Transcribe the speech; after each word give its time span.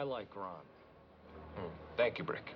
I 0.00 0.02
like 0.02 0.34
Ron. 0.34 0.54
Hmm. 1.56 1.66
Thank 1.98 2.16
you, 2.16 2.24
Brick. 2.24 2.54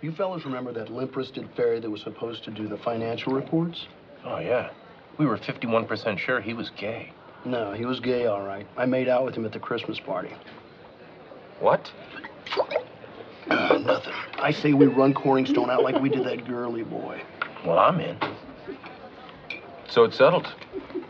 You 0.00 0.10
fellas 0.10 0.44
remember 0.44 0.72
that 0.72 0.90
limp-wristed 0.90 1.48
fairy 1.54 1.78
that 1.78 1.88
was 1.88 2.02
supposed 2.02 2.42
to 2.42 2.50
do 2.50 2.66
the 2.66 2.78
financial 2.78 3.32
reports? 3.32 3.86
Oh, 4.24 4.40
yeah. 4.40 4.70
We 5.18 5.26
were 5.26 5.38
51% 5.38 6.18
sure 6.18 6.40
he 6.40 6.52
was 6.52 6.68
gay. 6.70 7.12
No, 7.44 7.70
he 7.74 7.84
was 7.84 8.00
gay, 8.00 8.26
all 8.26 8.42
right. 8.42 8.66
I 8.76 8.86
made 8.86 9.08
out 9.08 9.24
with 9.24 9.36
him 9.36 9.44
at 9.44 9.52
the 9.52 9.60
Christmas 9.60 10.00
party. 10.00 10.32
What? 11.60 11.88
Uh, 13.48 13.78
nothing. 13.78 14.12
I 14.34 14.50
say 14.50 14.72
we 14.72 14.86
run 14.86 15.14
Corningstone 15.14 15.70
out 15.70 15.84
like 15.84 16.00
we 16.02 16.08
did 16.08 16.24
that 16.24 16.44
girly 16.44 16.82
boy. 16.82 17.22
Well, 17.64 17.78
I'm 17.78 18.00
in. 18.00 18.18
So 19.88 20.02
it's 20.02 20.18
settled. 20.18 20.52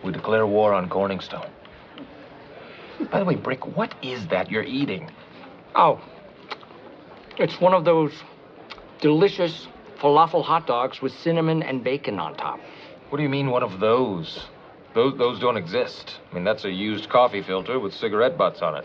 We 0.05 0.13
declare 0.13 0.47
war 0.47 0.75
on 0.75 0.91
Corningstone. 0.91 1.49
By 3.11 3.19
the 3.19 3.25
way, 3.25 3.37
Brick, 3.37 3.67
what 3.77 3.95
is 4.03 4.27
that 4.27 4.51
you're 4.51 4.63
eating? 4.63 5.11
Oh, 5.75 6.01
it's 7.39 7.61
one 7.61 7.75
of 7.75 7.85
those 7.85 8.13
delicious 9.01 9.67
falafel 9.99 10.45
hot 10.45 10.67
dogs 10.67 11.01
with 11.01 11.13
cinnamon 11.13 11.63
and 11.63 11.83
bacon 11.83 12.19
on 12.19 12.37
top. 12.37 12.61
What 13.09 13.19
do 13.19 13.23
you 13.23 13.29
mean, 13.29 13.51
one 13.51 13.63
of 13.63 13.81
those? 13.81 14.47
Those, 14.95 15.17
those 15.17 15.41
don't 15.41 15.57
exist. 15.57 16.19
I 16.31 16.35
mean, 16.35 16.45
that's 16.45 16.65
a 16.65 16.71
used 16.71 17.09
coffee 17.09 17.43
filter 17.43 17.79
with 17.79 17.95
cigarette 17.95 18.37
butts 18.37 18.61
on 18.61 18.77
it. 18.77 18.85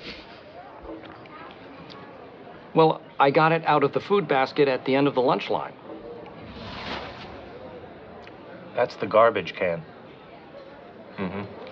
Well, 2.74 3.02
I 3.20 3.32
got 3.32 3.52
it 3.52 3.66
out 3.66 3.84
of 3.84 3.94
the 3.94 4.00
food 4.00 4.28
basket 4.28 4.68
at 4.68 4.86
the 4.86 4.96
end 4.96 5.08
of 5.08 5.16
the 5.16 5.22
lunch 5.22 5.50
line. 5.50 5.74
That's 8.76 8.96
the 8.98 9.08
garbage 9.08 9.56
can. 9.56 9.84
Mm-hmm. 11.18 11.67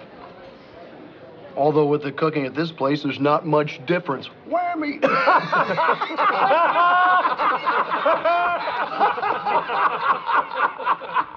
Although 1.55 1.85
with 1.85 2.03
the 2.03 2.11
cooking 2.11 2.45
at 2.45 2.53
this 2.53 2.71
place, 2.71 3.03
there's 3.03 3.19
not 3.19 3.45
much 3.45 3.79
difference. 3.85 4.29
Whammy! 4.49 5.01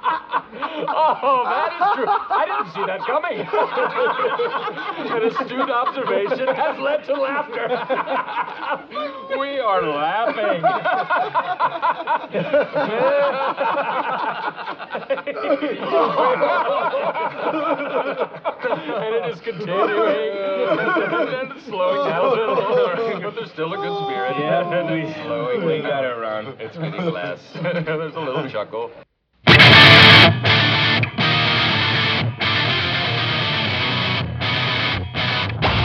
Oh, 0.54 1.42
that 1.44 1.72
is 1.72 1.78
true. 1.94 2.06
I 2.08 2.44
didn't 2.48 2.72
see 2.72 2.84
that 2.86 3.00
coming. 3.04 3.40
An 5.12 5.22
astute 5.28 5.70
observation 5.70 6.48
has 6.54 6.78
led 6.78 7.04
to 7.04 7.12
laughter. 7.14 7.68
we 9.38 9.58
are 9.58 9.82
laughing. 9.82 10.62
and 18.68 19.14
it 19.14 19.32
is 19.32 19.40
continuing. 19.40 20.68
and 20.68 21.52
it's 21.52 21.64
slowing 21.66 22.08
down 22.08 22.24
a 22.24 22.28
little. 22.28 23.20
But 23.22 23.34
there's 23.34 23.50
still 23.50 23.72
a 23.74 23.76
good 23.76 24.04
spirit. 24.06 24.36
Yeah, 24.38 24.90
we, 24.90 25.12
slowing 25.24 25.64
we 25.64 25.80
got 25.82 26.04
it, 26.04 26.16
Ron. 26.16 26.54
It's 26.58 26.76
getting 26.76 27.04
less. 27.06 27.40
there's 27.62 28.14
a 28.14 28.20
little 28.20 28.48
chuckle. 28.48 28.90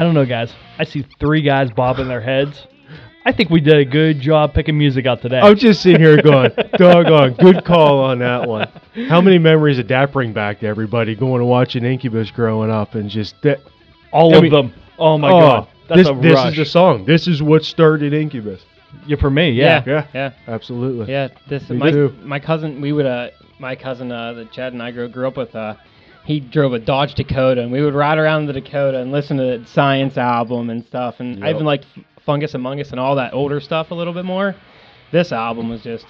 don't 0.00 0.14
know, 0.14 0.26
guys. 0.26 0.52
I 0.78 0.84
see 0.84 1.06
three 1.18 1.42
guys 1.42 1.70
bobbing 1.70 2.08
their 2.08 2.20
heads. 2.20 2.66
I 3.24 3.32
think 3.32 3.50
we 3.50 3.60
did 3.60 3.76
a 3.76 3.84
good 3.84 4.20
job 4.20 4.54
picking 4.54 4.78
music 4.78 5.04
out 5.04 5.20
today. 5.20 5.40
I'm 5.40 5.56
just 5.56 5.82
sitting 5.82 6.00
here 6.00 6.22
going, 6.22 6.52
doggone, 6.76 7.34
good 7.34 7.64
call 7.64 7.98
on 7.98 8.20
that 8.20 8.48
one. 8.48 8.68
How 9.08 9.20
many 9.20 9.38
memories 9.38 9.78
did 9.78 9.88
that 9.88 10.12
bring 10.12 10.32
back 10.32 10.60
to 10.60 10.66
everybody 10.66 11.16
going 11.16 11.40
to 11.40 11.44
watching 11.44 11.84
Incubus 11.84 12.30
growing 12.30 12.70
up 12.70 12.94
and 12.94 13.10
just 13.10 13.34
that? 13.42 13.60
All 14.12 14.32
I 14.32 14.36
of 14.36 14.42
mean, 14.44 14.52
them. 14.52 14.74
Oh 14.96 15.18
my 15.18 15.28
oh, 15.28 15.40
god, 15.40 15.68
that's 15.88 16.02
this, 16.02 16.08
a 16.08 16.14
this 16.14 16.44
is 16.44 16.56
the 16.56 16.64
song. 16.64 17.04
This 17.04 17.26
is 17.26 17.42
what 17.42 17.64
started 17.64 18.12
Incubus. 18.12 18.62
yeah, 19.06 19.16
for 19.16 19.28
me, 19.28 19.50
yeah. 19.50 19.82
Yeah, 19.84 20.06
yeah. 20.14 20.32
absolutely. 20.46 21.12
Yeah, 21.12 21.28
this 21.48 21.68
Me 21.68 21.78
my 21.78 21.90
too. 21.90 22.14
my 22.22 22.38
cousin. 22.38 22.80
We 22.80 22.92
would 22.92 23.06
uh 23.06 23.30
my 23.58 23.74
cousin 23.74 24.12
uh 24.12 24.34
that 24.34 24.52
Chad 24.52 24.72
and 24.72 24.80
I 24.80 24.92
grew 24.92 25.08
grew 25.08 25.26
up 25.26 25.36
with 25.36 25.54
uh 25.56 25.74
he 26.26 26.40
drove 26.40 26.72
a 26.72 26.78
Dodge 26.78 27.14
Dakota 27.14 27.62
and 27.62 27.70
we 27.72 27.80
would 27.82 27.94
ride 27.94 28.18
around 28.18 28.46
the 28.46 28.52
Dakota 28.52 28.98
and 28.98 29.12
listen 29.12 29.36
to 29.38 29.58
the 29.58 29.66
Science 29.66 30.16
album 30.18 30.70
and 30.70 30.84
stuff 30.84 31.16
and 31.20 31.44
I 31.44 31.50
even 31.50 31.64
liked 31.64 31.86
Fungus 32.24 32.52
Amongus 32.54 32.90
and 32.90 32.98
all 33.00 33.14
that 33.16 33.32
older 33.32 33.60
stuff 33.60 33.90
a 33.92 33.94
little 33.94 34.12
bit 34.12 34.24
more. 34.24 34.54
This 35.12 35.30
album 35.32 35.68
was 35.68 35.82
just 35.82 36.04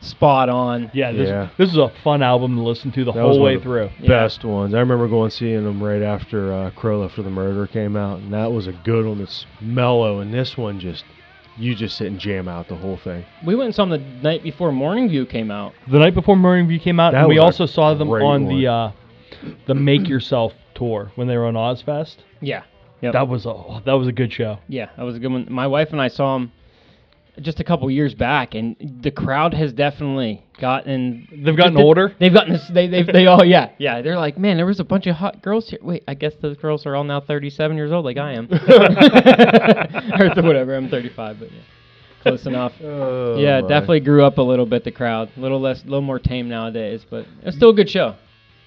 spot 0.00 0.50
on. 0.50 0.90
Yeah, 0.92 1.12
this, 1.12 1.28
Yeah. 1.30 1.48
this 1.56 1.70
is 1.70 1.78
a 1.78 1.90
fun 2.02 2.22
album 2.22 2.56
to 2.56 2.62
listen 2.62 2.92
to 2.92 3.04
the 3.04 3.12
That 3.12 3.22
was 3.24 3.36
whole 3.36 3.40
one 3.40 3.46
way 3.46 3.54
of 3.54 3.62
the 3.62 3.64
through. 3.64 3.90
Yeah. 4.00 4.08
Best 4.08 4.44
ones. 4.44 4.74
I 4.74 4.80
remember 4.80 5.08
going 5.08 5.30
seeing 5.30 5.64
them 5.64 5.82
right 5.82 6.02
after 6.02 6.52
uh, 6.52 6.70
Crow 6.72 7.08
for 7.08 7.22
the 7.22 7.30
Murder 7.30 7.66
came 7.66 7.96
out, 7.96 8.18
and 8.18 8.32
that 8.34 8.52
was 8.52 8.66
a 8.66 8.72
good 8.72 9.06
one. 9.06 9.20
It's 9.22 9.46
mellow, 9.62 10.20
and 10.20 10.32
this 10.34 10.58
one 10.58 10.78
just 10.78 11.04
you 11.56 11.74
just 11.74 11.96
sit 11.96 12.08
and 12.08 12.18
jam 12.18 12.48
out 12.48 12.68
the 12.68 12.74
whole 12.74 12.96
thing. 12.98 13.24
We 13.46 13.54
went 13.54 13.66
and 13.66 13.74
saw 13.74 13.86
them 13.86 14.02
the 14.22 14.22
night 14.28 14.42
before 14.42 14.72
Morning 14.72 15.08
View 15.08 15.24
came 15.24 15.50
out. 15.50 15.72
The 15.90 15.98
night 16.00 16.12
before 16.14 16.36
Morning 16.36 16.66
View 16.68 16.80
came 16.80 16.98
out, 17.00 17.12
That 17.12 17.20
and 17.20 17.28
we 17.28 17.38
also 17.38 17.64
saw 17.64 17.94
them 17.94 18.10
on 18.10 18.22
one. 18.22 18.46
the 18.48 18.66
uh, 18.66 18.90
the 19.66 19.74
Make 19.74 20.08
Yourself 20.08 20.52
tour 20.74 21.12
when 21.14 21.28
they 21.28 21.36
were 21.36 21.46
on 21.46 21.54
Ozzfest. 21.54 22.16
Yeah. 22.40 22.64
Yep. 23.02 23.12
That 23.12 23.28
was 23.28 23.44
a 23.44 23.82
that 23.84 23.92
was 23.92 24.08
a 24.08 24.12
good 24.12 24.32
show. 24.32 24.58
Yeah, 24.68 24.88
that 24.96 25.02
was 25.02 25.16
a 25.16 25.18
good 25.18 25.30
one. 25.30 25.46
My 25.50 25.66
wife 25.66 25.88
and 25.92 26.00
I 26.00 26.08
saw 26.08 26.36
him 26.36 26.52
just 27.40 27.60
a 27.60 27.64
couple 27.64 27.90
years 27.90 28.14
back, 28.14 28.54
and 28.54 28.76
the 29.02 29.10
crowd 29.10 29.52
has 29.54 29.72
definitely 29.72 30.42
gotten. 30.60 31.28
They've 31.30 31.56
gotten 31.56 31.74
th- 31.74 31.84
older? 31.84 32.14
They've 32.18 32.32
gotten. 32.32 32.52
This, 32.54 32.66
they 32.68 32.86
they 32.86 33.02
they 33.02 33.26
all 33.26 33.44
yeah 33.44 33.70
yeah. 33.78 34.00
They're 34.02 34.16
like, 34.16 34.38
man, 34.38 34.56
there 34.56 34.66
was 34.66 34.80
a 34.80 34.84
bunch 34.84 35.06
of 35.06 35.16
hot 35.16 35.42
girls 35.42 35.68
here. 35.68 35.80
Wait, 35.82 36.04
I 36.06 36.14
guess 36.14 36.32
those 36.40 36.56
girls 36.56 36.86
are 36.86 36.94
all 36.96 37.04
now 37.04 37.20
37 37.20 37.76
years 37.76 37.92
old, 37.92 38.04
like 38.04 38.16
I 38.16 38.32
am, 38.32 38.48
or 38.52 40.42
whatever. 40.42 40.76
I'm 40.76 40.88
35, 40.88 41.40
but 41.40 41.50
yeah, 41.50 41.58
close 42.22 42.46
enough. 42.46 42.72
Oh, 42.82 43.36
yeah, 43.36 43.60
my. 43.60 43.68
definitely 43.68 44.00
grew 44.00 44.24
up 44.24 44.38
a 44.38 44.42
little 44.42 44.66
bit. 44.66 44.84
The 44.84 44.92
crowd, 44.92 45.30
a 45.36 45.40
little 45.40 45.60
less, 45.60 45.82
a 45.82 45.84
little 45.84 46.02
more 46.02 46.18
tame 46.18 46.48
nowadays, 46.48 47.04
but 47.08 47.26
it's 47.42 47.56
still 47.56 47.70
a 47.70 47.74
good 47.74 47.90
show. 47.90 48.14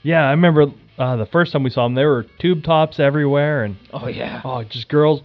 Yeah, 0.04 0.26
I 0.28 0.32
remember 0.32 0.68
uh, 0.98 1.16
the 1.18 1.26
first 1.26 1.52
time 1.52 1.64
we 1.64 1.70
saw 1.70 1.84
them, 1.86 1.96
there 1.96 2.10
were 2.10 2.24
tube 2.40 2.64
tops 2.64 3.00
everywhere, 3.00 3.64
and 3.64 3.78
Oh 3.94 4.08
yeah. 4.08 4.42
oh, 4.46 4.64
just 4.64 4.88
girls 4.88 5.22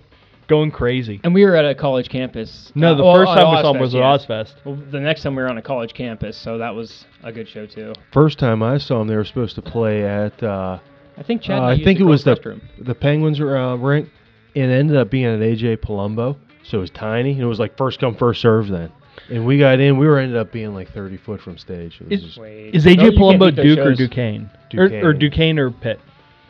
going 0.48 0.70
crazy. 0.70 1.20
And 1.24 1.32
we 1.34 1.44
were 1.44 1.54
at 1.56 1.64
a 1.64 1.74
college 1.74 2.08
campus. 2.08 2.72
No, 2.74 2.92
Uh, 2.92 2.94
the 2.94 3.02
well, 3.04 3.14
first 3.14 3.30
at 3.30 3.34
time 3.36 3.54
we 3.56 3.62
saw 3.62 3.72
them 3.72 3.76
Ozzfest, 3.76 3.80
was 3.80 3.94
at 3.94 3.98
yeah. 3.98 4.04
Ozzfest. 4.44 4.54
Well, 4.64 4.78
the 4.90 5.00
next 5.00 5.22
time 5.22 5.34
we 5.36 5.42
were 5.42 5.48
on 5.48 5.56
a 5.58 5.62
college 5.62 5.94
campus, 5.94 6.36
so 6.36 6.58
that 6.58 6.74
was 6.74 7.04
a 7.22 7.32
good 7.32 7.48
show 7.48 7.66
too. 7.66 7.92
First 8.12 8.38
time 8.38 8.62
I 8.62 8.78
saw 8.78 8.98
them, 8.98 9.08
they 9.08 9.16
were 9.16 9.24
supposed 9.24 9.54
to 9.56 9.62
play 9.62 10.04
at. 10.04 10.42
Uh, 10.42 10.78
I 11.16 11.22
think 11.22 11.42
Chad. 11.42 11.58
uh, 11.58 11.62
and 11.62 11.64
I 11.66 11.72
used 11.74 11.84
think 11.84 12.00
it 12.00 12.04
was 12.04 12.24
the 12.24 12.34
girls' 12.34 12.58
restroom. 12.58 12.84
the 12.84 12.94
Penguins 12.94 13.40
uh, 13.40 13.76
rink, 13.78 14.08
and 14.56 14.70
it 14.70 14.74
ended 14.74 14.96
up 14.96 15.10
being 15.10 15.26
at 15.26 15.38
AJ 15.38 15.78
Palumbo. 15.78 16.36
So 16.64 16.78
it 16.78 16.80
was 16.80 16.90
tiny, 16.90 17.32
and 17.32 17.40
it 17.40 17.46
was 17.46 17.58
like 17.60 17.76
first 17.76 18.00
come 18.00 18.14
first 18.16 18.40
serve 18.40 18.68
then. 18.68 18.90
And 19.30 19.46
we 19.46 19.58
got 19.58 19.78
in. 19.80 19.98
We 19.98 20.06
were 20.06 20.18
ended 20.18 20.36
up 20.36 20.52
being 20.52 20.74
like 20.74 20.90
30 20.92 21.16
foot 21.18 21.40
from 21.40 21.56
stage. 21.58 21.98
It 22.00 22.08
was 22.08 22.18
Is- 22.20 22.24
just 22.26 22.38
Wait. 22.38 22.74
Is 22.74 22.84
No, 22.84 22.92
AJ 22.92 22.94
you 22.94 23.10
can't 23.10 23.16
Palumbo 23.16 23.46
beat 23.46 23.56
those 23.56 23.64
Duke 23.64 23.78
or 23.78 23.90
shows. 23.90 23.98
Duquesne? 23.98 24.50
Or, 24.74 24.84
or 24.84 25.12
Duquesne. 25.12 25.18
Duquesne 25.18 25.58
or 25.58 25.70
Pitt? 25.70 26.00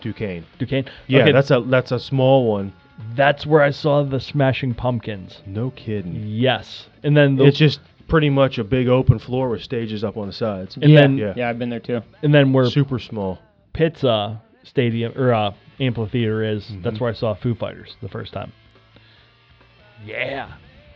Duquesne. 0.00 0.44
Duquesne. 0.58 0.84
Yeah, 1.06 1.22
Okay, 1.22 1.32
that's 1.32 1.50
a 1.50 1.60
that's 1.60 1.92
a 1.92 1.98
small 2.00 2.50
one. 2.50 2.72
that's 3.14 3.46
where 3.46 3.62
I 3.62 3.70
saw 3.70 4.02
the 4.04 4.20
Smashing 4.20 4.74
Pumpkins. 4.74 5.40
No 5.46 5.70
kidding. 5.70 6.22
Yes, 6.26 6.88
and 7.02 7.16
then 7.16 7.36
the, 7.36 7.44
It's 7.44 7.58
just 7.58 7.80
pretty 8.08 8.28
much 8.30 8.58
a 8.58 8.64
big 8.64 8.88
open 8.88 9.18
floor 9.18 9.48
with 9.48 9.62
stages 9.62 10.02
up 10.04 10.16
on 10.16 10.26
the 10.26 10.32
sides. 10.32 10.76
and 10.76 10.90
yeah, 10.90 11.00
then 11.00 11.16
Yeah. 11.18 11.32
yeah, 11.36 11.48
I've 11.50 11.58
been 11.58 11.70
there 11.70 11.80
too. 11.80 12.00
and 12.22 12.34
then 12.34 12.52
where 12.52 12.66
Super 12.66 12.98
small. 12.98 13.38
Pitt's 13.72 14.02
uh, 14.04 14.36
stadium 14.64 15.12
or 15.16 15.32
uh, 15.32 15.52
amphitheater 15.80 16.42
is. 16.44 16.66
That's 16.82 16.96
Mm-hmm. 16.96 17.04
where 17.04 17.10
I 17.12 17.14
saw 17.14 17.34
Foo 17.34 17.54
Fighters 17.54 17.96
the 18.02 18.08
first 18.08 18.32
time. 18.32 18.52
Yeah, 20.04 20.52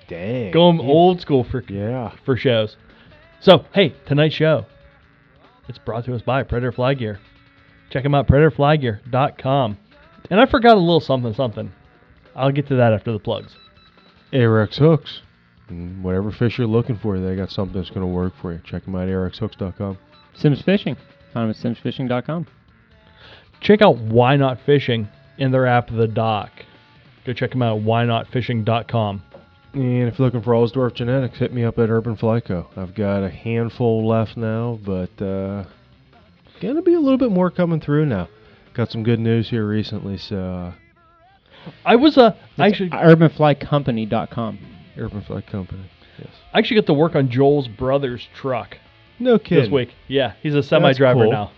Dang. 0.09 0.51
going 0.53 0.79
Yeah. 0.81 0.87
old 0.87 1.21
school 1.21 1.45
for 1.45 1.63
Yeah. 1.69 2.11
for 2.25 2.37
shows. 2.37 2.77
So 3.41 3.65
hey, 3.73 3.95
tonight's 4.07 4.35
show, 4.35 4.67
it's 5.69 5.79
brought 5.79 6.05
to 6.07 6.15
us 6.15 6.23
by 6.23 6.43
Predator 6.43 6.73
Fly 6.73 6.95
Gear. 6.95 7.21
Check 7.91 8.03
them 8.03 8.15
out, 8.15 8.27
PredatorFlyGear.com. 8.27 9.79
And 10.31 10.41
I 10.41 10.47
forgot 10.47 10.77
a 10.77 10.81
little 10.81 11.01
something 11.01 11.35
something. 11.35 11.73
I'll 12.35 12.53
get 12.53 12.69
to 12.69 12.77
that 12.77 12.93
after 12.93 13.13
the 13.13 13.19
plugs. 13.19 13.55
Ahrex 14.33 14.77
hooks. 14.77 15.23
Mm, 15.71 16.03
whatever 16.03 16.31
fish 16.31 16.59
you're 16.59 16.67
looking 16.67 16.99
for, 16.99 17.19
they 17.19 17.37
got 17.37 17.51
something 17.51 17.77
that's 17.81 17.91
going 17.91 18.03
to 18.03 18.07
work 18.07 18.35
for 18.41 18.53
you. 18.53 18.61
Check 18.65 18.85
them 18.85 18.95
out 18.95 19.09
at 19.09 19.15
ahrexhooks.com. 19.15 19.99
Simms 20.35 20.63
Fishing. 20.63 20.97
Find 21.33 21.55
them 21.55 21.75
at 21.75 21.77
simmsfishing.com. 21.77 22.47
Check 23.61 23.83
out 23.83 23.99
Why 23.99 24.37
Knot 24.37 24.59
Fishing 24.67 25.09
in 25.39 25.51
their 25.51 25.67
app, 25.67 25.89
The 25.91 26.07
Dock. 26.07 26.51
Go 27.25 27.33
check 27.33 27.51
them 27.51 27.63
out 27.63 27.79
at 27.79 27.85
whynotfishing.com. 27.85 29.23
And 29.77 30.09
if 30.09 30.19
you're 30.19 30.27
looking 30.27 30.41
for 30.43 30.53
Allsdorf 30.55 30.95
genetics, 30.95 31.39
hit 31.39 31.53
me 31.53 31.63
up 31.63 31.79
at 31.79 31.91
Urban 31.91 32.17
Flyco. 32.17 32.67
I've 32.79 32.95
got 32.95 33.23
a 33.23 33.29
handful 33.29 34.07
left 34.07 34.35
now, 34.37 34.79
but 34.83 35.11
uh, 35.23 35.65
gonna 36.63 36.81
be 36.81 36.95
a 36.95 37.01
little 37.01 37.19
bit 37.19 37.31
more 37.31 37.51
coming 37.51 37.81
through 37.81 38.07
now. 38.07 38.29
Got 38.73 38.91
some 38.91 39.03
good 39.03 39.21
news 39.21 39.51
here 39.51 39.67
recently, 39.67 40.17
so 40.17 40.37
uh, 40.37 40.73
I 41.85 41.97
was 41.97 42.17
uh, 42.17 42.35
I 42.59 42.69
It's 42.69 42.73
actually 42.81 42.89
urbanflycompany.com. 42.91 44.59
Urban 44.97 45.21
Fly 45.23 45.43
Company. 45.43 45.91
Yes. 46.19 46.29
I 46.55 46.59
actually 46.59 46.81
got 46.81 46.87
to 46.87 46.95
work 46.95 47.15
on 47.15 47.29
Joel's 47.29 47.69
brother's 47.69 48.27
truck 48.35 48.79
No 49.19 49.39
kidding. 49.39 49.65
this 49.65 49.71
week. 49.71 49.91
Yeah, 50.09 50.33
he's 50.43 50.55
a 50.55 50.63
semi 50.63 50.95
driver 50.95 51.25
cool. 51.25 51.33
now. 51.33 51.53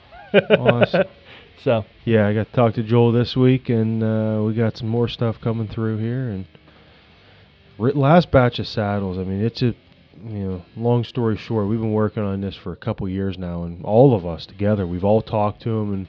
Awesome. 0.59 1.05
So 1.64 1.85
Yeah, 2.05 2.29
I 2.29 2.35
got 2.35 2.47
to 2.47 2.53
talk 2.53 2.75
to 2.75 2.85
Joel 2.85 3.11
this 3.11 3.35
week, 3.37 3.69
and 3.69 4.00
uh, 4.00 4.44
we 4.47 4.55
got 4.55 4.76
some 4.76 4.87
more 4.87 5.09
stuff 5.09 5.41
coming 5.41 5.67
through 5.67 5.97
here. 5.99 6.29
And 6.31 6.47
ri- 6.47 6.57
last 7.78 8.30
batch 8.30 8.58
of 8.58 8.66
saddles. 8.66 9.19
I 9.19 9.25
mean, 9.25 9.40
it's 9.42 9.62
a 9.62 9.75
you 10.25 10.38
know, 10.38 10.62
long 10.76 11.04
story 11.04 11.36
short, 11.36 11.69
we've 11.69 11.80
been 11.80 11.92
working 11.92 12.22
on 12.22 12.40
this 12.40 12.56
for 12.56 12.72
a 12.72 12.76
couple 12.76 13.08
years 13.08 13.38
now, 13.38 13.64
and 13.64 13.84
all 13.84 14.14
of 14.14 14.26
us 14.26 14.46
together, 14.46 14.86
we've 14.86 15.04
all 15.04 15.22
talked 15.22 15.62
to 15.62 15.70
him, 15.70 15.92
and 15.92 16.08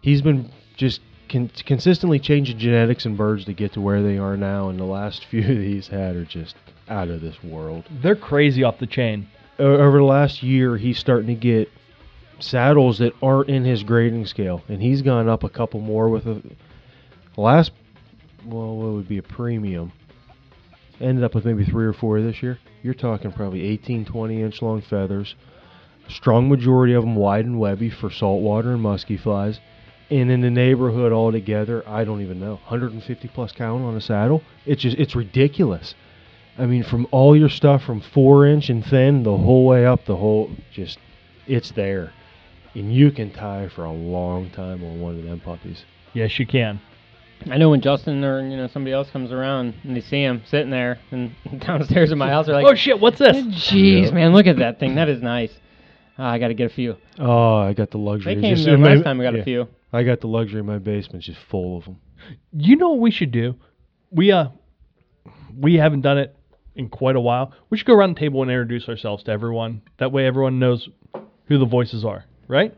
he's 0.00 0.22
been 0.22 0.50
just 0.76 1.00
con- 1.28 1.50
consistently 1.64 2.18
changing 2.18 2.58
genetics 2.58 3.04
in 3.04 3.16
birds 3.16 3.44
to 3.44 3.52
get 3.52 3.72
to 3.74 3.80
where 3.80 4.02
they 4.02 4.18
are 4.18 4.36
now. 4.36 4.68
And 4.68 4.78
the 4.78 4.84
last 4.84 5.24
few 5.30 5.42
that 5.42 5.62
he's 5.62 5.88
had 5.88 6.16
are 6.16 6.24
just 6.24 6.56
out 6.88 7.08
of 7.08 7.20
this 7.20 7.42
world 7.42 7.84
they're 8.00 8.14
crazy 8.14 8.62
off 8.62 8.78
the 8.78 8.86
chain. 8.86 9.26
o- 9.58 9.64
over 9.64 9.98
the 9.98 10.04
last 10.04 10.42
year, 10.42 10.76
he's 10.76 10.98
starting 10.98 11.26
to 11.26 11.34
get 11.34 11.68
saddles 12.38 12.98
that 12.98 13.12
aren't 13.20 13.48
in 13.48 13.64
his 13.64 13.82
grading 13.82 14.26
scale, 14.26 14.62
and 14.68 14.80
he's 14.80 15.02
gone 15.02 15.28
up 15.28 15.42
a 15.42 15.48
couple 15.48 15.80
more 15.80 16.08
with 16.08 16.26
a 16.26 16.42
last. 17.36 17.72
Well, 18.44 18.88
it 18.88 18.92
would 18.92 19.08
be 19.08 19.18
a 19.18 19.22
premium? 19.22 19.92
Ended 21.00 21.24
up 21.24 21.34
with 21.34 21.44
maybe 21.44 21.64
three 21.64 21.86
or 21.86 21.92
four 21.92 22.20
this 22.20 22.42
year. 22.42 22.58
You're 22.82 22.94
talking 22.94 23.32
probably 23.32 23.62
18, 23.62 24.04
20 24.04 24.42
inch 24.42 24.62
long 24.62 24.80
feathers. 24.80 25.34
Strong 26.08 26.48
majority 26.48 26.94
of 26.94 27.02
them 27.02 27.16
wide 27.16 27.44
and 27.44 27.58
webby 27.58 27.90
for 27.90 28.10
saltwater 28.10 28.72
and 28.72 28.82
musky 28.82 29.16
flies. 29.16 29.60
And 30.08 30.30
in 30.30 30.40
the 30.40 30.50
neighborhood 30.50 31.12
altogether, 31.12 31.82
I 31.86 32.04
don't 32.04 32.22
even 32.22 32.38
know, 32.38 32.54
150 32.54 33.28
plus 33.28 33.52
count 33.52 33.84
on 33.84 33.96
a 33.96 34.00
saddle. 34.00 34.42
It's 34.64 34.82
just, 34.82 34.96
it's 34.98 35.16
ridiculous. 35.16 35.94
I 36.58 36.66
mean, 36.66 36.84
from 36.84 37.06
all 37.10 37.36
your 37.36 37.48
stuff 37.48 37.82
from 37.82 38.00
four 38.00 38.46
inch 38.46 38.70
and 38.70 38.84
thin 38.84 39.24
the 39.24 39.36
whole 39.36 39.66
way 39.66 39.84
up, 39.84 40.06
the 40.06 40.16
whole 40.16 40.50
just 40.72 40.98
it's 41.46 41.70
there, 41.72 42.12
and 42.74 42.92
you 42.92 43.10
can 43.10 43.30
tie 43.30 43.68
for 43.68 43.84
a 43.84 43.92
long 43.92 44.50
time 44.50 44.82
on 44.82 45.00
one 45.00 45.18
of 45.18 45.24
them 45.24 45.40
puppies. 45.40 45.84
Yes, 46.14 46.38
you 46.38 46.46
can. 46.46 46.80
I 47.50 47.58
know 47.58 47.70
when 47.70 47.80
Justin 47.80 48.24
or 48.24 48.40
you 48.48 48.56
know 48.56 48.66
somebody 48.66 48.92
else 48.92 49.08
comes 49.10 49.30
around 49.30 49.74
and 49.84 49.96
they 49.96 50.00
see 50.00 50.22
him 50.22 50.42
sitting 50.46 50.70
there 50.70 50.98
and 51.10 51.34
downstairs 51.60 52.10
in 52.10 52.18
my 52.18 52.28
house, 52.28 52.46
they're 52.46 52.54
like, 52.54 52.66
oh 52.66 52.74
shit, 52.74 52.98
what's 53.00 53.18
this? 53.18 53.36
"Jeez, 53.36 54.12
man, 54.12 54.32
look 54.32 54.46
at 54.46 54.56
that 54.58 54.80
thing. 54.80 54.96
That 54.96 55.08
is 55.08 55.22
nice." 55.22 55.52
Ah, 56.18 56.30
I 56.30 56.38
got 56.38 56.48
to 56.48 56.54
get 56.54 56.70
a 56.70 56.74
few. 56.74 56.96
Oh, 57.18 57.56
I 57.58 57.72
got 57.74 57.90
the 57.90 57.98
luxury. 57.98 58.34
They 58.36 58.40
came 58.40 58.54
just- 58.54 58.66
there 58.66 58.78
my- 58.78 58.94
last 58.94 59.04
time. 59.04 59.18
We 59.18 59.24
got 59.24 59.34
yeah, 59.34 59.42
a 59.42 59.44
few. 59.44 59.68
I 59.92 60.02
got 60.02 60.20
the 60.20 60.28
luxury. 60.28 60.60
in 60.60 60.66
My 60.66 60.78
basement's 60.78 61.26
just 61.26 61.38
full 61.50 61.76
of 61.78 61.84
them. 61.84 61.98
You 62.52 62.76
know 62.76 62.90
what 62.90 63.00
we 63.00 63.10
should 63.10 63.30
do? 63.30 63.54
We 64.10 64.32
uh 64.32 64.48
we 65.56 65.74
haven't 65.74 66.00
done 66.02 66.18
it 66.18 66.34
in 66.74 66.88
quite 66.88 67.16
a 67.16 67.20
while. 67.20 67.52
We 67.70 67.76
should 67.78 67.86
go 67.86 67.94
around 67.94 68.16
the 68.16 68.20
table 68.20 68.42
and 68.42 68.50
introduce 68.50 68.88
ourselves 68.88 69.22
to 69.24 69.30
everyone. 69.30 69.82
That 69.98 70.10
way 70.12 70.26
everyone 70.26 70.58
knows 70.58 70.88
who 71.46 71.58
the 71.58 71.64
voices 71.66 72.04
are, 72.04 72.24
right? 72.48 72.74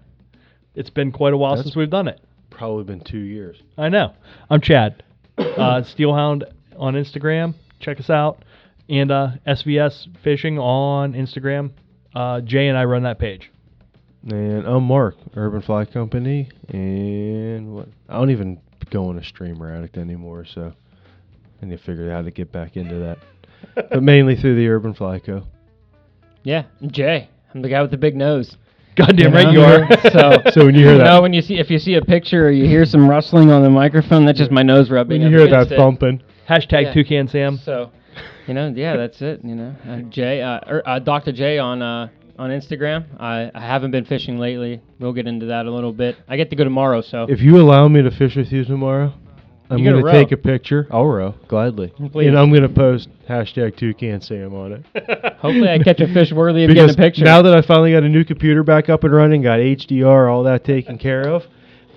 It's 0.74 0.90
been 0.90 1.10
quite 1.12 1.32
a 1.32 1.36
while 1.36 1.52
That's- 1.52 1.64
since 1.66 1.76
we've 1.76 1.90
done 1.90 2.08
it. 2.08 2.20
Probably 2.58 2.82
been 2.82 3.00
two 3.00 3.20
years. 3.20 3.62
I 3.78 3.88
know. 3.88 4.14
I'm 4.50 4.60
Chad. 4.60 5.04
Uh, 5.38 5.82
Steelhound 5.82 6.42
on 6.76 6.94
Instagram. 6.94 7.54
Check 7.78 8.00
us 8.00 8.10
out. 8.10 8.44
And 8.88 9.12
uh, 9.12 9.28
SVS 9.46 10.08
Fishing 10.24 10.58
on 10.58 11.12
Instagram. 11.12 11.70
Uh, 12.12 12.40
Jay 12.40 12.66
and 12.66 12.76
I 12.76 12.84
run 12.84 13.04
that 13.04 13.20
page. 13.20 13.48
And 14.28 14.66
I'm 14.66 14.82
Mark, 14.82 15.14
Urban 15.36 15.62
Fly 15.62 15.84
Company, 15.84 16.48
and 16.68 17.72
what? 17.72 17.88
I 18.08 18.14
don't 18.14 18.30
even 18.30 18.60
go 18.90 19.08
on 19.08 19.18
a 19.18 19.24
streamer 19.24 19.72
addict 19.72 19.96
anymore, 19.96 20.44
so 20.44 20.72
I 21.62 21.66
need 21.66 21.78
to 21.78 21.84
figure 21.84 22.10
out 22.10 22.16
how 22.16 22.22
to 22.22 22.32
get 22.32 22.50
back 22.50 22.76
into 22.76 22.96
that. 22.96 23.18
but 23.90 24.02
mainly 24.02 24.34
through 24.34 24.56
the 24.56 24.66
Urban 24.66 24.92
Fly 24.92 25.20
Co. 25.20 25.44
Yeah, 26.42 26.64
Jay. 26.88 27.28
I'm 27.54 27.62
the 27.62 27.68
guy 27.68 27.80
with 27.80 27.92
the 27.92 27.96
big 27.96 28.16
nose. 28.16 28.56
Goddamn 28.98 29.32
right 29.32 29.44
know? 29.44 29.52
you 29.52 29.62
are. 29.62 30.10
so, 30.10 30.50
So 30.50 30.66
when 30.66 30.74
you 30.74 30.82
hear 30.84 30.92
you 30.92 30.98
that- 30.98 31.04
know, 31.04 31.22
when 31.22 31.32
you 31.32 31.40
see 31.40 31.58
if 31.58 31.70
you 31.70 31.78
see 31.78 31.94
a 31.94 32.02
picture 32.02 32.48
or 32.48 32.50
you 32.50 32.66
hear 32.66 32.84
some 32.84 33.08
rustling 33.08 33.50
on 33.50 33.62
the 33.62 33.70
microphone, 33.70 34.24
that's 34.26 34.38
just 34.38 34.50
my 34.50 34.62
nose 34.62 34.90
rubbing. 34.90 35.22
When 35.22 35.30
you 35.30 35.38
hear 35.38 35.48
that 35.48 35.62
against 35.62 35.76
thumping, 35.76 36.22
Hashtag 36.48 36.82
Yeah. 36.84 36.92
Toucan 36.94 37.28
Sam. 37.28 37.58
So, 37.58 37.90
you 38.46 38.54
know, 38.54 38.72
yeah, 38.74 38.96
that's 38.96 39.20
it. 39.22 39.40
You 39.44 39.54
know, 39.54 39.74
uh, 39.88 40.00
Jay, 40.08 40.42
uh, 40.42 40.60
er, 40.66 40.82
uh, 40.84 40.98
Dr. 40.98 41.32
J 41.32 41.58
on 41.58 41.82
uh, 41.82 42.08
on 42.38 42.50
Instagram. 42.50 43.04
I, 43.20 43.50
I 43.54 43.60
haven't 43.60 43.90
been 43.90 44.04
fishing 44.04 44.38
lately. 44.38 44.80
We'll 44.98 45.12
get 45.12 45.26
into 45.26 45.46
that 45.46 45.66
a 45.66 45.70
little 45.70 45.92
bit. 45.92 46.16
I 46.28 46.36
get 46.36 46.50
to 46.50 46.56
go 46.56 46.64
tomorrow, 46.64 47.02
so 47.02 47.26
if 47.28 47.40
you 47.40 47.58
allow 47.60 47.86
me 47.88 48.02
to 48.02 48.10
fish 48.10 48.36
with 48.36 48.50
you 48.52 48.64
tomorrow, 48.64 49.12
I'm 49.70 49.78
You 49.78 49.90
going 49.90 50.04
to 50.04 50.10
take 50.12 50.32
a 50.32 50.36
picture. 50.36 50.86
I'll 50.90 51.04
row 51.06 51.34
gladly, 51.46 51.88
Please. 52.10 52.28
and 52.28 52.38
I'm 52.38 52.50
going 52.50 52.62
to 52.62 52.68
post 52.68 53.08
hashtag 53.28 53.76
Toucan 53.76 54.20
Sam 54.22 54.54
on 54.54 54.72
it. 54.72 54.84
hopefully 55.38 55.68
I 55.68 55.78
catch 55.78 56.00
a 56.00 56.12
fish 56.12 56.32
worthy 56.32 56.64
of 56.64 56.72
getting 56.74 56.90
a 56.90 56.94
picture. 56.94 57.24
now 57.24 57.42
that 57.42 57.54
I 57.54 57.60
finally 57.62 57.92
got 57.92 58.02
a 58.02 58.08
new 58.08 58.24
computer 58.24 58.62
back 58.62 58.88
up 58.88 59.04
and 59.04 59.12
running, 59.12 59.42
got 59.42 59.58
HDR, 59.58 60.32
all 60.32 60.42
that 60.44 60.64
taken 60.64 60.96
care 60.98 61.28
of, 61.28 61.44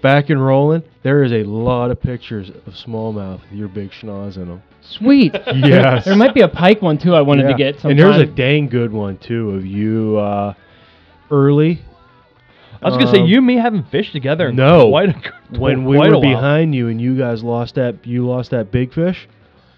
back 0.01 0.29
and 0.29 0.43
rolling, 0.43 0.83
there 1.03 1.23
is 1.23 1.31
a 1.31 1.43
lot 1.43 1.91
of 1.91 2.01
pictures 2.01 2.49
of 2.49 2.73
smallmouth 2.73 3.41
with 3.49 3.53
your 3.53 3.69
big 3.69 3.91
schnoz 3.91 4.35
in 4.35 4.47
them. 4.49 4.61
Sweet. 4.81 5.33
Yes. 5.55 6.05
there 6.05 6.15
might 6.15 6.33
be 6.33 6.41
a 6.41 6.47
pike 6.49 6.81
one 6.81 6.97
too. 6.97 7.13
I 7.15 7.21
wanted 7.21 7.47
to 7.47 7.53
get. 7.53 7.79
Some. 7.79 7.91
And 7.91 7.99
there's 7.99 8.17
a 8.17 8.25
dang 8.25 8.67
good 8.67 8.91
one 8.91 9.17
too 9.17 9.51
of 9.51 9.65
you 9.65 10.17
uh, 10.17 10.53
early. 11.29 11.81
I 12.81 12.89
was 12.89 12.97
gonna 12.97 13.11
say 13.11 13.19
Um, 13.21 13.27
you 13.27 13.37
and 13.37 13.45
me 13.47 13.55
haven't 13.57 13.89
fished 13.91 14.11
together. 14.11 14.49
in 14.49 14.55
no. 14.55 14.89
quite 14.89 15.09
a, 15.09 15.33
when 15.59 15.85
we 15.89 15.97
quite 15.97 16.09
were 16.09 16.15
a 16.15 16.19
while. 16.19 16.35
behind 16.35 16.73
you 16.75 16.87
and 16.87 16.99
you 16.99 17.17
guys 17.17 17.43
lost 17.43 17.75
that 17.75 18.05
you 18.07 18.25
lost 18.27 18.51
that 18.51 18.71
big 18.71 18.93
fish. 18.93 19.27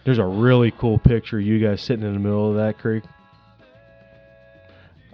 There's 0.06 0.20
a 0.20 0.26
really 0.26 0.72
cool 0.72 0.98
picture 1.00 1.38
of 1.40 1.46
you 1.46 1.60
guys 1.66 1.82
sitting 1.82 2.06
in 2.06 2.14
the 2.14 2.20
middle 2.20 2.50
of 2.50 2.56
that 2.58 2.78
creek. 2.80 3.04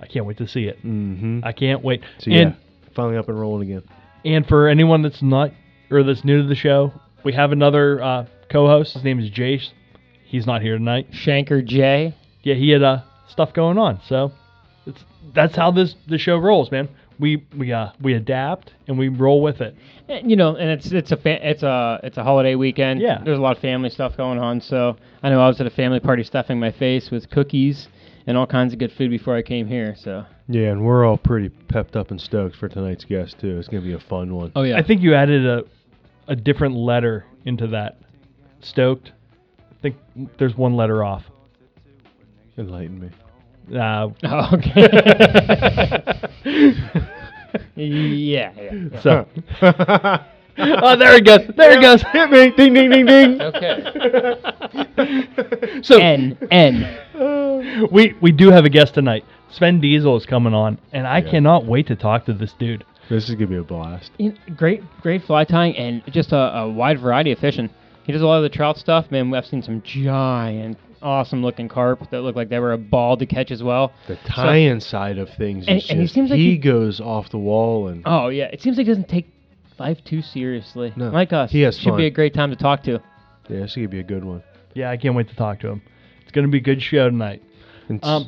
I 0.01 0.05
can't 0.07 0.25
wait 0.25 0.37
to 0.37 0.47
see 0.47 0.63
it. 0.65 0.77
Mm-hmm. 0.83 1.41
I 1.43 1.51
can't 1.51 1.83
wait. 1.83 2.01
So 2.19 2.31
and 2.31 2.51
yeah, 2.51 2.89
finally 2.95 3.17
up 3.17 3.27
and 3.29 3.39
rolling 3.39 3.69
again. 3.71 3.83
and 4.25 4.47
for 4.47 4.67
anyone 4.67 5.01
that's 5.01 5.21
not 5.21 5.51
or 5.91 6.03
that's 6.03 6.23
new 6.23 6.41
to 6.41 6.47
the 6.47 6.55
show, 6.55 6.93
we 7.23 7.33
have 7.33 7.51
another 7.51 8.01
uh, 8.01 8.25
co-host. 8.49 8.93
His 8.93 9.03
name 9.03 9.19
is 9.19 9.29
Jace. 9.29 9.71
He's 10.23 10.45
not 10.45 10.61
here 10.61 10.77
tonight. 10.77 11.11
Shanker 11.11 11.63
J. 11.65 12.15
Yeah, 12.43 12.53
he 12.55 12.69
had 12.69 12.83
uh, 12.83 13.01
stuff 13.27 13.51
going 13.53 13.77
on. 13.77 13.99
So 14.07 14.31
it's 14.85 15.03
that's 15.33 15.55
how 15.55 15.71
this 15.71 15.95
the 16.07 16.17
show 16.17 16.37
rolls, 16.37 16.71
man. 16.71 16.87
We 17.19 17.45
we 17.55 17.71
uh 17.73 17.89
we 18.01 18.13
adapt 18.13 18.73
and 18.87 18.97
we 18.97 19.09
roll 19.09 19.41
with 19.41 19.61
it. 19.61 19.75
And, 20.07 20.29
you 20.29 20.37
know, 20.37 20.55
and 20.55 20.69
it's 20.69 20.91
it's 20.91 21.11
a 21.11 21.17
fa- 21.17 21.47
it's 21.47 21.63
a 21.63 21.99
it's 22.03 22.17
a 22.17 22.23
holiday 22.23 22.55
weekend. 22.55 23.01
Yeah. 23.01 23.21
There's 23.23 23.37
a 23.37 23.41
lot 23.41 23.55
of 23.55 23.61
family 23.61 23.89
stuff 23.89 24.15
going 24.17 24.39
on. 24.39 24.61
So 24.61 24.95
I 25.21 25.29
know 25.29 25.41
I 25.41 25.47
was 25.47 25.59
at 25.59 25.67
a 25.67 25.71
family 25.71 25.99
party 25.99 26.23
stuffing 26.23 26.59
my 26.59 26.71
face 26.71 27.11
with 27.11 27.29
cookies 27.29 27.89
and 28.25 28.37
all 28.37 28.47
kinds 28.47 28.73
of 28.73 28.79
good 28.79 28.91
food 28.93 29.09
before 29.09 29.35
I 29.35 29.41
came 29.41 29.67
here. 29.67 29.95
So. 29.99 30.25
Yeah, 30.47 30.71
and 30.71 30.83
we're 30.83 31.05
all 31.05 31.17
pretty 31.17 31.49
pepped 31.49 31.95
up 31.95 32.09
and 32.09 32.19
stoked 32.19 32.55
for 32.55 32.67
tonight's 32.69 33.05
guest 33.05 33.39
too. 33.39 33.59
It's 33.59 33.67
gonna 33.67 33.83
be 33.83 33.93
a 33.93 33.99
fun 33.99 34.33
one. 34.33 34.51
Oh 34.55 34.63
yeah. 34.63 34.77
I 34.77 34.83
think 34.83 35.01
you 35.01 35.13
added 35.13 35.45
a 35.45 35.63
a 36.27 36.35
different 36.35 36.75
letter 36.75 37.25
into 37.45 37.67
that. 37.67 37.97
Stoked. 38.61 39.11
I 39.59 39.81
think 39.81 39.95
there's 40.37 40.55
one 40.55 40.75
letter 40.75 41.03
off. 41.03 41.23
Enlighten 42.57 42.99
me. 42.99 43.09
Uh, 43.73 44.09
Oh, 44.23 44.49
okay. 44.53 44.87
yeah, 47.75 48.51
yeah. 48.51 48.51
yeah. 48.55 49.01
so. 49.01 49.27
oh, 50.57 50.95
there 50.97 51.13
he 51.15 51.21
goes. 51.21 51.41
There 51.55 51.71
he 51.75 51.81
goes. 51.81 52.01
Hit 52.11 52.29
me! 52.31 52.51
Ding 52.51 52.73
ding 52.73 52.89
ding 52.89 53.05
ding. 53.05 53.41
Okay. 53.41 53.81
So 55.83 55.97
N 55.99 56.37
N. 56.51 57.87
we 57.91 58.13
we 58.21 58.31
do 58.31 58.49
have 58.51 58.65
a 58.65 58.69
guest 58.69 58.93
tonight. 58.95 59.23
Svend 59.51 59.81
Diesel 59.81 60.15
is 60.17 60.25
coming 60.25 60.53
on, 60.53 60.77
and 60.93 61.07
I 61.07 61.19
Yeah. 61.19 61.31
cannot 61.31 61.65
wait 61.65 61.87
to 61.87 61.95
talk 61.95 62.25
to 62.25 62.33
this 62.33 62.53
dude. 62.53 62.83
This 63.09 63.27
is 63.29 63.35
gonna 63.35 63.47
be 63.47 63.55
a 63.55 63.63
blast. 63.63 64.11
In- 64.19 64.37
Great, 64.55 64.83
great 65.01 65.23
fly 65.23 65.43
tying 65.43 65.75
and 65.75 66.03
just 66.13 66.31
a, 66.31 66.37
a 66.59 66.69
wide 66.69 66.99
variety 66.99 67.31
of 67.31 67.39
fishing. 67.39 67.69
He 68.03 68.11
does 68.11 68.21
a 68.21 68.27
lot 68.27 68.37
of 68.37 68.43
the 68.43 68.49
trout 68.49 68.77
stuff. 68.77 69.09
Man, 69.11 69.33
I've 69.33 69.45
seen 69.47 69.61
some 69.63 69.81
giant, 69.83 70.77
awesome 71.01 71.41
looking 71.41 71.67
carp 71.69 72.09
that 72.11 72.21
look 72.21 72.35
like 72.35 72.49
they 72.49 72.59
were 72.59 72.73
a 72.73 72.77
ball 72.77 73.17
to 73.17 73.25
catch 73.25 73.51
as 73.51 73.61
well. 73.63 73.91
The 74.07 74.17
tie-in 74.25 74.81
side 74.81 75.17
of 75.17 75.29
things 75.29 75.65
And- 75.67 75.77
is 75.77 75.89
and 75.89 75.99
he 75.99 76.05
just 76.05 76.13
seems 76.13 76.29
like 76.29 76.39
he 76.39 76.51
he- 76.51 76.57
goes 76.57 76.99
off 76.99 77.29
the 77.29 77.37
wall 77.37 77.87
and 77.87 78.01
Oh 78.05 78.29
yeah, 78.29 78.45
it 78.45 78.61
seems 78.61 78.77
like 78.77 78.85
he 78.87 78.91
doesn't 78.91 79.09
take 79.09 79.27
life 79.79 80.03
too 80.03 80.21
seriously. 80.21 80.91
No, 80.95 81.09
like 81.09 81.31
us. 81.33 81.51
he 81.51 81.61
has 81.61 81.77
Should 81.77 81.89
fun. 81.91 81.97
be 81.97 82.05
a 82.05 82.11
great 82.11 82.33
time 82.33 82.49
to 82.49 82.55
talk 82.55 82.83
to. 82.83 82.91
yeah, 82.91 83.59
this 83.61 83.71
is 83.71 83.75
gonna 83.75 83.87
be 83.87 83.99
a 83.99 84.03
good 84.03 84.23
one. 84.25 84.43
Yeah, 84.73 84.89
I 84.91 84.97
can't 84.97 85.15
wait 85.15 85.29
to 85.29 85.35
talk 85.35 85.59
to 85.61 85.67
him. 85.69 85.81
It's 86.23 86.31
gonna 86.31 86.47
be 86.49 86.57
a 86.59 86.61
good 86.61 86.81
show 86.81 87.09
tonight. 87.09 87.41
And 87.87 87.99
Um, 88.03 88.27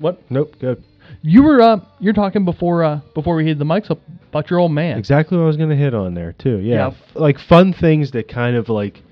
what 0.00 0.20
nope, 0.30 0.54
good. 0.60 0.82
you 1.22 1.42
were 1.42 1.60
uh 1.60 1.80
you're 2.00 2.12
talking 2.14 2.44
before 2.44 2.84
uh 2.84 3.00
before 3.14 3.36
we 3.36 3.44
hit 3.46 3.58
the 3.58 3.64
mics 3.64 3.90
up 3.90 4.00
about 4.30 4.50
your 4.50 4.58
old 4.60 4.72
man. 4.72 4.98
Exactly 4.98 5.36
what 5.36 5.44
I 5.44 5.46
was 5.46 5.56
gonna 5.56 5.76
hit 5.76 5.94
on 5.94 6.14
there 6.14 6.32
too. 6.32 6.58
Yeah, 6.58 6.74
Yeah. 6.74 6.86
f- 6.88 7.12
like 7.14 7.38
fun 7.38 7.72
things 7.72 8.10
that 8.12 8.28
kind 8.28 8.56
of 8.56 8.68
like 8.68 9.02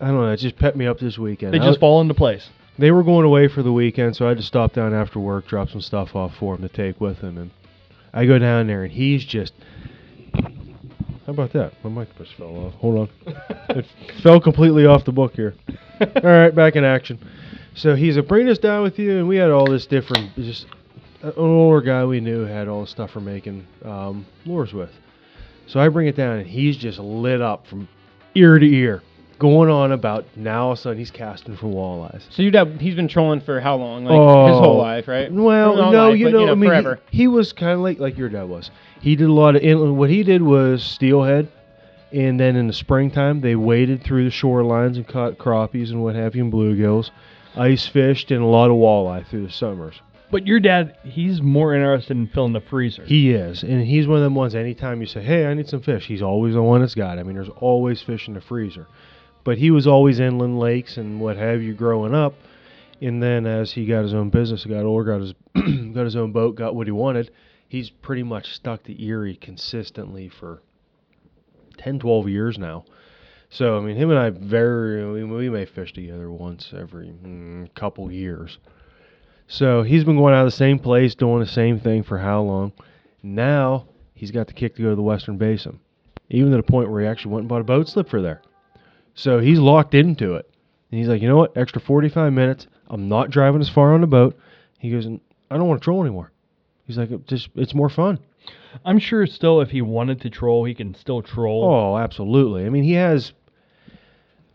I 0.00 0.06
don't 0.06 0.16
know, 0.16 0.30
it 0.30 0.38
just 0.38 0.56
pepped 0.56 0.76
me 0.76 0.86
up 0.86 0.98
this 0.98 1.18
weekend. 1.18 1.52
They 1.54 1.58
I 1.58 1.60
just 1.60 1.68
was- 1.72 1.78
fall 1.78 2.00
into 2.00 2.14
place. 2.14 2.48
they 2.78 2.90
were 2.90 3.02
going 3.02 3.26
away 3.26 3.48
for 3.48 3.62
the 3.62 3.72
weekend, 3.72 4.16
so 4.16 4.24
I 4.26 4.28
had 4.30 4.38
to 4.38 4.42
stop 4.42 4.72
down 4.72 4.94
after 4.94 5.18
work, 5.20 5.46
drop 5.46 5.68
some 5.70 5.80
stuff 5.82 6.14
off 6.16 6.34
for 6.38 6.54
him 6.54 6.62
to 6.62 6.68
take 6.68 7.00
with 7.00 7.18
him, 7.18 7.36
and 7.38 7.50
I 8.12 8.24
go 8.26 8.38
down 8.38 8.66
there, 8.66 8.82
and 8.84 8.92
he's 8.92 9.24
just. 9.24 9.52
How 11.26 11.32
about 11.34 11.52
that? 11.52 11.72
My 11.84 11.90
mic 11.90 12.08
just 12.18 12.34
fell 12.34 12.56
off. 12.56 12.74
Hold 12.74 12.98
on, 12.98 13.08
it 13.76 13.86
fell 14.22 14.40
completely 14.40 14.86
off 14.86 15.04
the 15.04 15.12
book 15.12 15.34
here. 15.34 15.54
all 16.00 16.22
right, 16.22 16.54
back 16.54 16.76
in 16.76 16.84
action. 16.84 17.18
So 17.74 17.94
he's 17.94 18.16
a 18.16 18.22
bring 18.22 18.48
us 18.48 18.58
down 18.58 18.82
with 18.82 18.98
you, 18.98 19.18
and 19.18 19.28
we 19.28 19.36
had 19.36 19.50
all 19.50 19.70
this 19.70 19.86
different, 19.86 20.34
just 20.36 20.66
an 21.22 21.32
older 21.36 21.82
guy 21.82 22.04
we 22.04 22.20
knew 22.20 22.44
had 22.46 22.66
all 22.68 22.80
the 22.80 22.86
stuff 22.88 23.10
for 23.10 23.20
making 23.20 23.66
um, 23.84 24.26
lures 24.44 24.72
with. 24.72 24.90
So 25.66 25.78
I 25.78 25.88
bring 25.88 26.08
it 26.08 26.16
down, 26.16 26.38
and 26.38 26.46
he's 26.48 26.76
just 26.76 26.98
lit 26.98 27.40
up 27.40 27.66
from 27.68 27.86
ear 28.34 28.58
to 28.58 28.66
ear, 28.66 29.02
going 29.40 29.68
on 29.70 29.90
about 29.90 30.24
now 30.36 30.66
all 30.66 30.72
of 30.72 30.78
a 30.78 30.80
sudden 30.82 30.98
he's 30.98 31.10
casting 31.10 31.56
for 31.56 31.66
walleyes. 31.66 32.22
So 32.30 32.42
your 32.42 32.52
dad, 32.52 32.76
he's 32.80 32.94
been 32.94 33.08
trolling 33.08 33.40
for 33.40 33.58
how 33.58 33.74
long? 33.76 34.04
Like 34.04 34.12
his 34.12 34.58
whole 34.58 34.76
Oh. 34.76 34.78
life, 34.78 35.08
right? 35.08 35.32
Well, 35.32 35.74
no, 35.90 36.10
life, 36.10 36.18
you 36.18 36.26
but, 36.26 36.32
know, 36.32 36.52
I 36.52 36.54
mean, 36.54 36.70
he- 37.10 37.18
He, 37.22 37.26
was 37.26 37.52
kind 37.52 37.72
of 37.72 37.80
like 37.80 37.98
like 37.98 38.16
your 38.16 38.28
dad 38.28 38.44
was. 38.48 38.70
He 39.00 39.16
did 39.16 39.28
a 39.28 39.32
lot 39.32 39.56
of 39.56 39.62
inland. 39.62 39.96
What 39.96 40.10
he 40.10 40.22
did 40.22 40.42
was 40.42 40.84
steelhead, 40.84 41.48
and 42.12 42.38
then 42.38 42.54
in 42.54 42.66
the 42.68 42.72
springtime 42.72 43.40
they 43.40 43.56
waded 43.56 44.04
through 44.04 44.24
the 44.24 44.30
shorelines 44.30 44.96
and 44.96 45.08
caught 45.08 45.38
crappies 45.38 45.90
and 45.90 46.02
what 46.02 46.14
have 46.14 46.36
you 46.36 46.44
and 46.44 46.52
bluegills, 46.52 47.10
ice 47.56 47.86
fished 47.86 48.30
and 48.30 48.42
a 48.42 48.46
lot 48.46 48.70
of 48.70 48.76
walleye 48.76 49.26
through 49.26 49.46
the 49.46 49.52
summers. 49.52 49.94
But 50.30 50.46
your 50.46 50.60
dad, 50.60 50.94
he's 51.02 51.42
more 51.42 51.74
interested 51.74 52.16
in 52.16 52.28
filling 52.28 52.52
the 52.52 52.60
freezer. 52.60 53.02
He 53.04 53.30
is, 53.32 53.64
and 53.64 53.84
he's 53.84 54.06
one 54.06 54.18
of 54.18 54.22
them 54.22 54.36
ones. 54.36 54.54
Anytime 54.54 55.00
you 55.00 55.06
say, 55.08 55.22
"Hey, 55.22 55.44
I 55.46 55.54
need 55.54 55.68
some 55.68 55.80
fish," 55.80 56.06
he's 56.06 56.22
always 56.22 56.54
the 56.54 56.62
one 56.62 56.82
that's 56.82 56.94
got. 56.94 57.16
it. 57.18 57.20
I 57.20 57.24
mean, 57.24 57.34
there's 57.34 57.48
always 57.56 58.00
fish 58.02 58.28
in 58.28 58.34
the 58.34 58.40
freezer. 58.40 58.86
But 59.44 59.58
he 59.58 59.70
was 59.70 59.86
always 59.86 60.20
inland 60.20 60.58
lakes 60.58 60.96
and 60.96 61.20
what 61.20 61.36
have 61.36 61.62
you 61.62 61.74
growing 61.74 62.14
up. 62.14 62.34
And 63.00 63.22
then 63.22 63.46
as 63.46 63.72
he 63.72 63.86
got 63.86 64.02
his 64.02 64.12
own 64.12 64.30
business, 64.30 64.64
got 64.64 64.84
older, 64.84 65.12
got 65.12 65.20
his 65.20 65.34
got 65.94 66.04
his 66.04 66.16
own 66.16 66.32
boat, 66.32 66.56
got 66.56 66.74
what 66.74 66.86
he 66.86 66.92
wanted, 66.92 67.30
he's 67.66 67.88
pretty 67.88 68.22
much 68.22 68.52
stuck 68.54 68.82
to 68.84 69.02
Erie 69.02 69.36
consistently 69.36 70.28
for 70.28 70.60
10, 71.78 72.00
12 72.00 72.28
years 72.28 72.58
now. 72.58 72.84
So 73.48 73.78
I 73.78 73.80
mean, 73.80 73.96
him 73.96 74.10
and 74.10 74.18
I 74.18 74.30
very 74.30 75.10
we, 75.10 75.24
we 75.24 75.48
may 75.48 75.64
fish 75.64 75.92
together 75.92 76.30
once 76.30 76.72
every 76.76 77.08
mm, 77.08 77.74
couple 77.74 78.12
years. 78.12 78.58
So 79.48 79.82
he's 79.82 80.04
been 80.04 80.16
going 80.16 80.34
out 80.34 80.46
of 80.46 80.52
the 80.52 80.56
same 80.56 80.78
place, 80.78 81.14
doing 81.14 81.40
the 81.40 81.46
same 81.46 81.80
thing 81.80 82.04
for 82.04 82.18
how 82.18 82.42
long? 82.42 82.72
Now 83.22 83.88
he's 84.14 84.30
got 84.30 84.46
the 84.46 84.52
kick 84.52 84.76
to 84.76 84.82
go 84.82 84.90
to 84.90 84.96
the 84.96 85.02
Western 85.02 85.38
Basin, 85.38 85.80
even 86.28 86.50
to 86.52 86.56
the 86.58 86.62
point 86.62 86.90
where 86.90 87.00
he 87.00 87.08
actually 87.08 87.32
went 87.32 87.42
and 87.42 87.48
bought 87.48 87.62
a 87.62 87.64
boat 87.64 87.88
slip 87.88 88.08
for 88.08 88.20
there. 88.22 88.42
So 89.14 89.38
he's 89.40 89.58
locked 89.58 89.94
into 89.94 90.34
it. 90.34 90.48
And 90.90 90.98
he's 90.98 91.08
like, 91.08 91.22
you 91.22 91.28
know 91.28 91.36
what? 91.36 91.56
Extra 91.56 91.80
45 91.80 92.32
minutes. 92.32 92.66
I'm 92.88 93.08
not 93.08 93.30
driving 93.30 93.60
as 93.60 93.68
far 93.68 93.94
on 93.94 94.00
the 94.00 94.06
boat. 94.06 94.36
He 94.78 94.90
goes, 94.90 95.06
I 95.06 95.56
don't 95.56 95.68
want 95.68 95.80
to 95.80 95.84
troll 95.84 96.02
anymore. 96.02 96.32
He's 96.86 96.98
like, 96.98 97.10
it 97.10 97.26
just 97.26 97.48
it's 97.54 97.74
more 97.74 97.88
fun. 97.88 98.18
I'm 98.84 98.98
sure 98.98 99.26
still 99.26 99.60
if 99.60 99.70
he 99.70 99.82
wanted 99.82 100.20
to 100.22 100.30
troll, 100.30 100.64
he 100.64 100.74
can 100.74 100.94
still 100.94 101.22
troll. 101.22 101.64
Oh, 101.64 101.96
absolutely. 101.98 102.64
I 102.66 102.70
mean, 102.70 102.84
he 102.84 102.92
has. 102.94 103.32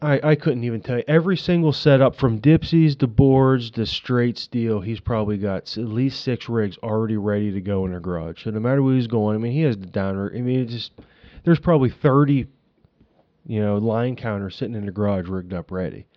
I, 0.02 0.20
I 0.32 0.36
couldn't 0.36 0.66
even 0.66 0.82
tell 0.82 0.98
you 0.98 1.04
every 1.08 1.38
single 1.38 1.72
setup 1.72 2.16
from 2.16 2.40
dipsies 2.42 2.98
to 3.00 3.08
boards 3.08 3.72
to 3.72 3.86
straight 3.86 4.38
steel. 4.38 4.82
He's 4.82 5.00
probably 5.00 5.38
got 5.38 5.64
s- 5.64 5.78
at 5.78 5.86
least 5.86 6.22
six 6.22 6.50
rigs 6.50 6.78
already 6.84 7.16
ready 7.18 7.52
to 7.54 7.62
go 7.62 7.86
in 7.86 7.94
the 7.94 8.00
garage. 8.00 8.44
So 8.44 8.52
no 8.52 8.60
matter 8.60 8.84
where 8.84 8.94
he's 8.96 9.08
going, 9.08 9.36
I 9.36 9.40
mean, 9.40 9.54
he 9.54 9.62
has 9.62 9.78
the 9.78 9.86
downer. 9.86 10.32
I 10.36 10.42
mean, 10.42 10.60
it 10.60 10.66
just 10.66 10.92
there's 11.46 11.60
probably 11.60 11.90
thirty, 11.90 12.48
you 13.46 13.62
know, 13.62 13.78
line 13.78 14.16
counter 14.16 14.50
sitting 14.50 14.76
in 14.76 14.86
the 14.86 14.92
garage 14.92 15.28
rigged 15.28 15.54
up 15.54 15.72
ready. 15.72 16.08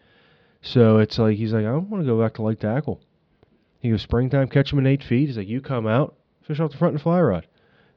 So 0.62 0.98
it's 0.98 1.18
like 1.18 1.36
he's 1.36 1.52
like, 1.52 1.64
I 1.64 1.70
don't 1.70 1.88
want 1.90 2.02
to 2.02 2.06
go 2.10 2.20
back 2.20 2.34
to 2.34 2.42
light 2.42 2.60
tackle. 2.60 3.00
He 3.80 3.90
goes 3.90 4.02
springtime, 4.02 4.48
catch 4.48 4.72
him 4.72 4.78
in 4.80 4.86
eight 4.86 5.04
feet. 5.04 5.28
He's 5.28 5.36
like, 5.36 5.48
you 5.48 5.60
come 5.60 5.86
out, 5.86 6.16
fish 6.42 6.58
off 6.58 6.72
the 6.72 6.78
front 6.78 6.94
and 6.94 7.02
fly 7.02 7.20
rod. 7.20 7.46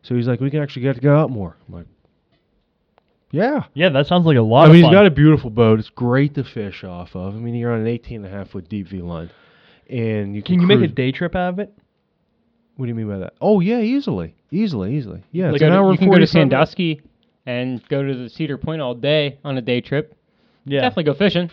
So 0.03 0.15
he's 0.15 0.27
like, 0.27 0.39
we 0.39 0.51
can 0.51 0.61
actually 0.61 0.83
get 0.83 0.95
to 0.95 1.01
go 1.01 1.15
out 1.17 1.29
more. 1.31 1.57
I'm 1.67 1.73
like, 1.73 1.87
yeah. 3.31 3.63
Yeah, 3.73 3.89
that 3.89 4.07
sounds 4.07 4.25
like 4.25 4.37
a 4.37 4.41
lot 4.41 4.63
I 4.63 4.65
of 4.67 4.73
mean, 4.73 4.83
fun. 4.83 4.91
he's 4.91 4.95
got 4.95 5.05
a 5.05 5.11
beautiful 5.11 5.49
boat. 5.49 5.79
It's 5.79 5.89
great 5.89 6.35
to 6.35 6.43
fish 6.43 6.83
off 6.83 7.15
of. 7.15 7.33
I 7.33 7.37
mean, 7.37 7.55
you're 7.55 7.71
on 7.71 7.81
an 7.81 7.87
18 7.87 8.25
and 8.25 8.33
a 8.33 8.37
half 8.37 8.49
foot 8.49 8.67
deep 8.67 8.87
V 8.89 9.01
line, 9.01 9.29
and 9.89 10.35
you 10.35 10.43
can. 10.43 10.55
can 10.55 10.61
you 10.61 10.67
make 10.67 10.81
a 10.87 10.93
day 10.93 11.11
trip 11.11 11.35
out 11.35 11.53
of 11.53 11.59
it? 11.59 11.73
What 12.75 12.85
do 12.85 12.89
you 12.89 12.95
mean 12.95 13.07
by 13.07 13.19
that? 13.19 13.33
Oh 13.39 13.59
yeah, 13.59 13.79
easily, 13.79 14.35
easily, 14.51 14.95
easily. 14.95 15.23
Yeah, 15.31 15.47
Like 15.47 15.55
it's 15.55 15.63
an 15.63 15.71
hour 15.71 15.85
you 15.85 15.89
and 15.91 15.99
can 15.99 16.09
go 16.09 16.17
to 16.17 16.27
Sandusky 16.27 17.01
and 17.45 17.87
go 17.89 18.03
to 18.03 18.13
the 18.13 18.29
Cedar 18.29 18.57
Point 18.57 18.81
all 18.81 18.93
day 18.93 19.39
on 19.43 19.57
a 19.57 19.61
day 19.61 19.81
trip. 19.81 20.15
Yeah. 20.65 20.81
Definitely 20.81 21.03
go 21.05 21.13
fishing. 21.13 21.49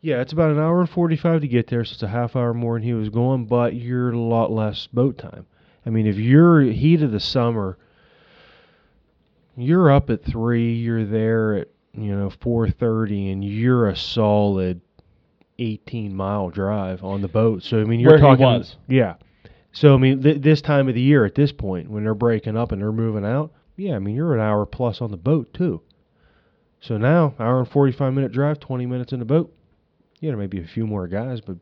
Yeah, 0.00 0.20
it's 0.20 0.32
about 0.32 0.50
an 0.50 0.58
hour 0.58 0.80
and 0.80 0.90
45 0.90 1.42
to 1.42 1.48
get 1.48 1.68
there, 1.68 1.84
so 1.84 1.92
it's 1.92 2.02
a 2.02 2.08
half 2.08 2.34
hour 2.34 2.52
more 2.52 2.74
than 2.74 2.82
he 2.82 2.92
was 2.92 3.08
going, 3.08 3.46
but 3.46 3.74
you're 3.74 4.10
a 4.10 4.18
lot 4.18 4.50
less 4.50 4.88
boat 4.88 5.16
time. 5.16 5.46
I 5.86 5.90
mean, 5.90 6.06
if 6.08 6.16
you're 6.16 6.60
heat 6.60 7.02
of 7.02 7.12
the 7.12 7.20
summer, 7.20 7.78
you're 9.56 9.92
up 9.92 10.10
at 10.10 10.24
3, 10.24 10.74
you're 10.74 11.04
there 11.04 11.54
at, 11.58 11.68
you 11.94 12.16
know, 12.16 12.30
4:30 12.30 13.32
and 13.32 13.44
you're 13.44 13.88
a 13.88 13.96
solid 13.96 14.80
18 15.58 16.14
mile 16.14 16.50
drive 16.50 17.04
on 17.04 17.20
the 17.20 17.28
boat. 17.28 17.62
So 17.62 17.80
I 17.80 17.84
mean, 17.84 18.00
you're 18.00 18.12
Where 18.12 18.36
talking. 18.36 18.64
Yeah. 18.88 19.14
So 19.72 19.94
I 19.94 19.98
mean, 19.98 20.22
th- 20.22 20.40
this 20.40 20.60
time 20.60 20.88
of 20.88 20.94
the 20.94 21.00
year 21.00 21.24
at 21.24 21.34
this 21.34 21.52
point 21.52 21.90
when 21.90 22.04
they're 22.04 22.14
breaking 22.14 22.56
up 22.56 22.72
and 22.72 22.80
they're 22.80 22.92
moving 22.92 23.24
out, 23.24 23.52
yeah, 23.82 23.96
I 23.96 23.98
mean, 23.98 24.14
you're 24.14 24.34
an 24.34 24.40
hour 24.40 24.64
plus 24.66 25.00
on 25.00 25.10
the 25.10 25.16
boat 25.16 25.52
too. 25.52 25.82
So 26.80 26.96
now, 26.98 27.34
hour 27.38 27.60
and 27.60 27.68
45 27.68 28.12
minute 28.12 28.32
drive, 28.32 28.60
20 28.60 28.86
minutes 28.86 29.12
in 29.12 29.18
the 29.18 29.24
boat. 29.24 29.52
Yeah, 30.20 30.30
there 30.30 30.38
may 30.38 30.46
be 30.46 30.60
a 30.60 30.66
few 30.66 30.86
more 30.86 31.06
guys, 31.08 31.40
but 31.40 31.56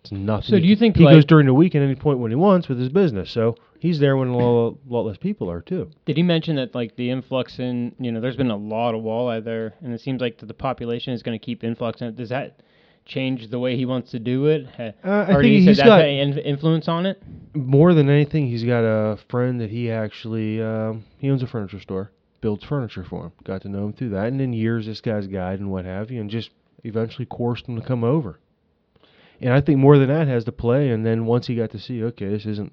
it's 0.00 0.12
nothing. 0.12 0.50
So 0.50 0.58
do 0.58 0.66
you 0.66 0.76
think, 0.76 0.96
he 0.96 1.04
like- 1.04 1.14
goes 1.14 1.24
during 1.24 1.46
the 1.46 1.54
week 1.54 1.74
at 1.74 1.82
any 1.82 1.94
point 1.94 2.18
when 2.18 2.30
he 2.30 2.36
wants 2.36 2.68
with 2.68 2.78
his 2.78 2.88
business? 2.88 3.30
So 3.30 3.56
he's 3.78 3.98
there 3.98 4.16
when 4.16 4.28
a 4.28 4.36
lot, 4.36 4.76
lot 4.86 5.06
less 5.06 5.16
people 5.16 5.50
are 5.50 5.60
too. 5.60 5.90
Did 6.04 6.16
he 6.16 6.22
mention 6.22 6.56
that 6.56 6.74
like 6.74 6.96
the 6.96 7.10
influx 7.10 7.58
in 7.58 7.94
you 7.98 8.12
know 8.12 8.20
there's 8.20 8.36
been 8.36 8.50
a 8.50 8.56
lot 8.56 8.94
of 8.94 9.02
walleye 9.02 9.42
there, 9.42 9.74
and 9.82 9.92
it 9.92 10.00
seems 10.00 10.20
like 10.20 10.38
the 10.38 10.54
population 10.54 11.12
is 11.12 11.22
going 11.22 11.38
to 11.38 11.44
keep 11.44 11.64
influxing. 11.64 12.14
Does 12.14 12.28
that 12.28 12.60
change 13.06 13.48
the 13.50 13.58
way 13.58 13.76
he 13.76 13.86
wants 13.86 14.10
to 14.10 14.18
do 14.18 14.46
it? 14.46 14.66
Ha- 14.76 14.92
Uh, 15.04 15.08
I 15.28 15.34
or 15.34 15.42
do 15.42 15.48
think 15.48 15.54
you 15.54 15.60
say 15.60 15.66
he's 15.68 15.76
that's 15.78 15.88
got- 15.88 16.00
had 16.00 16.08
any 16.08 16.20
in- 16.20 16.38
influence 16.38 16.88
on 16.88 17.06
it? 17.06 17.22
More 17.54 17.94
than 17.94 18.10
anything, 18.10 18.48
he's 18.48 18.64
got 18.64 18.80
a 18.84 19.16
friend 19.28 19.60
that 19.60 19.70
he 19.70 19.90
actually 19.90 20.60
um, 20.60 21.04
he 21.18 21.30
owns 21.30 21.42
a 21.42 21.46
furniture 21.46 21.80
store, 21.80 22.10
builds 22.42 22.64
furniture 22.64 23.04
for 23.04 23.26
him. 23.26 23.32
Got 23.44 23.62
to 23.62 23.68
know 23.68 23.86
him 23.86 23.92
through 23.94 24.10
that, 24.10 24.26
and 24.26 24.40
in 24.40 24.52
years, 24.52 24.84
this 24.86 25.00
guy's 25.00 25.26
guide 25.26 25.58
and 25.60 25.70
what 25.70 25.84
have 25.86 26.10
you, 26.10 26.20
and 26.20 26.28
just 26.28 26.50
eventually 26.84 27.26
coerced 27.26 27.66
him 27.66 27.76
to 27.80 27.86
come 27.86 28.04
over. 28.04 28.38
And 29.40 29.52
I 29.52 29.60
think 29.60 29.78
more 29.78 29.98
than 29.98 30.08
that 30.08 30.28
has 30.28 30.44
to 30.44 30.52
play. 30.52 30.90
And 30.90 31.04
then 31.04 31.26
once 31.26 31.46
he 31.46 31.54
got 31.56 31.70
to 31.72 31.78
see, 31.78 32.02
okay, 32.04 32.28
this 32.28 32.46
isn't, 32.46 32.72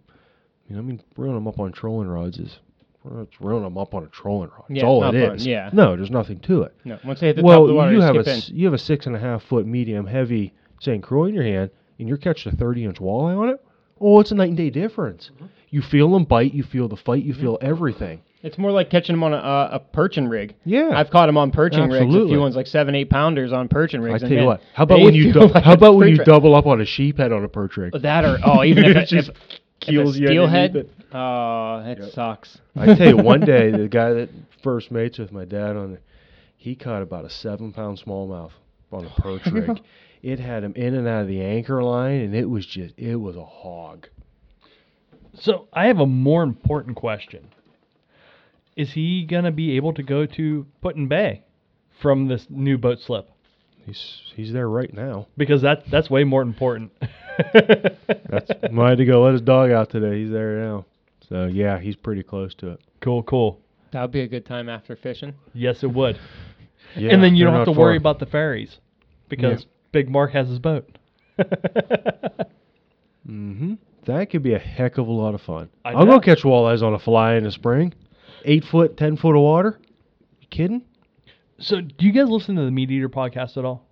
You 0.70 0.76
know, 0.76 0.82
I 0.82 0.86
mean, 0.86 1.02
reeling 1.18 1.36
him 1.38 1.48
up 1.48 1.60
on 1.60 1.72
trolling 1.74 2.08
rods 2.08 2.40
is 2.40 2.60
well, 2.60 2.73
it's 3.22 3.40
reeling 3.42 3.64
them 3.64 3.78
up 3.78 3.94
on 3.94 4.04
a 4.04 4.08
trolling 4.08 4.50
rod. 4.50 4.64
That's 4.70 4.82
Yeah, 4.82 4.86
all 4.88 5.04
it 5.04 5.12
fun, 5.28 5.36
is. 5.36 5.46
yeah. 5.46 5.70
No, 5.74 5.96
there's 5.96 6.12
nothing 6.12 6.40
to 6.42 6.64
it. 6.64 6.76
No, 6.86 6.98
once 7.04 7.20
they 7.20 7.28
hit 7.28 7.36
the 7.38 7.44
well, 7.44 7.58
top 7.60 7.62
of 7.64 7.68
the 7.70 7.74
water, 7.76 7.92
you 7.92 8.02
have 8.02 8.16
a 8.16 8.34
in. 8.34 8.42
you 8.48 8.66
have 8.66 8.74
a 8.74 8.78
six 8.80 9.06
and 9.06 9.16
a 9.16 9.20
half 9.20 9.44
foot 9.44 9.66
medium 9.66 10.06
heavy 10.08 10.54
St. 10.80 11.02
Croix 11.04 11.26
in 11.28 11.34
your 11.34 11.44
hand, 11.44 11.70
and 12.00 12.08
you're 12.08 12.18
catching 12.18 12.54
a 12.54 12.56
30 12.56 12.86
inch 12.86 12.98
walleye 12.98 13.38
on 13.38 13.50
it. 13.50 13.64
Oh, 14.00 14.20
it's 14.20 14.32
a 14.32 14.36
night 14.36 14.50
and 14.50 14.58
day 14.58 14.70
difference. 14.70 15.32
Mm-hmm. 15.36 15.46
You 15.70 15.82
feel 15.82 16.12
them 16.12 16.26
bite, 16.26 16.54
you 16.54 16.64
feel 16.64 16.88
the 16.88 16.98
fight, 16.98 17.24
you 17.24 17.34
feel 17.34 17.58
everything. 17.62 18.22
It's 18.44 18.58
more 18.58 18.72
like 18.72 18.90
catching 18.90 19.14
them 19.14 19.24
on 19.24 19.34
a, 19.34 19.38
uh, 19.38 19.70
a 19.74 19.80
perching 19.80 20.28
rig. 20.28 20.56
Yeah. 20.66 20.92
I've 20.94 21.10
caught 21.10 21.28
them 21.28 21.38
on 21.38 21.52
perching 21.52 21.90
rigs. 21.90 22.14
A 22.14 22.28
few 22.28 22.40
ones 22.42 22.58
like 22.58 22.68
seven, 22.68 22.94
eight 22.94 23.10
pounders 23.10 23.54
on 23.54 23.70
perching 23.70 24.02
rigs. 24.02 24.22
I 24.22 24.28
tell 24.28 24.38
you 24.38 24.46
what. 24.46 24.62
How 24.74 24.84
about 24.84 25.00
when 25.00 25.14
you 25.14 25.32
dou- 25.32 25.48
like 25.54 25.64
how 25.64 25.72
about 25.74 25.96
when 25.96 26.10
you 26.10 26.18
double 26.18 26.54
up 26.54 26.66
on 26.66 26.82
a 26.82 26.86
sheep 26.86 27.18
head 27.20 27.32
on 27.32 27.46
a 27.46 27.48
perch 27.48 27.78
rig? 27.78 27.94
that 28.02 28.26
or 28.26 28.38
oh 28.44 28.66
even 28.66 28.84
if 28.86 28.92
It 28.92 28.98
it, 28.98 29.08
just 29.08 29.30
if, 29.30 29.36
keels 29.86 30.18
you 30.18 30.28
steelhead. 30.28 30.70
underneath 30.72 30.92
it. 31.00 31.06
Oh, 31.16 31.82
that 31.86 32.00
Yep. 32.00 32.12
sucks. 32.12 32.58
I 32.76 32.96
tell 32.96 33.08
you, 33.10 33.18
one 33.18 33.42
day 33.42 33.72
the 33.78 33.88
guy 33.88 34.14
that 34.14 34.30
first 34.64 34.92
mates 34.92 35.18
with 35.20 35.32
my 35.32 35.46
dad 35.46 35.76
on, 35.76 35.94
the, 35.94 36.00
he 36.58 36.76
caught 36.76 37.02
about 37.02 37.26
a 37.26 37.30
seven 37.30 37.72
pound 37.74 38.00
smallmouth 38.00 38.52
on 38.92 39.06
a 39.06 39.10
perch 39.22 39.46
rig. 39.52 39.80
It 40.22 40.40
had 40.40 40.64
him 40.64 40.74
in 40.76 40.94
and 40.96 41.08
out 41.08 41.24
of 41.24 41.28
the 41.28 41.42
anchor 41.42 41.84
line, 41.84 42.22
and 42.22 42.36
it 42.36 42.50
was 42.50 42.66
just 42.66 42.98
it 42.98 43.18
was 43.18 43.36
a 43.36 43.44
hog. 43.46 44.08
So 45.36 45.68
I 45.74 45.88
have 45.88 46.00
a 46.00 46.06
more 46.06 46.44
important 46.44 46.96
question. 46.96 47.50
Is 48.76 48.94
he 48.94 49.26
gonna 49.26 49.52
be 49.52 49.76
able 49.76 49.94
to 49.94 50.04
go 50.04 50.26
to 50.26 50.66
Put-in-Bay 50.82 51.44
from 52.02 52.28
this 52.28 52.48
new 52.50 52.78
boat 52.78 53.00
slip? 53.00 53.30
He's 53.86 54.22
he's 54.36 54.54
there 54.54 54.70
right 54.70 54.94
now. 54.94 55.28
Because 55.38 55.62
that 55.62 55.84
that's 55.92 56.10
way 56.10 56.24
more 56.24 56.42
important. 56.42 56.92
That's 57.54 58.52
I 58.78 58.90
had 58.90 58.98
to 59.00 59.06
go 59.06 59.24
let 59.24 59.34
his 59.34 59.42
dog 59.42 59.72
out 59.72 59.90
today. 59.90 60.22
He's 60.22 60.32
there 60.32 60.60
now. 60.60 60.86
So 61.30 61.48
yeah, 61.48 61.80
he's 61.80 61.96
pretty 61.96 62.22
close 62.22 62.54
to 62.56 62.70
it. 62.70 62.82
cool, 63.02 63.24
cool. 63.24 63.60
That 63.92 64.02
would 64.02 64.12
be 64.12 64.22
a 64.22 64.28
good 64.28 64.46
time 64.46 64.70
after 64.70 64.96
fishing. 64.96 65.34
Yes, 65.54 65.84
it 65.84 65.92
would. 65.92 66.20
Yeah, 66.96 67.12
and 67.12 67.24
then 67.24 67.36
you 67.36 67.44
don't 67.44 67.56
have 67.56 67.66
to 67.66 67.72
not 67.72 67.80
worry 67.80 67.98
about 67.98 68.20
the 68.20 68.26
ferries 68.28 68.78
because 69.30 69.66
Big 69.92 70.10
Mark 70.10 70.32
has 70.34 70.48
his 70.48 70.60
boat. 70.60 70.98
Mm-hmm. 73.28 73.76
That 74.06 74.30
could 74.30 74.44
be 74.44 74.54
a 74.54 74.60
heck 74.60 74.98
of 74.98 75.08
a 75.08 75.12
lot 75.12 75.34
of 75.34 75.42
fun. 75.42 75.70
I 75.86 75.92
I'll 75.94 76.06
know. 76.06 76.20
go 76.20 76.20
catch 76.20 76.44
walleyes 76.44 76.82
on 76.82 76.94
a 76.94 77.00
fly 77.00 77.36
in 77.36 77.46
the 77.46 77.52
spring. 77.52 77.94
Eight 78.44 78.66
foot, 78.66 78.98
ten 78.98 79.16
foot 79.16 79.36
of 79.36 79.42
water. 79.42 79.80
You 80.42 80.48
kidding? 80.50 80.82
So, 81.60 81.82
do 81.82 82.06
you 82.06 82.12
guys 82.12 82.30
listen 82.30 82.56
to 82.56 82.64
the 82.66 82.72
Meat 82.72 82.92
Eater 82.92 83.10
podcast 83.10 83.58
at 83.58 83.66
all? 83.66 83.86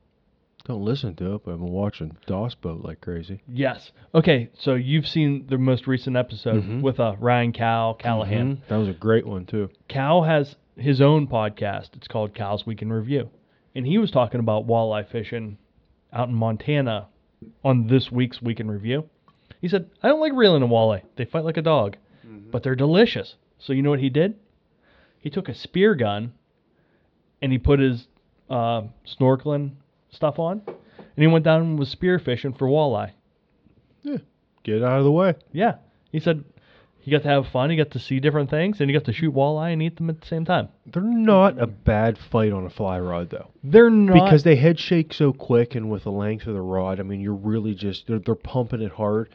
Don't 0.66 0.84
listen 0.84 1.16
to 1.16 1.36
it, 1.36 1.42
but 1.44 1.52
I've 1.54 1.58
been 1.60 1.72
watching 1.72 2.16
Das 2.28 2.54
Boat 2.56 2.84
like 2.84 3.02
crazy. 3.02 3.42
Yes. 3.48 3.92
Okay, 4.14 4.50
so 4.54 4.76
you've 4.76 5.08
seen 5.08 5.48
the 5.50 5.58
most 5.58 5.88
recent 5.88 6.16
episode 6.16 6.64
Mhm. 6.64 6.82
with 6.82 7.00
uh, 7.00 7.16
Ryan 7.20 7.52
Cal 7.52 7.94
Callaghan. 7.96 8.58
Mhm. 8.58 8.68
That 8.68 8.78
was 8.78 8.88
a 8.88 8.94
great 8.94 9.26
one 9.26 9.46
too. 9.46 9.70
Cal 9.88 10.24
has 10.24 10.56
his 10.76 11.02
own 11.02 11.28
podcast. 11.28 11.96
It's 11.96 12.08
called 12.08 12.34
Cal's 12.36 12.66
Week 12.66 12.82
in 12.82 12.94
Review. 12.94 13.30
And 13.74 13.88
he 13.88 13.98
was 13.98 14.12
talking 14.12 14.40
about 14.40 14.68
walleye 14.68 15.08
fishing 15.08 15.58
out 16.14 16.30
in 16.30 16.36
Montana 16.36 17.08
on 17.64 17.88
this 17.88 18.12
week's 18.12 18.42
Week 18.42 18.60
in 18.60 18.70
Review. 18.70 19.06
He 19.62 19.68
said, 19.68 19.90
I 20.04 20.10
don't 20.10 20.20
like 20.20 20.34
reeling 20.34 20.62
a 20.64 20.68
walleye. 20.68 21.02
They 21.16 21.26
fight 21.26 21.44
like 21.46 21.58
a 21.58 21.62
dog, 21.64 21.98
but 22.52 22.62
they're 22.64 22.76
delicious. 22.76 23.36
So 23.58 23.74
you 23.74 23.82
know 23.82 23.90
what 23.92 24.00
he 24.00 24.10
did? 24.10 24.36
He 25.20 25.30
took 25.30 25.50
a 25.50 25.54
spear 25.56 25.96
gun 25.96 26.34
and 27.42 27.52
he 27.52 27.58
put 27.58 27.80
his 27.80 28.08
uh, 28.50 28.84
snorkeling 29.06 29.72
stuff 30.12 30.40
on 30.40 30.62
and 30.68 31.18
he 31.18 31.28
went 31.28 31.46
down 31.46 31.62
and 31.62 31.80
was 31.80 31.90
spear 31.90 32.20
fishing 32.20 32.54
for 32.54 32.68
walleye. 32.68 33.12
Yeah, 34.04 34.18
get 34.64 34.78
it 34.78 34.84
out 34.84 35.00
of 35.00 35.06
the 35.06 35.12
way. 35.12 35.36
Yeah. 35.52 35.76
He 36.12 36.20
said 36.20 36.44
he 37.00 37.12
got 37.12 37.24
to 37.24 37.30
have 37.30 37.48
fun. 37.48 37.70
He 37.70 37.76
got 37.76 37.92
to 37.92 38.00
see 38.00 38.20
different 38.20 38.50
things 38.50 38.80
and 38.80 38.90
he 38.90 38.94
got 38.94 39.06
to 39.06 39.14
shoot 39.14 39.34
walleye 39.34 39.74
and 39.74 39.82
eat 39.82 39.98
them 39.98 40.10
at 40.10 40.22
the 40.22 40.28
same 40.28 40.46
time. 40.46 40.70
They're 40.86 41.02
not 41.02 41.62
a 41.62 41.68
bad 41.68 42.18
fight 42.18 42.52
on 42.52 42.66
a 42.66 42.70
fly 42.70 43.00
rod 43.00 43.30
though, 43.30 43.50
They're 43.64 43.90
not 43.90 44.14
because 44.14 44.44
they 44.44 44.56
head 44.56 44.80
shake 44.80 45.14
so 45.14 45.34
quick 45.34 45.76
and 45.76 45.90
with 45.90 46.04
the 46.04 46.12
length 46.12 46.48
of 46.48 46.54
the 46.54 46.62
rod. 46.62 47.00
I 47.00 47.04
mean, 47.04 47.22
you're 47.22 47.34
really 47.34 47.74
just 47.74 48.08
they're, 48.08 48.20
they're 48.20 48.36
pumping 48.36 48.82
it 48.82 48.92
hard, 48.92 49.30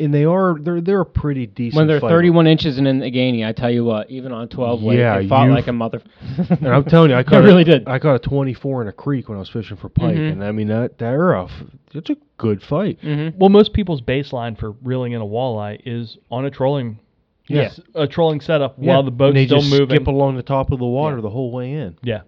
and 0.00 0.12
they 0.12 0.24
are 0.24 0.56
they're 0.60 0.80
they're 0.80 1.00
a 1.02 1.06
pretty 1.06 1.46
decent. 1.46 1.76
When 1.78 1.86
they're 1.86 2.00
fight. 2.00 2.08
31 2.10 2.46
inches 2.46 2.78
and 2.78 2.86
in 2.88 2.98
the 2.98 3.10
gainey, 3.10 3.46
I 3.46 3.52
tell 3.52 3.70
you 3.70 3.84
what, 3.84 4.10
even 4.10 4.32
on 4.32 4.48
12 4.48 4.82
weight, 4.82 4.98
Yeah, 4.98 5.18
they 5.20 5.28
fought 5.28 5.48
like 5.50 5.66
a 5.68 5.72
mother. 5.72 6.02
And 6.48 6.66
I'm 6.68 6.84
telling 6.84 7.10
you, 7.10 7.16
I 7.16 7.22
caught 7.24 7.42
a- 7.42 7.46
really 7.46 7.64
did. 7.64 7.86
I 7.88 7.98
caught 7.98 8.16
a 8.16 8.18
24 8.18 8.82
in 8.82 8.88
a 8.88 8.92
creek 8.92 9.28
when 9.28 9.36
I 9.36 9.38
was 9.40 9.48
fishing 9.50 9.76
for 9.76 9.88
pike, 9.88 10.16
Mhm. 10.16 10.32
and 10.32 10.44
I 10.44 10.50
mean 10.52 10.68
that 10.68 10.98
they're 10.98 11.32
a 11.34 11.44
f- 11.44 11.64
it's 11.94 12.10
a 12.10 12.16
good 12.38 12.62
fight. 12.62 12.98
mm-hmm. 13.02 13.38
Well, 13.38 13.50
most 13.50 13.72
people's 13.72 14.00
baseline 14.02 14.58
for 14.58 14.72
reeling 14.82 15.12
in 15.12 15.20
a 15.20 15.26
walleye 15.26 15.80
is 15.86 16.18
on 16.30 16.44
a 16.44 16.50
trolling, 16.50 16.98
Yeah. 17.46 17.62
s- 17.62 17.80
a 17.94 18.06
trolling 18.08 18.40
setup 18.40 18.76
while 18.78 19.02
the 19.04 19.08
and 19.10 19.18
boat's 19.18 19.34
they 19.34 19.46
still 19.46 19.60
just 19.60 19.70
moving. 19.70 19.96
skip 19.96 20.08
along 20.08 20.34
the 20.36 20.42
top 20.42 20.72
of 20.72 20.80
the 20.80 20.86
water 20.86 21.16
Yeah. 21.16 21.22
the 21.22 21.30
whole 21.30 21.52
way 21.52 21.72
in. 21.72 21.96
yeah. 22.02 22.22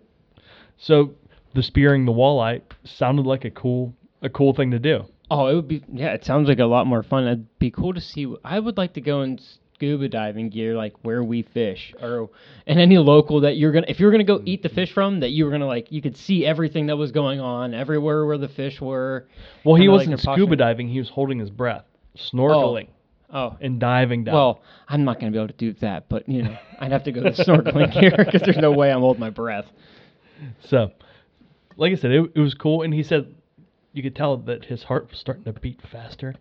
So 0.78 1.12
the 1.54 1.62
spearing 1.62 2.04
the 2.04 2.12
walleye 2.12 2.60
sounded 2.84 3.26
like 3.26 3.44
a 3.44 3.50
cool, 3.50 3.94
a 4.22 4.28
cool 4.28 4.52
thing 4.52 4.70
to 4.72 4.78
do. 4.78 5.04
Oh, 5.30 5.48
it 5.48 5.54
would 5.54 5.68
be. 5.68 5.82
Yeah, 5.92 6.12
it 6.12 6.24
sounds 6.24 6.48
like 6.48 6.58
a 6.58 6.66
lot 6.66 6.86
more 6.86 7.02
fun. 7.02 7.24
It'd 7.24 7.58
be 7.58 7.70
cool 7.70 7.94
to 7.94 8.00
see. 8.00 8.32
I 8.44 8.58
would 8.58 8.76
like 8.76 8.94
to 8.94 9.00
go 9.00 9.22
in 9.22 9.40
scuba 9.76 10.08
diving 10.08 10.48
gear, 10.48 10.74
like 10.74 10.94
where 11.02 11.22
we 11.22 11.42
fish, 11.42 11.94
or 12.00 12.30
and 12.66 12.80
any 12.80 12.98
local 12.98 13.40
that 13.40 13.56
you're 13.56 13.72
gonna. 13.72 13.86
If 13.88 14.00
you're 14.00 14.10
gonna 14.10 14.24
go 14.24 14.40
eat 14.44 14.62
the 14.62 14.68
fish 14.68 14.92
from, 14.92 15.20
that 15.20 15.30
you 15.30 15.44
were 15.44 15.50
gonna 15.50 15.66
like, 15.66 15.92
you 15.92 16.00
could 16.00 16.16
see 16.16 16.46
everything 16.46 16.86
that 16.86 16.96
was 16.96 17.12
going 17.12 17.40
on 17.40 17.74
everywhere 17.74 18.24
where 18.24 18.38
the 18.38 18.48
fish 18.48 18.80
were. 18.80 19.26
Well, 19.64 19.76
he 19.76 19.88
wasn't 19.88 20.10
your 20.10 20.18
scuba 20.18 20.40
posture. 20.40 20.56
diving; 20.56 20.88
he 20.88 20.98
was 20.98 21.08
holding 21.08 21.38
his 21.38 21.50
breath, 21.50 21.84
snorkeling 22.16 22.88
oh. 23.32 23.38
oh, 23.38 23.56
and 23.60 23.78
diving 23.78 24.24
down. 24.24 24.34
well, 24.34 24.62
I'm 24.88 25.04
not 25.04 25.20
gonna 25.20 25.32
be 25.32 25.38
able 25.38 25.48
to 25.48 25.54
do 25.54 25.72
that, 25.74 26.08
but 26.08 26.28
you 26.28 26.42
know, 26.42 26.56
I'd 26.80 26.92
have 26.92 27.04
to 27.04 27.12
go 27.12 27.22
to 27.22 27.32
snorkeling 27.32 27.92
gear 28.00 28.14
because 28.16 28.42
there's 28.42 28.58
no 28.58 28.72
way 28.72 28.90
I'm 28.90 29.00
holding 29.00 29.20
my 29.20 29.30
breath. 29.30 29.66
so, 30.60 30.92
like 31.76 31.92
I 31.92 31.96
said, 31.96 32.12
it, 32.12 32.32
it 32.34 32.40
was 32.40 32.54
cool, 32.54 32.82
and 32.82 32.94
he 32.94 33.02
said 33.02 33.34
you 33.96 34.02
could 34.02 34.14
tell 34.14 34.36
that 34.36 34.66
his 34.66 34.82
heart 34.82 35.08
was 35.10 35.18
starting 35.18 35.44
to 35.44 35.54
beat 35.54 35.80
faster, 35.90 36.34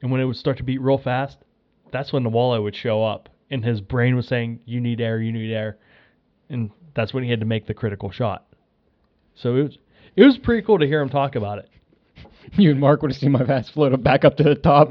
and 0.00 0.12
when 0.12 0.20
it 0.20 0.24
would 0.24 0.36
start 0.36 0.56
to 0.58 0.62
beat 0.62 0.80
real 0.80 0.98
fast, 0.98 1.38
that's 1.90 2.12
when 2.12 2.22
the 2.22 2.30
walleye 2.30 2.62
would 2.62 2.76
show 2.76 3.02
up, 3.04 3.28
and 3.50 3.64
his 3.64 3.80
brain 3.80 4.14
was 4.14 4.28
saying, 4.28 4.60
"You 4.64 4.80
need 4.80 5.00
air, 5.00 5.20
you 5.20 5.32
need 5.32 5.52
air," 5.52 5.78
and 6.48 6.70
that's 6.94 7.12
when 7.12 7.24
he 7.24 7.30
had 7.30 7.40
to 7.40 7.46
make 7.46 7.66
the 7.66 7.74
critical 7.74 8.12
shot. 8.12 8.46
So 9.34 9.56
it 9.56 9.62
was 9.64 9.78
it 10.14 10.24
was 10.24 10.38
pretty 10.38 10.64
cool 10.64 10.78
to 10.78 10.86
hear 10.86 11.00
him 11.00 11.08
talk 11.08 11.34
about 11.34 11.58
it. 11.58 11.68
You 12.56 12.72
and 12.72 12.80
Mark 12.80 13.02
would 13.02 13.12
have 13.12 13.20
seen 13.20 13.32
my 13.32 13.46
fast 13.46 13.72
float 13.72 14.02
back 14.02 14.24
up 14.24 14.36
to 14.36 14.42
the 14.42 14.56
top. 14.56 14.88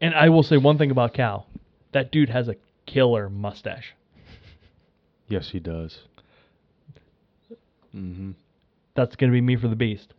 And 0.00 0.14
I 0.14 0.28
will 0.28 0.44
say 0.44 0.56
one 0.56 0.78
thing 0.78 0.92
about 0.92 1.12
Cal, 1.12 1.48
that 1.92 2.12
dude 2.12 2.30
has 2.30 2.48
a 2.48 2.54
killer 2.86 3.28
mustache. 3.28 3.94
Yes, 5.28 5.50
he 5.50 5.58
does. 5.58 5.98
Mm-hmm. 7.94 8.32
That's 8.94 9.16
gonna 9.16 9.32
be 9.32 9.40
me 9.40 9.56
for 9.56 9.68
the 9.68 9.76
beast. 9.76 10.14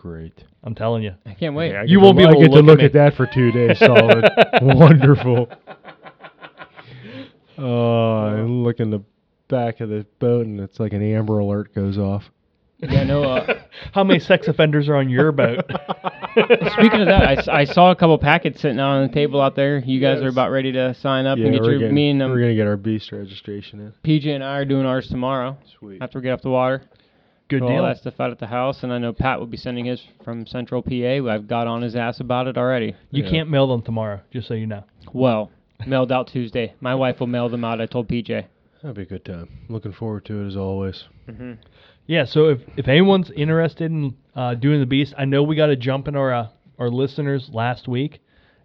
Great. 0.00 0.44
I'm 0.64 0.74
telling 0.74 1.02
you. 1.02 1.12
I 1.26 1.34
can't 1.34 1.54
wait. 1.54 1.76
I 1.76 1.82
You 1.82 2.00
won't 2.00 2.16
be 2.16 2.22
able 2.22 2.36
to 2.36 2.40
get 2.40 2.46
to 2.46 2.54
look 2.54 2.64
look 2.64 2.78
at 2.78 2.86
at, 2.86 2.92
that 2.94 3.14
for 3.16 3.26
two 3.26 3.52
days 3.52 3.78
solid. 3.78 4.24
Wonderful. 4.62 5.48
Oh, 7.62 8.22
I 8.22 8.40
look 8.40 8.80
in 8.80 8.90
the 8.90 9.02
back 9.48 9.80
of 9.80 9.90
the 9.90 10.06
boat 10.18 10.46
and 10.46 10.58
it's 10.60 10.80
like 10.80 10.94
an 10.94 11.02
amber 11.02 11.40
alert 11.40 11.74
goes 11.74 11.98
off. 11.98 12.24
Yeah, 12.78 13.04
no. 13.04 13.22
Uh, 13.22 13.60
How 13.92 14.02
many 14.02 14.18
sex 14.18 14.48
offenders 14.48 14.88
are 14.88 14.96
on 14.96 15.10
your 15.10 15.30
boat? 15.30 15.58
Speaking 16.72 17.02
of 17.02 17.08
that, 17.08 17.46
I 17.50 17.64
saw 17.64 17.90
a 17.90 17.96
couple 17.96 18.16
packets 18.16 18.62
sitting 18.62 18.80
on 18.80 19.06
the 19.06 19.12
table 19.12 19.42
out 19.42 19.56
there. 19.56 19.78
You 19.80 20.00
guys 20.00 20.22
are 20.22 20.28
about 20.28 20.50
ready 20.50 20.72
to 20.72 20.94
sign 20.94 21.26
up 21.26 21.36
yeah, 21.36 21.48
and 21.48 21.54
get 21.54 21.64
your. 21.64 21.78
getting, 21.78 21.94
me 21.94 22.08
and 22.08 22.22
um, 22.22 22.30
we're 22.30 22.40
gonna 22.40 22.54
get 22.54 22.66
our 22.66 22.78
beast 22.78 23.12
registration 23.12 23.80
in. 23.80 23.92
PJ 24.02 24.26
and 24.34 24.42
I 24.42 24.56
are 24.56 24.64
doing 24.64 24.86
ours 24.86 25.08
tomorrow 25.08 25.58
Sweet. 25.78 26.00
after 26.00 26.18
we 26.18 26.22
get 26.22 26.32
off 26.32 26.40
the 26.40 26.48
water. 26.48 26.82
Good 27.50 27.58
Throw 27.60 27.68
all 27.68 27.74
deal. 27.74 27.82
that 27.84 27.98
stuff 27.98 28.18
out 28.20 28.30
at 28.30 28.38
the 28.38 28.46
house, 28.46 28.82
and 28.82 28.92
I 28.92 28.98
know 28.98 29.12
Pat 29.12 29.38
will 29.40 29.46
be 29.46 29.56
sending 29.58 29.84
his 29.84 30.00
from 30.24 30.46
Central 30.46 30.82
PA. 30.82 31.28
I've 31.28 31.46
got 31.48 31.66
on 31.66 31.82
his 31.82 31.94
ass 31.96 32.20
about 32.20 32.46
it 32.46 32.56
already. 32.56 32.94
You 33.10 33.24
Yeah. 33.24 33.30
can't 33.30 33.50
mail 33.50 33.66
them 33.66 33.82
tomorrow, 33.82 34.20
just 34.30 34.46
so 34.48 34.54
you 34.54 34.66
know. 34.66 34.84
Well, 35.12 35.50
mailed 35.86 36.12
out 36.12 36.28
Tuesday. 36.28 36.72
My 36.80 36.94
wife 36.94 37.20
will 37.20 37.26
mail 37.26 37.48
them 37.48 37.64
out. 37.64 37.80
I 37.80 37.86
told 37.86 38.08
PJ. 38.08 38.46
That'll 38.80 38.94
be 38.94 39.02
a 39.02 39.06
good 39.06 39.24
time. 39.24 39.48
Looking 39.68 39.92
forward 39.92 40.24
to 40.26 40.42
it 40.42 40.46
as 40.46 40.56
always. 40.56 41.04
Mm-hmm. 41.28 41.52
Yeah, 42.06 42.24
so 42.24 42.48
if, 42.50 42.60
if 42.76 42.88
anyone's 42.88 43.30
interested 43.32 43.90
in 43.90 44.14
uh, 44.34 44.54
doing 44.54 44.80
the 44.80 44.86
Beast, 44.86 45.12
I 45.18 45.24
know 45.26 45.42
we 45.42 45.54
got 45.56 45.68
a 45.70 45.76
jump 45.76 46.08
in 46.08 46.16
our 46.16 46.32
uh, 46.32 46.46
our 46.78 46.88
listeners 46.88 47.50
last 47.52 47.86
week 47.88 48.20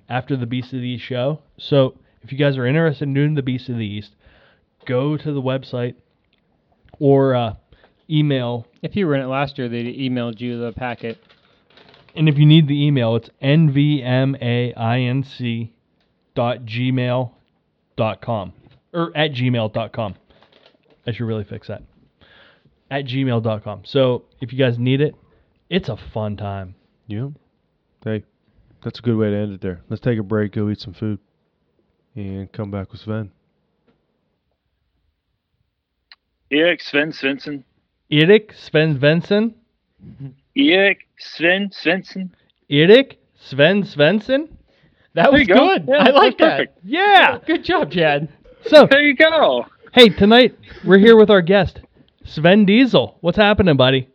after 0.07 0.37
the 0.37 0.45
Beast 0.45 0.73
of 0.73 0.79
the 0.79 0.87
East 0.87 1.03
show. 1.03 1.39
So 1.57 1.95
if 2.23 2.31
you 2.31 2.37
guys 2.37 2.57
are 2.57 2.65
interested 2.65 3.03
in 3.07 3.13
doing 3.13 3.33
the 3.35 3.41
Beast 3.43 3.67
of 3.67 3.77
the 3.77 3.85
East, 3.85 4.11
go 4.85 5.17
to 5.17 5.31
the 5.33 5.41
website 5.41 5.95
or 6.99 7.35
uh, 7.35 7.55
email. 8.09 8.67
If 8.81 8.95
you 8.95 9.07
were 9.07 9.15
in 9.15 9.21
it 9.21 9.27
last 9.27 9.57
year, 9.57 9.67
they 9.69 9.83
emailed 9.83 10.39
you 10.39 10.59
the 10.59 10.71
packet. 10.71 11.17
And 12.15 12.29
if 12.29 12.37
you 12.37 12.45
need 12.45 12.67
the 12.67 12.85
email, 12.85 13.15
it's 13.15 13.29
nvmainc 13.41 14.39
dot 16.33 16.65
gmail 16.65 17.31
dot 17.97 18.21
com 18.21 18.53
or 18.93 19.11
at 19.15 19.31
gmail 19.31 19.73
dot 19.73 19.91
com. 19.93 20.15
I 21.07 21.11
should 21.11 21.25
really 21.25 21.43
fix 21.43 21.67
that. 21.67 21.83
At 22.89 23.05
gmail 23.05 23.41
dot 23.43 23.63
com. 23.63 23.83
So 23.85 24.25
if 24.41 24.53
you 24.53 24.59
guys 24.59 24.77
need 24.79 25.01
it, 25.01 25.15
it's 25.69 25.89
a 25.89 25.97
fun 26.13 26.37
time. 26.37 26.75
Yeah. 27.07 27.29
Hey, 28.03 28.23
that's 28.83 28.99
a 28.99 29.01
good 29.01 29.17
way 29.17 29.29
to 29.31 29.35
end 29.35 29.53
it 29.53 29.61
there. 29.61 29.81
Let's 29.89 30.01
take 30.01 30.19
a 30.19 30.23
break, 30.23 30.53
go 30.53 30.69
eat 30.69 30.79
some 30.79 30.93
food. 30.93 31.19
and 32.15 32.51
come 32.51 32.71
back 32.71 32.91
with 32.91 33.01
Sven. 33.01 33.31
Erik 36.51 36.81
Sven 36.81 37.11
Svensson. 37.11 37.63
Erik 38.11 38.53
Sven 38.53 38.97
Svensson. 38.99 39.53
Erik 40.55 41.07
Sven 41.17 41.69
Svensson. 41.69 42.29
Erik 42.69 43.19
Sven 43.35 43.83
Svensson. 43.83 44.49
That 45.13 45.23
There 45.23 45.31
was 45.31 45.41
you 45.41 45.47
go. 45.47 45.55
good. 45.77 45.85
Yeah, 45.87 45.95
I 46.03 46.09
like 46.11 46.37
that. 46.39 46.57
perfect. 46.57 46.79
Yeah. 46.83 47.39
Good 47.45 47.63
job, 47.63 47.91
Chad. 47.91 48.29
So 48.67 48.87
There 48.89 49.01
you 49.01 49.15
go. 49.15 49.65
hey, 49.93 50.09
tonight 50.09 50.57
we're 50.83 50.97
here 50.97 51.15
with 51.17 51.29
our 51.29 51.41
guest 51.41 51.79
Svend 52.25 52.65
Diesel. 52.67 53.17
What's 53.21 53.37
happening, 53.37 53.77
buddy? 53.77 54.09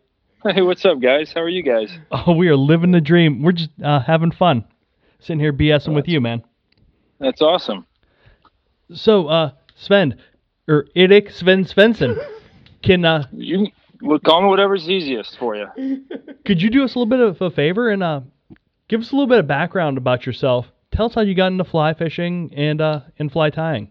Hey, 0.44 0.62
what's 0.62 0.84
up, 0.84 1.00
guys? 1.00 1.32
How 1.34 1.42
are 1.42 1.48
you 1.48 1.62
guys? 1.62 1.92
Oh, 2.10 2.32
we 2.32 2.48
are 2.48 2.56
living 2.56 2.92
the 2.92 3.00
dream. 3.00 3.42
We're 3.42 3.52
just 3.52 3.70
uh, 3.84 4.00
having 4.00 4.30
fun, 4.32 4.64
sitting 5.18 5.38
here 5.40 5.52
BSing 5.52 5.94
with 5.94 6.08
you, 6.08 6.20
man. 6.20 6.42
That's 7.18 7.42
awesome. 7.42 7.86
So, 8.94 9.28
uh, 9.28 9.50
Sven, 9.76 10.18
or 10.66 10.86
Erik 10.96 11.30
Sven 11.30 11.64
Svensson, 11.64 12.18
can 12.82 13.04
uh, 13.04 13.26
You 13.32 13.68
well, 14.02 14.18
call 14.18 14.42
me 14.42 14.48
whatever's 14.48 14.88
easiest 14.88 15.38
for 15.38 15.56
you. 15.56 16.04
could 16.44 16.62
you 16.62 16.70
do 16.70 16.84
us 16.84 16.94
a 16.94 16.98
little 16.98 17.10
bit 17.10 17.20
of 17.20 17.40
a 17.40 17.50
favor 17.50 17.90
and 17.90 18.02
uh, 18.02 18.20
give 18.88 19.00
us 19.00 19.12
a 19.12 19.14
little 19.14 19.28
bit 19.28 19.38
of 19.38 19.46
background 19.46 19.98
about 19.98 20.26
yourself? 20.26 20.66
Tell 20.92 21.06
us 21.06 21.14
how 21.14 21.20
you 21.20 21.34
got 21.34 21.48
into 21.48 21.64
fly 21.64 21.94
fishing 21.94 22.52
and 22.54 22.80
uh, 22.80 23.00
and 23.18 23.30
fly 23.30 23.50
tying. 23.50 23.90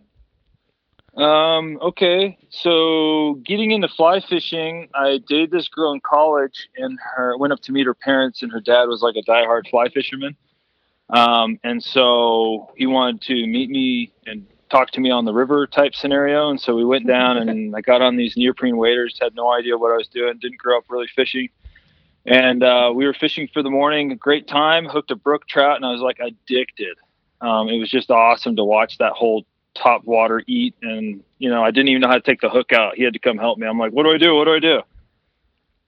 Um, 1.16 1.80
okay, 1.82 2.38
so 2.50 3.42
getting 3.46 3.72
into 3.72 3.88
fly 3.90 4.22
fishing, 4.22 4.90
I 4.94 5.20
dated 5.28 5.52
this 5.52 5.68
girl 5.68 5.92
in 5.92 6.00
college, 6.00 6.70
and 6.78 6.98
her 7.16 7.38
went 7.38 7.52
up 7.52 7.62
to 7.64 7.72
meet 7.72 7.86
her 7.88 7.94
parents, 7.94 8.42
and 8.42 8.52
her 8.52 8.62
dad 8.62 8.86
was 8.86 9.02
like 9.02 9.16
a 9.16 9.30
diehard 9.30 9.70
fly 9.70 9.90
fisherman. 9.90 10.38
Um, 11.10 11.60
and 11.64 11.84
so 11.84 12.72
he 12.78 12.86
wanted 12.86 13.22
to 13.24 13.48
meet 13.48 13.70
me 13.70 14.14
and 14.26 14.46
talk 14.70 14.92
to 14.92 15.00
me 15.00 15.12
on 15.12 15.26
the 15.26 15.34
river 15.34 15.68
type 15.68 15.96
scenario. 15.96 16.50
And 16.50 16.60
so 16.60 16.76
we 16.76 16.86
went 16.86 17.08
down, 17.16 17.38
and 17.38 17.76
I 17.76 17.82
got 17.82 18.02
on 18.02 18.16
these 18.16 18.36
neoprene 18.38 18.78
waders, 18.78 19.18
had 19.22 19.36
no 19.36 19.52
idea 19.52 19.78
what 19.78 19.92
I 19.92 19.98
was 19.98 20.08
doing, 20.08 20.38
didn't 20.40 20.60
grow 20.60 20.78
up 20.78 20.86
really 20.90 21.08
fishing. 21.16 21.50
And 22.26 22.64
uh, 22.64 22.92
we 22.94 23.06
were 23.06 23.14
fishing 23.14 23.50
for 23.54 23.64
the 23.64 23.70
morning, 23.70 24.16
great 24.18 24.48
time, 24.48 24.86
hooked 24.86 25.12
a 25.12 25.16
brook 25.16 25.48
trout, 25.48 25.78
and 25.78 25.86
I 25.86 25.92
was 25.92 26.02
like 26.02 26.20
addicted. 26.20 26.98
Um, 27.42 27.70
it 27.70 27.80
was 27.80 27.90
just 27.90 28.12
awesome 28.12 28.56
to 28.58 28.64
watch 28.64 28.98
that 28.98 29.14
whole 29.14 29.46
top 29.76 30.04
water 30.04 30.44
eat 30.48 30.76
and 30.82 31.24
you 31.38 31.50
know 31.50 31.64
i 31.64 31.72
didn't 31.72 31.90
even 31.90 32.02
know 32.02 32.08
how 32.08 32.16
to 32.16 32.22
take 32.22 32.42
the 32.42 32.50
hook 32.50 32.74
out 32.74 32.96
he 32.96 33.04
had 33.04 33.14
to 33.14 33.20
come 33.20 33.38
help 33.38 33.58
me 33.58 33.68
i'm 33.68 33.78
like 33.78 33.92
what 33.92 34.04
do 34.04 34.12
i 34.12 34.18
do 34.18 34.36
what 34.36 34.46
do 34.46 34.54
i 34.54 34.60
do 34.60 34.82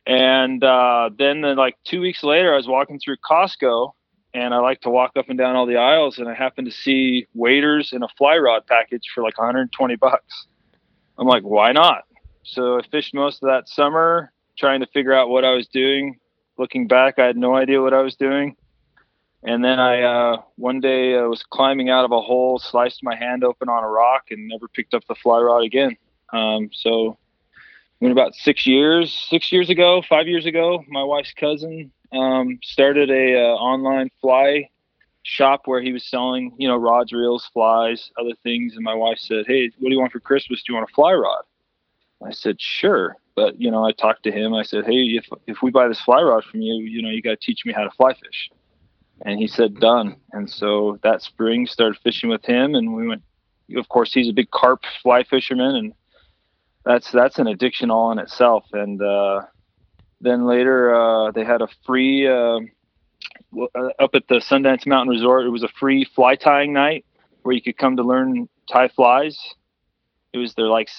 and 0.06 0.64
uh, 0.64 1.10
then 1.18 1.42
then 1.42 1.58
like 1.58 1.78
two 1.84 2.02
weeks 2.02 2.24
later 2.24 2.54
i 2.54 2.58
was 2.58 2.68
walking 2.68 3.00
through 3.00 3.18
costco 3.18 3.92
and 4.34 4.54
i 4.54 4.58
like 4.58 4.82
to 4.82 4.90
walk 4.90 5.12
up 5.18 5.30
and 5.30 5.38
down 5.38 5.56
all 5.56 5.66
the 5.66 5.78
aisles 5.78 6.18
and 6.18 6.28
i 6.28 6.34
happen 6.34 6.66
to 6.66 6.72
see 6.72 7.28
waders 7.34 7.92
in 7.94 8.04
a 8.04 8.08
fly 8.18 8.38
rod 8.38 8.66
package 8.68 9.04
for 9.14 9.24
like 9.24 9.38
120 9.38 9.96
bucks. 9.96 10.48
I'm 11.18 11.28
like 11.28 11.44
why 11.44 11.72
not? 11.72 12.04
So 12.44 12.80
i 12.80 12.82
fished 12.92 13.14
most 13.14 13.44
of 13.44 13.50
that 13.50 13.68
summer 13.70 14.32
trying 14.58 14.82
to 14.82 14.88
figure 14.88 15.14
out 15.14 15.30
what 15.30 15.46
i 15.46 15.52
was 15.52 15.68
doing. 15.68 16.20
Looking 16.58 16.88
back 16.88 17.20
i 17.20 17.26
had 17.26 17.38
no 17.38 17.56
idea 17.56 17.82
what 17.82 17.94
i 17.94 18.02
was 18.02 18.16
doing. 18.16 18.56
And 19.44 19.66
then 19.66 19.80
I 19.80 20.02
uh, 20.04 20.42
one 20.56 20.80
day 20.82 21.18
I 21.18 21.24
was 21.24 21.44
climbing 21.44 21.90
out 21.90 22.06
of 22.06 22.12
a 22.12 22.22
hole, 22.22 22.60
sliced 22.60 23.04
my 23.04 23.16
hand 23.16 23.44
open 23.44 23.70
on 23.70 23.84
a 23.84 23.88
rock, 23.88 24.26
and 24.30 24.48
never 24.48 24.68
picked 24.68 24.94
up 24.94 25.04
the 25.08 25.16
fly 25.16 25.40
rod 25.40 25.64
again. 25.64 25.98
Um, 26.32 26.70
so, 26.72 27.18
when 27.98 28.12
about 28.12 28.36
six 28.36 28.68
years, 28.68 29.12
six 29.12 29.52
years 29.52 29.70
ago, 29.72 30.04
five 30.08 30.28
years 30.28 30.46
ago, 30.46 30.84
my 30.88 31.04
wife's 31.04 31.34
cousin 31.34 31.92
um, 32.12 32.60
started 32.64 33.10
a 33.10 33.36
uh, 33.36 33.54
online 33.56 34.10
fly 34.20 34.70
shop 35.24 35.62
where 35.66 35.82
he 35.82 35.94
was 35.94 36.06
selling, 36.06 36.54
you 36.58 36.68
know, 36.68 36.76
rods, 36.76 37.14
reels, 37.14 37.50
flies, 37.54 38.12
other 38.20 38.34
things. 38.44 38.76
And 38.76 38.84
my 38.84 38.96
wife 38.96 39.20
said, 39.20 39.46
"Hey, 39.48 39.72
what 39.80 39.90
do 39.90 39.94
you 39.94 40.00
want 40.00 40.12
for 40.12 40.20
Christmas? 40.20 40.64
Do 40.64 40.74
you 40.74 40.78
want 40.78 40.90
a 40.90 40.94
fly 40.94 41.14
rod?" 41.14 41.44
I 42.26 42.32
said, 42.32 42.60
"Sure." 42.60 43.18
But 43.36 43.60
you 43.60 43.72
know, 43.72 43.86
I 43.86 43.92
talked 43.92 44.24
to 44.24 44.32
him. 44.32 44.54
I 44.54 44.64
said, 44.64 44.86
"Hey, 44.86 45.18
if 45.18 45.28
if 45.48 45.62
we 45.62 45.72
buy 45.72 45.88
this 45.88 46.02
fly 46.02 46.22
rod 46.22 46.44
from 46.44 46.62
you, 46.62 46.84
you 46.84 47.02
know, 47.02 47.10
you 47.10 47.22
got 47.22 47.40
to 47.40 47.46
teach 47.46 47.66
me 47.66 47.74
how 47.74 47.84
to 47.84 47.92
fly 47.92 48.14
fish." 48.14 48.50
and 49.24 49.40
he 49.40 49.48
said 49.48 49.80
done 49.80 50.16
and 50.34 50.50
so 50.50 51.00
that 51.04 51.22
spring 51.22 51.66
started 51.68 52.00
fishing 52.04 52.30
with 52.30 52.44
him 52.46 52.76
and 52.76 52.94
we 52.94 53.08
went 53.08 53.22
of 53.78 53.88
course 53.90 54.14
he's 54.14 54.30
a 54.30 54.34
big 54.34 54.50
carp 54.52 54.84
fly 55.02 55.24
fisherman 55.24 55.76
and 55.76 55.94
that's 56.84 57.12
that's 57.12 57.40
an 57.40 57.48
addiction 57.48 57.92
all 57.92 58.12
in 58.12 58.20
itself 58.20 58.66
and 58.74 59.02
uh, 59.02 59.42
then 60.22 60.46
later 60.46 60.94
uh, 60.94 61.32
they 61.32 61.44
had 61.44 61.62
a 61.62 61.68
free 61.86 62.28
uh, 62.28 62.60
uh, 63.58 63.90
up 64.00 64.16
at 64.16 64.28
the 64.28 64.36
sundance 64.36 64.86
mountain 64.86 65.10
resort 65.10 65.46
it 65.46 65.50
was 65.50 65.64
a 65.64 65.70
free 65.80 66.06
fly 66.16 66.36
tying 66.36 66.74
night 66.74 67.06
where 67.42 67.54
you 67.54 67.62
could 67.62 67.78
come 67.78 67.98
to 67.98 68.04
learn 68.04 68.48
tie 68.72 68.88
flies. 68.88 69.38
It 70.34 70.38
was 70.38 70.54
their 70.54 70.68
like 70.68 70.90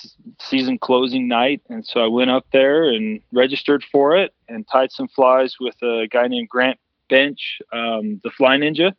season 0.40 0.78
closing 0.78 1.26
night 1.26 1.62
and 1.70 1.86
so 1.86 2.04
i 2.04 2.06
went 2.06 2.30
up 2.30 2.46
there 2.52 2.90
and 2.90 3.20
registered 3.32 3.82
for 3.90 4.14
it 4.16 4.34
and 4.48 4.66
tied 4.68 4.92
some 4.92 5.08
flies 5.08 5.56
with 5.58 5.76
a 5.82 6.06
guy 6.10 6.28
named 6.28 6.48
grant 6.48 6.78
bench, 7.12 7.60
um, 7.72 8.20
the 8.24 8.30
Fly 8.30 8.56
Ninja, 8.56 8.94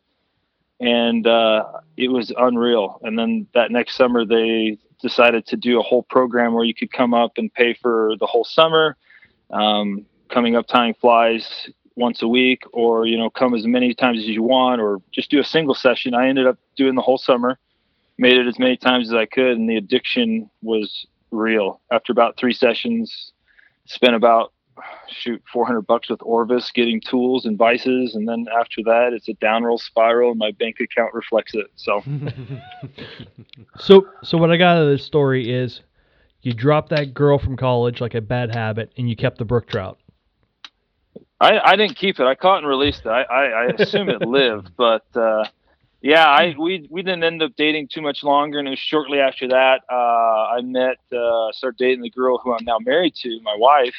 and 0.80 1.26
uh, 1.26 1.64
it 1.96 2.08
was 2.08 2.32
unreal. 2.36 3.00
And 3.02 3.18
then 3.18 3.48
that 3.54 3.72
next 3.72 3.96
summer, 3.96 4.24
they 4.24 4.78
decided 5.02 5.46
to 5.46 5.56
do 5.56 5.80
a 5.80 5.82
whole 5.82 6.04
program 6.04 6.54
where 6.54 6.64
you 6.64 6.74
could 6.74 6.92
come 6.92 7.12
up 7.12 7.32
and 7.36 7.52
pay 7.52 7.74
for 7.74 8.14
the 8.20 8.26
whole 8.26 8.44
summer, 8.44 8.96
um, 9.50 10.06
coming 10.34 10.56
up 10.56 10.66
tying 10.66 10.94
flies 10.94 11.68
once 11.96 12.20
a 12.22 12.28
week, 12.28 12.62
or 12.72 13.06
you 13.06 13.16
know, 13.16 13.30
come 13.30 13.54
as 13.54 13.66
many 13.66 13.94
times 13.94 14.18
as 14.18 14.26
you 14.26 14.42
want, 14.42 14.80
or 14.80 15.00
just 15.12 15.30
do 15.30 15.40
a 15.40 15.44
single 15.44 15.74
session. 15.74 16.14
I 16.14 16.28
ended 16.28 16.46
up 16.46 16.58
doing 16.76 16.94
the 16.94 17.02
whole 17.02 17.18
summer, 17.18 17.58
made 18.18 18.36
it 18.36 18.46
as 18.46 18.58
many 18.58 18.76
times 18.76 19.08
as 19.08 19.14
I 19.14 19.26
could, 19.26 19.56
and 19.56 19.70
the 19.70 19.76
addiction 19.76 20.50
was 20.62 21.06
real. 21.30 21.80
After 21.90 22.12
about 22.12 22.36
three 22.36 22.52
sessions, 22.52 23.32
spent 23.86 24.14
about 24.14 24.52
shoot 25.08 25.40
400 25.52 25.82
bucks 25.82 26.10
with 26.10 26.20
Orvis 26.22 26.72
getting 26.72 27.00
tools 27.00 27.44
and 27.44 27.56
vices 27.56 28.16
and 28.16 28.28
then 28.28 28.46
after 28.58 28.82
that 28.84 29.12
it's 29.12 29.28
a 29.28 29.34
down 29.34 29.62
roll 29.62 29.78
spiral 29.78 30.30
and 30.30 30.38
my 30.40 30.50
bank 30.50 30.80
account 30.80 31.14
reflects 31.14 31.54
it 31.54 31.66
so 31.76 32.02
So, 33.78 34.06
so 34.22 34.38
what 34.38 34.50
I 34.50 34.56
got 34.56 34.76
out 34.76 34.82
of 34.82 34.88
this 34.88 35.04
story 35.04 35.50
is, 35.50 35.80
you 36.42 36.52
dropped 36.52 36.90
that 36.90 37.14
girl 37.14 37.38
from 37.38 37.56
college 37.56 38.00
like 38.00 38.14
a 38.14 38.20
bad 38.20 38.54
habit, 38.54 38.92
and 38.96 39.08
you 39.08 39.16
kept 39.16 39.38
the 39.38 39.44
brook 39.44 39.66
trout. 39.66 39.98
I, 41.44 41.72
I 41.72 41.76
didn't 41.76 41.96
keep 41.96 42.18
it. 42.18 42.24
I 42.24 42.34
caught 42.34 42.58
and 42.58 42.66
released 42.66 43.02
it. 43.04 43.08
I, 43.08 43.22
I, 43.22 43.44
I 43.44 43.64
assume 43.78 44.08
it 44.08 44.22
lived 44.22 44.70
but 44.76 45.04
uh, 45.14 45.44
yeah 46.00 46.26
I 46.26 46.54
we, 46.58 46.88
we 46.90 47.02
didn't 47.02 47.22
end 47.22 47.42
up 47.42 47.52
dating 47.56 47.88
too 47.88 48.00
much 48.00 48.22
longer 48.22 48.58
and 48.58 48.66
it 48.66 48.70
was 48.70 48.78
shortly 48.78 49.20
after 49.20 49.48
that 49.48 49.82
uh, 49.90 50.56
I 50.56 50.62
met 50.62 50.98
uh, 51.12 51.52
started 51.52 51.78
dating 51.78 52.02
the 52.02 52.10
girl 52.10 52.38
who 52.38 52.54
I'm 52.54 52.64
now 52.64 52.78
married 52.78 53.14
to 53.16 53.40
my 53.42 53.54
wife. 53.56 53.94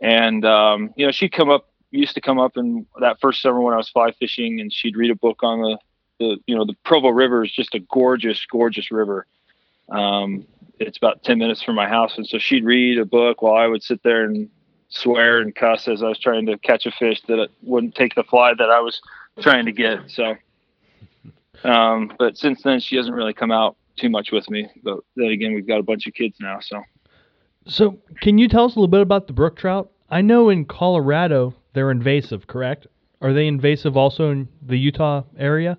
And 0.00 0.44
um, 0.44 0.94
you 0.96 1.04
know 1.04 1.12
she'd 1.12 1.32
come 1.32 1.50
up 1.50 1.68
used 1.90 2.14
to 2.14 2.20
come 2.20 2.38
up 2.38 2.56
and 2.56 2.86
that 3.00 3.20
first 3.20 3.42
summer 3.42 3.60
when 3.60 3.74
I 3.74 3.78
was 3.78 3.88
fly 3.88 4.12
fishing 4.12 4.60
and 4.60 4.72
she'd 4.72 4.96
read 4.96 5.10
a 5.10 5.16
book 5.16 5.42
on 5.42 5.60
the 5.60 5.78
the 6.18 6.38
you 6.46 6.56
know 6.56 6.64
the 6.64 6.76
Provo 6.84 7.08
River 7.08 7.44
is 7.44 7.52
just 7.52 7.74
a 7.74 7.80
gorgeous 7.80 8.44
gorgeous 8.46 8.90
river. 8.90 9.26
Um, 9.90 10.46
it's 10.80 10.96
about 10.96 11.24
10 11.24 11.38
minutes 11.38 11.62
from 11.62 11.74
my 11.74 11.88
house 11.88 12.16
and 12.16 12.26
so 12.26 12.38
she'd 12.38 12.64
read 12.64 12.98
a 12.98 13.04
book 13.04 13.42
while 13.42 13.54
I 13.54 13.66
would 13.66 13.82
sit 13.82 14.02
there 14.02 14.24
and 14.24 14.48
swear 14.88 15.40
and 15.40 15.54
cuss 15.54 15.88
as 15.88 16.02
I 16.02 16.08
was 16.08 16.18
trying 16.18 16.46
to 16.46 16.58
catch 16.58 16.86
a 16.86 16.90
fish 16.90 17.20
that 17.28 17.48
wouldn't 17.62 17.94
take 17.94 18.14
the 18.14 18.24
fly 18.24 18.52
that 18.58 18.70
I 18.70 18.80
was 18.80 19.00
trying 19.40 19.66
to 19.66 19.72
get 19.72 20.10
so 20.10 20.34
um, 21.64 22.12
but 22.18 22.36
since 22.36 22.62
then 22.62 22.80
she 22.80 22.96
hasn't 22.96 23.14
really 23.14 23.34
come 23.34 23.50
out 23.50 23.76
too 23.96 24.08
much 24.08 24.30
with 24.32 24.48
me 24.48 24.68
but 24.82 25.00
then 25.16 25.28
again 25.28 25.54
we've 25.54 25.66
got 25.66 25.78
a 25.78 25.82
bunch 25.82 26.06
of 26.06 26.14
kids 26.14 26.36
now 26.40 26.58
so 26.60 26.82
So, 27.66 27.98
can 28.22 28.38
you 28.38 28.48
tell 28.48 28.64
us 28.64 28.76
a 28.76 28.78
little 28.78 28.88
bit 28.88 29.02
about 29.02 29.26
the 29.26 29.34
brook 29.34 29.56
trout? 29.56 29.90
I 30.10 30.22
know 30.22 30.48
in 30.48 30.64
Colorado 30.64 31.54
they're 31.74 31.90
invasive, 31.90 32.46
correct? 32.46 32.86
Are 33.20 33.34
they 33.34 33.46
invasive 33.46 33.96
also 33.96 34.30
in 34.30 34.48
the 34.62 34.78
Utah 34.78 35.24
area? 35.36 35.78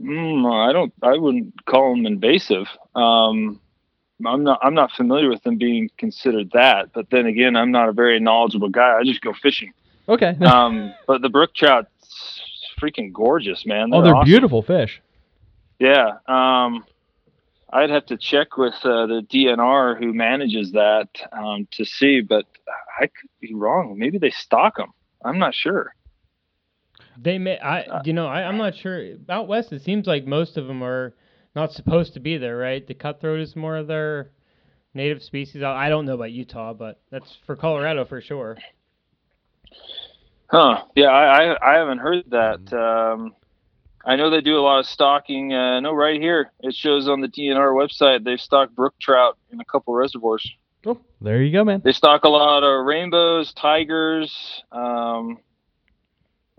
Mm, 0.00 0.68
I 0.68 0.72
don't. 0.72 0.92
I 1.02 1.16
wouldn't 1.16 1.54
call 1.64 1.94
them 1.94 2.04
invasive. 2.04 2.66
Um, 2.94 3.60
I'm 4.26 4.44
not. 4.44 4.58
I'm 4.62 4.74
not 4.74 4.92
familiar 4.92 5.28
with 5.28 5.42
them 5.42 5.56
being 5.56 5.90
considered 5.98 6.50
that. 6.52 6.92
But 6.92 7.10
then 7.10 7.26
again, 7.26 7.56
I'm 7.56 7.70
not 7.70 7.88
a 7.88 7.92
very 7.92 8.20
knowledgeable 8.20 8.68
guy. 8.68 8.98
I 8.98 9.04
just 9.04 9.20
go 9.20 9.32
fishing. 9.32 9.72
Okay. 10.08 10.36
Um, 10.44 10.92
but 11.06 11.22
the 11.22 11.28
brook 11.28 11.54
trout's 11.54 12.40
freaking 12.80 13.12
gorgeous, 13.12 13.64
man. 13.64 13.90
oh, 13.92 14.02
they're 14.02 14.14
awesome. 14.14 14.26
beautiful 14.26 14.62
fish. 14.62 15.00
Yeah. 15.78 16.18
Um, 16.26 16.84
I'd 17.72 17.90
have 17.90 18.06
to 18.06 18.16
check 18.16 18.56
with 18.56 18.74
uh, 18.84 19.06
the 19.06 19.26
DNR 19.30 19.98
who 19.98 20.12
manages 20.12 20.72
that 20.72 21.08
um, 21.32 21.68
to 21.72 21.84
see, 21.84 22.20
but 22.20 22.46
I 23.00 23.06
could 23.06 23.30
be 23.40 23.54
wrong. 23.54 23.96
Maybe 23.96 24.18
they 24.18 24.30
stock 24.30 24.76
them. 24.76 24.92
I'm 25.24 25.38
not 25.38 25.54
sure. 25.54 25.94
They 27.16 27.38
may. 27.38 27.58
I. 27.58 28.00
You 28.04 28.12
know. 28.12 28.26
I, 28.26 28.42
I'm 28.42 28.56
not 28.56 28.74
sure. 28.74 29.14
Out 29.28 29.46
west, 29.46 29.72
it 29.72 29.82
seems 29.82 30.06
like 30.06 30.26
most 30.26 30.56
of 30.56 30.66
them 30.66 30.82
are 30.82 31.14
not 31.54 31.72
supposed 31.72 32.14
to 32.14 32.20
be 32.20 32.36
there, 32.36 32.56
right? 32.56 32.86
The 32.86 32.94
cutthroat 32.94 33.40
is 33.40 33.56
more 33.56 33.76
of 33.76 33.86
their 33.86 34.30
native 34.94 35.22
species. 35.22 35.62
I 35.62 35.86
I 35.86 35.88
don't 35.88 36.06
know 36.06 36.14
about 36.14 36.32
Utah, 36.32 36.72
but 36.72 37.00
that's 37.10 37.38
for 37.46 37.56
Colorado 37.56 38.04
for 38.04 38.20
sure. 38.20 38.58
Huh? 40.46 40.82
Yeah, 40.94 41.08
I 41.08 41.52
I, 41.52 41.72
I 41.74 41.78
haven't 41.78 41.98
heard 41.98 42.24
that. 42.30 42.72
Um, 42.72 43.34
I 44.04 44.16
know 44.16 44.30
they 44.30 44.40
do 44.40 44.56
a 44.56 44.62
lot 44.62 44.80
of 44.80 44.86
stocking. 44.86 45.52
Uh, 45.52 45.80
no, 45.80 45.92
right 45.92 46.20
here 46.20 46.52
it 46.60 46.74
shows 46.74 47.08
on 47.08 47.20
the 47.20 47.28
DNR 47.28 47.72
website 47.72 48.24
they've 48.24 48.40
stocked 48.40 48.74
brook 48.74 48.94
trout 49.00 49.36
in 49.52 49.60
a 49.60 49.64
couple 49.64 49.94
reservoirs. 49.94 50.48
Oh, 50.86 50.98
there 51.20 51.42
you 51.42 51.52
go, 51.52 51.64
man. 51.64 51.82
They 51.84 51.92
stock 51.92 52.24
a 52.24 52.28
lot 52.28 52.62
of 52.62 52.86
rainbows, 52.86 53.52
tigers, 53.52 54.62
um, 54.72 55.38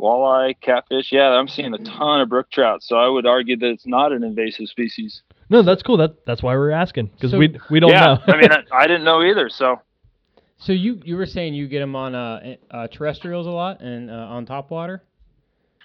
walleye, 0.02 0.56
catfish. 0.60 1.12
Yeah, 1.12 1.30
I'm 1.30 1.48
seeing 1.48 1.74
a 1.74 1.78
ton 1.78 2.22
of 2.22 2.30
brook 2.30 2.50
trout. 2.52 2.84
So 2.84 2.98
I 2.98 3.08
would 3.08 3.26
argue 3.26 3.58
that 3.58 3.70
it's 3.70 3.86
not 3.88 4.12
an 4.12 4.24
invasive 4.24 4.68
species. 4.68 5.22
No, 5.50 5.62
that's 5.62 5.84
cool. 5.84 5.98
That 5.98 6.26
that's 6.26 6.42
why 6.42 6.56
we're 6.56 6.72
asking 6.72 7.08
because 7.08 7.32
So- 7.32 7.38
we 7.38 7.56
we 7.70 7.80
don't 7.80 7.92
yeah, 7.92 8.18
know. 8.26 8.34
I 8.34 8.38
mean, 8.38 8.52
I, 8.52 8.64
I 8.74 8.88
didn't 8.88 9.04
know 9.04 9.22
either. 9.22 9.50
So 9.50 9.80
So 10.62 10.74
you 10.74 11.02
you 11.04 11.18
were 11.18 11.26
saying 11.26 11.56
you 11.56 11.68
get 11.68 11.80
them 11.80 11.96
on 11.96 12.14
uh, 12.14 12.56
uh 12.70 12.88
terrestrials 12.88 13.48
a 13.48 13.52
lot 13.52 13.82
and 13.82 14.12
uh, 14.12 14.14
on 14.14 14.46
top 14.46 14.70
water. 14.70 15.04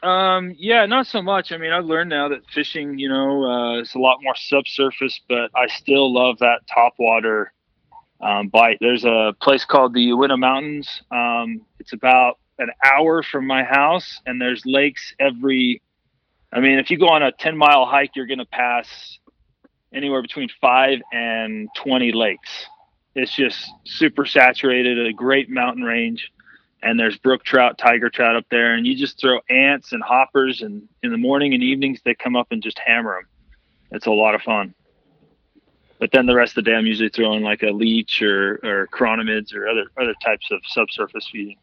Um, 0.02 0.54
yeah, 0.58 0.84
not 0.84 1.06
so 1.06 1.22
much. 1.22 1.50
I 1.50 1.56
mean, 1.56 1.72
I've 1.72 1.86
learned 1.86 2.10
now 2.10 2.28
that 2.28 2.42
fishing, 2.52 2.98
you 2.98 3.08
know, 3.08 3.44
uh, 3.44 3.80
is 3.80 3.94
a 3.94 3.98
lot 3.98 4.18
more 4.22 4.34
subsurface, 4.36 5.20
but 5.28 5.50
I 5.54 5.66
still 5.68 6.12
love 6.12 6.38
that 6.40 6.60
topwater 6.68 7.46
um, 8.20 8.48
bite. 8.48 8.76
There's 8.80 9.04
a 9.04 9.34
place 9.40 9.64
called 9.64 9.94
the 9.94 10.02
Uinta 10.02 10.36
Mountains. 10.36 11.02
Um, 11.10 11.62
it's 11.80 11.94
about 11.94 12.38
an 12.58 12.70
hour 12.84 13.22
from 13.22 13.46
my 13.46 13.64
house, 13.64 14.20
and 14.26 14.40
there's 14.40 14.62
lakes 14.64 15.14
every. 15.18 15.82
I 16.52 16.60
mean, 16.60 16.78
if 16.78 16.90
you 16.90 16.98
go 16.98 17.08
on 17.08 17.22
a 17.22 17.32
10 17.32 17.56
mile 17.56 17.86
hike, 17.86 18.12
you're 18.14 18.26
going 18.26 18.38
to 18.38 18.46
pass 18.46 19.18
anywhere 19.92 20.22
between 20.22 20.48
five 20.60 21.00
and 21.12 21.68
20 21.76 22.12
lakes. 22.12 22.66
It's 23.14 23.34
just 23.34 23.70
super 23.84 24.24
saturated, 24.24 25.06
a 25.06 25.12
great 25.12 25.50
mountain 25.50 25.82
range 25.82 26.30
and 26.82 26.98
there's 26.98 27.16
brook 27.18 27.42
trout, 27.44 27.78
tiger 27.78 28.10
trout 28.10 28.36
up 28.36 28.46
there, 28.50 28.74
and 28.74 28.86
you 28.86 28.94
just 28.94 29.20
throw 29.20 29.40
ants 29.48 29.92
and 29.92 30.02
hoppers, 30.02 30.62
and 30.62 30.88
in 31.02 31.10
the 31.10 31.18
morning 31.18 31.54
and 31.54 31.62
evenings 31.62 32.00
they 32.04 32.14
come 32.14 32.36
up 32.36 32.48
and 32.50 32.62
just 32.62 32.78
hammer 32.78 33.14
them. 33.14 33.28
It's 33.90 34.06
a 34.06 34.10
lot 34.10 34.34
of 34.34 34.42
fun. 34.42 34.74
But 35.98 36.10
then 36.12 36.26
the 36.26 36.34
rest 36.34 36.56
of 36.56 36.64
the 36.64 36.70
day, 36.70 36.76
I'm 36.76 36.86
usually 36.86 37.08
throwing 37.08 37.42
like 37.42 37.62
a 37.62 37.70
leech 37.70 38.20
or 38.22 38.60
or 38.62 38.88
chironomids 38.92 39.54
or 39.54 39.68
other 39.68 39.86
other 40.00 40.14
types 40.22 40.46
of 40.50 40.60
subsurface 40.66 41.28
feeding. 41.32 41.56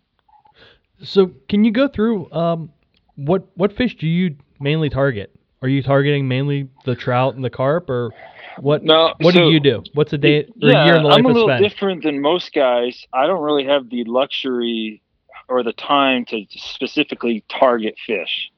So 1.04 1.32
can 1.50 1.64
you 1.64 1.72
go 1.72 1.88
through 1.88 2.32
um 2.32 2.72
what 3.16 3.48
what 3.56 3.76
fish 3.76 3.98
do 3.98 4.08
you 4.08 4.36
mainly 4.60 4.90
target? 4.90 5.34
Are 5.62 5.70
you 5.70 5.82
targeting 5.82 6.28
mainly 6.28 6.70
the 6.84 6.96
trout 6.96 7.36
and 7.36 7.44
the 7.44 7.50
carp, 7.50 7.90
or 7.90 8.12
what? 8.60 8.84
No, 8.84 9.14
What 9.20 9.34
do 9.34 9.50
you 9.50 9.62
do? 9.62 9.82
What's 9.94 10.12
a 10.12 10.18
day 10.18 10.44
or 10.44 10.46
yeah, 10.58 10.84
a 10.84 10.86
year 10.86 10.96
in 10.96 11.04
the 11.04 11.10
life 11.10 11.20
I'm 11.20 11.26
a 11.26 11.30
little 11.30 11.58
different 11.58 12.04
than 12.04 12.22
most 12.22 12.54
guys. 12.54 13.06
I 13.14 13.28
don't 13.28 13.42
really 13.42 13.66
have 13.66 13.90
the 13.90 14.04
luxury 14.04 15.02
or 15.48 15.64
the 15.64 15.74
time 15.74 16.26
to 16.26 16.46
specifically 16.50 17.46
target 17.50 17.96
fish. 18.06 18.52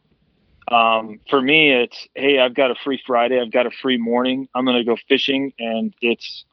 Um, 0.72 1.20
for 1.30 1.40
me, 1.42 1.72
it's 1.72 2.08
hey, 2.16 2.40
I've 2.40 2.56
got 2.56 2.72
a 2.72 2.76
free 2.76 3.00
Friday, 3.06 3.40
I've 3.40 3.52
got 3.52 3.68
a 3.68 3.72
free 3.72 3.98
morning. 3.98 4.48
I'm 4.56 4.66
going 4.66 4.78
to 4.78 4.84
go 4.84 4.98
fishing, 5.08 5.54
and 5.60 5.94
it's 6.02 6.46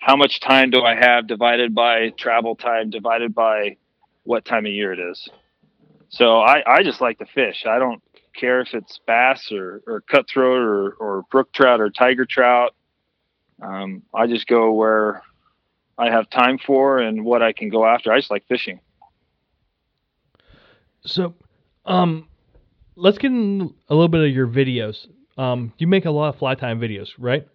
how 0.00 0.16
much 0.16 0.40
time 0.40 0.68
do 0.68 0.82
I 0.82 0.94
have 0.96 1.26
divided 1.26 1.74
by 1.74 2.10
travel 2.10 2.56
time 2.56 2.90
divided 2.90 3.34
by 3.34 3.78
what 4.24 4.44
time 4.44 4.66
of 4.66 4.72
year 4.72 4.92
it 4.92 4.98
is. 4.98 5.28
So 6.08 6.40
I, 6.40 6.62
I 6.66 6.82
just 6.82 7.00
like 7.00 7.18
to 7.18 7.26
fish. 7.26 7.64
I 7.66 7.78
don't 7.78 8.02
care 8.34 8.60
if 8.60 8.74
it's 8.74 9.00
bass 9.06 9.50
or, 9.52 9.82
or 9.86 10.00
cutthroat 10.02 10.60
or, 10.60 10.90
or 10.92 11.22
brook 11.30 11.52
trout 11.52 11.80
or 11.80 11.90
tiger 11.90 12.24
trout. 12.24 12.74
Um, 13.62 14.02
I 14.12 14.26
just 14.26 14.46
go 14.46 14.72
where 14.72 15.22
I 15.96 16.10
have 16.10 16.28
time 16.30 16.58
for 16.58 16.98
and 16.98 17.24
what 17.24 17.42
I 17.42 17.52
can 17.52 17.68
go 17.68 17.86
after. 17.86 18.12
I 18.12 18.18
just 18.18 18.30
like 18.30 18.46
fishing. 18.48 18.80
So, 21.06 21.34
um, 21.84 22.28
let's 22.96 23.18
get 23.18 23.30
in 23.30 23.74
a 23.88 23.94
little 23.94 24.08
bit 24.08 24.22
of 24.22 24.34
your 24.34 24.46
videos. 24.46 25.06
Um, 25.36 25.72
you 25.78 25.86
make 25.86 26.04
a 26.04 26.10
lot 26.10 26.30
of 26.30 26.38
fly 26.38 26.54
time 26.54 26.80
videos, 26.80 27.10
right? 27.18 27.46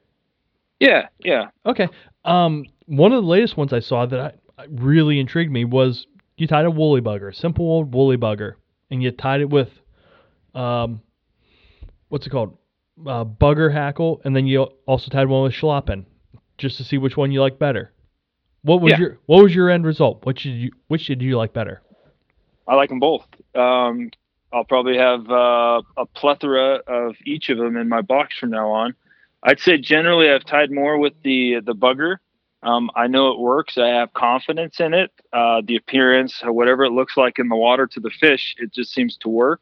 Yeah, 0.79 1.07
yeah. 1.19 1.49
Okay. 1.65 1.87
Um, 2.25 2.65
one 2.85 3.11
of 3.11 3.23
the 3.23 3.29
latest 3.29 3.57
ones 3.57 3.73
I 3.73 3.79
saw 3.79 4.05
that 4.05 4.19
I, 4.19 4.61
I 4.61 4.65
really 4.69 5.19
intrigued 5.19 5.51
me 5.51 5.65
was 5.65 6.07
you 6.39 6.47
tied 6.47 6.65
a 6.65 6.71
woolly 6.71 7.01
bugger, 7.01 7.33
simple 7.35 7.65
old 7.65 7.93
woolly 7.93 8.17
bugger, 8.17 8.53
and 8.89 9.01
you 9.03 9.11
tied 9.11 9.41
it 9.41 9.49
with, 9.49 9.69
um, 10.55 11.01
what's 12.09 12.25
it 12.25 12.29
called, 12.29 12.57
uh, 13.05 13.23
bugger 13.25 13.71
hackle, 13.71 14.21
and 14.23 14.35
then 14.35 14.45
you 14.47 14.63
also 14.85 15.09
tied 15.09 15.27
one 15.27 15.43
with 15.43 15.53
schlappen, 15.53 16.05
just 16.57 16.77
to 16.77 16.83
see 16.83 16.97
which 16.97 17.15
one 17.15 17.31
you 17.31 17.41
like 17.41 17.59
better. 17.59 17.91
What 18.61 18.81
was 18.81 18.91
Yeah. 18.91 18.99
your 18.99 19.17
What 19.25 19.43
was 19.43 19.55
your 19.55 19.69
end 19.69 19.85
result? 19.85 20.25
Which 20.25 20.43
did 20.43 20.55
you 20.55 20.71
Which 20.87 21.07
did 21.07 21.21
you 21.21 21.37
like 21.37 21.53
better? 21.53 21.81
I 22.67 22.75
like 22.75 22.89
them 22.89 22.99
both. 22.99 23.25
Um, 23.55 24.11
I'll 24.51 24.65
probably 24.65 24.97
have 24.97 25.29
uh, 25.29 25.81
a 25.95 26.05
plethora 26.05 26.81
of 26.85 27.15
each 27.25 27.49
of 27.49 27.57
them 27.57 27.77
in 27.77 27.87
my 27.87 28.01
box 28.01 28.37
from 28.37 28.49
now 28.49 28.69
on. 28.69 28.95
I'd 29.43 29.59
say 29.59 29.77
generally 29.77 30.29
I've 30.29 30.43
tied 30.43 30.71
more 30.71 30.97
with 30.97 31.13
the 31.23 31.61
the 31.61 31.73
bugger. 31.73 32.17
Um, 32.61 32.91
I 32.95 33.07
know 33.07 33.31
it 33.31 33.39
works. 33.39 33.77
I 33.77 33.87
have 33.87 34.13
confidence 34.13 34.79
in 34.79 34.93
it. 34.93 35.11
Uh, 35.31 35.61
the 35.65 35.77
appearance, 35.77 36.41
whatever 36.43 36.83
it 36.83 36.91
looks 36.91 37.15
like 37.15 37.39
in 37.39 37.47
the 37.47 37.55
water 37.55 37.87
to 37.87 37.99
the 37.99 38.09
fish, 38.09 38.55
it 38.57 38.73
just 38.73 38.93
seems 38.93 39.17
to 39.17 39.29
work. 39.29 39.61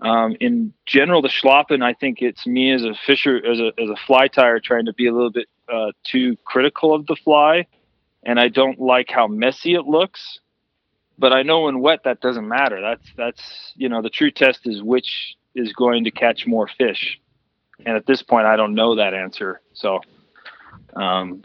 Um, 0.00 0.36
in 0.40 0.72
general, 0.86 1.20
the 1.20 1.28
schlappen, 1.28 1.82
I 1.82 1.94
think 1.94 2.22
it's 2.22 2.46
me 2.46 2.70
as 2.72 2.84
a 2.84 2.94
fisher, 3.06 3.44
as 3.44 3.58
a 3.58 3.72
as 3.80 3.90
a 3.90 3.96
fly 4.06 4.28
tire, 4.28 4.60
trying 4.60 4.86
to 4.86 4.92
be 4.92 5.08
a 5.08 5.12
little 5.12 5.32
bit 5.32 5.48
uh, 5.68 5.90
too 6.04 6.36
critical 6.44 6.94
of 6.94 7.06
the 7.06 7.16
fly, 7.16 7.66
and 8.22 8.38
I 8.38 8.46
don't 8.46 8.78
like 8.78 9.10
how 9.10 9.26
messy 9.26 9.74
it 9.74 9.86
looks 9.86 10.38
but 11.18 11.32
I 11.32 11.42
know 11.42 11.62
when 11.62 11.80
wet 11.80 12.04
that 12.04 12.20
doesn't 12.20 12.46
matter. 12.46 12.80
That's 12.80 13.06
that's 13.16 13.72
you 13.76 13.88
know 13.88 14.00
the 14.00 14.10
true 14.10 14.30
test 14.30 14.60
is 14.64 14.82
which 14.82 15.36
is 15.54 15.72
going 15.72 16.04
to 16.04 16.10
catch 16.10 16.46
more 16.46 16.68
fish, 16.78 17.20
and 17.84 17.96
at 17.96 18.06
this 18.06 18.22
point 18.22 18.46
I 18.46 18.56
don't 18.56 18.74
know 18.74 18.94
that 18.94 19.14
answer. 19.14 19.60
So, 19.74 20.00
um, 20.94 21.42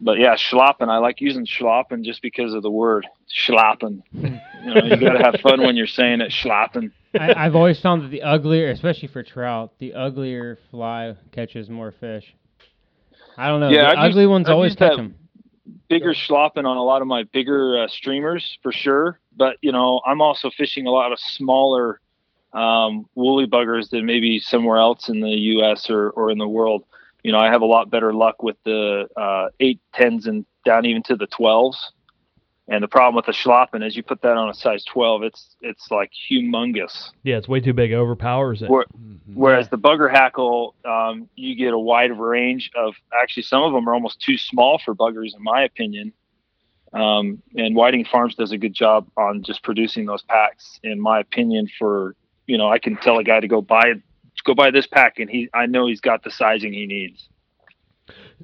but 0.00 0.18
yeah, 0.18 0.34
schlappen. 0.34 0.88
I 0.88 0.98
like 0.98 1.20
using 1.20 1.46
schlappen 1.46 2.04
just 2.04 2.22
because 2.22 2.54
of 2.54 2.62
the 2.62 2.70
word 2.70 3.06
schlappen. 3.28 4.02
you 4.12 4.30
know, 4.64 4.82
you 4.84 4.96
got 4.96 5.12
to 5.12 5.22
have 5.22 5.40
fun 5.40 5.62
when 5.62 5.76
you're 5.76 5.86
saying 5.86 6.20
it 6.20 6.30
schlappen. 6.30 6.92
I, 7.18 7.32
I've 7.46 7.56
always 7.56 7.80
found 7.80 8.04
that 8.04 8.08
the 8.08 8.22
uglier, 8.22 8.70
especially 8.70 9.08
for 9.08 9.22
trout, 9.22 9.72
the 9.78 9.94
uglier 9.94 10.58
fly 10.70 11.16
catches 11.32 11.70
more 11.70 11.92
fish. 11.92 12.34
I 13.38 13.48
don't 13.48 13.60
know. 13.60 13.68
Yeah, 13.70 13.92
the 13.94 13.98
I've 13.98 14.10
ugly 14.10 14.22
used- 14.22 14.30
ones 14.30 14.48
I've 14.48 14.54
always 14.54 14.74
catch 14.74 14.96
them. 14.96 15.14
bigger 15.88 16.14
schlappen 16.14 16.64
on 16.66 16.76
a 16.76 16.82
lot 16.82 17.00
of 17.02 17.08
my 17.08 17.24
bigger 17.24 17.82
uh, 17.84 17.88
streamers 17.88 18.58
for 18.62 18.72
sure. 18.72 19.18
But 19.36 19.56
you 19.62 19.72
know, 19.72 20.00
I'm 20.06 20.20
also 20.20 20.50
fishing 20.50 20.86
a 20.86 20.90
lot 20.90 21.12
of 21.12 21.18
smaller 21.18 22.00
um, 22.52 23.06
woolly 23.14 23.46
buggers 23.46 23.90
than 23.90 24.06
maybe 24.06 24.38
somewhere 24.40 24.78
else 24.78 25.08
in 25.10 25.20
the 25.20 25.28
U.S. 25.28 25.90
or, 25.90 26.10
or 26.10 26.30
in 26.30 26.38
the 26.38 26.48
world. 26.48 26.84
You 27.26 27.32
know, 27.32 27.40
I 27.40 27.50
have 27.50 27.60
a 27.60 27.66
lot 27.66 27.90
better 27.90 28.14
luck 28.14 28.40
with 28.40 28.54
the 28.64 29.08
uh, 29.16 29.48
eight, 29.58 29.80
tens, 29.92 30.28
and 30.28 30.46
down 30.64 30.86
even 30.86 31.02
to 31.02 31.16
the 31.16 31.26
twelves. 31.26 31.92
And 32.68 32.84
the 32.84 32.86
problem 32.86 33.16
with 33.16 33.26
the 33.26 33.32
schlappen 33.32 33.84
is 33.84 33.96
you 33.96 34.04
put 34.04 34.22
that 34.22 34.36
on 34.36 34.48
a 34.48 34.54
size 34.54 34.84
12, 34.84 35.24
it's 35.24 35.56
it's 35.60 35.90
like 35.90 36.12
humongous. 36.30 37.10
Yeah, 37.24 37.38
it's 37.38 37.48
way 37.48 37.58
too 37.58 37.72
big. 37.72 37.90
It 37.90 37.96
overpowers 37.96 38.62
it. 38.62 38.70
Where, 38.70 38.84
Whereas 39.34 39.68
the 39.68 39.76
bugger 39.76 40.08
hackle, 40.08 40.76
um, 40.84 41.28
you 41.34 41.56
get 41.56 41.72
a 41.72 41.78
wide 41.78 42.16
range 42.16 42.70
of. 42.76 42.94
Actually, 43.20 43.42
some 43.42 43.64
of 43.64 43.72
them 43.72 43.88
are 43.88 43.94
almost 43.94 44.20
too 44.20 44.38
small 44.38 44.80
for 44.84 44.94
buggers, 44.94 45.34
in 45.34 45.42
my 45.42 45.64
opinion. 45.64 46.12
Um, 46.92 47.42
and 47.56 47.74
Whiting 47.74 48.04
Farms 48.04 48.36
does 48.36 48.52
a 48.52 48.58
good 48.58 48.72
job 48.72 49.08
on 49.16 49.42
just 49.42 49.64
producing 49.64 50.06
those 50.06 50.22
packs, 50.22 50.78
in 50.84 51.00
my 51.00 51.18
opinion. 51.18 51.68
For 51.76 52.14
you 52.46 52.56
know, 52.56 52.68
I 52.68 52.78
can 52.78 52.96
tell 52.98 53.18
a 53.18 53.24
guy 53.24 53.40
to 53.40 53.48
go 53.48 53.60
buy 53.60 53.94
go 54.46 54.54
buy 54.54 54.70
this 54.70 54.86
pack, 54.86 55.18
and 55.18 55.28
he 55.28 55.48
I 55.52 55.66
know 55.66 55.86
he's 55.86 56.00
got 56.00 56.22
the 56.22 56.30
sizing 56.30 56.72
he 56.72 56.86
needs. 56.86 57.28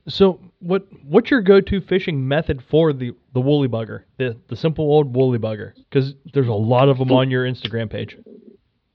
So, 0.09 0.41
what 0.59 0.87
what's 1.05 1.31
your 1.31 1.41
go-to 1.41 1.81
fishing 1.81 2.27
method 2.27 2.63
for 2.63 2.93
the 2.93 3.13
the 3.33 3.41
woolly 3.41 3.69
bugger, 3.69 4.03
the 4.19 4.37
the 4.49 4.57
simple 4.57 4.85
old 4.85 5.15
woolly 5.15 5.39
bugger? 5.39 5.73
Because 5.89 6.15
there's 6.35 6.49
a 6.49 6.53
lot 6.53 6.89
of 6.89 6.99
them 6.99 7.13
on 7.13 7.31
your 7.31 7.45
Instagram 7.45 7.91
page. 7.91 8.17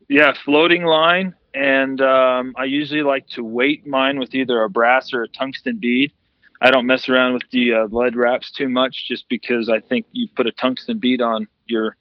Yeah, 0.10 0.34
floating 0.46 0.84
line, 0.84 1.34
and 1.54 2.02
um, 2.02 2.54
I 2.58 2.66
usually 2.66 3.04
like 3.04 3.28
to 3.30 3.44
weight 3.44 3.88
mine 3.88 4.20
with 4.20 4.34
either 4.36 4.62
a 4.64 4.70
brass 4.70 5.14
or 5.14 5.24
a 5.24 5.28
tungsten 5.28 5.80
bead. 5.80 6.12
I 6.60 6.72
don't 6.72 6.88
mess 6.88 7.08
around 7.08 7.34
with 7.34 7.44
the 7.52 7.74
uh, 7.74 7.88
lead 7.92 8.16
wraps 8.16 8.52
too 8.52 8.68
much, 8.68 9.08
just 9.08 9.30
because 9.30 9.70
I 9.70 9.80
think 9.80 10.08
you 10.12 10.28
put 10.36 10.48
a 10.48 10.52
tungsten 10.52 10.98
bead 10.98 11.22
on, 11.22 11.48
you're 11.68 11.96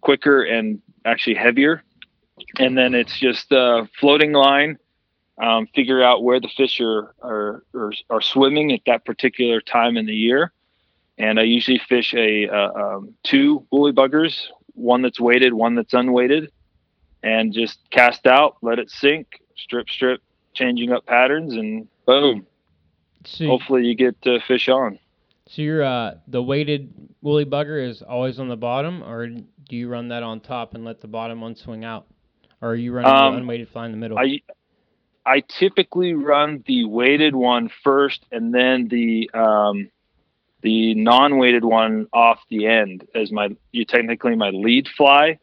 quicker 0.00 0.42
and 0.42 0.80
actually 1.04 1.34
heavier. 1.34 1.82
And 2.58 2.76
then 2.76 2.94
it's 2.94 3.18
just 3.18 3.52
uh, 3.52 3.86
floating 3.98 4.32
line. 4.32 4.78
Um, 5.40 5.68
figure 5.74 6.02
out 6.02 6.24
where 6.24 6.40
the 6.40 6.48
fish 6.48 6.80
are, 6.80 7.14
are 7.22 7.62
are 7.74 7.92
are 8.10 8.20
swimming 8.20 8.72
at 8.72 8.80
that 8.86 9.04
particular 9.04 9.60
time 9.60 9.96
in 9.96 10.06
the 10.06 10.14
year. 10.14 10.52
And 11.16 11.38
I 11.38 11.44
usually 11.44 11.78
fish 11.88 12.12
a 12.14 12.48
uh, 12.48 12.72
um, 12.72 13.14
two 13.22 13.64
woolly 13.70 13.92
buggers, 13.92 14.46
one 14.74 15.02
that's 15.02 15.20
weighted, 15.20 15.52
one 15.52 15.74
that's 15.76 15.94
unweighted 15.94 16.50
and 17.22 17.52
just 17.52 17.78
cast 17.90 18.26
out, 18.26 18.56
let 18.62 18.78
it 18.78 18.90
sink, 18.90 19.40
strip, 19.56 19.88
strip, 19.90 20.22
changing 20.54 20.92
up 20.92 21.06
patterns, 21.06 21.54
and 21.54 21.88
boom. 22.06 22.46
So, 23.24 23.46
Hopefully, 23.46 23.84
you 23.84 23.94
get 23.94 24.16
uh, 24.26 24.38
fish 24.46 24.68
on. 24.68 24.98
so 25.48 25.62
your 25.62 25.82
uh, 25.82 26.14
the 26.28 26.42
weighted 26.42 26.92
woolly 27.20 27.44
bugger 27.44 27.86
is 27.86 28.02
always 28.02 28.38
on 28.38 28.48
the 28.48 28.56
bottom, 28.56 29.02
or 29.02 29.26
do 29.26 29.76
you 29.76 29.88
run 29.88 30.08
that 30.08 30.22
on 30.22 30.40
top 30.40 30.74
and 30.74 30.84
let 30.84 31.00
the 31.00 31.08
bottom 31.08 31.40
one 31.40 31.56
swing 31.56 31.84
out? 31.84 32.06
Or 32.60 32.70
are 32.70 32.74
you 32.74 32.92
running 32.92 33.10
Um, 33.10 33.34
the 33.34 33.40
unweighted 33.40 33.68
fly 33.68 33.86
in 33.86 33.92
the 33.92 33.98
middle? 33.98 34.18
I 34.18 34.40
I 35.24 35.40
typically 35.40 36.14
run 36.14 36.64
the 36.66 36.84
weighted 36.84 37.34
one 37.34 37.70
first, 37.84 38.24
and 38.32 38.54
then 38.54 38.88
the 38.88 39.30
um, 39.34 39.90
the 40.62 40.94
non-weighted 40.94 41.64
one 41.64 42.06
off 42.12 42.40
the 42.48 42.66
end 42.66 43.06
as 43.14 43.30
my 43.30 43.50
you 43.72 43.84
technically 43.84 44.36
my 44.36 44.50
lead 44.50 44.88
fly. 44.88 45.38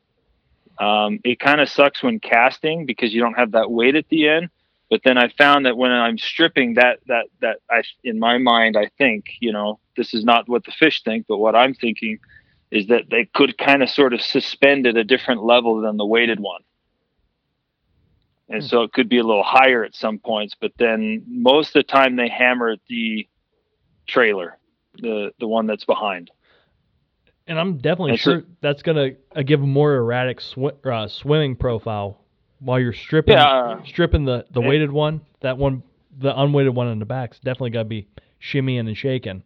Um, 0.78 1.19
it 1.23 1.39
kind 1.39 1.62
of 1.62 1.69
sucks 1.69 2.04
when 2.04 2.19
casting 2.19 2.86
because 2.86 3.13
you 3.13 3.21
don't 3.21 3.36
have 3.36 3.51
that 3.51 3.71
weight 3.71 3.95
at 3.95 4.10
the 4.10 4.28
end. 4.28 4.49
But 4.89 5.01
then 5.04 5.17
I 5.17 5.30
found 5.30 5.65
that 5.65 5.78
when 5.78 5.91
I'm 5.91 6.17
stripping, 6.17 6.75
that 6.75 6.99
that 7.08 7.28
that 7.41 7.58
I 7.69 7.84
in 8.04 8.19
my 8.19 8.38
mind 8.38 8.75
I 8.78 8.89
think 8.97 9.25
you 9.39 9.51
know 9.51 9.80
this 9.95 10.13
is 10.13 10.23
not 10.23 10.49
what 10.49 10.65
the 10.65 10.71
fish 10.71 11.04
think, 11.04 11.25
but 11.28 11.38
what 11.38 11.56
I'm 11.56 11.73
thinking 11.73 12.19
is 12.71 12.88
that 12.88 13.10
they 13.10 13.25
could 13.34 13.58
kind 13.58 13.84
of 13.84 13.89
sort 13.89 14.13
of 14.13 14.21
suspend 14.21 14.86
at 14.88 14.97
a 14.97 15.04
different 15.04 15.43
level 15.43 15.80
than 15.82 15.97
the 15.97 16.06
weighted 16.06 16.39
one. 16.39 16.62
And 18.47 18.63
so 18.63 18.84
it 18.84 18.93
could 18.93 19.10
be 19.10 19.17
a 19.17 19.23
little 19.23 19.43
higher 19.43 19.84
at 19.84 19.95
some 19.95 20.19
points, 20.19 20.55
but 20.60 20.71
then 20.77 21.23
most 21.27 21.69
of 21.69 21.73
the 21.73 21.84
time 21.84 22.15
they 22.15 22.29
hammer 22.29 22.75
the 22.88 23.27
trailer, 24.08 24.58
the 24.99 25.31
the 25.39 25.47
one 25.47 25.65
that's 25.65 25.86
behind. 25.86 26.29
And 27.47 27.60
I'm 27.60 27.77
definitely 27.77 28.12
And 28.12 28.19
so- 28.19 28.31
sure 28.31 28.43
that's 28.62 28.81
gonna 28.84 29.12
uh, 29.36 29.41
give 29.41 29.62
a 29.62 29.67
more 29.67 29.95
erratic 29.95 30.41
sw- 30.41 30.77
uh, 30.86 31.08
swimming 31.08 31.55
profile 31.55 32.19
while 32.60 32.79
you're 32.79 32.93
stripping 32.93 33.34
Yeah. 33.34 33.81
stripping 33.84 34.25
the 34.25 34.45
the 34.51 34.62
weighted 34.62 34.91
one. 34.91 35.21
That 35.41 35.58
one, 35.58 35.84
the 36.17 36.39
unweighted 36.39 36.73
one 36.75 36.88
in 36.88 36.99
the 36.99 37.05
back's 37.05 37.39
definitely 37.39 37.71
gotta 37.71 37.86
be 37.86 38.08
shimmying 38.41 38.88
and 38.88 38.95
shaking. 38.97 39.41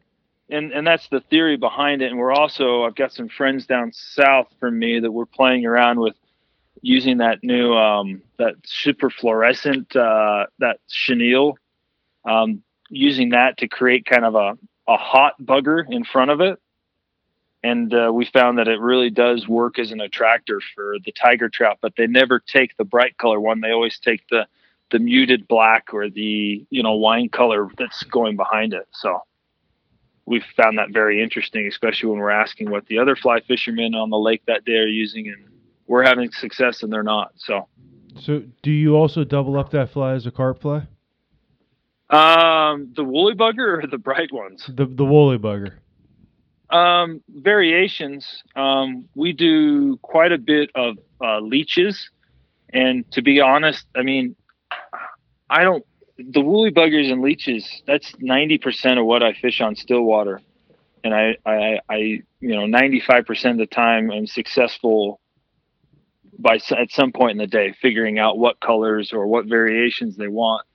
and 0.50 0.72
and 0.74 0.86
that's 0.86 1.08
the 1.10 1.22
theory 1.22 1.56
behind 1.58 2.02
it. 2.02 2.10
And 2.12 2.20
we're 2.20 2.34
also 2.34 2.84
I've 2.84 2.96
got 2.96 3.14
some 3.14 3.30
friends 3.30 3.66
down 3.66 3.92
south 3.94 4.48
from 4.60 4.78
me 4.78 5.00
that 5.00 5.12
we're 5.12 5.26
playing 5.26 5.66
around 5.66 6.00
with 6.00 6.16
using 6.82 7.18
that 7.18 7.44
new 7.44 7.74
um, 7.74 8.22
that 8.38 8.56
super 8.66 9.10
fluorescent 9.10 9.96
uh, 9.96 10.46
that 10.60 10.80
chenille, 10.90 11.58
um, 12.26 12.64
using 12.90 13.30
that 13.30 13.58
to 13.58 13.68
create 13.68 14.06
kind 14.06 14.26
of 14.26 14.36
a 14.36 14.58
a 14.88 14.98
hot 14.98 15.34
bugger 15.42 15.86
in 15.90 16.04
front 16.04 16.32
of 16.32 16.42
it. 16.42 16.60
And 17.62 17.94
uh, 17.94 18.12
we 18.14 18.26
found 18.26 18.58
that 18.58 18.68
it 18.68 18.80
really 18.80 19.10
does 19.10 19.48
work 19.48 19.78
as 19.80 19.92
an 19.92 20.00
attractor 20.00 20.62
for 20.74 20.96
the 21.04 21.12
tiger 21.12 21.50
trout, 21.50 21.78
but 21.82 21.94
they 21.98 22.08
never 22.08 22.40
take 22.40 22.78
the 22.78 22.86
bright 22.86 23.18
color 23.18 23.40
one. 23.40 23.60
They 23.60 23.72
always 23.72 24.00
take 24.00 24.28
the 24.30 24.48
the 24.92 25.00
muted 25.00 25.48
black 25.48 25.94
or 25.94 26.10
the 26.10 26.66
you 26.70 26.84
know 26.84 26.96
wine 26.96 27.30
color 27.30 27.70
that's 27.78 28.04
going 28.04 28.36
behind 28.36 28.74
it. 28.74 28.88
So 28.92 29.22
we've 30.26 30.46
found 30.56 30.78
that 30.78 30.92
very 30.92 31.22
interesting, 31.22 31.68
especially 31.68 32.10
when 32.10 32.20
we're 32.20 32.30
asking 32.30 32.70
what 32.70 32.86
the 32.88 33.00
other 33.00 33.16
fly 33.16 33.42
fishermen 33.42 33.96
on 33.96 34.10
the 34.10 34.18
lake 34.18 34.44
that 34.48 34.64
day 34.64 34.78
are 34.78 34.88
using, 34.88 35.28
and 35.28 35.46
we're 35.90 36.04
having 36.04 36.32
success 36.32 36.84
and 36.84 36.94
they're 36.94 37.04
not. 37.04 37.34
So, 37.36 37.68
So, 38.20 38.44
do 38.62 38.72
you 38.72 38.96
also 38.96 39.24
double 39.26 39.58
up 39.58 39.72
that 39.72 39.90
fly 39.90 40.14
as 40.14 40.26
a 40.26 40.32
carp 40.32 40.62
fly? 40.62 40.88
um, 42.10 42.92
the 42.96 43.04
woolly 43.04 43.36
bugger 43.36 43.84
or 43.84 43.88
the 43.88 43.98
bright 43.98 44.32
ones? 44.32 44.64
The 44.68 44.86
the 44.86 45.06
woolly 45.06 45.38
bugger. 45.38 45.74
Um, 46.70 47.22
variations. 47.30 48.44
Um, 48.56 49.10
we 49.16 49.34
do 49.34 49.98
quite 49.98 50.32
a 50.32 50.38
bit 50.38 50.70
of 50.76 50.98
uh, 51.24 51.40
leeches, 51.40 52.10
and 52.72 53.10
to 53.12 53.22
be 53.22 53.42
honest, 53.42 53.86
I 53.96 54.04
mean, 54.04 54.36
I 55.50 55.64
don't. 55.64 55.84
The 56.18 56.42
woolly 56.42 56.72
buggers 56.72 57.12
and 57.12 57.22
leeches. 57.22 57.82
That's 57.88 58.14
ninety 58.20 58.58
percent 58.58 59.00
of 59.00 59.06
what 59.06 59.24
I 59.24 59.34
fish 59.34 59.62
on 59.62 59.76
Stillwater, 59.76 60.42
and 61.04 61.14
I, 61.14 61.38
I, 61.46 61.80
I, 61.90 61.96
you 62.40 62.56
know, 62.56 62.66
ninety-five 62.66 63.26
percent 63.26 63.60
of 63.62 63.70
the 63.70 63.76
time 63.76 64.12
I'm 64.12 64.28
successful 64.28 65.20
by 66.40 66.60
at 66.72 66.92
some 66.92 67.12
point 67.12 67.34
in 67.34 67.38
the 67.38 67.48
day 67.48 67.74
figuring 67.82 68.18
out 68.18 68.40
what 68.40 68.60
colors 68.60 69.12
or 69.14 69.28
what 69.28 69.46
variations 69.46 70.18
they 70.18 70.28
want. 70.30 70.66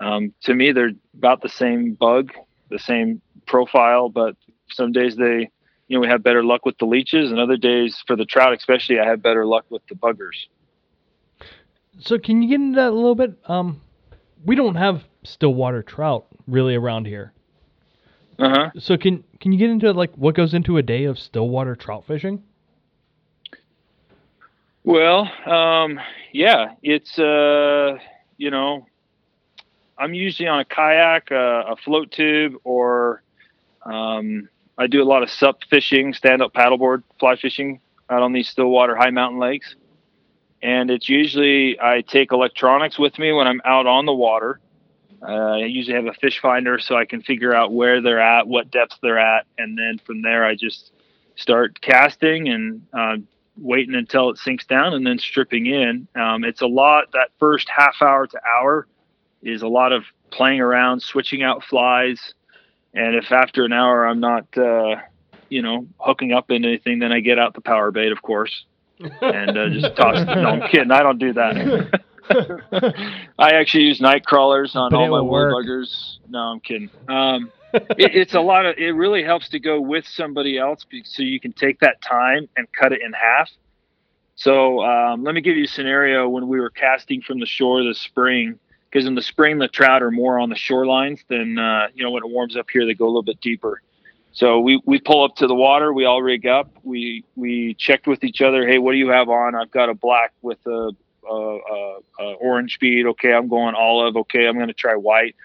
Um, 0.00 0.34
to 0.42 0.54
me, 0.54 0.72
they're 0.72 0.90
about 1.16 1.42
the 1.42 1.48
same 1.48 1.94
bug, 1.94 2.32
the 2.70 2.78
same 2.80 3.22
profile, 3.46 4.08
but 4.08 4.36
some 4.70 4.92
days 4.92 5.16
they 5.16 5.50
you 5.88 5.96
know 5.96 6.00
we 6.00 6.08
have 6.08 6.22
better 6.22 6.42
luck 6.42 6.64
with 6.64 6.78
the 6.78 6.86
leeches 6.86 7.30
and 7.30 7.38
other 7.38 7.56
days 7.58 8.02
for 8.06 8.16
the 8.16 8.24
trout 8.24 8.54
especially 8.56 8.98
i 8.98 9.04
have 9.06 9.22
better 9.22 9.44
luck 9.46 9.66
with 9.70 9.82
the 9.88 9.94
buggers 9.94 10.46
So 12.00 12.18
can 12.18 12.42
you 12.42 12.48
get 12.48 12.60
into 12.60 12.76
that 12.76 12.88
a 12.88 12.94
little 12.94 13.14
bit? 13.14 13.38
Um, 13.46 13.80
we 14.44 14.56
don't 14.56 14.74
have 14.76 15.04
stillwater 15.22 15.82
trout 15.82 16.26
really 16.46 16.74
around 16.74 17.06
here. 17.06 17.32
uh-huh 18.38 18.70
So 18.78 18.96
can 18.96 19.24
can 19.40 19.52
you 19.52 19.58
get 19.58 19.70
into 19.70 19.92
like 19.92 20.14
what 20.16 20.34
goes 20.34 20.54
into 20.54 20.76
a 20.78 20.82
day 20.82 21.04
of 21.04 21.18
stillwater 21.18 21.76
trout 21.76 22.04
fishing? 22.06 22.42
Well 24.84 25.30
um 25.46 25.98
yeah 26.32 26.74
it's 26.82 27.18
uh 27.18 27.96
you 28.36 28.50
know 28.50 28.86
i'm 29.98 30.14
usually 30.14 30.48
on 30.48 30.60
a 30.60 30.64
kayak 30.64 31.32
uh, 31.32 31.64
a 31.72 31.76
float 31.76 32.10
tube 32.12 32.54
or 32.64 33.22
um 33.84 34.48
i 34.78 34.86
do 34.86 35.02
a 35.02 35.04
lot 35.04 35.22
of 35.22 35.30
sup 35.30 35.58
fishing 35.68 36.14
stand 36.14 36.42
up 36.42 36.52
paddleboard 36.52 37.02
fly 37.18 37.34
fishing 37.36 37.80
out 38.10 38.22
on 38.22 38.32
these 38.32 38.48
stillwater 38.48 38.96
high 38.96 39.10
mountain 39.10 39.40
lakes. 39.40 39.74
And 40.62 40.90
it's 40.90 41.08
usually 41.08 41.78
i 41.80 42.00
take 42.02 42.32
electronics 42.32 42.98
with 42.98 43.18
me 43.18 43.32
when 43.32 43.46
i'm 43.46 43.60
out 43.64 43.86
on 43.86 44.06
the 44.06 44.14
water. 44.14 44.60
Uh, 45.22 45.56
I 45.56 45.64
usually 45.64 45.96
have 45.96 46.06
a 46.06 46.12
fish 46.12 46.40
finder 46.40 46.78
so 46.78 46.96
I 46.96 47.06
can 47.06 47.22
figure 47.22 47.54
out 47.54 47.72
where 47.72 48.02
they're 48.02 48.20
at, 48.20 48.46
what 48.46 48.70
depth 48.70 48.98
they're 49.00 49.18
at, 49.18 49.46
and 49.56 49.78
then 49.78 49.98
from 50.04 50.20
there 50.20 50.44
I 50.44 50.54
just 50.54 50.92
start 51.36 51.80
casting 51.80 52.48
and 52.50 52.86
uh, 52.92 53.16
waiting 53.56 53.94
until 53.94 54.30
it 54.30 54.38
sinks 54.38 54.66
down 54.66 54.94
and 54.94 55.06
then 55.06 55.18
stripping 55.18 55.66
in. 55.66 56.08
Um, 56.14 56.44
it's 56.44 56.60
a 56.60 56.66
lot. 56.66 57.12
That 57.12 57.30
first 57.38 57.68
half 57.68 57.96
hour 58.02 58.26
to 58.26 58.40
hour 58.58 58.86
is 59.42 59.62
a 59.62 59.68
lot 59.68 59.92
of 59.92 60.04
playing 60.30 60.60
around, 60.60 61.00
switching 61.00 61.42
out 61.42 61.62
flies, 61.64 62.34
and 62.94 63.14
if 63.14 63.30
after 63.30 63.64
an 63.64 63.72
hour 63.72 64.06
I'm 64.06 64.20
not, 64.20 64.46
uh, 64.56 64.96
you 65.48 65.62
know, 65.62 65.86
hooking 65.98 66.32
up 66.32 66.50
in 66.50 66.64
anything, 66.64 66.98
then 66.98 67.12
I 67.12 67.20
get 67.20 67.38
out 67.38 67.54
the 67.54 67.60
power 67.60 67.90
bait, 67.90 68.12
of 68.12 68.22
course, 68.22 68.64
and 69.20 69.56
uh, 69.56 69.68
just 69.68 69.96
toss. 69.96 70.24
no, 70.26 70.32
I'm 70.32 70.68
kidding. 70.70 70.90
I 70.90 71.02
don't 71.02 71.18
do 71.18 71.32
that. 71.34 72.00
I 73.38 73.50
actually 73.50 73.84
use 73.84 74.00
night 74.00 74.24
crawlers 74.24 74.74
on 74.74 74.90
But 74.90 74.96
all 74.98 75.10
my 75.10 75.20
wood 75.20 75.52
buggers. 75.52 76.18
No, 76.28 76.38
I'm 76.38 76.60
kidding. 76.60 76.90
Um, 77.08 77.52
it, 77.74 78.14
it's 78.14 78.34
a 78.34 78.40
lot 78.40 78.66
of. 78.66 78.76
It 78.78 78.92
really 78.92 79.22
helps 79.22 79.48
to 79.50 79.58
go 79.58 79.80
with 79.80 80.06
somebody 80.06 80.58
else, 80.58 80.86
so 81.04 81.22
you 81.22 81.40
can 81.40 81.52
take 81.52 81.80
that 81.80 82.00
time 82.00 82.48
and 82.56 82.66
cut 82.72 82.92
it 82.92 83.00
in 83.02 83.12
half. 83.12 83.50
So 84.36 84.82
um, 84.82 85.22
let 85.22 85.34
me 85.34 85.40
give 85.40 85.56
you 85.56 85.64
a 85.64 85.68
scenario 85.68 86.28
when 86.28 86.48
we 86.48 86.60
were 86.60 86.70
casting 86.70 87.22
from 87.22 87.40
the 87.40 87.46
shore 87.46 87.82
this 87.84 88.00
spring. 88.00 88.58
Because 88.90 89.08
in 89.08 89.16
the 89.16 89.22
spring 89.22 89.58
the 89.58 89.66
trout 89.66 90.04
are 90.04 90.12
more 90.12 90.38
on 90.38 90.50
the 90.50 90.54
shorelines 90.54 91.18
than 91.28 91.58
uh, 91.58 91.88
you 91.94 92.04
know 92.04 92.12
when 92.12 92.22
it 92.22 92.30
warms 92.30 92.56
up 92.56 92.66
here 92.72 92.86
they 92.86 92.94
go 92.94 93.06
a 93.06 93.08
little 93.08 93.22
bit 93.24 93.40
deeper. 93.40 93.80
So 94.34 94.58
we, 94.58 94.82
we 94.84 94.98
pull 94.98 95.22
up 95.22 95.36
to 95.36 95.46
the 95.46 95.54
water, 95.54 95.92
we 95.92 96.04
all 96.04 96.20
rig 96.20 96.44
up, 96.46 96.68
we 96.82 97.24
we 97.36 97.74
checked 97.74 98.08
with 98.08 98.24
each 98.24 98.42
other. 98.42 98.66
Hey, 98.66 98.78
what 98.78 98.92
do 98.92 98.98
you 98.98 99.08
have 99.08 99.28
on? 99.28 99.54
I've 99.54 99.70
got 99.70 99.88
a 99.88 99.94
black 99.94 100.32
with 100.42 100.58
a, 100.66 100.90
a, 101.28 101.34
a, 101.34 101.98
a 102.18 102.32
orange 102.34 102.80
bead. 102.80 103.06
Okay, 103.06 103.32
I'm 103.32 103.48
going 103.48 103.76
olive. 103.76 104.16
Okay, 104.16 104.46
I'm 104.46 104.56
going 104.56 104.68
to 104.68 104.74
try 104.74 104.96
white. 104.96 105.36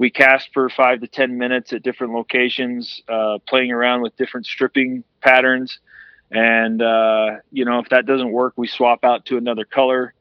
We 0.00 0.08
cast 0.08 0.48
for 0.54 0.70
five 0.70 1.02
to 1.02 1.06
ten 1.06 1.36
minutes 1.36 1.74
at 1.74 1.82
different 1.82 2.14
locations, 2.14 3.02
uh, 3.06 3.36
playing 3.46 3.70
around 3.70 4.00
with 4.00 4.16
different 4.16 4.46
stripping 4.46 5.04
patterns. 5.20 5.78
And 6.30 6.80
uh, 6.80 7.32
you 7.52 7.66
know, 7.66 7.80
if 7.80 7.90
that 7.90 8.06
doesn't 8.06 8.32
work, 8.32 8.54
we 8.56 8.66
swap 8.66 9.04
out 9.04 9.26
to 9.26 9.36
another 9.36 9.66
color. 9.66 10.14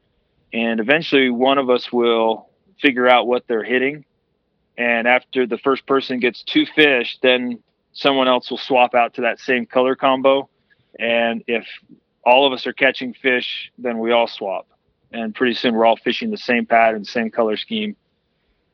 And 0.51 0.81
eventually, 0.81 1.29
one 1.29 1.57
of 1.57 1.69
us 1.69 1.93
will 1.93 2.49
figure 2.81 3.07
out 3.07 3.25
what 3.25 3.47
they're 3.47 3.63
hitting. 3.63 4.03
And 4.77 5.07
after 5.07 5.47
the 5.47 5.57
first 5.57 5.85
person 5.85 6.19
gets 6.19 6.43
two 6.43 6.65
fish, 6.65 7.17
then 7.21 7.63
someone 7.93 8.27
else 8.27 8.51
will 8.51 8.57
swap 8.57 8.93
out 8.93 9.13
to 9.13 9.21
that 9.21 9.39
same 9.39 9.65
color 9.65 9.95
combo. 9.95 10.49
And 10.99 11.41
if 11.47 11.65
all 12.25 12.45
of 12.45 12.51
us 12.51 12.67
are 12.67 12.73
catching 12.73 13.13
fish, 13.13 13.71
then 13.77 13.99
we 13.99 14.11
all 14.11 14.27
swap. 14.27 14.67
And 15.13 15.33
pretty 15.33 15.53
soon 15.53 15.73
we're 15.73 15.85
all 15.85 15.95
fishing 15.95 16.31
the 16.31 16.37
same 16.37 16.65
pattern, 16.65 17.05
same 17.05 17.31
color 17.31 17.55
scheme, 17.55 17.95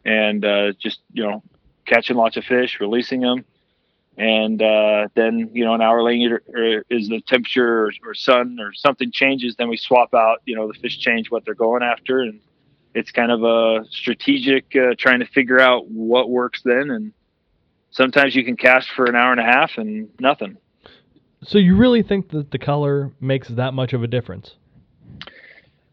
and 0.06 0.46
uh, 0.46 0.72
just 0.80 1.02
you 1.12 1.24
know 1.24 1.44
catching 1.86 2.16
lots 2.16 2.38
of 2.38 2.44
fish, 2.46 2.80
releasing 2.80 3.22
them. 3.22 3.46
And 4.18 4.62
uh, 4.62 5.10
then 5.14 5.50
you 5.54 5.66
know 5.66 5.74
an 5.74 5.82
hour 5.82 6.02
later 6.02 6.42
uh, 6.50 6.84
is 6.90 7.10
the 7.10 7.22
temperature 7.22 7.86
or, 7.86 7.92
or 8.06 8.14
sun 8.14 8.58
or 8.62 8.74
something 8.74 9.12
changes, 9.12 9.56
then 9.58 9.68
we 9.68 9.78
swap 9.78 10.14
out. 10.14 10.42
You 10.46 10.56
know 10.56 10.68
the 10.68 10.80
fish 10.80 11.00
change 11.00 11.30
what 11.30 11.44
they're 11.44 11.54
going 11.54 11.84
after, 11.84 12.20
and 12.20 12.40
it's 12.94 13.12
kind 13.12 13.32
of 13.32 13.44
a 13.44 13.86
strategic 13.90 14.74
uh, 14.76 14.96
trying 14.98 15.20
to 15.20 15.26
figure 15.26 15.60
out 15.60 15.90
what 15.90 16.30
works 16.30 16.62
then. 16.64 16.92
And 16.92 17.12
sometimes 17.92 18.36
you 18.36 18.46
can 18.46 18.56
cast 18.56 18.90
for 18.90 19.06
an 19.06 19.16
hour 19.16 19.32
and 19.32 19.42
a 19.42 19.44
half 19.44 19.72
and 19.78 20.10
nothing. 20.20 20.58
So 21.44 21.58
you 21.58 21.76
really 21.76 22.02
think 22.02 22.30
that 22.30 22.52
the 22.52 22.58
color 22.58 23.12
makes 23.20 23.50
that 23.50 23.74
much 23.74 23.92
of 23.92 24.02
a 24.02 24.08
difference? 24.08 24.56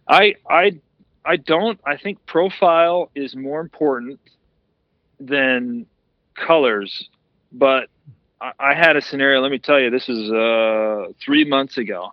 I 0.09 0.37
I 0.49 0.81
I 1.25 1.37
don't. 1.37 1.79
I 1.87 1.97
think 1.97 2.25
profile 2.27 3.11
is 3.15 3.37
more 3.37 3.61
important 3.61 4.21
than 5.21 5.87
colors. 6.35 7.09
But 7.53 7.89
I, 8.41 8.53
I 8.59 8.75
had 8.75 8.97
a 8.97 9.01
scenario. 9.01 9.41
Let 9.41 9.51
me 9.51 9.59
tell 9.59 9.81
you. 9.81 9.91
This 9.91 10.09
is 10.09 10.31
uh, 10.31 11.13
three 11.25 11.45
months 11.45 11.79
ago. 11.79 12.13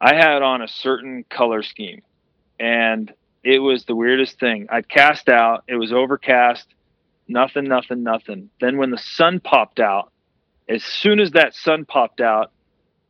I 0.00 0.14
had 0.14 0.42
on 0.42 0.62
a 0.62 0.68
certain 0.68 1.24
color 1.28 1.62
scheme, 1.62 2.02
and 2.58 3.12
it 3.42 3.58
was 3.58 3.84
the 3.84 3.94
weirdest 3.94 4.38
thing. 4.38 4.66
I'd 4.70 4.88
cast 4.88 5.28
out, 5.28 5.64
it 5.68 5.76
was 5.76 5.92
overcast, 5.92 6.66
nothing, 7.28 7.64
nothing, 7.64 8.02
nothing. 8.02 8.50
Then 8.60 8.78
when 8.78 8.90
the 8.90 8.98
sun 8.98 9.40
popped 9.40 9.78
out, 9.78 10.10
as 10.68 10.82
soon 10.82 11.20
as 11.20 11.32
that 11.32 11.54
sun 11.54 11.84
popped 11.84 12.22
out, 12.22 12.50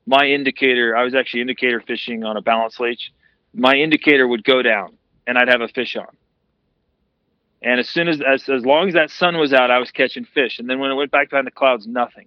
my 0.06 0.26
indicator, 0.26 0.96
I 0.96 1.04
was 1.04 1.14
actually 1.14 1.42
indicator 1.42 1.80
fishing 1.80 2.24
on 2.24 2.36
a 2.36 2.42
balance 2.42 2.80
leech, 2.80 3.12
my 3.54 3.74
indicator 3.74 4.26
would 4.26 4.42
go 4.42 4.62
down 4.62 4.96
and 5.26 5.38
I'd 5.38 5.48
have 5.48 5.60
a 5.60 5.68
fish 5.68 5.96
on. 5.96 6.06
And 7.62 7.78
as 7.78 7.88
soon 7.88 8.08
as, 8.08 8.20
as 8.22 8.48
as 8.48 8.64
long 8.64 8.88
as 8.88 8.94
that 8.94 9.10
sun 9.10 9.36
was 9.38 9.52
out, 9.52 9.70
I 9.70 9.78
was 9.78 9.90
catching 9.90 10.24
fish. 10.24 10.58
And 10.58 10.68
then 10.68 10.78
when 10.78 10.90
it 10.90 10.94
went 10.94 11.10
back 11.10 11.30
behind 11.30 11.46
the 11.46 11.50
clouds, 11.50 11.86
nothing. 11.86 12.26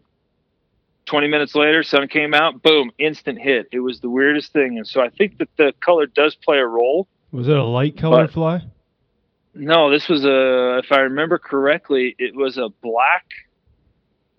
20 1.06 1.28
minutes 1.28 1.54
later, 1.56 1.84
sun 1.84 2.08
came 2.08 2.34
out, 2.34 2.62
boom, 2.62 2.92
instant 2.98 3.40
hit. 3.40 3.68
It 3.72 3.80
was 3.80 4.00
the 4.00 4.10
weirdest 4.10 4.54
thing. 4.54 4.78
And 4.78 4.88
so 4.88 5.02
I 5.02 5.10
think 5.10 5.40
that 5.40 5.50
the 5.58 5.74
color 5.82 6.06
does 6.06 6.36
play 6.36 6.60
a 6.60 6.66
role. 6.66 7.08
Was 7.32 7.48
it 7.48 7.58
a 7.58 7.64
light 7.64 7.98
colored 7.98 8.28
But- 8.28 8.34
fly? 8.34 8.62
No, 9.56 9.92
this 9.92 10.08
was 10.10 10.26
a, 10.26 10.80
if 10.80 10.92
I 10.92 11.02
remember 11.02 11.38
correctly, 11.38 12.16
it 12.18 12.36
was 12.36 12.58
a 12.58 12.70
black 12.82 13.26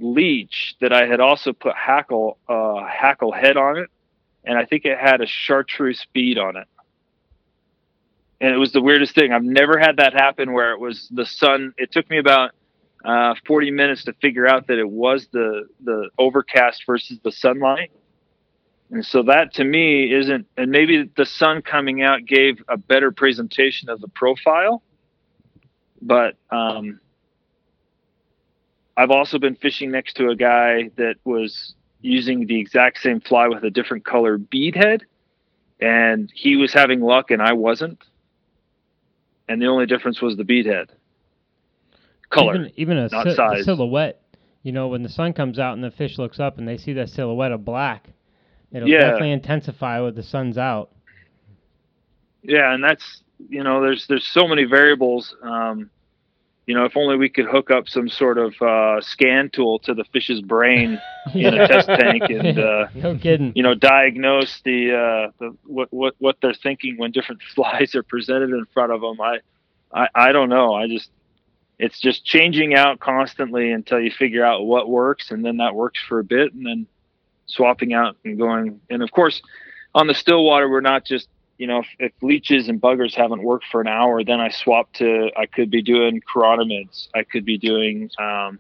leech 0.01 0.75
that 0.81 0.93
I 0.93 1.07
had 1.07 1.21
also 1.21 1.53
put 1.53 1.75
hackle, 1.77 2.37
uh, 2.49 2.85
hackle 2.85 3.31
head 3.31 3.57
on 3.57 3.79
it, 3.79 3.91
and 4.45 4.59
I 4.59 4.65
think 4.65 4.85
it 4.85 4.99
had 4.99 5.21
a 5.21 5.27
chartreuse 5.27 6.05
bead 6.13 6.37
on 6.39 6.57
it. 6.57 6.67
And 8.41 8.53
it 8.53 8.59
was 8.59 8.73
the 8.73 8.83
weirdest 8.83 9.15
thing. 9.15 9.33
I've 9.33 9.45
never 9.45 9.79
had 9.79 9.97
that 9.99 10.13
happen 10.13 10.53
where 10.53 10.73
it 10.73 10.81
was 10.81 11.09
the 11.13 11.25
sun. 11.25 11.73
It 11.79 11.93
took 11.93 12.09
me 12.11 12.19
about 12.19 12.51
uh, 13.05 13.35
40 13.47 13.71
minutes 13.71 14.05
to 14.05 14.13
figure 14.15 14.47
out 14.47 14.67
that 14.67 14.79
it 14.79 14.89
was 14.89 15.29
the 15.33 15.69
the 15.83 16.11
overcast 16.19 16.85
versus 16.87 17.19
the 17.23 17.33
sunlight. 17.33 17.91
And 18.91 19.05
so 19.05 19.23
that 19.25 19.55
to 19.55 19.65
me 19.65 20.13
isn't, 20.13 20.47
and 20.57 20.71
maybe 20.71 21.11
the 21.17 21.25
sun 21.25 21.63
coming 21.63 22.03
out 22.03 22.27
gave 22.27 22.63
a 22.69 22.77
better 22.77 23.11
presentation 23.11 23.89
of 23.89 24.01
the 24.01 24.09
profile 24.09 24.83
but 26.05 26.37
um, 26.51 27.01
I've 28.97 29.11
also 29.11 29.39
been 29.39 29.57
fishing 29.57 29.91
next 29.91 30.15
to 30.17 30.29
a 30.29 30.37
guy 30.37 30.91
that 30.97 31.17
was 31.25 31.75
using 32.03 32.47
the 32.47 32.61
exact 32.61 33.01
same 33.01 33.21
fly 33.21 33.49
with 33.49 33.65
a 33.65 33.71
different 33.71 34.05
color 34.05 34.37
bead 34.39 34.77
head, 34.77 35.03
and 35.81 36.31
he 36.35 36.57
was 36.57 36.73
having 36.73 37.01
luck 37.01 37.31
and 37.31 37.41
I 37.41 37.55
wasn't. 37.55 38.03
And 39.49 39.61
the 39.61 39.67
only 39.67 39.87
difference 39.87 40.21
was 40.23 40.37
the 40.37 40.45
bead 40.45 40.67
head 40.67 40.91
color. 42.31 42.55
Even, 42.55 42.73
even 42.77 42.97
a 42.99 43.09
not 43.09 43.27
si- 43.27 43.35
size. 43.35 43.65
silhouette. 43.65 44.21
You 44.63 44.73
know, 44.73 44.89
when 44.89 45.03
the 45.03 45.09
sun 45.09 45.33
comes 45.35 45.59
out 45.59 45.75
and 45.75 45.85
the 45.85 45.91
fish 45.91 46.19
looks 46.19 46.41
up 46.41 46.59
and 46.59 46.67
they 46.67 46.79
see 46.79 46.95
that 46.95 47.11
silhouette 47.11 47.53
of 47.53 47.65
black, 47.65 48.09
it'll 48.73 48.89
Yeah. 48.89 49.01
definitely 49.01 49.33
intensify 49.33 50.01
when 50.01 50.15
the 50.15 50.23
sun's 50.23 50.57
out. 50.59 50.91
yeah, 52.43 52.73
and 52.75 52.83
that's 52.83 53.23
you 53.49 53.63
know, 53.63 53.81
there's 53.83 54.07
there's 54.07 54.27
so 54.27 54.47
many 54.49 54.65
variables. 54.65 55.35
Um, 55.43 55.91
you 56.67 56.75
know, 56.75 56.85
if 56.85 56.97
only 56.97 57.17
we 57.17 57.29
could 57.29 57.45
hook 57.47 57.71
up 57.71 57.89
some 57.89 58.09
sort 58.09 58.39
of 58.39 58.55
uh, 58.63 59.01
scan 59.01 59.51
tool 59.51 59.79
to 59.81 59.95
the 59.95 60.05
fish's 60.13 60.41
brain 60.41 61.01
in 61.35 61.53
a 61.55 61.69
test 61.69 61.89
tank 61.89 62.23
and 62.31 62.59
uh, 62.59 62.87
no 62.95 63.17
kidding. 63.17 63.53
you 63.55 63.63
know 63.63 63.75
diagnose 63.75 64.61
the 64.65 64.93
uh 64.93 65.31
the 65.39 65.57
what 65.65 65.93
what 65.93 66.15
what 66.19 66.37
they're 66.41 66.55
thinking 66.55 66.97
when 66.97 67.11
different 67.11 67.43
flies 67.55 67.95
are 67.95 68.03
presented 68.03 68.51
in 68.51 68.65
front 68.73 68.93
of 68.93 69.01
them 69.01 69.21
i 69.21 69.39
i 69.93 70.09
i 70.15 70.33
don't 70.33 70.49
know. 70.49 70.75
I 70.75 70.87
just 70.87 71.11
it's 71.79 72.01
just 72.01 72.25
changing 72.25 72.75
out 72.75 73.01
constantly 73.01 73.73
until 73.73 74.01
you 74.01 74.11
figure 74.11 74.45
out 74.45 74.65
what 74.65 74.89
works 74.89 75.31
and 75.31 75.45
then 75.45 75.59
that 75.59 75.75
works 75.75 76.01
for 76.09 76.19
a 76.21 76.25
bit 76.25 76.55
and 76.55 76.65
then 76.65 76.87
swapping 77.47 77.93
out 77.93 78.17
and 78.25 78.39
going. 78.39 78.81
And 78.89 79.03
of 79.03 79.11
course 79.11 79.43
on 79.95 80.07
the 80.07 80.15
still 80.15 80.45
water 80.45 80.69
we're 80.69 80.81
not 80.81 81.05
just 81.05 81.29
you 81.59 81.67
know 81.67 81.81
if, 81.81 81.87
if 81.99 82.13
leeches 82.23 82.69
and 82.69 82.81
buggers 82.81 83.15
haven't 83.15 83.43
worked 83.43 83.65
for 83.71 83.81
an 83.81 83.89
hour 83.89 84.25
then 84.25 84.41
i 84.41 84.49
swap 84.49 84.93
to 84.93 85.31
i 85.37 85.47
could 85.47 85.71
be 85.71 85.83
doing 85.83 86.21
chironomids 86.23 87.09
i 87.15 87.23
could 87.23 87.45
be 87.45 87.59
doing 87.59 88.11
um 88.19 88.59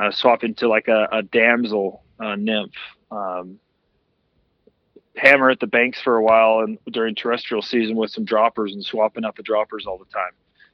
uh, 0.00 0.10
swap 0.10 0.44
into 0.44 0.68
like 0.68 0.88
a, 0.88 1.08
a 1.10 1.22
damsel 1.22 2.02
uh, 2.20 2.36
nymph 2.36 2.74
um, 3.10 3.58
hammer 5.16 5.50
at 5.50 5.60
the 5.60 5.66
banks 5.66 6.00
for 6.00 6.16
a 6.16 6.22
while 6.22 6.60
and 6.60 6.78
during 6.90 7.14
terrestrial 7.14 7.62
season 7.62 7.96
with 7.96 8.10
some 8.10 8.24
droppers 8.24 8.72
and 8.72 8.84
swapping 8.84 9.24
out 9.24 9.36
the 9.36 9.42
droppers 9.42 9.86
all 9.86 9.98
the 9.98 10.04
time. 10.06 10.32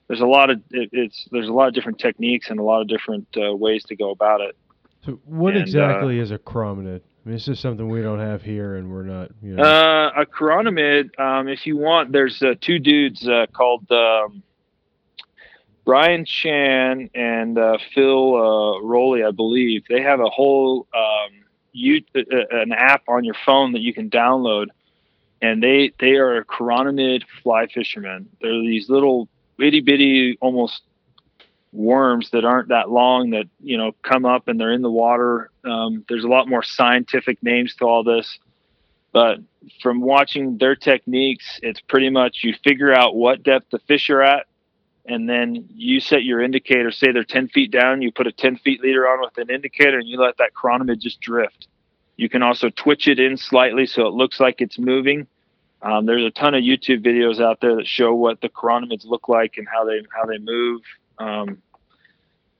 There's 0.08 0.20
a 0.20 0.26
lot 0.26 0.50
of 0.50 0.60
it, 0.70 0.90
it's 0.92 1.28
there's 1.30 1.48
a 1.48 1.52
lot 1.52 1.68
of 1.68 1.74
different 1.74 1.98
techniques 1.98 2.50
and 2.50 2.58
a 2.58 2.62
lot 2.62 2.82
of 2.82 2.88
different 2.88 3.26
uh, 3.36 3.54
ways 3.54 3.84
to 3.84 3.96
go 3.96 4.10
about 4.10 4.40
it. 4.40 4.56
So 5.04 5.20
what 5.24 5.54
And, 5.54 5.60
uh, 5.60 5.62
exactly 5.62 6.18
is 6.18 6.30
a 6.30 6.38
chironomid? 6.38 7.00
I 7.24 7.28
mean, 7.28 7.36
this 7.36 7.46
is 7.46 7.60
something 7.60 7.88
we 7.88 8.02
don't 8.02 8.18
have 8.18 8.42
here, 8.42 8.76
and 8.76 8.90
we're 8.90 9.04
not. 9.04 9.30
You 9.40 9.54
know, 9.54 9.62
Uh, 9.62 10.22
a 10.22 10.26
chironomid, 10.26 11.18
um, 11.20 11.48
if 11.48 11.66
you 11.66 11.76
want, 11.76 12.10
there's 12.10 12.42
uh, 12.42 12.54
two 12.60 12.80
dudes 12.80 13.26
uh, 13.28 13.46
called 13.52 13.90
um, 13.92 14.42
Brian 15.84 16.24
Chan 16.24 17.10
and 17.14 17.58
uh, 17.58 17.78
Phil 17.94 18.34
uh, 18.34 18.80
Rowley, 18.80 19.22
I 19.22 19.30
believe. 19.30 19.84
They 19.88 20.02
have 20.02 20.18
a 20.18 20.28
whole 20.28 20.88
um, 20.94 21.44
you 21.72 22.02
uh, 22.16 22.20
an 22.50 22.72
app 22.72 23.02
on 23.08 23.24
your 23.24 23.36
phone 23.46 23.72
that 23.72 23.82
you 23.82 23.94
can 23.94 24.10
download, 24.10 24.66
and 25.40 25.62
they 25.62 25.92
they 26.00 26.14
are 26.16 26.44
chironomid 26.44 27.22
fly 27.42 27.68
fishermen. 27.68 28.28
They're 28.40 28.50
these 28.62 28.88
little 28.88 29.28
itty 29.60 29.80
bitty, 29.80 30.38
almost 30.40 30.82
worms 31.72 32.30
that 32.30 32.44
aren't 32.44 32.68
that 32.68 32.90
long 32.90 33.30
that 33.30 33.46
you 33.60 33.78
know 33.78 33.92
come 34.02 34.24
up 34.24 34.48
and 34.48 34.60
they're 34.60 34.72
in 34.72 34.82
the 34.82 34.90
water. 34.90 35.50
Um, 35.64 36.04
there's 36.08 36.24
a 36.24 36.28
lot 36.28 36.48
more 36.48 36.62
scientific 36.62 37.42
names 37.42 37.74
to 37.76 37.84
all 37.84 38.04
this, 38.04 38.38
but 39.12 39.38
from 39.82 40.00
watching 40.00 40.58
their 40.58 40.76
techniques, 40.76 41.60
it's 41.62 41.80
pretty 41.80 42.10
much 42.10 42.40
you 42.42 42.54
figure 42.64 42.92
out 42.92 43.14
what 43.14 43.42
depth 43.42 43.70
the 43.70 43.78
fish 43.80 44.10
are 44.10 44.22
at, 44.22 44.46
and 45.06 45.28
then 45.28 45.68
you 45.74 46.00
set 46.00 46.24
your 46.24 46.42
indicator. 46.42 46.90
Say 46.90 47.12
they're 47.12 47.24
10 47.24 47.48
feet 47.48 47.70
down, 47.70 48.02
you 48.02 48.12
put 48.12 48.26
a 48.26 48.32
10 48.32 48.58
feet 48.58 48.82
leader 48.82 49.08
on 49.08 49.20
with 49.20 49.36
an 49.38 49.54
indicator, 49.54 49.98
and 49.98 50.08
you 50.08 50.20
let 50.20 50.36
that 50.38 50.52
chironomid 50.54 50.98
just 50.98 51.20
drift. 51.20 51.68
You 52.16 52.28
can 52.28 52.42
also 52.42 52.68
twitch 52.70 53.08
it 53.08 53.18
in 53.18 53.36
slightly 53.36 53.86
so 53.86 54.06
it 54.06 54.14
looks 54.14 54.38
like 54.38 54.60
it's 54.60 54.78
moving. 54.78 55.26
Um, 55.80 56.06
there's 56.06 56.24
a 56.24 56.30
ton 56.30 56.54
of 56.54 56.62
YouTube 56.62 57.04
videos 57.04 57.40
out 57.42 57.60
there 57.60 57.74
that 57.76 57.86
show 57.86 58.14
what 58.14 58.40
the 58.40 58.48
chironomids 58.48 59.04
look 59.04 59.28
like 59.28 59.56
and 59.56 59.66
how 59.66 59.84
they 59.84 60.02
how 60.14 60.26
they 60.26 60.38
move. 60.38 60.82
Um, 61.22 61.62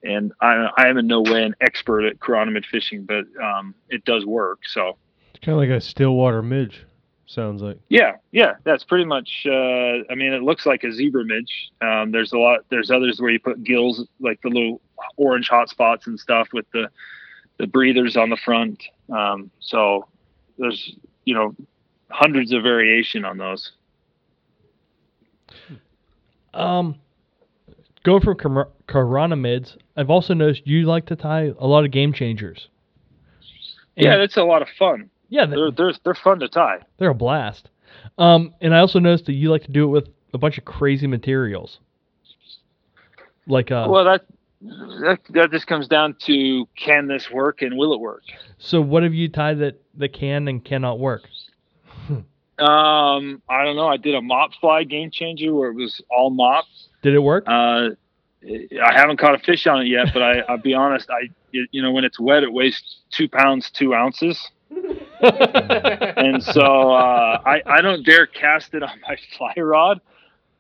and 0.04 0.32
I, 0.40 0.68
I 0.76 0.88
am 0.88 0.98
in 0.98 1.06
no 1.06 1.20
way 1.20 1.42
an 1.44 1.54
expert 1.60 2.04
at 2.04 2.18
chironomid 2.18 2.64
fishing, 2.66 3.04
but 3.04 3.24
um, 3.42 3.74
it 3.88 4.04
does 4.04 4.26
work. 4.26 4.60
So 4.66 4.96
it's 5.30 5.44
kind 5.44 5.54
of 5.54 5.58
like 5.58 5.70
a 5.70 5.80
stillwater 5.80 6.42
midge. 6.42 6.84
Sounds 7.26 7.62
like. 7.62 7.78
yeah, 7.88 8.16
yeah, 8.30 8.54
that's 8.64 8.84
pretty 8.84 9.06
much. 9.06 9.46
Uh, 9.46 10.04
I 10.10 10.14
mean, 10.14 10.34
it 10.34 10.42
looks 10.42 10.66
like 10.66 10.84
a 10.84 10.92
zebra 10.92 11.24
midge. 11.24 11.70
Um, 11.80 12.10
there's 12.10 12.32
a 12.32 12.38
lot. 12.38 12.60
There's 12.68 12.90
others 12.90 13.20
where 13.20 13.30
you 13.30 13.40
put 13.40 13.64
gills, 13.64 14.06
like 14.20 14.42
the 14.42 14.50
little 14.50 14.82
orange 15.16 15.48
hot 15.48 15.70
spots 15.70 16.06
and 16.06 16.20
stuff, 16.20 16.48
with 16.52 16.66
the 16.72 16.90
the 17.58 17.66
breathers 17.66 18.18
on 18.18 18.28
the 18.28 18.36
front. 18.36 18.82
Um, 19.10 19.50
so 19.60 20.08
there's 20.58 20.94
you 21.24 21.34
know 21.34 21.54
hundreds 22.10 22.52
of 22.52 22.64
variation 22.64 23.24
on 23.24 23.38
those. 23.38 23.72
Um, 26.52 26.96
going 28.05 28.20
from 28.22 28.36
chironomids, 28.88 29.76
I've 29.96 30.11
also 30.11 30.34
noticed 30.34 30.66
you 30.66 30.86
like 30.86 31.07
to 31.07 31.16
tie 31.16 31.53
a 31.59 31.66
lot 31.66 31.84
of 31.84 31.90
game 31.90 32.12
changers. 32.12 32.68
And- 33.96 34.05
yeah, 34.07 34.16
that's 34.16 34.36
a 34.36 34.44
lot 34.44 34.62
of 34.62 34.68
fun. 34.78 35.11
yeah, 35.28 35.46
they're, 35.46 35.70
They're 35.70 35.70
they're 35.70 35.92
they're 36.05 36.14
fun 36.14 36.38
to 36.40 36.48
tie. 36.48 36.78
they're 36.98 37.11
a 37.11 37.14
blast. 37.14 37.68
Um, 38.18 38.55
and 38.61 38.74
I 38.74 38.78
also 38.78 38.98
noticed 38.98 39.26
that 39.26 39.34
you 39.34 39.50
like 39.50 39.64
to 39.64 39.70
do 39.72 39.84
it 39.84 39.88
with 39.88 40.09
a 40.34 40.38
bunch 40.38 40.57
of 40.59 40.64
crazy 40.64 41.07
materials, 41.07 41.78
like 43.46 43.70
uh. 43.70 43.86
Well, 43.88 44.05
that, 44.05 44.24
that 44.62 45.18
that 45.30 45.50
just 45.50 45.66
comes 45.66 45.88
down 45.88 46.16
to 46.26 46.66
can 46.76 47.07
this 47.09 47.30
work 47.30 47.62
and 47.62 47.76
will 47.76 47.92
it 47.92 48.00
work? 48.00 48.22
so 48.59 48.80
what 48.80 49.03
have 49.03 49.12
you 49.14 49.28
tied 49.28 49.59
that 49.59 49.80
that 49.96 50.12
can 50.12 50.48
and 50.48 50.64
cannot 50.64 50.98
work? 50.98 51.22
Um, 52.59 53.42
I 53.48 53.64
don't 53.64 53.76
know. 53.76 53.88
I 53.88 53.96
did 53.96 54.14
a 54.14 54.22
mop 54.22 54.53
fly 54.61 54.84
game 54.84 55.11
changer 55.11 55.55
where 55.55 55.70
it 55.70 55.74
was 55.74 56.00
all 56.11 56.30
mop. 56.30 56.66
Did 57.03 57.14
it 57.14 57.20
work? 57.20 57.44
Uh, 57.46 57.90
I 58.44 58.92
haven't 58.92 59.18
caught 59.18 59.34
a 59.34 59.38
fish 59.38 59.66
on 59.66 59.82
it 59.82 59.86
yet, 59.86 60.09
but 60.12 60.22
I, 60.22 60.40
I'll 60.48 60.59
be 60.59 60.74
honest. 60.74 61.09
I, 61.11 61.28
you 61.50 61.82
know, 61.82 61.92
when 61.92 62.05
it's 62.05 62.18
wet, 62.18 62.42
it 62.42 62.53
weighs 62.53 62.82
two 63.11 63.28
pounds 63.28 63.70
two 63.70 63.94
ounces, 63.94 64.50
and 64.70 66.42
so 66.42 66.92
uh, 66.92 67.40
I, 67.44 67.62
I 67.66 67.80
don't 67.80 68.05
dare 68.05 68.26
cast 68.26 68.74
it 68.74 68.82
on 68.82 69.00
my 69.09 69.16
fly 69.36 69.55
rod. 69.57 70.00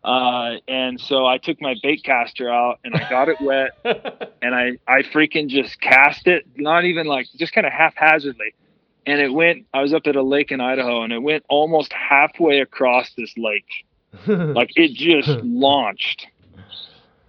Uh, 0.04 0.56
and 0.66 1.00
so 1.00 1.26
I 1.26 1.38
took 1.38 1.60
my 1.60 1.76
bait 1.80 2.02
caster 2.02 2.50
out 2.50 2.80
and 2.82 2.92
I 2.92 3.08
got 3.08 3.28
it 3.28 3.40
wet, 3.40 3.70
and 4.42 4.54
I, 4.54 4.72
I 4.88 5.02
freaking 5.02 5.48
just 5.48 5.80
cast 5.80 6.26
it, 6.26 6.44
not 6.56 6.84
even 6.84 7.06
like 7.06 7.26
just 7.36 7.52
kind 7.52 7.66
of 7.66 7.72
haphazardly. 7.72 8.54
And 9.06 9.20
it 9.20 9.32
went. 9.32 9.66
I 9.74 9.82
was 9.82 9.92
up 9.92 10.06
at 10.06 10.16
a 10.16 10.22
lake 10.22 10.52
in 10.52 10.60
Idaho, 10.60 11.02
and 11.02 11.12
it 11.12 11.20
went 11.20 11.44
almost 11.48 11.92
halfway 11.92 12.60
across 12.60 13.12
this 13.16 13.32
lake. 13.36 13.64
Like 14.26 14.70
it 14.76 14.92
just 14.92 15.28
launched. 15.42 16.26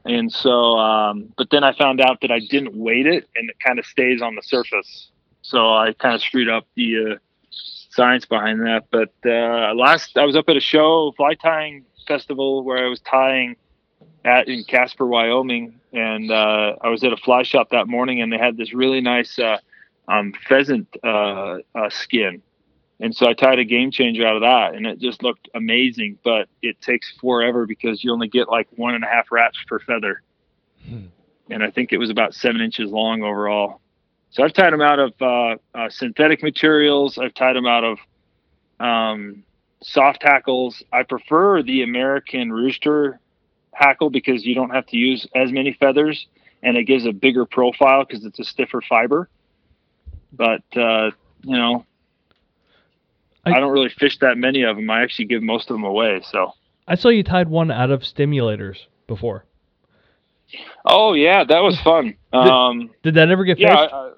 And 0.06 0.32
so 0.32 0.78
um, 0.78 1.34
but 1.38 1.50
then 1.50 1.64
i 1.64 1.72
found 1.72 2.02
out 2.02 2.20
that 2.22 2.30
i 2.30 2.40
didn't 2.40 2.76
weight 2.76 3.08
it 3.08 3.26
and 3.38 3.50
it 3.50 3.56
kind 3.66 3.80
of 3.80 3.86
stays 3.86 4.22
on 4.22 4.36
the 4.36 4.42
surface. 4.44 5.10
So 5.44 5.74
i 5.74 5.94
kind 5.94 6.14
of 6.14 6.22
screwed 6.22 6.50
up 6.50 6.68
the 6.76 7.14
uh, 7.14 7.16
science 7.50 8.26
behind 8.26 8.60
that. 8.62 8.88
But 8.92 9.14
uh, 9.26 9.74
last 9.76 10.18
i 10.18 10.26
was 10.26 10.36
up 10.36 10.50
at 10.50 10.58
a 10.58 10.60
show 10.60 11.14
fly 11.16 11.36
tying 11.36 11.86
festival 12.06 12.64
where 12.64 12.86
I 12.86 12.90
was 12.90 13.00
tying 13.00 13.56
at 14.26 14.48
in 14.48 14.64
Casper, 14.64 15.06
Wyoming, 15.06 15.80
and 15.92 16.32
uh, 16.32 16.76
I 16.82 16.90
was 16.90 17.04
at 17.04 17.14
a 17.14 17.18
fly 17.18 17.44
shop 17.44 17.70
that 17.72 17.88
morning, 17.88 18.22
and 18.22 18.32
they 18.32 18.38
had 18.38 18.58
this 18.58 18.74
really 18.74 19.02
nice 19.02 19.38
uh, 19.38 19.58
um, 20.08 20.34
pheasant 20.48 20.88
uh, 21.04 21.58
uh, 21.76 21.90
skin, 21.90 22.42
and 23.00 23.16
so 23.16 23.28
I 23.28 23.34
tied 23.34 23.60
a 23.60 23.66
game 23.66 23.92
changer 23.92 24.26
out 24.26 24.36
of 24.36 24.42
that, 24.42 24.76
and 24.76 24.86
it 24.86 25.00
just 25.00 25.24
looked 25.24 25.50
amazing. 25.54 26.20
But 26.24 26.48
it 26.62 26.80
takes 26.82 27.12
forever 27.20 27.66
because 27.66 28.04
you 28.04 28.12
only 28.12 28.28
get 28.28 28.50
like 28.50 28.68
one 28.76 28.96
and 28.96 29.04
a 29.04 29.08
half 29.08 29.32
wraps 29.32 29.58
per 29.68 29.80
feather, 29.80 30.22
and 31.50 31.64
I 31.64 31.70
think 31.70 31.94
it 31.94 31.98
was 31.98 32.10
about 32.10 32.34
seven 32.34 32.62
inches 32.62 32.92
long 32.92 33.24
overall. 33.24 33.82
So 34.32 34.44
I've 34.44 34.54
tied 34.54 34.74
them 34.74 34.82
out 34.82 35.00
of 35.00 35.14
uh, 35.22 35.56
uh, 35.76 35.90
synthetic 35.90 36.42
materials. 36.42 37.18
I've 37.18 37.36
tied 37.36 37.56
them 37.56 37.68
out 37.68 37.84
of 37.84 38.00
um, 38.80 39.44
soft 39.84 40.24
hackles. 40.24 40.82
I 40.92 41.04
prefer 41.04 41.62
the 41.62 41.84
American 41.84 42.52
rooster 42.52 43.20
hackle 43.74 44.10
because 44.10 44.46
you 44.46 44.56
don't 44.56 44.72
have 44.72 44.86
to 44.88 44.98
use 44.98 45.28
as 45.36 45.52
many 45.52 45.74
feathers 45.74 46.28
and 46.64 46.78
it 46.78 46.86
gives 46.86 47.06
a 47.06 47.12
bigger 47.12 47.46
profile 47.46 48.06
because 48.06 48.26
it's 48.26 48.40
a 48.40 48.44
stiffer 48.44 48.82
fiber. 48.82 49.30
But 50.34 50.64
uh, 50.76 51.12
you 51.44 51.56
know, 51.58 51.86
I, 53.46 53.52
I- 53.52 53.60
don't 53.60 53.72
really 53.72 53.90
fish 53.90 54.18
that 54.20 54.38
many 54.38 54.64
of 54.64 54.76
them. 54.76 54.90
I 54.90 55.04
actually 55.04 55.26
give 55.26 55.44
most 55.44 55.70
of 55.70 55.76
them 55.76 55.84
away. 55.84 56.22
So. 56.30 56.52
I 56.86 56.96
saw 56.96 57.08
you 57.10 57.24
tied 57.24 57.48
one 57.48 57.72
out 57.72 57.92
of 57.92 58.02
stimulators 58.02 58.78
before. 59.08 59.46
Oh 60.86 61.14
yeah, 61.14 61.44
that 61.46 61.60
was 61.60 61.80
fun. 61.82 62.16
Um, 62.34 62.90
Did 63.04 63.16
that 63.16 63.30
ever 63.30 63.44
get 63.46 63.58
yeah. 63.60 63.76
I- 63.76 64.10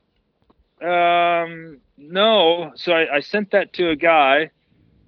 I- 0.81 1.43
um, 1.43 1.79
no. 1.97 2.71
So 2.75 2.91
I, 2.91 3.15
I 3.17 3.19
sent 3.21 3.51
that 3.51 3.73
to 3.73 3.89
a 3.89 3.95
guy, 3.95 4.51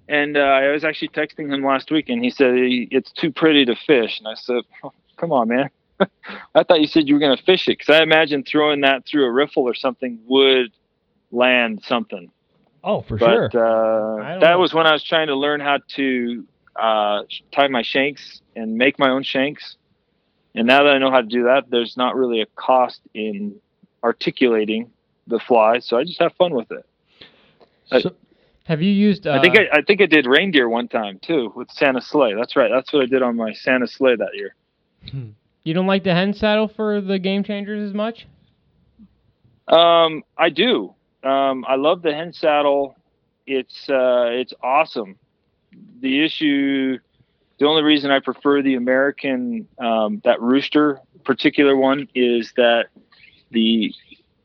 and 0.08 0.36
uh, 0.36 0.40
I 0.40 0.68
was 0.70 0.84
actually 0.84 1.08
texting 1.08 1.52
him 1.52 1.64
last 1.64 1.90
week, 1.90 2.08
and 2.08 2.22
he 2.24 2.30
said 2.30 2.52
it's 2.54 3.12
too 3.12 3.30
pretty 3.30 3.64
to 3.66 3.76
fish. 3.86 4.18
And 4.18 4.26
I 4.28 4.34
said, 4.34 4.62
oh, 4.82 4.92
"Come 5.18 5.32
on, 5.32 5.48
man. 5.48 5.70
I 6.54 6.62
thought 6.62 6.80
you 6.80 6.86
said 6.86 7.08
you 7.08 7.14
were 7.14 7.20
going 7.20 7.36
to 7.36 7.42
fish 7.42 7.68
it 7.68 7.78
because 7.78 7.94
I 7.94 8.02
imagine 8.02 8.44
throwing 8.44 8.80
that 8.82 9.04
through 9.06 9.24
a 9.26 9.30
riffle 9.30 9.64
or 9.64 9.74
something 9.74 10.18
would 10.26 10.68
land 11.30 11.82
something. 11.84 12.30
oh, 12.84 13.02
for 13.02 13.18
but 13.18 13.52
sure. 13.52 14.18
uh, 14.18 14.38
that 14.40 14.50
know. 14.50 14.58
was 14.58 14.72
when 14.74 14.86
I 14.86 14.92
was 14.92 15.02
trying 15.04 15.26
to 15.28 15.34
learn 15.36 15.60
how 15.60 15.78
to 15.96 16.44
uh, 16.76 17.22
tie 17.52 17.68
my 17.68 17.82
shanks 17.82 18.40
and 18.56 18.76
make 18.76 18.98
my 18.98 19.10
own 19.10 19.22
shanks. 19.22 19.76
And 20.54 20.66
now 20.66 20.82
that 20.84 20.94
I 20.94 20.98
know 20.98 21.10
how 21.10 21.20
to 21.20 21.26
do 21.26 21.44
that, 21.44 21.70
there's 21.70 21.96
not 21.96 22.16
really 22.16 22.40
a 22.40 22.46
cost 22.56 23.00
in 23.14 23.56
articulating 24.02 24.90
the 25.26 25.38
fly, 25.38 25.78
so 25.80 25.98
I 25.98 26.04
just 26.04 26.18
have 26.20 26.32
fun 26.36 26.54
with 26.54 26.70
it. 26.70 26.86
I- 27.92 28.02
Have 28.64 28.82
you 28.82 28.90
used? 28.90 29.26
Uh, 29.26 29.32
I 29.32 29.40
think 29.40 29.56
I, 29.58 29.78
I 29.78 29.82
think 29.82 30.00
I 30.00 30.06
did 30.06 30.26
reindeer 30.26 30.68
one 30.68 30.88
time 30.88 31.18
too 31.22 31.52
with 31.54 31.70
Santa 31.70 32.00
sleigh. 32.00 32.34
That's 32.34 32.56
right. 32.56 32.70
That's 32.72 32.92
what 32.92 33.02
I 33.02 33.06
did 33.06 33.22
on 33.22 33.36
my 33.36 33.52
Santa 33.52 33.86
sleigh 33.86 34.16
that 34.16 34.30
year. 34.34 34.54
you 35.64 35.74
don't 35.74 35.86
like 35.86 36.04
the 36.04 36.14
hen 36.14 36.32
saddle 36.34 36.68
for 36.68 37.00
the 37.00 37.18
game 37.18 37.44
changers 37.44 37.88
as 37.88 37.94
much. 37.94 38.26
Um, 39.68 40.22
I 40.36 40.50
do. 40.50 40.94
Um, 41.22 41.64
I 41.66 41.76
love 41.76 42.02
the 42.02 42.12
hen 42.14 42.32
saddle. 42.32 42.96
It's 43.46 43.88
uh, 43.88 44.28
it's 44.30 44.52
awesome. 44.62 45.16
The 46.00 46.24
issue, 46.24 46.98
the 47.58 47.66
only 47.66 47.82
reason 47.82 48.10
I 48.10 48.20
prefer 48.20 48.62
the 48.62 48.74
American 48.74 49.66
um, 49.78 50.20
that 50.24 50.40
rooster 50.40 51.00
particular 51.24 51.76
one 51.76 52.08
is 52.14 52.52
that 52.56 52.86
the 53.50 53.94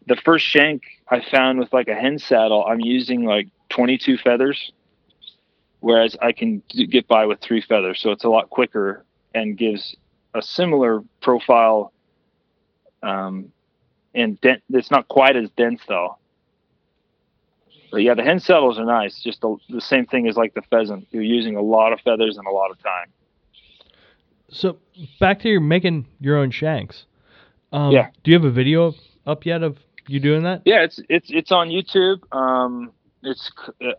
the 0.08 0.16
first 0.18 0.46
shank 0.46 0.84
I 1.08 1.22
found 1.22 1.60
with 1.60 1.72
like 1.72 1.88
a 1.88 1.96
hen 1.96 2.20
saddle, 2.20 2.66
I'm 2.66 2.80
using 2.80 3.26
like 3.26 3.48
22 3.70 4.18
feathers, 4.18 4.72
whereas 5.80 6.16
I 6.22 6.32
can 6.32 6.64
get 6.70 7.08
by 7.08 7.26
with 7.26 7.40
three 7.40 7.62
feathers. 7.62 8.02
So 8.02 8.12
it's 8.12 8.24
a 8.24 8.30
lot 8.30 8.50
quicker 8.50 9.06
and 9.34 9.58
gives 9.58 9.96
a 10.34 10.42
similar 10.42 11.04
profile 11.22 11.94
um, 13.02 13.52
and 14.16 14.40
dent, 14.42 14.64
it's 14.70 14.92
not 14.92 15.08
quite 15.08 15.36
as 15.36 15.50
dense 15.52 15.82
though. 15.88 16.18
But 17.94 18.02
yeah, 18.02 18.16
the 18.16 18.24
hen 18.24 18.40
saddles 18.40 18.80
are 18.80 18.86
nice. 18.86 19.22
Just 19.22 19.42
the, 19.42 19.56
the 19.70 19.80
same 19.80 20.08
thing 20.08 20.28
as 20.28 20.36
like 20.36 20.56
the 20.56 20.64
pheasant. 20.64 21.06
You're 21.12 21.22
using 21.22 21.56
a 21.56 21.62
lot 21.62 21.94
of 21.94 22.02
feathers 22.02 22.38
and 22.38 22.48
a 22.48 22.50
lot 22.50 22.72
of 22.72 22.82
time. 22.82 23.10
so 24.50 24.78
back 25.20 25.40
to 25.42 25.50
your 25.50 25.62
making 25.62 26.08
your 26.20 26.38
own 26.38 26.50
shanks. 26.50 27.06
Um, 27.72 27.92
Yeah. 27.92 28.10
Do 28.24 28.32
you 28.32 28.38
have 28.38 28.46
a 28.46 28.52
video 28.52 28.96
up 29.28 29.46
yet 29.46 29.62
of 29.62 29.78
you 30.08 30.20
doing 30.20 30.42
that? 30.42 30.64
Yeah, 30.66 30.82
it's 30.82 31.00
it's 31.08 31.30
it's 31.30 31.52
on 31.52 31.70
YouTube. 31.70 32.24
Um, 32.36 32.92
it's 33.22 33.52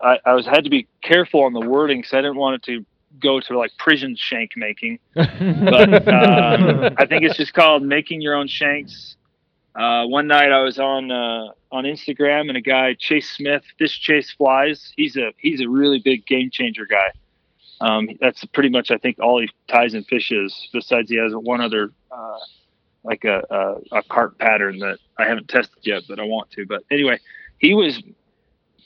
I, 0.03 0.18
I 0.26 0.34
was 0.34 0.45
had 0.45 0.64
to 0.64 0.70
be 0.70 0.88
careful 1.01 1.45
on 1.45 1.53
the 1.53 1.61
wording 1.61 2.01
because 2.01 2.14
I 2.14 2.16
didn't 2.16 2.36
want 2.36 2.57
it 2.57 2.62
to 2.64 2.84
go 3.20 3.38
to 3.38 3.57
like 3.57 3.70
prison 3.78 4.16
shank 4.18 4.57
making. 4.57 4.99
but 5.14 6.09
uh, 6.09 6.90
I 6.99 7.07
think 7.07 7.22
it's 7.22 7.36
just 7.36 7.55
called 7.55 7.84
making 7.84 8.22
your 8.22 8.34
own 8.34 8.49
shanks. 8.49 9.14
Uh, 9.74 10.06
one 10.06 10.28
night 10.28 10.52
I 10.52 10.62
was 10.62 10.78
on 10.78 11.10
uh, 11.10 11.48
on 11.72 11.84
Instagram 11.84 12.48
and 12.48 12.56
a 12.56 12.60
guy 12.60 12.94
Chase 12.94 13.28
Smith, 13.30 13.64
Fish 13.78 14.00
Chase 14.00 14.30
Flies. 14.30 14.92
He's 14.96 15.16
a 15.16 15.32
he's 15.36 15.60
a 15.60 15.68
really 15.68 15.98
big 15.98 16.24
game 16.26 16.50
changer 16.50 16.86
guy. 16.86 17.10
Um, 17.80 18.08
that's 18.20 18.44
pretty 18.46 18.68
much 18.68 18.92
I 18.92 18.98
think 18.98 19.18
all 19.18 19.40
he 19.40 19.50
ties 19.66 19.94
and 19.94 20.06
fishes. 20.06 20.68
Besides, 20.72 21.10
he 21.10 21.16
has 21.16 21.32
one 21.32 21.60
other 21.60 21.90
uh, 22.12 22.38
like 23.02 23.24
a, 23.24 23.42
a 23.50 23.98
a 23.98 24.02
carp 24.04 24.38
pattern 24.38 24.78
that 24.78 24.98
I 25.18 25.24
haven't 25.24 25.48
tested 25.48 25.78
yet, 25.82 26.04
but 26.08 26.20
I 26.20 26.24
want 26.24 26.52
to. 26.52 26.66
But 26.66 26.84
anyway, 26.90 27.18
he 27.58 27.74
was 27.74 28.00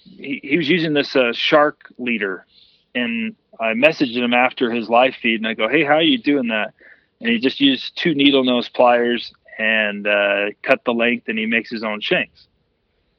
he, 0.05 0.41
he 0.43 0.57
was 0.57 0.71
using 0.71 0.95
this 0.95 1.15
uh, 1.15 1.33
shark 1.35 1.93
leader, 1.99 2.47
and 2.95 3.37
I 3.61 3.75
messaged 3.75 4.17
him 4.17 4.33
after 4.33 4.71
his 4.71 4.89
live 4.89 5.15
feed, 5.21 5.41
and 5.41 5.47
I 5.47 5.53
go, 5.53 5.69
"Hey, 5.69 5.85
how 5.85 5.97
are 5.97 6.03
you 6.03 6.17
doing 6.17 6.49
that?" 6.49 6.73
And 7.21 7.29
he 7.29 7.39
just 7.39 7.61
used 7.61 7.95
two 7.95 8.15
needle 8.15 8.45
nose 8.45 8.71
pliers 8.71 9.35
and 9.59 10.07
uh, 10.07 10.47
cut 10.63 10.85
the 10.85 10.93
length, 10.93 11.29
and 11.29 11.39
he 11.39 11.47
makes 11.47 11.71
his 11.71 11.83
own 11.83 12.01
shanks. 12.01 12.47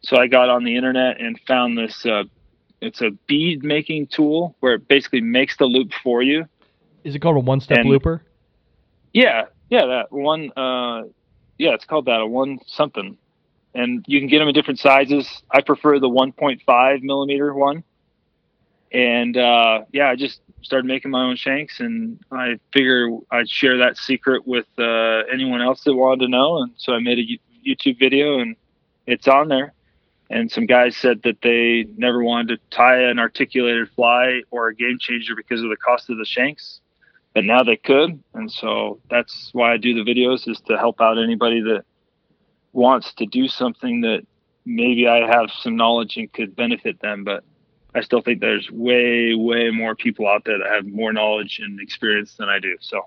So 0.01 0.17
I 0.17 0.27
got 0.27 0.49
on 0.49 0.63
the 0.63 0.75
internet 0.75 1.19
and 1.19 1.39
found 1.47 1.77
this. 1.77 2.05
Uh, 2.05 2.23
it's 2.81 3.01
a 3.01 3.11
bead 3.27 3.63
making 3.63 4.07
tool 4.07 4.55
where 4.61 4.75
it 4.75 4.87
basically 4.87 5.21
makes 5.21 5.57
the 5.57 5.65
loop 5.65 5.91
for 6.01 6.21
you. 6.21 6.45
Is 7.03 7.13
it 7.13 7.19
called 7.19 7.35
a 7.35 7.41
one 7.41 7.59
step 7.59 7.85
looper? 7.85 8.23
Yeah, 9.13 9.45
yeah, 9.69 9.85
that 9.85 10.11
one. 10.11 10.51
Uh, 10.55 11.03
yeah, 11.57 11.73
it's 11.73 11.85
called 11.85 12.05
that 12.05 12.21
a 12.21 12.25
one 12.25 12.59
something, 12.67 13.17
and 13.73 14.05
you 14.07 14.19
can 14.19 14.29
get 14.29 14.39
them 14.39 14.47
in 14.47 14.53
different 14.53 14.79
sizes. 14.79 15.43
I 15.51 15.61
prefer 15.61 15.99
the 15.99 16.09
1.5 16.09 17.03
millimeter 17.03 17.53
one, 17.53 17.83
and 18.93 19.35
uh, 19.35 19.81
yeah, 19.91 20.09
I 20.09 20.15
just 20.15 20.39
started 20.61 20.85
making 20.85 21.11
my 21.11 21.23
own 21.23 21.35
shanks, 21.35 21.79
and 21.79 22.19
I 22.31 22.59
figure 22.73 23.09
I'd 23.31 23.49
share 23.49 23.77
that 23.77 23.97
secret 23.97 24.47
with 24.47 24.67
uh, 24.77 25.23
anyone 25.31 25.61
else 25.61 25.83
that 25.83 25.93
wanted 25.93 26.25
to 26.25 26.29
know, 26.29 26.61
and 26.61 26.71
so 26.77 26.93
I 26.93 26.99
made 26.99 27.19
a 27.19 27.67
YouTube 27.67 27.99
video, 27.99 28.39
and 28.39 28.55
it's 29.07 29.27
on 29.27 29.47
there. 29.47 29.73
And 30.31 30.51
some 30.51 30.67
guys 30.67 30.95
said 30.95 31.23
that 31.23 31.41
they 31.41 31.87
never 31.97 32.23
wanted 32.23 32.59
to 32.59 32.75
tie 32.75 33.01
an 33.01 33.17
articulated 33.17 33.89
fly 33.95 34.41
or 34.51 34.67
a 34.67 34.75
game 34.75 34.97
changer 34.99 35.35
because 35.35 35.63
of 35.63 35.69
the 35.69 35.77
cost 35.77 36.09
of 36.09 36.17
the 36.17 36.25
shanks 36.25 36.81
but 37.33 37.45
now 37.45 37.63
they 37.63 37.77
could 37.77 38.21
and 38.33 38.51
so 38.51 38.99
that's 39.09 39.49
why 39.53 39.73
i 39.73 39.77
do 39.77 39.93
the 39.93 40.09
videos 40.09 40.47
is 40.47 40.59
to 40.61 40.77
help 40.77 40.99
out 41.01 41.17
anybody 41.17 41.61
that 41.61 41.83
wants 42.73 43.13
to 43.13 43.25
do 43.25 43.47
something 43.47 44.01
that 44.01 44.25
maybe 44.65 45.07
i 45.07 45.25
have 45.27 45.49
some 45.61 45.75
knowledge 45.75 46.17
and 46.17 46.31
could 46.33 46.55
benefit 46.55 46.99
them 47.01 47.23
but 47.23 47.43
i 47.99 48.01
still 48.01 48.21
think 48.21 48.39
there's 48.39 48.69
way 48.71 49.33
way 49.35 49.69
more 49.69 49.95
people 49.95 50.27
out 50.27 50.43
there 50.45 50.57
that 50.57 50.69
have 50.69 50.85
more 50.85 51.13
knowledge 51.13 51.59
and 51.61 51.79
experience 51.79 52.35
than 52.37 52.49
i 52.49 52.59
do 52.59 52.75
so 52.79 53.05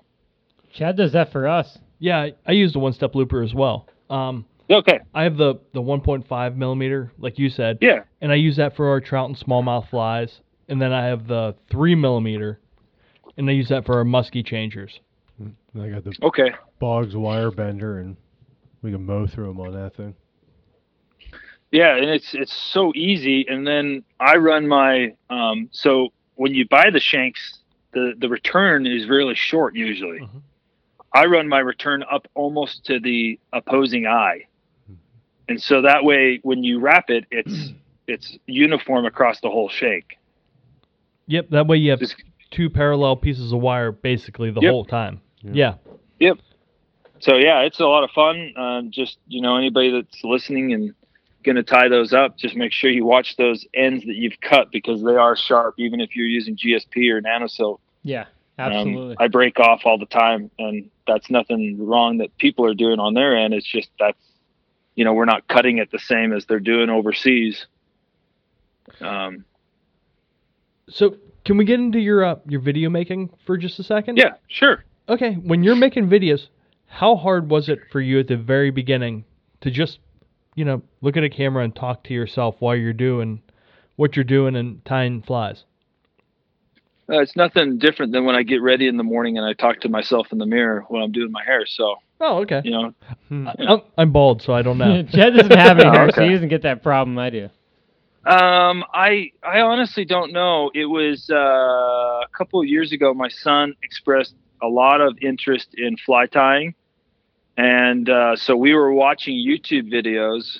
Chad 0.73 0.97
does 0.97 1.13
that 1.13 1.31
for 1.31 1.47
us. 1.47 1.77
Yeah, 1.99 2.19
I, 2.19 2.33
I 2.47 2.51
use 2.53 2.73
the 2.73 2.79
one 2.79 2.93
step 2.93 3.15
looper 3.15 3.43
as 3.43 3.53
well. 3.53 3.87
Um, 4.09 4.45
okay 4.69 4.99
I 5.13 5.23
have 5.23 5.37
the 5.37 5.59
the 5.73 5.81
1.5 5.81 6.55
millimeter, 6.55 7.11
like 7.17 7.37
you 7.37 7.49
said, 7.49 7.77
yeah 7.81 8.03
and 8.21 8.31
I 8.31 8.35
use 8.35 8.57
that 8.57 8.75
for 8.75 8.89
our 8.89 8.99
trout 8.99 9.29
and 9.29 9.37
smallmouth 9.37 9.89
flies. 9.89 10.39
And 10.69 10.81
then 10.81 10.93
I 10.93 11.05
have 11.05 11.27
the 11.27 11.55
three 11.69 11.93
millimeter, 11.93 12.59
and 13.37 13.49
I 13.49 13.53
use 13.53 13.69
that 13.69 13.85
for 13.85 13.97
our 13.97 14.05
musky 14.05 14.41
changers. 14.41 14.99
I 15.79 15.89
got 15.89 16.03
the 16.05 16.15
okay 16.23 16.51
Boggs 16.79 17.15
wire 17.15 17.51
bender, 17.51 17.99
and 17.99 18.15
we 18.81 18.91
can 18.91 19.05
mow 19.05 19.27
through 19.27 19.47
them 19.47 19.59
on 19.59 19.73
that 19.73 19.95
thing. 19.95 20.15
Yeah 21.73 21.95
and 21.97 22.05
it's 22.09 22.33
it's 22.33 22.53
so 22.53 22.93
easy 22.95 23.45
and 23.49 23.67
then 23.67 24.03
i 24.19 24.37
run 24.37 24.67
my 24.67 25.13
um 25.29 25.67
so 25.73 26.09
when 26.35 26.53
you 26.53 26.65
buy 26.69 26.89
the 26.89 26.99
shanks 27.01 27.59
the 27.93 28.13
the 28.19 28.29
return 28.29 28.85
is 28.87 29.07
really 29.09 29.35
short 29.35 29.75
usually 29.75 30.19
Mhm. 30.19 30.41
i 31.13 31.25
run 31.25 31.47
my 31.49 31.59
return 31.59 32.03
up 32.09 32.27
almost 32.35 32.85
to 32.85 32.99
the 32.99 33.37
opposing 33.51 34.05
eye 34.07 34.45
and 35.49 35.61
so 35.61 35.81
that 35.81 36.03
way 36.05 36.39
when 36.43 36.63
you 36.63 36.79
wrap 36.79 37.09
it 37.09 37.25
it's 37.31 37.71
it's 38.07 38.37
uniform 38.45 39.05
across 39.05 39.41
the 39.41 39.49
whole 39.49 39.69
shank 39.69 40.17
Yep, 41.27 41.49
that 41.51 41.67
way 41.67 41.77
you 41.77 41.89
have 41.91 41.99
Just- 41.99 42.21
two 42.51 42.69
parallel 42.69 43.15
pieces 43.15 43.51
of 43.53 43.59
wire 43.61 43.91
basically 43.91 44.51
the 44.51 44.61
Yep. 44.61 44.69
whole 44.71 44.85
time. 44.85 45.21
Yeah. 45.41 45.75
Yeah. 46.19 46.33
so 47.19 47.35
yeah 47.37 47.61
it's 47.61 47.79
a 47.79 47.85
lot 47.85 48.03
of 48.03 48.11
fun 48.11 48.53
um, 48.57 48.91
just 48.91 49.17
you 49.27 49.41
know 49.41 49.55
anybody 49.57 49.89
that's 49.91 50.23
listening 50.23 50.73
and 50.73 50.93
going 51.43 51.55
to 51.55 51.63
tie 51.63 51.87
those 51.89 52.13
up 52.13 52.37
just 52.37 52.55
make 52.55 52.71
sure 52.71 52.89
you 52.89 53.05
watch 53.05 53.35
those 53.37 53.65
ends 53.73 54.03
that 54.05 54.15
you've 54.15 54.39
cut 54.41 54.71
because 54.71 55.03
they 55.03 55.15
are 55.15 55.35
sharp 55.35 55.75
even 55.77 55.99
if 56.01 56.15
you're 56.15 56.27
using 56.27 56.55
gsp 56.55 57.09
or 57.11 57.21
nanosilk 57.21 57.79
Yeah. 58.03 58.25
Um, 58.59 58.71
Absolutely. 58.71 59.15
I 59.19 59.27
break 59.29 59.59
off 59.59 59.81
all 59.83 59.97
the 59.97 60.05
time, 60.05 60.51
and 60.59 60.91
that's 61.07 61.27
nothing 61.31 61.83
wrong 61.83 62.19
that 62.19 62.37
people 62.37 62.67
are 62.67 62.75
doing 62.75 62.99
on 62.99 63.15
their 63.15 63.35
end. 63.35 63.51
It's 63.55 63.65
just 63.65 63.89
that's, 63.99 64.19
you 64.93 65.03
know, 65.03 65.13
we're 65.13 65.25
not 65.25 65.47
cutting 65.47 65.79
it 65.79 65.89
the 65.91 65.97
same 65.97 66.31
as 66.31 66.45
they're 66.45 66.59
doing 66.59 66.91
overseas. 66.91 67.65
Um, 69.01 69.43
So, 70.87 71.17
can 71.45 71.57
we 71.57 71.65
get 71.65 71.79
into 71.79 71.99
your 71.99 72.23
uh, 72.23 72.35
your 72.47 72.61
video 72.61 72.91
making 72.91 73.31
for 73.45 73.57
just 73.57 73.79
a 73.79 73.83
second? 73.83 74.17
yeah, 74.17 74.33
sure. 74.47 74.83
Okay, 75.09 75.33
when 75.33 75.63
you're 75.63 75.75
making 75.75 76.07
videos, 76.07 76.47
how 76.85 77.15
hard 77.15 77.49
was 77.49 77.69
it 77.69 77.79
for 77.91 78.01
you 78.01 78.19
at 78.19 78.27
the 78.27 78.37
very 78.37 78.69
beginning 78.69 79.25
to 79.61 79.71
just, 79.71 79.97
you 80.55 80.65
know, 80.65 80.81
look 81.01 81.17
at 81.17 81.23
a 81.23 81.29
camera 81.29 81.63
and 81.63 81.75
talk 81.75 82.03
to 82.05 82.13
yourself 82.13 82.55
while 82.59 82.75
you're 82.75 82.93
doing 82.93 83.41
what 83.95 84.15
you're 84.15 84.23
doing 84.23 84.55
and 84.55 84.83
tying 84.85 85.21
flies? 85.21 85.63
Uh, 87.09 87.19
it's 87.19 87.35
nothing 87.35 87.77
different 87.79 88.13
than 88.13 88.23
when 88.25 88.35
I 88.35 88.43
get 88.43 88.61
ready 88.61 88.87
in 88.87 88.95
the 88.97 89.03
morning 89.03 89.37
and 89.37 89.45
I 89.45 89.53
talk 89.53 89.81
to 89.81 89.89
myself 89.89 90.27
in 90.31 90.37
the 90.37 90.45
mirror 90.45 90.85
when 90.87 91.01
I'm 91.03 91.11
doing 91.11 91.31
my 91.31 91.43
hair. 91.43 91.65
So, 91.65 91.95
Oh, 92.21 92.37
okay. 92.43 92.61
you 92.63 92.71
know, 92.71 92.93
I- 93.31 93.53
I'm, 93.59 93.81
I'm 93.97 94.11
bald, 94.13 94.41
so 94.41 94.53
I 94.53 94.61
don't 94.61 94.77
know. 94.77 95.01
Jed 95.03 95.31
doesn't 95.35 95.51
have 95.51 95.77
any 95.79 95.89
hair, 95.97 96.09
so 96.09 96.21
Okay. 96.21 96.27
he 96.27 96.33
doesn't 96.33 96.47
get 96.49 96.61
that 96.61 96.81
problem. 96.81 97.17
I 97.17 97.29
do. 97.29 97.49
Um, 98.25 98.85
I 98.93 99.31
I 99.43 99.59
honestly 99.59 100.05
don't 100.05 100.31
know. 100.31 100.71
It 100.73 100.85
was 100.85 101.29
uh, 101.29 101.35
a 101.35 102.27
couple 102.37 102.61
of 102.61 102.67
years 102.67 102.93
ago. 102.93 103.13
My 103.13 103.27
son 103.27 103.73
expressed 103.83 104.33
a 104.61 104.67
lot 104.67 105.01
of 105.01 105.17
interest 105.21 105.75
in 105.77 105.97
fly 105.97 106.27
tying, 106.27 106.73
and 107.57 108.09
uh, 108.09 108.35
so 108.35 108.55
we 108.55 108.73
were 108.73 108.91
watching 108.91 109.35
YouTube 109.35 109.91
videos, 109.91 110.59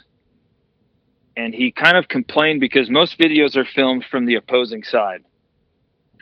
and 1.36 1.54
he 1.54 1.72
kind 1.72 1.98
of 1.98 2.08
complained 2.08 2.60
because 2.60 2.90
most 2.90 3.18
videos 3.18 3.56
are 3.56 3.66
filmed 3.66 4.06
from 4.06 4.26
the 4.26 4.36
opposing 4.36 4.84
side, 4.84 5.24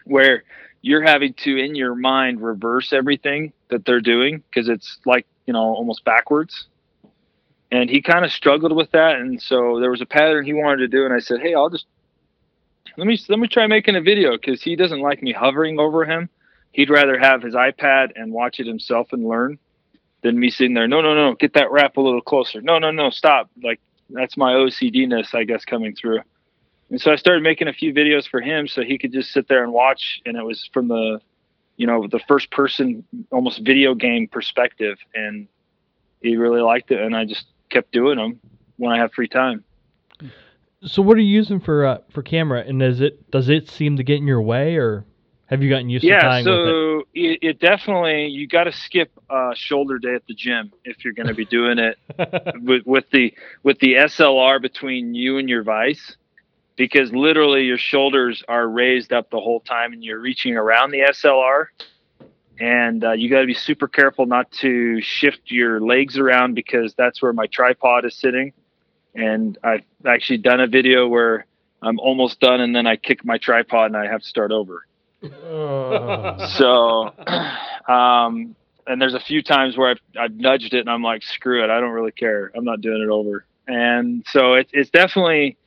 where 0.05 0.43
you're 0.81 1.03
having 1.03 1.33
to 1.33 1.57
in 1.57 1.75
your 1.75 1.95
mind 1.95 2.41
reverse 2.41 2.93
everything 2.93 3.53
that 3.69 3.85
they're 3.85 4.01
doing 4.01 4.43
because 4.49 4.69
it's 4.69 4.99
like 5.05 5.25
you 5.45 5.53
know 5.53 5.59
almost 5.59 6.03
backwards. 6.05 6.67
And 7.73 7.89
he 7.89 8.01
kind 8.01 8.25
of 8.25 8.33
struggled 8.33 8.75
with 8.75 8.91
that 8.91 9.15
and 9.15 9.41
so 9.41 9.79
there 9.79 9.89
was 9.89 10.01
a 10.01 10.05
pattern 10.05 10.45
he 10.45 10.51
wanted 10.51 10.79
to 10.79 10.87
do 10.89 11.05
and 11.05 11.13
i 11.13 11.19
said 11.19 11.39
hey 11.39 11.53
i'll 11.53 11.69
just 11.69 11.85
let 12.97 13.07
me 13.07 13.17
let 13.29 13.39
me 13.39 13.47
try 13.47 13.67
making 13.67 13.95
a 13.95 14.01
video 14.01 14.37
because 14.37 14.61
he 14.61 14.75
doesn't 14.75 14.99
like 14.99 15.23
me 15.23 15.31
hovering 15.31 15.79
over 15.79 16.05
him. 16.05 16.29
He'd 16.73 16.89
rather 16.89 17.17
have 17.17 17.41
his 17.41 17.53
ipad 17.53 18.11
and 18.15 18.31
watch 18.31 18.59
it 18.59 18.67
himself 18.67 19.13
and 19.13 19.27
learn 19.27 19.59
than 20.21 20.39
me 20.39 20.49
sitting 20.49 20.73
there. 20.73 20.87
No 20.87 21.01
no 21.01 21.13
no 21.13 21.35
get 21.35 21.53
that 21.53 21.71
wrap 21.71 21.97
a 21.97 22.01
little 22.01 22.21
closer. 22.21 22.61
No 22.61 22.79
no 22.79 22.91
no 22.91 23.09
stop. 23.09 23.49
Like 23.63 23.79
that's 24.09 24.35
my 24.35 24.51
ocd-ness 24.53 25.33
i 25.33 25.45
guess 25.45 25.63
coming 25.63 25.95
through. 25.95 26.19
And 26.89 26.99
so 26.99 27.11
i 27.11 27.15
started 27.15 27.43
making 27.43 27.67
a 27.67 27.73
few 27.73 27.93
videos 27.93 28.27
for 28.27 28.41
him 28.41 28.67
so 28.67 28.83
he 28.83 28.97
could 28.97 29.13
just 29.13 29.31
sit 29.31 29.47
there 29.47 29.63
and 29.63 29.71
watch 29.71 30.21
and 30.25 30.35
it 30.37 30.43
was 30.43 30.69
from 30.73 30.87
the 30.89 31.21
you 31.77 31.87
know 31.87 32.07
the 32.07 32.19
first 32.27 32.51
person 32.51 33.05
almost 33.31 33.61
video 33.63 33.95
game 33.95 34.27
perspective 34.27 34.97
and 35.15 35.47
he 36.21 36.35
really 36.35 36.61
liked 36.61 36.91
it 36.91 36.99
and 36.99 37.15
i 37.15 37.23
just 37.23 37.45
kept 37.71 37.91
doing 37.91 38.17
them 38.17 38.39
when 38.81 38.91
I 38.91 38.97
have 38.97 39.13
free 39.13 39.27
time. 39.27 39.63
So, 40.83 41.01
what 41.01 41.17
are 41.17 41.21
you 41.21 41.33
using 41.33 41.59
for 41.59 41.85
uh, 41.85 41.97
for 42.09 42.23
camera, 42.23 42.63
and 42.67 42.79
does 42.79 43.01
it 43.01 43.29
does 43.31 43.49
it 43.49 43.69
seem 43.69 43.97
to 43.97 44.03
get 44.03 44.17
in 44.17 44.27
your 44.27 44.41
way, 44.41 44.75
or 44.75 45.05
have 45.51 45.61
you 45.61 45.69
gotten 45.69 45.89
used 45.89 46.03
to 46.03 46.07
Yeah, 46.07 46.21
tying 46.21 46.45
with 46.45 46.53
it? 46.53 46.65
Yeah, 46.65 46.71
so 46.71 47.03
it, 47.13 47.39
it 47.41 47.59
definitely 47.59 48.27
you 48.27 48.47
got 48.47 48.63
to 48.63 48.71
skip 48.71 49.11
uh, 49.29 49.53
shoulder 49.53 49.99
day 49.99 50.15
at 50.15 50.25
the 50.25 50.33
gym 50.33 50.71
if 50.85 51.03
you're 51.03 51.13
going 51.13 51.27
to 51.27 51.33
be 51.33 51.45
doing 51.45 51.77
it 51.77 51.97
with, 52.63 52.85
with 52.85 53.03
the 53.11 53.33
with 53.61 53.77
the 53.79 53.95
SLR 53.95 54.61
between 54.61 55.13
you 55.13 55.37
and 55.37 55.49
your 55.49 55.63
vise, 55.63 56.15
because 56.77 57.11
literally 57.11 57.63
your 57.63 57.77
shoulders 57.77 58.41
are 58.47 58.65
raised 58.65 59.11
up 59.11 59.29
the 59.29 59.41
whole 59.41 59.59
time 59.59 59.91
and 59.91 60.01
you're 60.01 60.21
reaching 60.21 60.55
around 60.55 60.91
the 60.91 61.01
SLR, 61.01 61.65
and 62.57 63.03
uh, 63.03 63.11
you 63.11 63.29
got 63.29 63.41
to 63.41 63.47
be 63.47 63.53
super 63.53 63.89
careful 63.89 64.25
not 64.25 64.49
to 64.51 65.01
shift 65.01 65.51
your 65.51 65.81
legs 65.81 66.17
around 66.17 66.53
because 66.53 66.93
that's 66.97 67.21
where 67.21 67.33
my 67.33 67.47
tripod 67.47 68.05
is 68.05 68.15
sitting, 68.15 68.53
and 69.13 69.57
I've 69.61 69.83
actually 70.05 70.37
done 70.37 70.61
a 70.61 70.67
video 70.67 71.09
where 71.09 71.45
I'm 71.81 71.99
almost 71.99 72.39
done 72.39 72.61
and 72.61 72.75
then 72.75 72.87
I 72.87 72.95
kick 72.95 73.25
my 73.25 73.37
tripod 73.37 73.87
and 73.87 73.97
I 73.97 74.07
have 74.07 74.21
to 74.21 74.27
start 74.27 74.51
over. 74.51 74.85
So, 75.21 77.13
um, 77.87 78.55
and 78.87 79.01
there's 79.01 79.13
a 79.13 79.19
few 79.19 79.41
times 79.43 79.77
where 79.77 79.91
I've, 79.91 80.01
I've 80.19 80.33
nudged 80.33 80.73
it 80.73 80.79
and 80.79 80.89
I'm 80.89 81.03
like, 81.03 81.23
screw 81.23 81.63
it, 81.63 81.69
I 81.69 81.79
don't 81.79 81.91
really 81.91 82.11
care. 82.11 82.51
I'm 82.55 82.65
not 82.65 82.81
doing 82.81 83.01
it 83.01 83.09
over. 83.09 83.45
And 83.67 84.25
so 84.27 84.53
it, 84.55 84.69
it's 84.73 84.89
definitely, 84.89 85.57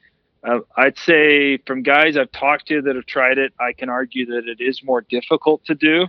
uh, 0.43 0.61
I'd 0.77 0.99
say 0.99 1.59
from 1.67 1.83
guys 1.83 2.17
I've 2.17 2.33
talked 2.33 2.69
to 2.69 2.83
that 2.83 2.97
have 2.97 3.07
tried 3.07 3.39
it, 3.39 3.53
I 3.59 3.73
can 3.73 3.89
argue 3.89 4.27
that 4.27 4.49
it 4.49 4.61
is 4.61 4.83
more 4.85 5.01
difficult 5.01 5.65
to 5.67 5.75
do, 5.75 6.07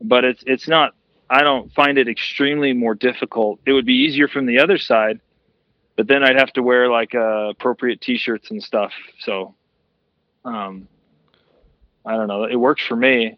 but 0.00 0.24
it's 0.24 0.42
it's 0.46 0.68
not. 0.68 0.94
I 1.28 1.42
don't 1.42 1.72
find 1.72 1.96
it 1.96 2.08
extremely 2.08 2.72
more 2.72 2.94
difficult. 2.94 3.60
It 3.64 3.72
would 3.72 3.86
be 3.86 3.94
easier 3.94 4.26
from 4.26 4.46
the 4.46 4.58
other 4.58 4.78
side, 4.78 5.20
but 5.96 6.08
then 6.08 6.24
I'd 6.24 6.36
have 6.36 6.52
to 6.54 6.62
wear 6.62 6.90
like 6.90 7.14
uh, 7.14 7.50
appropriate 7.50 8.00
t-shirts 8.00 8.50
and 8.50 8.62
stuff. 8.62 8.92
So, 9.20 9.54
um, 10.44 10.88
I 12.04 12.16
don't 12.16 12.28
know. 12.28 12.44
It 12.44 12.56
works 12.56 12.82
for 12.86 12.96
me. 12.96 13.36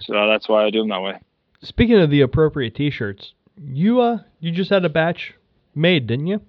So 0.00 0.28
that's 0.28 0.48
why 0.48 0.64
I 0.64 0.70
do 0.70 0.80
them 0.80 0.88
that 0.88 1.02
way. 1.02 1.20
Speaking 1.62 1.98
of 1.98 2.10
the 2.10 2.22
appropriate 2.22 2.74
T-shirts, 2.74 3.34
you 3.62 4.00
uh 4.00 4.18
you 4.40 4.50
just 4.50 4.70
had 4.70 4.84
a 4.84 4.88
batch 4.88 5.34
made, 5.74 6.06
didn't 6.06 6.26
you? 6.26 6.40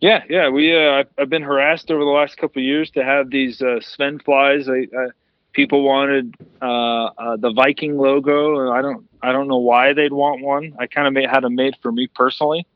Yeah, 0.00 0.24
yeah. 0.28 0.48
We 0.48 0.74
uh, 0.74 1.04
I've, 1.16 1.28
been 1.28 1.42
harassed 1.42 1.90
over 1.90 2.00
the 2.00 2.10
last 2.10 2.36
couple 2.36 2.60
of 2.60 2.64
years 2.64 2.90
to 2.92 3.04
have 3.04 3.30
these 3.30 3.62
uh, 3.62 3.78
Svend 3.80 4.24
flies. 4.24 4.68
I, 4.68 4.88
I, 4.98 5.08
people 5.52 5.84
wanted 5.84 6.34
uh, 6.60 7.04
uh, 7.16 7.36
the 7.36 7.52
Viking 7.52 7.96
logo, 7.96 8.72
I 8.72 8.82
don't 8.82 9.08
I 9.22 9.30
don't 9.30 9.46
know 9.46 9.58
why 9.58 9.92
they'd 9.92 10.12
want 10.12 10.42
one. 10.42 10.74
I 10.78 10.88
kind 10.88 11.16
of 11.16 11.30
had 11.30 11.44
them 11.44 11.54
made 11.54 11.76
for 11.80 11.92
me 11.92 12.08
personally, 12.08 12.66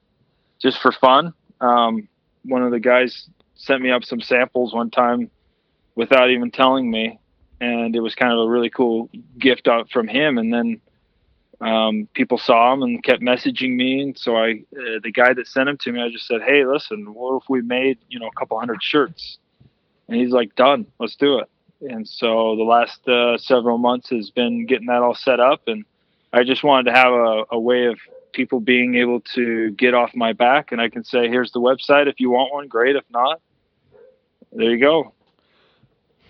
just 0.61 0.81
for 0.81 0.93
fun. 0.93 1.35
Um, 1.61 2.09
one 2.45 2.62
of 2.62 2.71
the 2.71 2.79
guys 2.79 3.29
sent 3.57 3.83
me 3.83 3.91
up 3.91 4.05
some 4.05 4.21
samples 4.21 4.73
one 4.73 4.91
time 4.91 5.31
without 5.97 6.31
even 6.31 6.53
telling 6.53 6.89
me, 6.89 7.19
and 7.61 7.97
it 7.97 8.01
was 8.01 8.15
kind 8.15 8.33
of 8.33 8.39
a 8.39 8.49
really 8.49 8.71
cool 8.71 9.11
gift 9.39 9.67
out 9.67 9.91
from 9.91 10.07
him. 10.07 10.39
And 10.39 10.53
then 10.53 10.81
um, 11.61 12.09
people 12.13 12.39
saw 12.39 12.75
him 12.75 12.83
and 12.83 13.03
kept 13.03 13.23
messaging 13.23 13.75
me, 13.77 14.03
and 14.03 14.19
so 14.19 14.37
I, 14.37 14.63
uh, 14.79 15.01
the 15.03 15.11
guy 15.11 15.33
that 15.33 15.49
sent 15.49 15.69
him 15.71 15.79
to 15.79 15.93
me, 15.93 16.03
I 16.03 16.11
just 16.11 16.27
said, 16.27 16.43
"Hey, 16.43 16.67
listen, 16.67 17.15
what 17.15 17.43
if 17.43 17.49
we 17.49 17.63
made 17.63 17.99
you 18.09 18.21
know 18.21 18.29
a 18.29 18.39
couple 18.39 18.61
hundred 18.61 18.83
shirts?" 18.83 19.39
And 20.09 20.21
he's 20.21 20.33
like, 20.33 20.55
"Done, 20.55 20.87
let's 21.01 21.17
do 21.17 21.39
it." 21.39 21.49
And 21.81 22.07
so 22.07 22.57
the 22.57 22.63
last 22.63 23.09
uh, 23.09 23.39
several 23.39 23.79
months 23.79 24.11
has 24.11 24.31
been 24.31 24.67
getting 24.67 24.87
that 24.89 25.03
all 25.03 25.15
set 25.15 25.41
up, 25.41 25.67
and 25.67 25.87
I 26.31 26.45
just 26.45 26.63
wanted 26.63 26.91
to 26.91 26.97
have 26.97 27.13
a, 27.13 27.45
a 27.53 27.59
way 27.59 27.87
of 27.87 27.99
people 28.35 28.61
being 28.61 28.97
able 28.97 29.21
to 29.35 29.71
get 29.71 29.95
off 29.95 30.15
my 30.15 30.35
back, 30.35 30.73
and 30.73 30.81
I 30.81 30.91
can 30.91 31.05
say, 31.05 31.27
"Here's 31.29 31.53
the 31.53 31.61
website. 31.61 32.07
If 32.07 32.21
you 32.21 32.29
want 32.29 32.53
one, 32.53 32.69
great. 32.69 32.97
If 32.97 33.05
not, 33.11 33.41
there 34.53 34.71
you 34.71 34.79
go." 34.79 35.15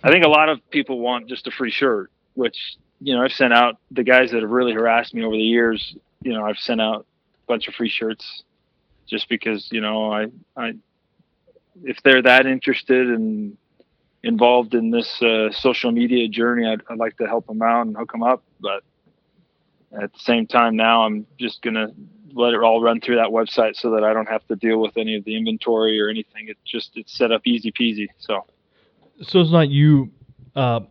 I 0.07 0.09
think 0.09 0.23
a 0.23 0.29
lot 0.29 0.47
of 0.47 0.61
people 0.69 0.99
want 0.99 1.27
just 1.27 1.47
a 1.47 1.51
free 1.51 1.69
shirt, 1.69 2.09
which 2.33 2.77
you 3.01 3.13
know 3.13 3.21
I've 3.21 3.33
sent 3.33 3.51
out 3.51 3.77
the 3.91 4.03
guys 4.03 4.31
that 4.31 4.41
have 4.41 4.49
really 4.49 4.71
harassed 4.71 5.13
me 5.13 5.21
over 5.25 5.35
the 5.35 5.41
years. 5.41 5.97
You 6.21 6.31
know 6.31 6.45
I've 6.45 6.59
sent 6.59 6.79
out 6.79 7.01
a 7.01 7.45
bunch 7.45 7.67
of 7.67 7.73
free 7.73 7.89
shirts 7.89 8.43
just 9.05 9.27
because 9.27 9.67
you 9.69 9.81
know 9.81 10.09
I 10.09 10.27
I 10.55 10.75
if 11.83 12.01
they're 12.03 12.21
that 12.21 12.45
interested 12.45 13.09
and 13.09 13.57
involved 14.23 14.75
in 14.75 14.91
this 14.91 15.21
uh, 15.21 15.51
social 15.51 15.91
media 15.91 16.29
journey, 16.29 16.65
I'd, 16.65 16.83
I'd 16.89 16.97
like 16.97 17.17
to 17.17 17.27
help 17.27 17.45
them 17.45 17.61
out 17.61 17.87
and 17.87 17.97
hook 17.97 18.13
them 18.13 18.23
up. 18.23 18.43
But 18.61 18.83
at 19.91 20.13
the 20.13 20.19
same 20.19 20.47
time, 20.47 20.77
now 20.77 21.03
I'm 21.03 21.27
just 21.37 21.61
gonna 21.61 21.91
let 22.31 22.53
it 22.53 22.61
all 22.61 22.81
run 22.81 23.01
through 23.01 23.17
that 23.17 23.31
website 23.31 23.75
so 23.75 23.91
that 23.91 24.05
I 24.05 24.13
don't 24.13 24.29
have 24.29 24.47
to 24.47 24.55
deal 24.55 24.79
with 24.79 24.95
any 24.95 25.17
of 25.17 25.25
the 25.25 25.35
inventory 25.35 25.99
or 25.99 26.07
anything. 26.07 26.47
It 26.47 26.57
just 26.63 26.91
it's 26.95 27.13
set 27.17 27.33
up 27.33 27.41
easy 27.43 27.73
peasy. 27.73 28.07
So. 28.19 28.45
So 29.21 29.39
it's 29.39 29.51
not 29.51 29.69
you 29.69 30.11
uh, 30.55 30.81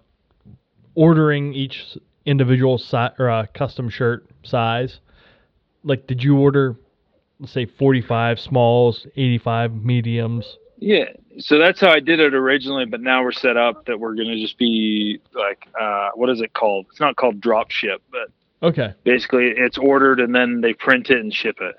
ordering 0.94 1.54
each 1.54 1.96
individual 2.24 2.78
si- 2.78 3.08
or 3.18 3.30
uh, 3.30 3.46
custom 3.54 3.88
shirt 3.88 4.26
size. 4.42 5.00
Like, 5.84 6.06
did 6.06 6.22
you 6.22 6.36
order, 6.38 6.76
let's 7.38 7.52
say, 7.52 7.66
45 7.66 8.40
smalls, 8.40 9.06
85 9.16 9.74
mediums? 9.84 10.56
Yeah, 10.78 11.04
so 11.38 11.58
that's 11.58 11.80
how 11.80 11.90
I 11.90 12.00
did 12.00 12.20
it 12.20 12.34
originally, 12.34 12.84
but 12.84 13.00
now 13.00 13.22
we're 13.22 13.32
set 13.32 13.56
up 13.56 13.86
that 13.86 13.98
we're 13.98 14.14
gonna 14.14 14.36
just 14.36 14.58
be 14.58 15.20
like, 15.34 15.66
uh, 15.80 16.10
what 16.14 16.28
is 16.28 16.40
it 16.42 16.52
called? 16.52 16.86
It's 16.90 17.00
not 17.00 17.16
called 17.16 17.40
drop 17.40 17.70
ship, 17.70 18.02
but 18.10 18.28
Okay, 18.62 18.92
basically 19.04 19.52
it's 19.56 19.78
ordered 19.78 20.18
and 20.20 20.34
then 20.34 20.60
they 20.60 20.72
print 20.74 21.08
it 21.10 21.18
and 21.20 21.32
ship 21.32 21.58
it. 21.60 21.76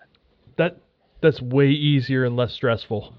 that 0.55 0.77
that's 1.21 1.41
way 1.41 1.69
easier 1.69 2.23
and 2.25 2.35
less 2.35 2.53
stressful. 2.53 3.13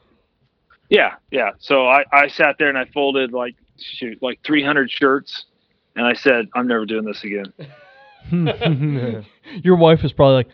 Yeah, 0.89 1.14
yeah. 1.30 1.51
So 1.59 1.86
I, 1.86 2.05
I 2.12 2.28
sat 2.28 2.57
there 2.59 2.68
and 2.68 2.78
I 2.78 2.86
folded 2.86 3.32
like 3.32 3.57
shoot 3.76 4.18
like 4.22 4.41
300 4.45 4.91
shirts, 4.91 5.47
and 5.95 6.07
I 6.07 6.14
said, 6.14 6.49
I'm 6.55 6.66
never 6.66 6.86
doing 6.86 7.05
this 7.05 7.22
again. 7.24 7.53
Your 9.62 9.76
wife 9.76 10.05
is 10.05 10.12
probably 10.12 10.34
like, 10.34 10.49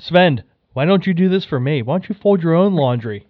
Svend, 0.00 0.42
why 0.72 0.84
don't 0.84 1.06
you 1.06 1.14
do 1.14 1.28
this 1.28 1.44
for 1.44 1.60
me? 1.60 1.82
Why 1.82 1.94
don't 1.94 2.08
you 2.08 2.14
fold 2.14 2.42
your 2.42 2.54
own 2.54 2.74
laundry? 2.74 3.26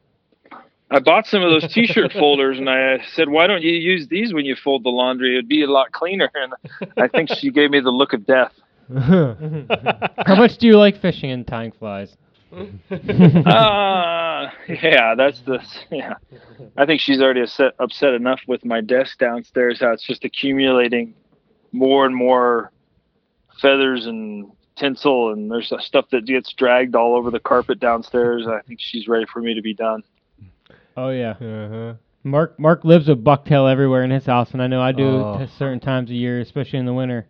I 0.90 1.00
bought 1.00 1.26
some 1.26 1.42
of 1.42 1.50
those 1.50 1.72
T-shirt 1.72 2.12
folders, 2.18 2.58
and 2.58 2.68
I 2.70 2.98
said, 3.14 3.28
"Why 3.28 3.46
don't 3.46 3.62
you 3.62 3.72
use 3.72 4.06
these 4.08 4.32
when 4.32 4.44
you 4.44 4.54
fold 4.54 4.84
the 4.84 4.90
laundry? 4.90 5.34
It'd 5.34 5.48
be 5.48 5.62
a 5.62 5.70
lot 5.70 5.92
cleaner." 5.92 6.30
And 6.34 6.54
I 6.96 7.08
think 7.08 7.30
she 7.30 7.50
gave 7.50 7.70
me 7.70 7.80
the 7.80 7.90
look 7.90 8.12
of 8.12 8.26
death. 8.26 8.52
How 8.94 10.36
much 10.36 10.58
do 10.58 10.66
you 10.66 10.78
like 10.78 11.00
fishing 11.00 11.30
and 11.30 11.46
tying 11.46 11.72
flies? 11.72 12.16
uh, 12.90 14.50
yeah, 14.68 15.14
that's 15.16 15.40
the 15.42 15.60
yeah. 15.90 16.14
I 16.76 16.86
think 16.86 17.00
she's 17.00 17.20
already 17.20 17.40
upset, 17.42 17.72
upset 17.78 18.14
enough 18.14 18.40
with 18.46 18.64
my 18.64 18.80
desk 18.80 19.18
downstairs. 19.18 19.80
How 19.80 19.92
it's 19.92 20.06
just 20.06 20.24
accumulating 20.24 21.14
more 21.72 22.06
and 22.06 22.14
more 22.14 22.70
feathers 23.60 24.06
and 24.06 24.50
tinsel, 24.76 25.32
and 25.32 25.50
there's 25.50 25.72
stuff 25.80 26.06
that 26.10 26.26
gets 26.26 26.52
dragged 26.52 26.94
all 26.94 27.16
over 27.16 27.30
the 27.30 27.40
carpet 27.40 27.80
downstairs. 27.80 28.46
I 28.46 28.60
think 28.62 28.80
she's 28.80 29.08
ready 29.08 29.26
for 29.32 29.40
me 29.40 29.54
to 29.54 29.62
be 29.62 29.74
done. 29.74 30.02
Oh 30.96 31.10
yeah. 31.10 31.30
uh-huh. 31.32 31.94
Mark 32.22 32.58
Mark 32.58 32.84
lives 32.84 33.08
with 33.08 33.22
bucktail 33.22 33.70
everywhere 33.70 34.02
in 34.04 34.10
his 34.10 34.24
house, 34.26 34.52
and 34.52 34.62
I 34.62 34.66
know 34.66 34.80
I 34.80 34.92
do 34.92 35.06
Oh. 35.06 35.38
at 35.40 35.50
certain 35.50 35.80
times 35.80 36.10
of 36.10 36.16
year, 36.16 36.40
especially 36.40 36.78
in 36.78 36.86
the 36.86 36.94
winter. 36.94 37.26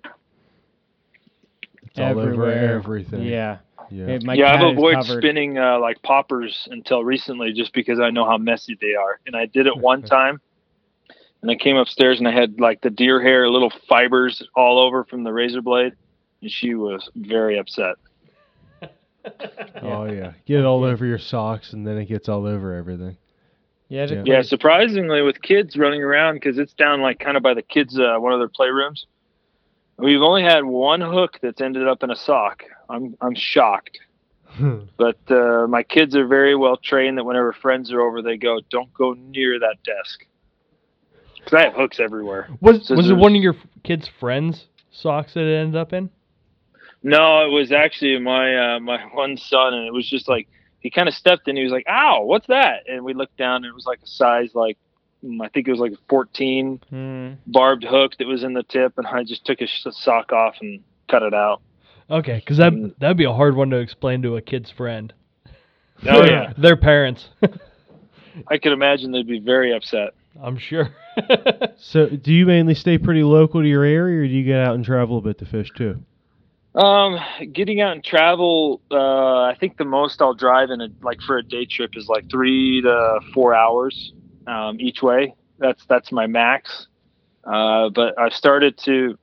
It's 1.83 1.99
all 1.99 2.11
over 2.12 2.22
Everywhere. 2.22 2.75
everything. 2.75 3.22
Yeah. 3.22 3.59
Yeah. 3.91 4.18
Yeah, 4.35 4.53
I've 4.53 4.76
avoided 4.76 5.07
covered. 5.07 5.22
spinning 5.22 5.59
uh, 5.59 5.78
like 5.78 6.03
poppers 6.03 6.68
until 6.70 7.05
recently, 7.05 7.53
just 7.53 7.72
because 7.72 8.01
I 8.01 8.11
know 8.11 8.24
how 8.24 8.39
messy 8.39 8.76
they 8.80 8.95
are. 8.95 9.20
And 9.26 9.37
I 9.37 9.47
did 9.47 9.66
it 9.66 9.76
one 9.76 10.03
time, 10.16 10.41
and 11.43 11.51
I 11.51 11.57
came 11.57 11.76
upstairs 11.76 12.18
and 12.18 12.28
I 12.28 12.32
had 12.32 12.61
like 12.61 12.80
the 12.80 12.91
deer 12.91 13.20
hair, 13.20 13.49
little 13.49 13.72
fibers 13.89 14.43
all 14.55 14.78
over 14.78 15.05
from 15.05 15.24
the 15.24 15.32
razor 15.32 15.62
blade, 15.62 15.93
and 16.41 16.51
she 16.51 16.74
was 16.74 17.09
very 17.14 17.59
upset. 17.59 17.97
Oh 19.80 20.05
yeah. 20.05 20.32
Get 20.45 20.61
it 20.61 20.64
all 20.66 20.85
over 20.85 21.07
your 21.07 21.18
socks 21.18 21.72
and 21.72 21.87
then 21.87 21.97
it 21.97 22.05
gets 22.05 22.28
all 22.28 22.47
over 22.47 22.74
everything. 22.74 23.16
Yeah. 23.89 24.05
Yeah. 24.05 24.22
Yeah, 24.24 24.43
surprisingly, 24.43 25.22
with 25.22 25.41
kids 25.41 25.76
running 25.76 26.03
around 26.03 26.35
because 26.35 26.59
it's 26.59 26.74
down 26.74 27.01
like 27.01 27.20
kind 27.20 27.37
of 27.37 27.43
by 27.43 27.55
the 27.55 27.62
kids' 27.62 27.99
uh, 27.99 28.16
one 28.18 28.32
of 28.32 28.39
their 28.39 28.49
playrooms. 28.49 29.07
We've 29.97 30.23
only 30.23 30.43
had 30.43 30.65
one 30.65 31.01
hook 31.01 31.39
that's 31.41 31.61
ended 31.61 31.87
up 31.87 32.03
in 32.03 32.11
a 32.11 32.17
sock. 32.17 32.65
I'm 32.89 33.17
I'm 33.21 33.35
shocked, 33.35 34.01
but 34.97 35.19
uh, 35.31 35.67
my 35.69 35.83
kids 35.83 36.17
are 36.17 36.27
very 36.27 36.57
well 36.57 36.77
trained 36.77 37.19
that 37.19 37.25
whenever 37.25 37.53
friends 37.53 37.93
are 37.93 38.01
over, 38.01 38.21
they 38.21 38.37
go, 38.37 38.61
"Don't 38.71 38.93
go 38.93 39.15
near 39.15 39.59
that 39.61 39.77
desk," 39.85 40.27
because 41.37 41.55
I 41.55 41.65
have 41.65 41.75
hooks 41.75 42.01
everywhere. 42.01 42.49
Was 42.61 42.91
was 42.91 43.09
it 43.09 43.15
one 43.17 43.37
of 43.37 43.43
your 43.43 43.57
kids' 43.85 44.09
friends' 44.09 44.67
socks 44.91 45.35
that 45.35 45.45
it 45.45 45.57
ended 45.57 45.77
up 45.77 45.93
in? 45.93 46.11
No, 47.03 47.47
it 47.47 47.51
was 47.51 47.71
actually 47.71 48.19
my 48.19 48.77
uh, 48.77 48.81
my 48.81 48.99
one 49.13 49.37
son, 49.37 49.75
and 49.75 49.87
it 49.87 49.93
was 49.93 50.09
just 50.09 50.29
like 50.29 50.49
he 50.81 50.91
kind 50.91 51.09
of 51.09 51.15
stepped 51.15 51.47
in. 51.47 51.57
He 51.57 51.63
was 51.63 51.73
like, 51.73 51.87
"Ow, 51.89 52.25
what's 52.25 52.49
that?" 52.49 52.89
And 52.89 53.05
we 53.05 53.15
looked 53.15 53.37
down, 53.37 53.57
and 53.57 53.67
it 53.67 53.75
was 53.75 53.87
like 53.87 54.01
a 54.03 54.07
size 54.07 54.55
like 54.55 54.77
I 55.43 55.49
think 55.49 55.68
it 55.68 55.70
was 55.70 55.81
like 55.81 55.93
a 55.93 55.99
14 56.09 56.81
Hmm. 56.91 57.33
barbed 57.47 57.85
hook 57.85 58.12
that 58.18 58.27
was 58.27 58.43
in 58.45 58.53
the 58.55 58.62
tip, 58.62 58.95
and 58.99 59.07
I 59.07 59.25
just 59.25 59.45
took 59.45 59.59
his 59.61 59.70
sock 59.91 60.33
off 60.33 60.57
and 60.61 60.81
cut 61.11 61.22
it 61.22 61.35
out. 61.35 61.61
Okay, 62.11 62.37
because 62.37 62.59
that 62.59 62.72
Mm. 62.72 62.95
that'd 62.99 63.16
be 63.16 63.25
a 63.25 63.33
hard 63.33 63.57
one 63.57 63.70
to 63.70 63.77
explain 63.79 64.22
to 64.22 64.37
a 64.37 64.43
kid's 64.43 64.70
friend. 64.70 65.12
Oh 66.07 66.25
yeah, 66.25 66.53
Their 66.59 66.77
parents. 66.77 67.29
I 68.49 68.59
could 68.59 68.72
imagine 68.72 69.12
they'd 69.12 69.27
be 69.27 69.39
very 69.41 69.72
upset. 69.75 70.11
I'm 70.43 70.59
sure. 70.59 70.91
So, 71.79 72.09
do 72.09 72.33
you 72.33 72.45
mainly 72.45 72.75
stay 72.75 72.99
pretty 72.99 73.22
local 73.22 73.62
to 73.62 73.68
your 73.68 73.85
area, 73.85 74.22
or 74.22 74.27
do 74.27 74.33
you 74.33 74.45
get 74.45 74.59
out 74.59 74.75
and 74.75 74.85
travel 74.85 75.18
a 75.18 75.20
bit 75.20 75.39
to 75.39 75.47
fish 75.47 75.70
too? 75.77 76.05
Um, 76.75 77.18
getting 77.53 77.81
out 77.81 77.93
and 77.93 78.03
travel, 78.05 78.81
uh, 78.91 79.43
I 79.43 79.57
think 79.61 79.77
the 79.77 79.85
most 79.85 80.20
I'll 80.20 80.35
drive 80.35 80.70
in 80.70 80.81
a 80.81 80.89
like 81.03 81.20
for 81.20 81.39
a 81.39 81.43
day 81.43 81.64
trip 81.66 81.93
is 81.95 82.09
like 82.09 82.29
three 82.29 82.83
to 82.83 83.20
four 83.33 83.55
hours 83.55 84.12
um, 84.47 84.77
each 84.81 85.03
way. 85.03 85.35
That's 85.59 85.85
that's 85.87 86.13
my 86.13 86.27
max. 86.27 86.87
Uh, 87.45 87.91
but 87.91 88.19
I've 88.19 88.33
started 88.33 88.79
to, 88.85 89.19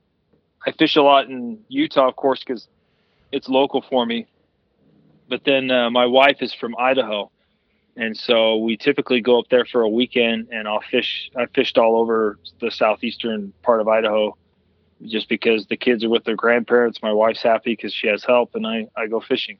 I 0.64 0.72
fish 0.72 0.96
a 0.96 1.02
lot 1.02 1.28
in 1.28 1.58
Utah, 1.68 2.08
of 2.08 2.16
course, 2.16 2.40
because 2.44 2.68
it's 3.32 3.48
local 3.48 3.82
for 3.82 4.06
me. 4.06 4.26
But 5.28 5.44
then 5.44 5.70
uh, 5.70 5.90
my 5.90 6.06
wife 6.06 6.36
is 6.40 6.54
from 6.54 6.76
Idaho, 6.78 7.30
and 7.96 8.16
so 8.16 8.58
we 8.58 8.76
typically 8.76 9.20
go 9.20 9.38
up 9.38 9.46
there 9.50 9.64
for 9.64 9.82
a 9.82 9.88
weekend, 9.88 10.48
and 10.52 10.68
I'll 10.68 10.82
fish. 10.90 11.30
I 11.36 11.46
fished 11.46 11.78
all 11.78 11.96
over 11.96 12.38
the 12.60 12.70
southeastern 12.70 13.52
part 13.62 13.80
of 13.80 13.88
Idaho 13.88 14.36
just 15.06 15.28
because 15.28 15.66
the 15.66 15.76
kids 15.76 16.04
are 16.04 16.08
with 16.08 16.24
their 16.24 16.36
grandparents. 16.36 17.00
My 17.02 17.12
wife's 17.12 17.42
happy 17.42 17.72
because 17.72 17.92
she 17.92 18.08
has 18.08 18.24
help, 18.24 18.54
and 18.54 18.66
I, 18.66 18.88
I 18.96 19.06
go 19.06 19.20
fishing. 19.20 19.58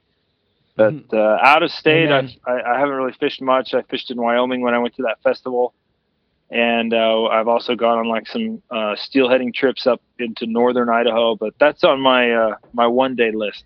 But 0.75 0.95
uh, 1.13 1.37
out 1.41 1.61
of 1.61 1.71
state, 1.71 2.07
Amen. 2.09 2.31
I, 2.47 2.61
I 2.61 2.79
haven't 2.79 2.95
really 2.95 3.13
fished 3.19 3.41
much. 3.41 3.73
I 3.73 3.83
fished 3.83 4.09
in 4.09 4.19
Wyoming 4.19 4.61
when 4.61 4.73
I 4.73 4.79
went 4.79 4.95
to 4.95 5.03
that 5.03 5.21
festival, 5.23 5.73
and 6.49 6.93
uh, 6.93 7.25
I've 7.25 7.47
also 7.47 7.75
gone 7.75 7.99
on 7.99 8.07
like 8.07 8.27
some 8.27 8.61
uh, 8.71 8.95
steelheading 8.95 9.53
trips 9.53 9.85
up 9.85 10.01
into 10.17 10.47
northern 10.47 10.89
Idaho. 10.89 11.35
But 11.35 11.53
that's 11.59 11.83
on 11.83 12.01
my 12.01 12.31
uh, 12.31 12.55
my 12.73 12.87
one 12.87 13.15
day 13.15 13.31
list. 13.31 13.65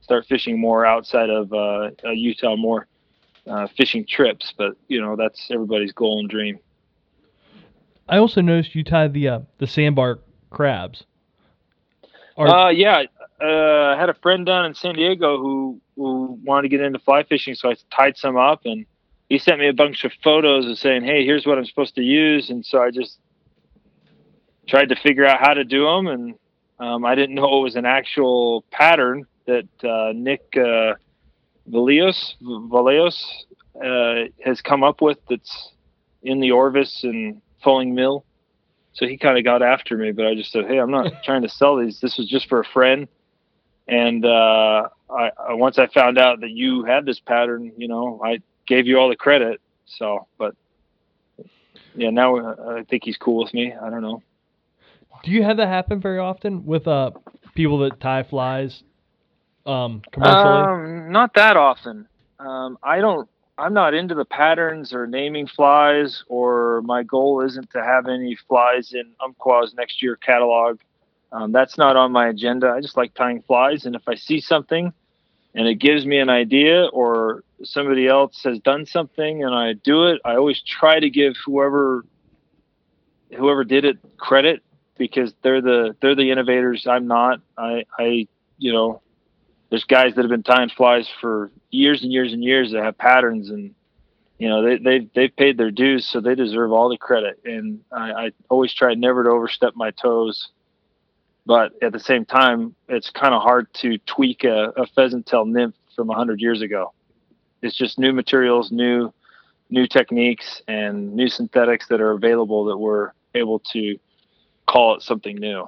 Start 0.00 0.26
fishing 0.26 0.58
more 0.58 0.84
outside 0.84 1.30
of 1.30 1.52
uh, 1.52 1.90
uh, 2.04 2.10
Utah, 2.10 2.56
more 2.56 2.88
uh, 3.46 3.68
fishing 3.76 4.04
trips. 4.04 4.52
But 4.56 4.72
you 4.88 5.00
know 5.00 5.14
that's 5.14 5.48
everybody's 5.52 5.92
goal 5.92 6.18
and 6.18 6.28
dream. 6.28 6.58
I 8.08 8.18
also 8.18 8.40
noticed 8.40 8.74
you 8.74 8.82
tied 8.82 9.12
the 9.12 9.28
uh, 9.28 9.40
the 9.58 9.66
sandbar 9.68 10.18
crabs. 10.50 11.04
Are- 12.36 12.48
Uh, 12.48 12.68
yeah, 12.70 13.02
uh, 13.40 13.94
I 13.94 13.96
had 13.98 14.08
a 14.08 14.14
friend 14.14 14.44
down 14.44 14.66
in 14.66 14.74
San 14.74 14.94
Diego 14.94 15.38
who 15.38 15.80
who 15.96 16.38
wanted 16.44 16.62
to 16.62 16.68
get 16.68 16.80
into 16.80 16.98
fly 16.98 17.22
fishing, 17.22 17.54
so 17.54 17.70
I 17.70 17.76
tied 17.94 18.16
some 18.16 18.36
up, 18.36 18.62
and 18.64 18.84
he 19.28 19.38
sent 19.38 19.60
me 19.60 19.68
a 19.68 19.72
bunch 19.72 20.04
of 20.04 20.12
photos 20.24 20.66
of 20.66 20.78
saying, 20.78 21.04
"Hey, 21.04 21.24
here's 21.24 21.46
what 21.46 21.58
I'm 21.58 21.64
supposed 21.64 21.94
to 21.96 22.02
use," 22.02 22.50
and 22.50 22.64
so 22.64 22.82
I 22.82 22.90
just 22.90 23.18
tried 24.66 24.88
to 24.88 24.96
figure 24.96 25.24
out 25.24 25.40
how 25.40 25.54
to 25.54 25.64
do 25.64 25.84
them, 25.84 26.06
and 26.08 26.34
um, 26.80 27.04
I 27.04 27.14
didn't 27.14 27.34
know 27.36 27.60
it 27.60 27.62
was 27.62 27.76
an 27.76 27.86
actual 27.86 28.64
pattern 28.70 29.24
that 29.46 29.68
uh, 29.84 30.12
Nick 30.14 30.42
uh, 30.56 30.94
Valios 31.70 32.34
Valios 32.42 33.24
uh, 33.82 34.28
has 34.44 34.60
come 34.60 34.82
up 34.82 35.00
with 35.00 35.18
that's 35.28 35.72
in 36.22 36.40
the 36.40 36.50
Orvis 36.50 37.04
and 37.04 37.40
Fulling 37.62 37.94
Mill. 37.94 38.24
So 38.94 39.06
he 39.06 39.16
kind 39.16 39.38
of 39.38 39.44
got 39.44 39.62
after 39.62 39.96
me, 39.96 40.10
but 40.10 40.26
I 40.26 40.34
just 40.34 40.50
said, 40.50 40.66
"Hey, 40.66 40.78
I'm 40.78 40.90
not 40.90 41.12
trying 41.24 41.42
to 41.42 41.48
sell 41.48 41.76
these. 41.76 42.00
This 42.00 42.18
was 42.18 42.28
just 42.28 42.48
for 42.48 42.58
a 42.58 42.64
friend." 42.64 43.06
And 43.88 44.24
uh, 44.24 44.88
I, 45.10 45.30
I 45.48 45.54
once 45.54 45.78
I 45.78 45.86
found 45.86 46.18
out 46.18 46.40
that 46.40 46.50
you 46.50 46.84
had 46.84 47.06
this 47.06 47.20
pattern, 47.20 47.72
you 47.76 47.88
know, 47.88 48.20
I 48.22 48.40
gave 48.66 48.86
you 48.86 48.98
all 48.98 49.08
the 49.08 49.16
credit. 49.16 49.60
So, 49.86 50.26
but 50.36 50.54
yeah, 51.94 52.10
now 52.10 52.36
uh, 52.36 52.76
I 52.78 52.84
think 52.84 53.04
he's 53.04 53.16
cool 53.16 53.42
with 53.42 53.54
me. 53.54 53.72
I 53.72 53.88
don't 53.88 54.02
know. 54.02 54.22
Do 55.24 55.30
you 55.30 55.42
have 55.42 55.56
that 55.56 55.68
happen 55.68 56.00
very 56.00 56.18
often 56.18 56.64
with 56.66 56.86
uh 56.86 57.12
people 57.54 57.78
that 57.78 57.98
tie 57.98 58.22
flies 58.22 58.82
um 59.66 60.02
commercially? 60.12 61.06
Um, 61.06 61.10
not 61.10 61.34
that 61.34 61.56
often. 61.56 62.06
Um, 62.38 62.78
I 62.82 63.00
don't. 63.00 63.28
I'm 63.56 63.74
not 63.74 63.92
into 63.92 64.14
the 64.14 64.24
patterns 64.24 64.92
or 64.92 65.08
naming 65.08 65.48
flies, 65.48 66.22
or 66.28 66.80
my 66.82 67.02
goal 67.02 67.40
isn't 67.40 67.70
to 67.72 67.82
have 67.82 68.06
any 68.06 68.36
flies 68.46 68.92
in 68.92 69.12
Umpqua's 69.20 69.74
next 69.74 70.00
year 70.00 70.14
catalog. 70.14 70.78
Um, 71.30 71.52
that's 71.52 71.76
not 71.76 71.96
on 71.96 72.12
my 72.12 72.28
agenda. 72.28 72.70
I 72.70 72.80
just 72.80 72.96
like 72.96 73.14
tying 73.14 73.42
flies, 73.42 73.84
and 73.84 73.94
if 73.94 74.02
I 74.08 74.14
see 74.14 74.40
something 74.40 74.92
and 75.54 75.66
it 75.66 75.76
gives 75.76 76.06
me 76.06 76.18
an 76.18 76.28
idea, 76.28 76.86
or 76.86 77.42
somebody 77.64 78.06
else 78.06 78.42
has 78.44 78.58
done 78.60 78.86
something 78.86 79.42
and 79.42 79.54
I 79.54 79.72
do 79.72 80.04
it, 80.06 80.20
I 80.24 80.36
always 80.36 80.62
try 80.62 81.00
to 81.00 81.10
give 81.10 81.34
whoever 81.44 82.04
whoever 83.36 83.64
did 83.64 83.84
it 83.84 83.98
credit 84.16 84.62
because 84.96 85.34
they're 85.42 85.60
the 85.60 85.96
they're 86.00 86.14
the 86.14 86.30
innovators. 86.30 86.86
I'm 86.86 87.06
not. 87.06 87.40
I 87.56 87.84
I 87.98 88.28
you 88.58 88.72
know 88.72 89.02
there's 89.70 89.84
guys 89.84 90.14
that 90.14 90.22
have 90.22 90.30
been 90.30 90.42
tying 90.42 90.70
flies 90.70 91.08
for 91.20 91.50
years 91.70 92.02
and 92.02 92.12
years 92.12 92.32
and 92.32 92.42
years 92.42 92.72
that 92.72 92.82
have 92.82 92.96
patterns 92.96 93.50
and 93.50 93.74
you 94.38 94.48
know 94.48 94.62
they 94.62 94.78
they've 94.78 95.10
they've 95.14 95.36
paid 95.36 95.58
their 95.58 95.70
dues 95.70 96.06
so 96.06 96.20
they 96.20 96.34
deserve 96.34 96.72
all 96.72 96.88
the 96.88 96.96
credit 96.96 97.40
and 97.44 97.80
I, 97.92 98.12
I 98.12 98.32
always 98.48 98.72
try 98.72 98.94
never 98.94 99.24
to 99.24 99.30
overstep 99.30 99.74
my 99.76 99.90
toes 99.90 100.48
but 101.48 101.72
at 101.82 101.92
the 101.92 101.98
same 101.98 102.24
time 102.24 102.76
it's 102.88 103.10
kind 103.10 103.34
of 103.34 103.42
hard 103.42 103.66
to 103.72 103.98
tweak 104.06 104.44
a, 104.44 104.72
a 104.76 104.86
pheasant 104.94 105.26
tail 105.26 105.44
nymph 105.44 105.74
from 105.96 106.06
100 106.06 106.40
years 106.40 106.62
ago 106.62 106.92
it's 107.62 107.76
just 107.76 107.98
new 107.98 108.12
materials 108.12 108.70
new 108.70 109.12
new 109.70 109.86
techniques 109.86 110.62
and 110.68 111.12
new 111.14 111.28
synthetics 111.28 111.88
that 111.88 112.00
are 112.00 112.12
available 112.12 112.66
that 112.66 112.78
we're 112.78 113.10
able 113.34 113.58
to 113.58 113.98
call 114.66 114.94
it 114.94 115.02
something 115.02 115.36
new 115.36 115.66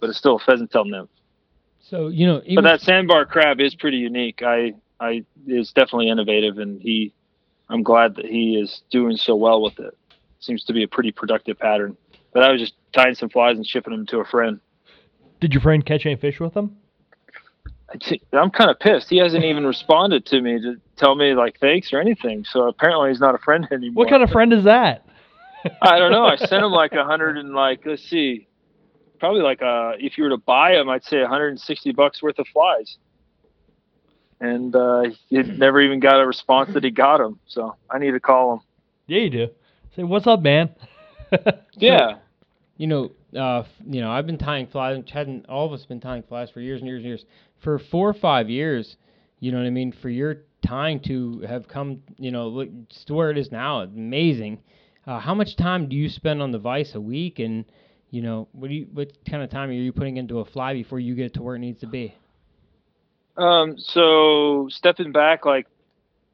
but 0.00 0.10
it's 0.10 0.18
still 0.18 0.36
a 0.36 0.38
pheasant 0.40 0.70
tail 0.70 0.84
nymph 0.84 1.08
So 1.90 2.08
you 2.08 2.26
know, 2.26 2.42
but 2.54 2.62
that 2.62 2.80
sandbar 2.80 3.24
crab 3.24 3.60
is 3.60 3.74
pretty 3.74 3.96
unique. 3.96 4.42
I 4.42 4.74
I 5.00 5.24
is 5.46 5.72
definitely 5.72 6.10
innovative, 6.10 6.58
and 6.58 6.80
he, 6.80 7.12
I'm 7.68 7.82
glad 7.82 8.16
that 8.16 8.26
he 8.26 8.56
is 8.56 8.82
doing 8.90 9.16
so 9.16 9.34
well 9.34 9.62
with 9.62 9.78
it. 9.80 9.96
Seems 10.40 10.64
to 10.64 10.72
be 10.72 10.82
a 10.82 10.88
pretty 10.88 11.10
productive 11.10 11.58
pattern. 11.58 11.96
But 12.32 12.42
I 12.44 12.52
was 12.52 12.60
just 12.60 12.74
tying 12.92 13.14
some 13.14 13.30
flies 13.30 13.56
and 13.56 13.66
shipping 13.66 13.92
them 13.92 14.06
to 14.06 14.18
a 14.18 14.24
friend. 14.24 14.60
Did 15.40 15.54
your 15.54 15.62
friend 15.62 15.84
catch 15.84 16.06
any 16.06 16.16
fish 16.16 16.38
with 16.38 16.54
them? 16.54 16.76
I'm 18.32 18.50
kind 18.50 18.70
of 18.70 18.78
pissed. 18.78 19.08
He 19.08 19.16
hasn't 19.16 19.44
even 19.44 19.66
responded 19.66 20.24
to 20.26 20.40
me 20.40 20.60
to 20.60 20.76
tell 20.96 21.16
me 21.16 21.34
like 21.34 21.58
thanks 21.58 21.92
or 21.92 22.00
anything. 22.00 22.44
So 22.44 22.68
apparently 22.68 23.08
he's 23.10 23.20
not 23.20 23.34
a 23.34 23.38
friend 23.38 23.66
anymore. 23.72 24.04
What 24.04 24.10
kind 24.10 24.22
of 24.22 24.30
friend 24.30 24.52
is 24.52 24.64
that? 24.64 25.04
I 25.82 25.98
don't 25.98 26.12
know. 26.12 26.24
I 26.24 26.36
sent 26.36 26.64
him 26.64 26.70
like 26.70 26.92
a 26.92 27.04
hundred 27.04 27.36
and 27.36 27.52
like 27.52 27.80
let's 27.84 28.02
see, 28.08 28.46
probably 29.18 29.42
like 29.42 29.60
uh 29.60 29.92
if 29.98 30.16
you 30.16 30.24
were 30.24 30.30
to 30.30 30.38
buy 30.38 30.74
him, 30.74 30.88
I'd 30.88 31.04
say 31.04 31.20
160 31.20 31.92
bucks 31.92 32.22
worth 32.22 32.38
of 32.38 32.46
flies. 32.48 32.96
And 34.42 34.74
uh, 34.74 35.02
he 35.28 35.42
never 35.42 35.82
even 35.82 36.00
got 36.00 36.18
a 36.18 36.26
response 36.26 36.72
that 36.72 36.82
he 36.82 36.90
got 36.90 37.18
them. 37.18 37.38
So 37.46 37.76
I 37.90 37.98
need 37.98 38.12
to 38.12 38.20
call 38.20 38.54
him. 38.54 38.60
Yeah, 39.06 39.18
you 39.18 39.28
do. 39.28 39.48
Say, 39.94 40.02
what's 40.02 40.26
up, 40.26 40.40
man? 40.40 40.70
Yeah. 41.76 42.16
You 42.76 42.86
know, 42.88 43.12
uh, 43.36 43.64
you 43.86 44.00
know, 44.00 44.10
I've 44.10 44.26
been 44.26 44.38
tying 44.38 44.66
flies, 44.66 45.02
and 45.14 45.46
all 45.46 45.66
of 45.66 45.72
us 45.72 45.84
been 45.86 46.00
tying 46.00 46.22
flies 46.22 46.50
for 46.50 46.60
years 46.60 46.80
and 46.80 46.88
years 46.88 46.98
and 46.98 47.06
years. 47.06 47.24
For 47.62 47.78
four 47.78 48.08
or 48.08 48.14
five 48.14 48.48
years, 48.48 48.96
you 49.38 49.52
know 49.52 49.58
what 49.58 49.66
I 49.66 49.70
mean. 49.70 49.92
For 49.92 50.08
your 50.08 50.42
tying 50.66 51.00
to 51.00 51.40
have 51.40 51.68
come, 51.68 52.02
you 52.18 52.30
know, 52.30 52.48
look, 52.48 52.68
to 53.06 53.14
where 53.14 53.30
it 53.30 53.38
is 53.38 53.50
now, 53.50 53.80
amazing. 53.80 54.60
Uh, 55.06 55.18
how 55.18 55.34
much 55.34 55.56
time 55.56 55.88
do 55.88 55.96
you 55.96 56.08
spend 56.08 56.42
on 56.42 56.52
the 56.52 56.58
vise 56.58 56.94
a 56.94 57.00
week, 57.00 57.38
and 57.38 57.64
you 58.10 58.22
know, 58.22 58.48
what 58.52 58.68
do 58.68 58.74
you, 58.74 58.86
what 58.92 59.12
kind 59.28 59.42
of 59.42 59.50
time 59.50 59.70
are 59.70 59.72
you 59.72 59.92
putting 59.92 60.16
into 60.16 60.40
a 60.40 60.44
fly 60.44 60.72
before 60.72 60.98
you 60.98 61.14
get 61.14 61.26
it 61.26 61.34
to 61.34 61.42
where 61.42 61.56
it 61.56 61.60
needs 61.60 61.80
to 61.80 61.86
be? 61.86 62.14
Um, 63.36 63.78
so 63.78 64.68
stepping 64.70 65.12
back 65.12 65.46
like 65.46 65.66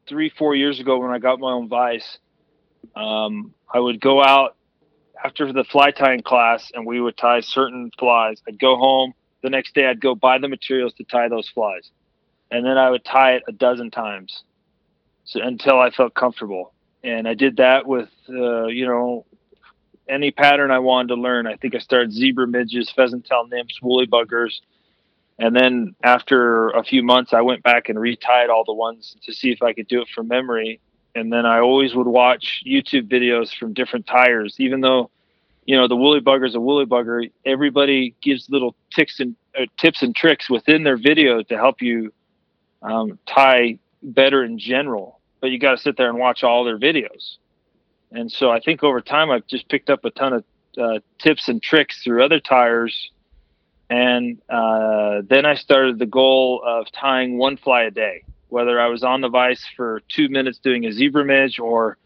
three, 0.08 0.30
four 0.30 0.54
years 0.54 0.80
ago 0.80 0.98
when 0.98 1.10
I 1.10 1.18
got 1.18 1.38
my 1.38 1.52
own 1.52 1.68
vise, 1.68 2.18
um, 2.94 3.54
I 3.72 3.78
would 3.78 4.00
go 4.00 4.22
out 4.22 4.56
after 5.24 5.52
the 5.52 5.64
fly 5.64 5.90
tying 5.90 6.22
class 6.22 6.70
and 6.74 6.86
we 6.86 7.00
would 7.00 7.16
tie 7.16 7.40
certain 7.40 7.90
flies. 7.98 8.40
I'd 8.48 8.58
go 8.58 8.76
home 8.76 9.12
the 9.42 9.50
next 9.50 9.74
day. 9.74 9.86
I'd 9.86 10.00
go 10.00 10.14
buy 10.14 10.38
the 10.38 10.48
materials 10.48 10.92
to 10.94 11.04
tie 11.04 11.28
those 11.28 11.48
flies, 11.48 11.90
and 12.50 12.64
then 12.64 12.78
I 12.78 12.90
would 12.90 13.04
tie 13.04 13.34
it 13.34 13.42
a 13.48 13.52
dozen 13.52 13.90
times, 13.90 14.44
so 15.24 15.40
until 15.40 15.78
I 15.78 15.90
felt 15.90 16.14
comfortable. 16.14 16.72
And 17.04 17.28
I 17.28 17.34
did 17.34 17.58
that 17.58 17.86
with, 17.86 18.08
uh, 18.28 18.66
you 18.66 18.86
know, 18.86 19.26
any 20.08 20.30
pattern 20.30 20.70
I 20.70 20.78
wanted 20.78 21.08
to 21.08 21.14
learn. 21.14 21.46
I 21.46 21.56
think 21.56 21.74
I 21.74 21.78
started 21.78 22.12
zebra 22.12 22.46
midges, 22.46 22.92
pheasant 22.94 23.26
tail 23.26 23.46
nymphs, 23.46 23.80
woolly 23.82 24.06
buggers. 24.06 24.60
And 25.38 25.54
then 25.54 25.94
after 26.02 26.70
a 26.70 26.82
few 26.82 27.02
months, 27.02 27.32
I 27.32 27.42
went 27.42 27.62
back 27.62 27.88
and 27.88 27.98
retied 27.98 28.48
all 28.48 28.64
the 28.64 28.72
ones 28.72 29.16
to 29.24 29.34
see 29.34 29.50
if 29.50 29.62
I 29.62 29.72
could 29.72 29.86
do 29.86 30.00
it 30.00 30.08
from 30.14 30.28
memory. 30.28 30.80
And 31.16 31.32
then 31.32 31.46
I 31.46 31.60
always 31.60 31.94
would 31.94 32.06
watch 32.06 32.62
YouTube 32.66 33.08
videos 33.08 33.56
from 33.56 33.72
different 33.72 34.06
tyers, 34.06 34.56
even 34.58 34.80
though, 34.82 35.10
you 35.64 35.76
know, 35.76 35.88
the 35.88 35.96
woolly 35.96 36.20
bugger 36.20 36.46
is 36.46 36.54
a 36.54 36.60
woolly 36.60 36.84
bugger. 36.84 37.30
Everybody 37.44 38.14
gives 38.22 38.48
little 38.50 38.76
tips 38.94 39.18
and 39.18 39.34
uh, 39.58 39.64
tips 39.78 40.02
and 40.02 40.14
tricks 40.14 40.50
within 40.50 40.84
their 40.84 40.98
video 40.98 41.42
to 41.42 41.56
help 41.56 41.80
you 41.80 42.12
um, 42.82 43.18
tie 43.26 43.78
better 44.02 44.44
in 44.44 44.58
general. 44.58 45.20
But 45.40 45.50
you 45.50 45.58
got 45.58 45.72
to 45.72 45.78
sit 45.78 45.96
there 45.96 46.08
and 46.08 46.18
watch 46.18 46.44
all 46.44 46.64
their 46.64 46.78
videos. 46.78 47.36
And 48.12 48.30
so 48.30 48.50
I 48.50 48.60
think 48.60 48.84
over 48.84 49.00
time, 49.00 49.30
I've 49.30 49.46
just 49.46 49.68
picked 49.68 49.90
up 49.90 50.04
a 50.04 50.10
ton 50.10 50.32
of 50.34 50.44
uh, 50.78 50.98
tips 51.18 51.48
and 51.48 51.62
tricks 51.62 52.02
through 52.02 52.22
other 52.22 52.40
tyers 52.40 53.10
and 53.88 54.40
uh, 54.48 55.22
then 55.28 55.46
I 55.46 55.54
started 55.54 55.98
the 55.98 56.06
goal 56.06 56.62
of 56.64 56.90
tying 56.92 57.38
one 57.38 57.56
fly 57.56 57.82
a 57.84 57.90
day, 57.90 58.24
whether 58.48 58.80
I 58.80 58.88
was 58.88 59.02
on 59.02 59.20
the 59.20 59.28
vise 59.28 59.64
for 59.76 60.02
two 60.08 60.28
minutes 60.28 60.58
doing 60.58 60.86
a 60.86 60.92
zebra 60.92 61.24
midge 61.24 61.58
or, 61.58 61.96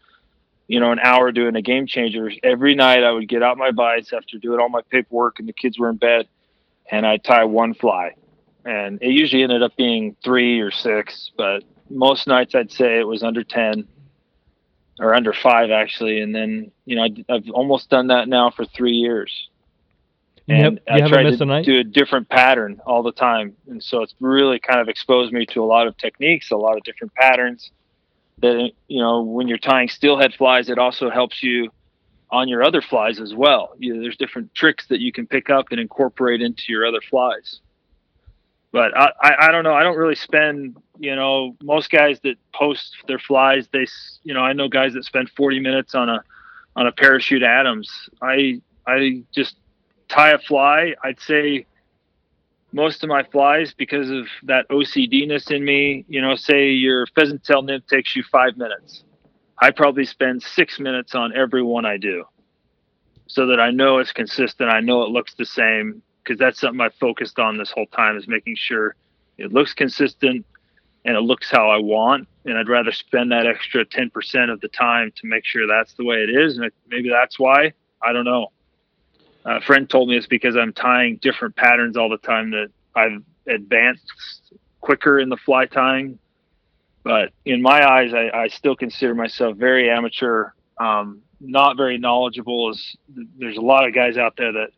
you 0.67 0.79
know, 0.79 0.91
an 0.91 0.99
hour 0.99 1.31
doing 1.31 1.55
a 1.55 1.61
game 1.61 1.87
changer. 1.87 2.31
Every 2.43 2.75
night 2.75 3.03
I 3.03 3.11
would 3.11 3.27
get 3.27 3.43
out 3.43 3.57
my 3.57 3.71
vise 3.71 4.11
after 4.13 4.37
doing 4.37 4.59
all 4.59 4.69
my 4.69 4.81
paperwork 4.89 5.39
and 5.39 5.47
the 5.47 5.53
kids 5.53 5.77
were 5.77 5.89
in 5.89 5.97
bed, 5.97 6.27
and 6.89 7.05
I'd 7.05 7.23
tie 7.23 7.45
one 7.45 7.73
fly. 7.73 8.15
And 8.65 9.01
it 9.01 9.09
usually 9.09 9.43
ended 9.43 9.63
up 9.63 9.75
being 9.75 10.15
three 10.23 10.59
or 10.59 10.71
six, 10.71 11.31
but 11.37 11.63
most 11.89 12.27
nights 12.27 12.55
I'd 12.55 12.71
say 12.71 12.99
it 12.99 13.07
was 13.07 13.23
under 13.23 13.43
10 13.43 13.87
or 14.99 15.15
under 15.15 15.33
five 15.33 15.71
actually. 15.71 16.21
And 16.21 16.33
then, 16.33 16.71
you 16.85 16.95
know, 16.95 17.07
I've 17.29 17.49
almost 17.51 17.89
done 17.89 18.07
that 18.07 18.27
now 18.27 18.51
for 18.51 18.65
three 18.65 18.93
years 18.93 19.49
and 20.47 20.79
you 20.87 21.05
I 21.05 21.07
try 21.07 21.23
to 21.23 21.61
do 21.63 21.79
a 21.79 21.83
different 21.83 22.29
pattern 22.29 22.81
all 22.85 23.03
the 23.03 23.11
time, 23.11 23.55
and 23.67 23.81
so 23.83 24.01
it's 24.01 24.15
really 24.19 24.59
kind 24.59 24.79
of 24.79 24.89
exposed 24.89 25.31
me 25.33 25.45
to 25.47 25.63
a 25.63 25.65
lot 25.65 25.87
of 25.87 25.97
techniques, 25.97 26.51
a 26.51 26.57
lot 26.57 26.77
of 26.77 26.83
different 26.83 27.13
patterns. 27.13 27.71
That 28.39 28.71
you 28.87 28.99
know, 28.99 29.21
when 29.21 29.47
you're 29.47 29.59
tying 29.59 29.87
steelhead 29.87 30.33
flies, 30.33 30.69
it 30.69 30.79
also 30.79 31.09
helps 31.09 31.43
you 31.43 31.71
on 32.31 32.47
your 32.47 32.63
other 32.63 32.81
flies 32.81 33.19
as 33.19 33.33
well. 33.33 33.75
You 33.77 33.93
know, 33.93 34.01
there's 34.01 34.17
different 34.17 34.55
tricks 34.55 34.87
that 34.87 34.99
you 34.99 35.11
can 35.11 35.27
pick 35.27 35.49
up 35.49 35.67
and 35.71 35.79
incorporate 35.79 36.41
into 36.41 36.63
your 36.69 36.85
other 36.85 37.01
flies. 37.09 37.59
But 38.71 38.97
I, 38.97 39.11
I, 39.21 39.35
I 39.39 39.51
don't 39.51 39.65
know. 39.65 39.73
I 39.73 39.83
don't 39.83 39.97
really 39.97 40.15
spend, 40.15 40.77
you 40.97 41.13
know, 41.15 41.57
most 41.61 41.91
guys 41.91 42.19
that 42.23 42.35
post 42.53 42.95
their 43.07 43.19
flies, 43.19 43.67
they, 43.73 43.85
you 44.23 44.33
know, 44.33 44.39
I 44.39 44.53
know 44.53 44.69
guys 44.69 44.93
that 44.93 45.03
spend 45.03 45.29
40 45.35 45.59
minutes 45.59 45.93
on 45.93 46.07
a, 46.07 46.23
on 46.77 46.87
a 46.87 46.91
parachute 46.93 47.43
Adams. 47.43 47.91
I, 48.21 48.61
I 48.87 49.23
just 49.33 49.57
tie 50.11 50.31
a 50.31 50.39
fly. 50.39 50.93
I'd 51.03 51.19
say 51.19 51.65
most 52.73 53.03
of 53.03 53.09
my 53.09 53.23
flies, 53.23 53.73
because 53.73 54.09
of 54.09 54.27
that 54.43 54.67
OCDness 54.69 55.51
in 55.51 55.65
me, 55.65 56.05
you 56.07 56.21
know, 56.21 56.35
say 56.35 56.69
your 56.69 57.05
pheasant 57.07 57.43
tail 57.43 57.61
nymph 57.61 57.87
takes 57.87 58.15
you 58.15 58.23
five 58.31 58.57
minutes. 58.57 59.03
I 59.59 59.71
probably 59.71 60.05
spend 60.05 60.41
six 60.41 60.79
minutes 60.79 61.13
on 61.13 61.35
every 61.35 61.63
one 61.63 61.85
I 61.85 61.97
do 61.97 62.25
so 63.27 63.47
that 63.47 63.59
I 63.59 63.71
know 63.71 63.99
it's 63.99 64.11
consistent. 64.11 64.69
I 64.69 64.79
know 64.79 65.03
it 65.03 65.09
looks 65.09 65.33
the 65.35 65.45
same 65.45 66.01
because 66.23 66.37
that's 66.39 66.59
something 66.59 66.81
I 66.81 66.89
focused 66.99 67.39
on 67.39 67.57
this 67.57 67.71
whole 67.71 67.87
time 67.87 68.17
is 68.17 68.27
making 68.27 68.55
sure 68.55 68.95
it 69.37 69.51
looks 69.51 69.73
consistent 69.73 70.45
and 71.05 71.15
it 71.15 71.21
looks 71.21 71.49
how 71.49 71.69
I 71.69 71.77
want. 71.77 72.27
And 72.45 72.57
I'd 72.57 72.69
rather 72.69 72.91
spend 72.91 73.31
that 73.31 73.47
extra 73.47 73.85
10% 73.85 74.51
of 74.51 74.61
the 74.61 74.67
time 74.67 75.11
to 75.17 75.27
make 75.27 75.45
sure 75.45 75.67
that's 75.67 75.93
the 75.93 76.05
way 76.05 76.17
it 76.17 76.29
is. 76.29 76.57
And 76.57 76.71
maybe 76.87 77.09
that's 77.09 77.39
why. 77.39 77.73
I 78.03 78.13
don't 78.13 78.25
know. 78.25 78.51
A 79.45 79.61
friend 79.61 79.89
told 79.89 80.09
me 80.09 80.17
it's 80.17 80.27
because 80.27 80.55
I'm 80.55 80.73
tying 80.73 81.17
different 81.17 81.55
patterns 81.55 81.97
all 81.97 82.09
the 82.09 82.17
time 82.17 82.51
that 82.51 82.67
I've 82.95 83.23
advanced 83.47 84.03
quicker 84.81 85.19
in 85.19 85.29
the 85.29 85.37
fly 85.37 85.65
tying. 85.65 86.19
But 87.03 87.31
in 87.45 87.61
my 87.61 87.87
eyes, 87.87 88.13
I, 88.13 88.29
I 88.29 88.47
still 88.49 88.75
consider 88.75 89.15
myself 89.15 89.57
very 89.57 89.89
amateur, 89.89 90.51
um, 90.77 91.21
not 91.39 91.75
very 91.75 91.97
knowledgeable. 91.97 92.69
As 92.69 92.95
there's 93.37 93.57
a 93.57 93.61
lot 93.61 93.87
of 93.87 93.95
guys 93.95 94.17
out 94.17 94.35
there 94.37 94.51
that 94.51 94.69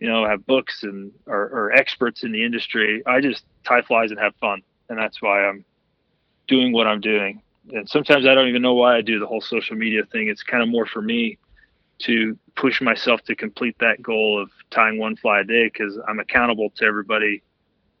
you 0.00 0.08
know 0.08 0.26
have 0.26 0.46
books 0.46 0.82
and 0.82 1.12
are, 1.26 1.66
are 1.66 1.72
experts 1.72 2.24
in 2.24 2.32
the 2.32 2.42
industry. 2.42 3.02
I 3.04 3.20
just 3.20 3.44
tie 3.64 3.82
flies 3.82 4.10
and 4.10 4.18
have 4.18 4.34
fun, 4.36 4.62
and 4.88 4.98
that's 4.98 5.20
why 5.20 5.46
I'm 5.46 5.64
doing 6.48 6.72
what 6.72 6.86
I'm 6.86 7.00
doing. 7.00 7.42
And 7.72 7.86
sometimes 7.88 8.26
I 8.26 8.34
don't 8.34 8.48
even 8.48 8.62
know 8.62 8.74
why 8.74 8.96
I 8.96 9.02
do 9.02 9.18
the 9.18 9.26
whole 9.26 9.40
social 9.42 9.76
media 9.76 10.04
thing. 10.04 10.28
It's 10.28 10.42
kind 10.42 10.62
of 10.62 10.70
more 10.70 10.86
for 10.86 11.02
me 11.02 11.36
to 11.98 12.38
push 12.54 12.80
myself 12.80 13.22
to 13.22 13.34
complete 13.34 13.76
that 13.80 14.02
goal 14.02 14.40
of 14.42 14.50
tying 14.70 14.98
one 14.98 15.16
fly 15.16 15.40
a 15.40 15.44
day 15.44 15.64
because 15.64 15.98
I'm 16.08 16.18
accountable 16.18 16.70
to 16.76 16.84
everybody 16.84 17.42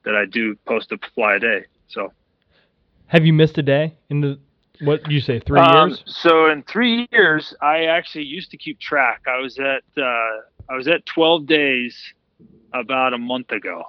that 0.04 0.14
I 0.14 0.24
do 0.26 0.54
post 0.66 0.92
a 0.92 0.98
fly 1.14 1.36
a 1.36 1.38
day. 1.40 1.64
So 1.88 2.12
Have 3.06 3.24
you 3.24 3.32
missed 3.32 3.58
a 3.58 3.62
day 3.62 3.94
in 4.10 4.20
the 4.20 4.38
what 4.80 5.10
you 5.10 5.20
say 5.20 5.40
three 5.40 5.60
Um, 5.60 5.90
years? 5.90 6.02
So 6.06 6.50
in 6.50 6.62
three 6.62 7.08
years, 7.10 7.54
I 7.62 7.86
actually 7.86 8.24
used 8.24 8.50
to 8.50 8.56
keep 8.58 8.78
track. 8.78 9.22
I 9.26 9.38
was 9.40 9.58
at 9.58 9.82
uh, 9.96 10.40
I 10.68 10.74
was 10.76 10.88
at 10.88 11.06
12 11.06 11.46
days 11.46 11.96
about 12.72 13.14
a 13.14 13.18
month 13.18 13.52
ago. 13.52 13.84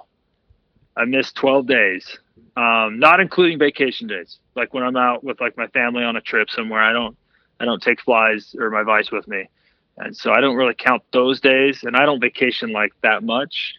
I 0.96 1.04
missed 1.04 1.36
12 1.36 1.66
days, 1.66 2.18
um, 2.56 2.98
not 2.98 3.20
including 3.20 3.58
vacation 3.58 4.06
days. 4.08 4.38
Like 4.56 4.72
when 4.74 4.82
I'm 4.82 4.96
out 4.96 5.22
with 5.22 5.40
like 5.40 5.56
my 5.56 5.66
family 5.68 6.04
on 6.04 6.16
a 6.16 6.20
trip 6.20 6.50
somewhere, 6.50 6.82
I 6.82 6.92
don't 6.92 7.16
I 7.60 7.64
don't 7.64 7.82
take 7.82 8.00
flies 8.00 8.54
or 8.58 8.70
my 8.70 8.82
vise 8.82 9.10
with 9.10 9.26
me, 9.28 9.48
and 9.98 10.16
so 10.16 10.32
I 10.32 10.40
don't 10.40 10.56
really 10.56 10.74
count 10.74 11.02
those 11.12 11.40
days. 11.40 11.82
And 11.82 11.96
I 11.96 12.06
don't 12.06 12.20
vacation 12.20 12.70
like 12.72 12.92
that 13.02 13.22
much. 13.22 13.74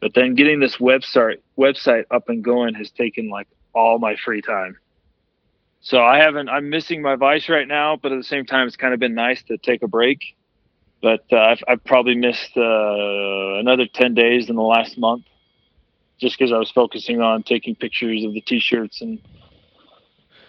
But 0.00 0.14
then 0.14 0.34
getting 0.34 0.60
this 0.60 0.76
website 0.76 1.40
website 1.58 2.04
up 2.10 2.28
and 2.28 2.42
going 2.42 2.74
has 2.74 2.90
taken 2.90 3.28
like 3.28 3.48
all 3.74 3.98
my 3.98 4.16
free 4.16 4.42
time. 4.42 4.78
So 5.82 6.02
I 6.02 6.18
haven't. 6.18 6.48
I'm 6.48 6.68
missing 6.68 7.00
my 7.02 7.16
vise 7.16 7.48
right 7.48 7.66
now, 7.68 7.96
but 7.96 8.12
at 8.12 8.18
the 8.18 8.24
same 8.24 8.44
time, 8.44 8.66
it's 8.66 8.76
kind 8.76 8.92
of 8.92 9.00
been 9.00 9.14
nice 9.14 9.42
to 9.44 9.56
take 9.56 9.82
a 9.82 9.88
break. 9.88 10.36
But 11.02 11.24
uh, 11.32 11.38
I've, 11.38 11.62
I've 11.66 11.84
probably 11.84 12.14
missed 12.14 12.54
uh, 12.56 13.58
another 13.58 13.86
ten 13.86 14.12
days 14.14 14.50
in 14.50 14.56
the 14.56 14.62
last 14.62 14.98
month, 14.98 15.24
just 16.20 16.38
because 16.38 16.52
I 16.52 16.58
was 16.58 16.70
focusing 16.70 17.22
on 17.22 17.42
taking 17.42 17.74
pictures 17.74 18.24
of 18.24 18.34
the 18.34 18.42
T-shirts 18.42 19.00
and 19.00 19.18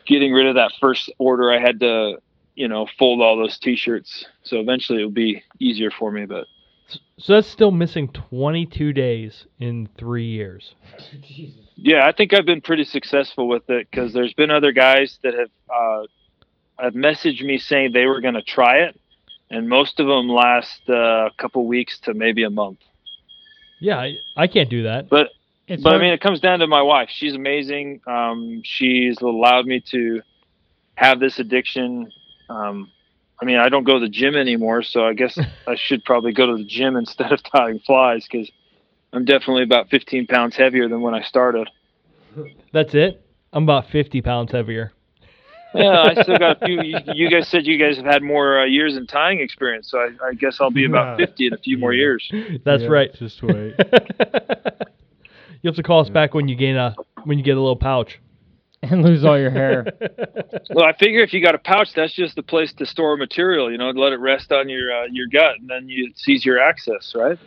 getting 0.06 0.34
rid 0.34 0.48
of 0.48 0.56
that 0.56 0.74
first 0.82 1.10
order. 1.18 1.52
I 1.52 1.60
had 1.60 1.80
to, 1.80 2.18
you 2.56 2.68
know, 2.68 2.88
fold 2.98 3.22
all 3.22 3.38
those 3.38 3.58
T-shirts. 3.58 4.26
So 4.44 4.60
eventually, 4.60 5.00
it'll 5.00 5.12
be 5.12 5.44
easier 5.60 5.92
for 5.92 6.12
me. 6.12 6.26
But 6.26 6.48
So 7.18 7.34
that's 7.34 7.48
still 7.48 7.72
missing 7.72 8.10
22 8.10 8.94
days 8.94 9.46
in 9.60 9.90
three 9.98 10.28
years. 10.28 10.76
yeah, 11.76 12.08
I 12.08 12.12
think 12.12 12.34
I've 12.34 12.46
been 12.46 12.62
pretty 12.62 12.84
successful 12.84 13.48
with 13.48 13.70
it 13.70 13.88
because 13.90 14.14
there's 14.14 14.34
been 14.34 14.52
other 14.52 14.72
guys 14.72 15.18
that 15.24 15.34
have 15.34 15.50
uh, 15.74 16.04
have 16.80 16.94
messaged 16.94 17.44
me 17.44 17.58
saying 17.58 17.92
they 17.94 18.06
were 18.06 18.22
going 18.22 18.34
to 18.34 18.42
try 18.42 18.80
it, 18.80 19.00
and 19.50 19.70
most 19.70 20.00
of 20.00 20.08
them 20.08 20.28
last 20.28 20.82
uh, 20.90 21.28
a 21.28 21.32
couple 21.38 21.66
weeks 21.66 22.00
to 22.00 22.14
maybe 22.14 22.44
a 22.44 22.50
month. 22.50 22.80
Yeah, 23.80 23.98
I, 23.98 24.16
I 24.38 24.48
can't 24.48 24.70
do 24.70 24.84
that. 24.84 25.10
But 25.10 25.30
It's 25.68 25.82
but 25.82 25.96
I 25.96 25.98
mean, 25.98 26.14
it 26.14 26.22
comes 26.22 26.40
down 26.40 26.60
to 26.60 26.68
my 26.68 26.84
wife. 26.84 27.10
She's 27.12 27.34
amazing. 27.34 28.02
Um, 28.06 28.62
she's 28.64 29.20
allowed 29.22 29.66
me 29.66 29.82
to 29.92 30.22
have 30.96 31.20
this 31.20 31.40
addiction. 31.40 32.12
Um, 32.52 32.92
I 33.42 33.46
mean, 33.46 33.58
I 33.58 33.70
don't 33.70 33.84
go 33.84 34.00
to 34.00 34.06
the 34.06 34.10
gym 34.12 34.36
anymore, 34.36 34.84
so 34.84 35.06
I 35.06 35.14
guess 35.14 35.40
I 35.68 35.76
should 35.76 36.04
probably 36.06 36.34
go 36.34 36.46
to 36.48 36.58
the 36.58 36.66
gym 36.66 36.96
instead 36.98 37.32
of 37.32 37.42
tying 37.44 37.80
flies 37.80 38.28
because 38.30 38.52
I'm 39.14 39.26
definitely 39.26 39.64
about 39.64 39.90
15 39.90 40.28
pounds 40.28 40.56
heavier 40.58 40.88
than 40.90 41.02
when 41.02 41.16
I 41.16 41.22
started. 41.24 41.70
That's 42.74 42.94
it. 42.96 43.26
I'm 43.54 43.64
about 43.64 43.90
50 43.90 44.22
pounds 44.22 44.52
heavier. 44.52 44.94
Yeah, 45.74 46.02
I 46.04 46.16
still 46.16 46.38
got 46.38 46.58
a 46.58 46.60
few. 46.62 46.80
You, 46.80 47.02
you 47.06 47.30
guys 47.30 47.48
said 47.48 47.66
you 47.66 47.78
guys 47.78 47.98
have 47.98 48.06
had 48.06 48.24
more 48.24 48.62
uh, 48.62 48.66
years 48.66 48.98
in 48.98 49.08
tying 49.08 49.40
experience, 49.40 49.90
so 49.90 50.00
I, 50.00 50.10
I 50.30 50.34
guess 50.34 50.58
I'll 50.62 50.72
be 50.72 50.86
about 50.86 51.10
Yeah. 51.10 51.18
50 51.18 51.48
in 51.48 51.54
a 51.54 51.58
few 51.58 51.78
more 51.78 51.94
years. 51.94 52.34
That's 52.66 52.84
Yeah, 52.84 52.90
right. 52.90 53.14
Just 53.14 53.42
wait. 53.44 53.76
you 55.62 55.68
have 55.68 55.76
to 55.76 55.84
call 55.84 56.02
us 56.02 56.10
back 56.10 56.34
when 56.34 56.48
you 56.48 56.56
gain 56.56 56.76
a 56.76 56.96
when 57.24 57.38
you 57.38 57.44
get 57.44 57.58
a 57.58 57.60
little 57.62 57.76
pouch. 57.76 58.20
and 58.90 59.04
lose 59.04 59.24
all 59.24 59.38
your 59.40 59.52
hair. 59.52 59.86
Well, 60.74 60.86
I 60.86 60.94
figure 60.94 61.22
if 61.22 61.34
you 61.34 61.42
got 61.44 61.54
a 61.56 61.58
pouch, 61.60 61.90
that's 61.96 62.14
just 62.14 62.36
the 62.36 62.44
place 62.44 62.72
to 62.74 62.86
store 62.86 63.18
material. 63.18 63.70
You 63.72 63.78
know, 63.78 63.90
let 63.90 64.14
it 64.14 64.20
rest 64.20 64.52
on 64.52 64.70
your 64.70 64.92
uh, 64.92 65.06
your 65.12 65.28
gut, 65.28 65.60
and 65.60 65.70
then 65.70 65.90
you 65.90 66.12
seize 66.16 66.46
your 66.46 66.60
access, 66.60 67.14
right? 67.16 67.38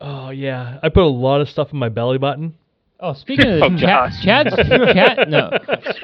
Oh 0.00 0.28
yeah, 0.30 0.78
I 0.82 0.90
put 0.90 1.04
a 1.04 1.08
lot 1.08 1.40
of 1.40 1.48
stuff 1.48 1.72
in 1.72 1.78
my 1.78 1.88
belly 1.88 2.18
button. 2.18 2.54
Oh, 3.00 3.14
speaking 3.14 3.46
of 3.46 3.62
Oh, 3.62 3.70
this, 3.70 3.80
Chad. 3.80 4.12
Chad's 4.22 4.56
Chad, 4.56 5.30
no, 5.30 5.50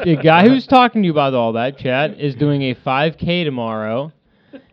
the 0.05 0.18
guy 0.22 0.49
who's 0.49 0.66
talking 0.66 1.03
to 1.03 1.07
you 1.07 1.12
about 1.12 1.35
all 1.35 1.53
that, 1.55 1.78
Chad, 1.78 2.18
is 2.18 2.35
doing 2.35 2.62
a 2.62 2.74
5K 2.74 3.45
tomorrow, 3.45 4.12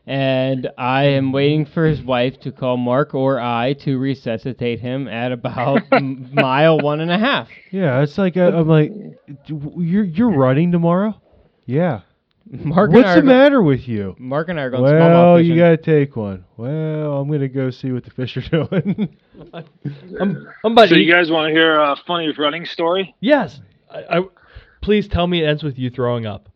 and 0.09 0.69
I 0.77 1.03
am 1.03 1.31
waiting 1.31 1.65
for 1.67 1.85
his 1.85 2.01
wife 2.01 2.39
to 2.41 2.51
call 2.51 2.77
Mark 2.77 3.13
or 3.13 3.39
I 3.39 3.73
to 3.83 3.97
resuscitate 3.99 4.79
him 4.79 5.07
at 5.07 5.31
about 5.31 5.83
m- 5.91 6.29
mile 6.33 6.79
one 6.79 6.99
and 6.99 7.11
a 7.11 7.17
half. 7.19 7.47
Yeah, 7.71 8.01
it's 8.01 8.17
like 8.17 8.35
uh, 8.35 8.51
I'm 8.53 8.67
like, 8.67 8.91
you're 9.47 10.03
you're 10.03 10.31
running 10.31 10.71
tomorrow. 10.71 11.13
Yeah. 11.65 12.01
Mark 12.51 12.89
What's 12.91 13.05
and 13.07 13.15
the 13.15 13.19
are 13.19 13.21
go- 13.21 13.27
matter 13.27 13.61
with 13.61 13.87
you? 13.87 14.15
Mark 14.17 14.49
and 14.49 14.59
I 14.59 14.63
are 14.63 14.69
going 14.71 14.81
Well, 14.81 14.93
smallmouth 14.93 15.41
fishing. 15.41 15.53
you 15.55 15.61
gotta 15.61 15.77
take 15.77 16.15
one. 16.15 16.45
Well, 16.57 17.17
I'm 17.19 17.29
gonna 17.29 17.47
go 17.47 17.69
see 17.69 17.91
what 17.91 18.03
the 18.03 18.09
fish 18.09 18.35
are 18.37 18.41
doing. 18.65 19.15
I'm, 19.53 20.47
I'm 20.63 20.71
about 20.71 20.89
So 20.89 20.95
to 20.95 20.99
you 20.99 21.11
guys 21.13 21.29
want 21.29 21.49
to 21.49 21.53
hear 21.53 21.79
a 21.79 21.95
funny 22.07 22.33
running 22.35 22.65
story? 22.65 23.13
Yes. 23.19 23.61
I, 23.91 24.17
I, 24.17 24.21
please 24.81 25.07
tell 25.07 25.27
me 25.27 25.43
it 25.43 25.47
ends 25.47 25.61
with 25.61 25.77
you 25.77 25.91
throwing 25.91 26.25
up. 26.25 26.49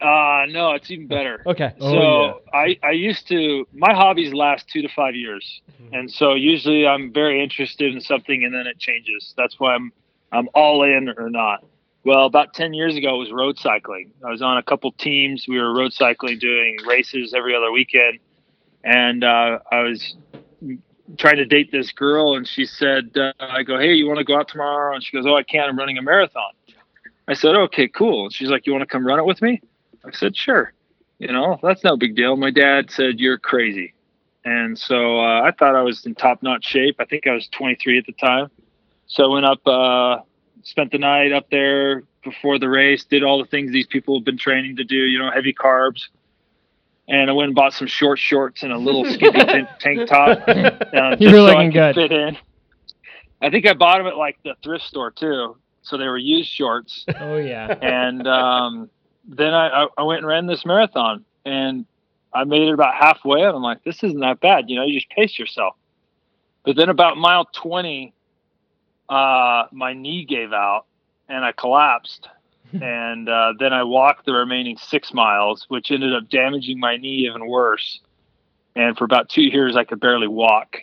Uh 0.00 0.44
no, 0.50 0.72
it's 0.72 0.90
even 0.90 1.06
better. 1.06 1.42
Okay. 1.46 1.72
Oh, 1.80 1.90
so 1.90 2.40
I, 2.52 2.78
I 2.82 2.90
used 2.90 3.26
to 3.28 3.66
my 3.72 3.94
hobbies 3.94 4.34
last 4.34 4.68
two 4.68 4.82
to 4.82 4.88
five 4.88 5.14
years. 5.14 5.62
And 5.92 6.10
so 6.10 6.34
usually 6.34 6.86
i'm 6.86 7.12
very 7.12 7.42
interested 7.42 7.94
in 7.94 8.00
something 8.00 8.44
and 8.44 8.54
then 8.54 8.66
it 8.66 8.78
changes. 8.78 9.32
That's 9.38 9.58
why 9.58 9.74
i'm 9.74 9.92
i'm 10.32 10.48
all 10.54 10.82
in 10.82 11.14
or 11.16 11.30
not. 11.30 11.64
Well 12.04 12.26
about 12.26 12.52
10 12.52 12.74
years 12.74 12.94
ago 12.94 13.14
it 13.14 13.18
was 13.18 13.32
road 13.32 13.58
cycling. 13.58 14.12
I 14.22 14.30
was 14.30 14.42
on 14.42 14.58
a 14.58 14.62
couple 14.62 14.92
teams. 14.92 15.46
We 15.48 15.58
were 15.58 15.74
road 15.74 15.94
cycling 15.94 16.38
doing 16.38 16.76
races 16.86 17.32
every 17.34 17.54
other 17.56 17.72
weekend. 17.72 18.18
And 18.84 19.24
uh, 19.24 19.60
i 19.72 19.80
was 19.80 20.14
trying 21.16 21.36
to 21.36 21.46
date 21.46 21.72
this 21.72 21.90
girl 21.92 22.36
and 22.36 22.46
she 22.46 22.66
said 22.66 23.16
uh, 23.16 23.32
i 23.38 23.62
go 23.62 23.78
hey 23.78 23.94
you 23.94 24.06
want 24.06 24.18
to 24.18 24.24
go 24.24 24.36
out 24.36 24.48
tomorrow? 24.48 24.94
And 24.94 25.02
she 25.02 25.16
goes 25.16 25.24
oh 25.26 25.36
i 25.36 25.42
can't 25.42 25.70
i'm 25.70 25.78
running 25.78 25.96
a 25.96 26.02
marathon. 26.02 26.52
I 27.26 27.32
said 27.32 27.54
okay 27.56 27.88
cool. 27.88 28.24
And 28.24 28.32
she's 28.34 28.50
like 28.50 28.66
you 28.66 28.72
want 28.72 28.82
to 28.82 28.86
come 28.86 29.06
run 29.06 29.18
it 29.18 29.24
with 29.24 29.40
me 29.40 29.62
i 30.06 30.10
said 30.12 30.36
sure. 30.36 30.72
You 31.18 31.28
know 31.32 31.58
that's 31.62 31.82
no 31.84 31.96
big 31.96 32.14
deal. 32.14 32.36
My 32.36 32.50
dad 32.50 32.90
said 32.90 33.18
you're 33.20 33.38
crazy. 33.38 33.94
And 34.44 34.78
so 34.78 35.18
uh, 35.20 35.42
i 35.42 35.50
thought 35.50 35.74
i 35.74 35.82
was 35.82 36.04
in 36.06 36.14
top 36.14 36.42
notch 36.42 36.64
shape. 36.66 36.96
I 36.98 37.04
think 37.04 37.26
i 37.26 37.32
was 37.32 37.48
23 37.48 37.98
at 37.98 38.06
the 38.06 38.12
time. 38.12 38.50
So 39.06 39.24
i 39.24 39.28
went 39.34 39.46
up 39.46 39.66
uh, 39.66 40.22
spent 40.62 40.92
the 40.92 40.98
night 40.98 41.32
up 41.32 41.48
there 41.50 42.02
before 42.24 42.58
the 42.58 42.68
race 42.68 43.04
did 43.04 43.22
all 43.22 43.38
the 43.38 43.46
things 43.48 43.70
these 43.72 43.86
people 43.86 44.18
have 44.18 44.24
been 44.24 44.36
training 44.38 44.76
to 44.76 44.84
do 44.84 44.96
you 44.96 45.18
know 45.18 45.30
heavy 45.30 45.52
carbs. 45.54 46.02
And 47.08 47.30
i 47.30 47.32
went 47.32 47.46
and 47.48 47.54
bought 47.54 47.72
some 47.72 47.86
short 47.86 48.18
shorts 48.18 48.62
and 48.62 48.72
a 48.72 48.78
little 48.78 49.04
skimpy 49.12 49.38
tank, 49.44 49.68
tank 49.78 50.08
top 50.08 50.38
uh, 50.48 51.16
You 51.18 51.30
were 51.30 51.36
so 51.38 51.46
I 51.46 51.52
looking 51.54 51.72
could 51.72 51.94
good. 51.94 51.94
fit 51.94 52.12
in. 52.12 52.36
I 53.40 53.50
think 53.50 53.66
i 53.66 53.74
bought 53.74 53.98
them 53.98 54.06
at 54.06 54.16
like 54.16 54.38
the 54.44 54.54
thrift 54.62 54.84
store 54.84 55.10
too. 55.10 55.56
So 55.82 55.96
they 55.96 56.06
were 56.08 56.18
used 56.18 56.50
shorts. 56.50 57.04
Oh 57.20 57.36
yeah. 57.36 57.74
and 57.80 58.26
um, 58.26 58.90
then 59.26 59.52
I, 59.54 59.86
I, 59.96 60.02
went 60.02 60.18
and 60.18 60.26
ran 60.26 60.46
this 60.46 60.64
marathon 60.64 61.24
and 61.44 61.84
I 62.32 62.44
made 62.44 62.62
it 62.62 62.72
about 62.72 62.94
halfway 62.94 63.42
and 63.42 63.56
I'm 63.56 63.62
like, 63.62 63.82
this 63.84 64.02
isn't 64.04 64.20
that 64.20 64.40
bad. 64.40 64.68
You 64.68 64.76
know, 64.76 64.84
you 64.84 64.94
just 64.94 65.10
pace 65.10 65.38
yourself. 65.38 65.74
But 66.64 66.76
then 66.76 66.88
about 66.88 67.16
mile 67.16 67.48
20, 67.52 68.12
uh, 69.08 69.64
my 69.72 69.92
knee 69.94 70.24
gave 70.24 70.52
out 70.52 70.86
and 71.28 71.44
I 71.44 71.52
collapsed. 71.52 72.28
and 72.72 73.28
uh, 73.28 73.54
then 73.58 73.72
I 73.72 73.84
walked 73.84 74.26
the 74.26 74.32
remaining 74.32 74.76
six 74.76 75.14
miles, 75.14 75.66
which 75.68 75.90
ended 75.90 76.14
up 76.14 76.28
damaging 76.28 76.80
my 76.80 76.96
knee 76.96 77.28
even 77.28 77.46
worse. 77.46 78.00
And 78.74 78.98
for 78.98 79.04
about 79.04 79.28
two 79.28 79.42
years, 79.42 79.76
I 79.76 79.84
could 79.84 80.00
barely 80.00 80.26
walk. 80.26 80.78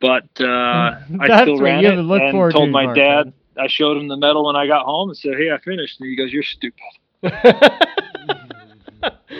But 0.00 0.28
uh, 0.40 0.44
I 1.20 1.42
still 1.42 1.58
ran 1.58 1.84
it 1.84 1.98
and 1.98 2.08
told 2.32 2.52
to, 2.52 2.66
my 2.66 2.84
Mark, 2.84 2.96
dad. 2.96 3.32
I 3.58 3.66
showed 3.66 3.96
him 3.96 4.08
the 4.08 4.16
medal 4.16 4.46
when 4.46 4.56
I 4.56 4.66
got 4.66 4.84
home 4.84 5.10
and 5.10 5.18
said, 5.18 5.34
"Hey, 5.36 5.50
I 5.50 5.58
finished." 5.58 6.00
And 6.00 6.08
he 6.08 6.16
goes, 6.16 6.32
"You're 6.32 6.42
stupid." 6.42 6.80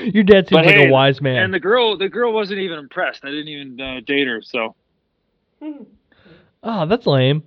Your 0.04 0.24
dad 0.24 0.48
seems 0.48 0.50
But 0.50 0.66
like 0.66 0.74
hey, 0.74 0.88
a 0.88 0.92
wise 0.92 1.20
man. 1.20 1.36
And 1.44 1.54
the 1.54 1.60
girl, 1.60 1.96
the 1.96 2.08
girl 2.08 2.32
wasn't 2.32 2.58
even 2.60 2.78
impressed. 2.78 3.24
I 3.24 3.28
didn't 3.30 3.48
even 3.48 3.80
uh, 3.80 4.00
date 4.04 4.26
her. 4.26 4.42
So, 4.42 4.74
oh, 6.62 6.86
that's 6.86 7.06
lame. 7.06 7.44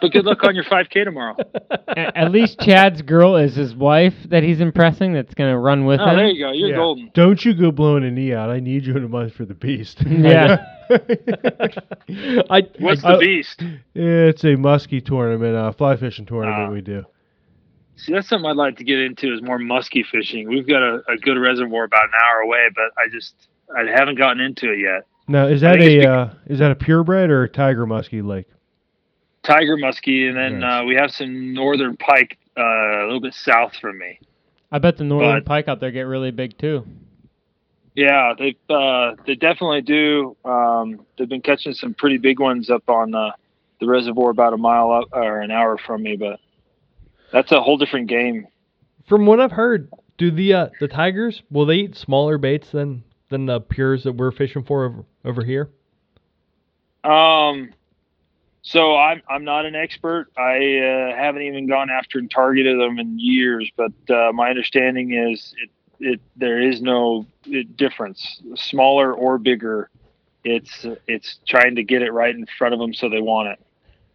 but 0.00 0.12
good 0.12 0.24
luck 0.24 0.44
on 0.44 0.54
your 0.54 0.62
5K 0.70 1.04
tomorrow. 1.04 1.34
At 1.96 2.30
least 2.30 2.60
Chad's 2.60 3.02
girl 3.02 3.34
is 3.36 3.56
his 3.56 3.74
wife 3.74 4.14
that 4.28 4.42
he's 4.44 4.60
impressing. 4.60 5.12
That's 5.14 5.34
gonna 5.34 5.58
run 5.58 5.84
with 5.84 5.98
Oh, 6.00 6.10
him. 6.10 6.16
there 6.16 6.26
you 6.28 6.44
go. 6.44 6.52
You're 6.52 6.68
Yeah. 6.70 6.76
golden. 6.76 7.10
Don't 7.14 7.44
you 7.44 7.52
go 7.54 7.72
blowing 7.72 8.04
a 8.04 8.10
knee 8.12 8.32
out. 8.32 8.48
I 8.50 8.60
need 8.60 8.84
you 8.86 8.96
in 8.96 9.04
a 9.04 9.08
month 9.08 9.34
for 9.34 9.44
the 9.44 9.54
beast. 9.54 10.02
Yeah. 10.06 10.64
I, 12.50 12.62
What's 12.78 13.02
I- 13.04 13.12
the 13.14 13.18
beast? 13.18 13.62
it's 13.94 14.44
a 14.44 14.48
muskie 14.56 15.04
tournament, 15.04 15.56
uh, 15.56 15.72
fly 15.72 15.96
fishing 15.96 16.26
tournament 16.26 16.68
Ah. 16.68 16.72
we 16.72 16.80
do. 16.80 17.04
See, 18.02 18.12
that's 18.12 18.28
something 18.28 18.50
I'd 18.50 18.56
like 18.56 18.76
to 18.78 18.84
get 18.84 18.98
into 18.98 19.32
is 19.32 19.40
more 19.42 19.60
musky 19.60 20.02
fishing. 20.02 20.48
We've 20.48 20.66
got 20.66 20.82
a, 20.82 21.02
a 21.08 21.16
good 21.16 21.38
reservoir 21.38 21.84
about 21.84 22.04
an 22.06 22.10
hour 22.24 22.40
away, 22.40 22.66
but 22.74 22.86
I 22.98 23.08
just 23.08 23.34
I 23.76 23.84
haven't 23.88 24.16
gotten 24.18 24.40
into 24.40 24.72
it 24.72 24.80
yet. 24.80 25.06
Now, 25.28 25.46
is 25.46 25.60
that 25.60 25.80
a 25.80 25.98
bec- 26.00 26.08
uh, 26.08 26.34
is 26.46 26.58
that 26.58 26.72
a 26.72 26.74
purebred 26.74 27.30
or 27.30 27.44
a 27.44 27.48
tiger 27.48 27.86
muskie 27.86 28.24
lake? 28.26 28.46
Tiger 29.44 29.76
muskie, 29.76 30.28
and 30.28 30.36
then 30.36 30.58
Nice. 30.60 30.82
uh, 30.82 30.84
we 30.84 30.96
have 30.96 31.12
some 31.12 31.54
northern 31.54 31.96
pike 31.96 32.38
uh, 32.58 32.62
a 32.62 33.04
little 33.04 33.20
bit 33.20 33.34
south 33.34 33.76
from 33.80 33.98
me. 33.98 34.18
I 34.72 34.78
bet 34.78 34.96
the 34.96 35.04
northern 35.04 35.36
But- 35.36 35.44
pike 35.46 35.68
out 35.68 35.78
there 35.78 35.92
get 35.92 36.02
really 36.02 36.32
big 36.32 36.58
too. 36.58 36.84
Yeah, 37.94 38.32
they 38.36 38.56
uh, 38.68 39.12
they 39.26 39.36
definitely 39.36 39.82
do. 39.82 40.36
Um, 40.44 41.06
they've 41.16 41.28
been 41.28 41.42
catching 41.42 41.72
some 41.74 41.94
pretty 41.94 42.16
big 42.18 42.40
ones 42.40 42.68
up 42.68 42.88
on 42.90 43.14
uh, 43.14 43.30
the 43.80 43.86
reservoir 43.86 44.30
about 44.30 44.54
a 44.54 44.56
mile 44.56 44.90
up 44.90 45.04
or 45.12 45.40
an 45.40 45.50
hour 45.52 45.76
from 45.78 46.02
me, 46.02 46.16
but 46.16 46.40
that's 47.32 47.50
a 47.52 47.60
whole 47.62 47.78
different 47.78 48.08
game. 48.08 48.46
from 49.08 49.26
what 49.26 49.40
I've 49.40 49.52
heard, 49.52 49.90
do 50.18 50.30
the 50.30 50.54
uh, 50.54 50.68
the 50.80 50.88
tigers 50.88 51.42
will 51.50 51.66
they 51.66 51.76
eat 51.76 51.96
smaller 51.96 52.38
baits 52.38 52.70
than 52.70 53.02
than 53.30 53.46
the 53.46 53.60
pures 53.60 54.04
that 54.04 54.12
we're 54.12 54.30
fishing 54.30 54.62
for 54.62 54.84
over, 54.84 55.04
over 55.24 55.44
here? 55.44 55.70
Um, 57.02 57.72
so 58.62 58.96
I'm 58.96 59.22
I'm 59.28 59.44
not 59.44 59.66
an 59.66 59.74
expert. 59.74 60.28
I 60.36 60.78
uh, 60.78 61.16
haven't 61.16 61.42
even 61.42 61.66
gone 61.66 61.90
after 61.90 62.18
and 62.18 62.30
targeted 62.30 62.78
them 62.78 62.98
in 62.98 63.18
years, 63.18 63.70
but 63.76 63.92
uh, 64.14 64.32
my 64.32 64.50
understanding 64.50 65.12
is 65.12 65.54
it 65.60 65.70
it 65.98 66.20
there 66.36 66.60
is 66.60 66.80
no 66.80 67.26
uh, 67.48 67.58
difference, 67.76 68.40
smaller 68.54 69.12
or 69.12 69.38
bigger. 69.38 69.90
It's 70.44 70.86
it's 71.08 71.38
trying 71.48 71.76
to 71.76 71.82
get 71.82 72.02
it 72.02 72.12
right 72.12 72.34
in 72.34 72.46
front 72.58 72.74
of 72.74 72.80
them 72.80 72.94
so 72.94 73.08
they 73.08 73.20
want 73.20 73.48
it. 73.48 73.60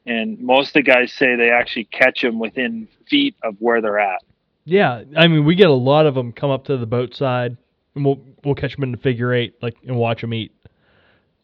And 0.07 0.39
most 0.39 0.69
of 0.69 0.73
the 0.73 0.81
guys 0.83 1.11
say 1.11 1.35
they 1.35 1.51
actually 1.51 1.83
catch 1.85 2.21
them 2.21 2.39
within 2.39 2.87
feet 3.09 3.35
of 3.43 3.57
where 3.59 3.81
they're 3.81 3.99
at. 3.99 4.21
Yeah, 4.65 5.03
I 5.15 5.27
mean 5.27 5.45
we 5.45 5.55
get 5.55 5.67
a 5.67 5.73
lot 5.73 6.05
of 6.05 6.15
them 6.15 6.31
come 6.31 6.49
up 6.49 6.65
to 6.65 6.77
the 6.77 6.85
boat 6.85 7.13
side, 7.13 7.57
and 7.93 8.03
we'll 8.05 8.19
we'll 8.43 8.55
catch 8.55 8.73
them 8.75 8.83
in 8.83 8.91
the 8.91 8.97
figure 8.97 9.33
eight, 9.33 9.55
like 9.61 9.75
and 9.85 9.95
watch 9.97 10.21
them 10.21 10.33
eat. 10.33 10.51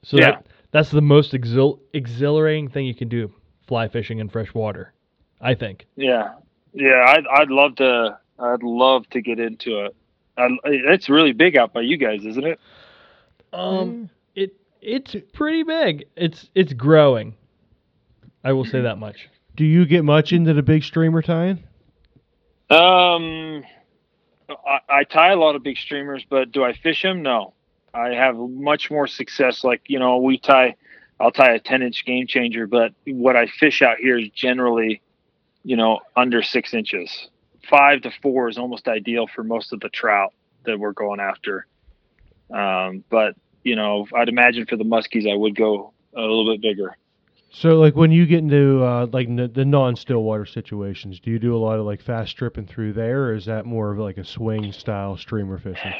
So 0.03 0.17
Yeah. 0.17 0.31
that 0.31 0.47
that's 0.71 0.89
the 0.91 1.01
most 1.01 1.33
exhil- 1.33 1.79
exhilarating 1.93 2.69
thing 2.69 2.85
you 2.85 2.95
can 2.95 3.07
do, 3.09 3.31
fly 3.67 3.87
fishing 3.89 4.19
in 4.19 4.29
fresh 4.29 4.53
water, 4.53 4.93
I 5.39 5.53
think. 5.55 5.85
Yeah, 5.95 6.33
yeah. 6.73 7.05
I'd 7.07 7.27
I'd 7.27 7.49
love 7.49 7.75
to. 7.75 8.17
I'd 8.39 8.63
love 8.63 9.07
to 9.11 9.21
get 9.21 9.39
into 9.39 9.85
it. 9.85 9.95
I, 10.37 10.47
it's 10.63 11.07
really 11.09 11.31
big 11.33 11.55
out 11.55 11.71
by 11.73 11.81
you 11.81 11.97
guys, 11.97 12.25
isn't 12.25 12.43
it? 12.45 12.59
Um, 13.53 14.09
it 14.35 14.55
it's 14.81 15.15
pretty 15.33 15.63
big. 15.63 16.05
It's 16.15 16.49
it's 16.55 16.73
growing. 16.73 17.35
I 18.43 18.53
will 18.53 18.65
say 18.65 18.81
that 18.81 18.97
much. 18.97 19.29
Do 19.55 19.65
you 19.65 19.85
get 19.85 20.03
much 20.03 20.33
into 20.33 20.53
the 20.53 20.63
big 20.63 20.83
streamer 20.83 21.21
tying? 21.21 21.63
Um, 22.69 23.63
I, 24.49 24.79
I 24.89 25.03
tie 25.03 25.31
a 25.31 25.35
lot 25.37 25.55
of 25.55 25.63
big 25.63 25.77
streamers, 25.77 26.25
but 26.29 26.51
do 26.51 26.63
I 26.63 26.73
fish 26.73 27.01
them? 27.03 27.21
No. 27.21 27.53
I 27.93 28.09
have 28.09 28.35
much 28.35 28.89
more 28.89 29.05
success. 29.07 29.63
Like 29.63 29.81
you 29.87 29.99
know, 29.99 30.17
we 30.17 30.37
tie. 30.39 30.75
I'll 31.19 31.31
tie 31.31 31.53
a 31.53 31.59
ten 31.59 31.83
inch 31.83 32.03
game 32.05 32.25
changer, 32.27 32.65
but 32.65 32.93
what 33.05 33.35
I 33.35 33.45
fish 33.47 33.81
out 33.81 33.97
here 33.97 34.17
is 34.17 34.29
generally, 34.29 35.01
you 35.63 35.75
know, 35.77 35.99
under 36.15 36.41
six 36.41 36.73
inches. 36.73 37.29
five 37.69 38.01
to 38.01 38.11
four 38.21 38.49
is 38.49 38.57
almost 38.57 38.87
ideal 38.87 39.27
for 39.27 39.43
most 39.43 39.73
of 39.73 39.79
the 39.79 39.89
trout 39.89 40.33
that 40.65 40.79
we're 40.79 40.93
going 40.93 41.19
after. 41.19 41.65
Um, 42.51 43.03
but 43.09 43.35
you 43.63 43.75
know, 43.75 44.07
I'd 44.15 44.29
imagine 44.29 44.65
for 44.65 44.75
the 44.75 44.83
muskies, 44.83 45.31
I 45.31 45.35
would 45.35 45.55
go 45.55 45.93
a 46.15 46.21
little 46.21 46.51
bit 46.51 46.61
bigger. 46.61 46.97
So, 47.55 47.79
like 47.79 47.95
when 47.95 48.11
you 48.11 48.25
get 48.25 48.39
into 48.39 48.83
uh, 48.83 49.07
like 49.13 49.27
n- 49.27 49.51
the 49.53 49.63
non-still 49.63 50.23
water 50.23 50.45
situations, 50.45 51.19
do 51.19 51.29
you 51.29 51.37
do 51.37 51.55
a 51.55 51.59
lot 51.59 51.77
of 51.77 51.85
like 51.85 52.01
fast 52.01 52.31
stripping 52.31 52.65
through 52.65 52.93
there, 52.93 53.25
or 53.25 53.35
is 53.35 53.45
that 53.45 53.67
more 53.67 53.91
of 53.91 53.99
like 53.99 54.17
a 54.17 54.25
swing 54.25 54.71
style 54.71 55.17
streamer 55.17 55.59
fishing? 55.59 55.93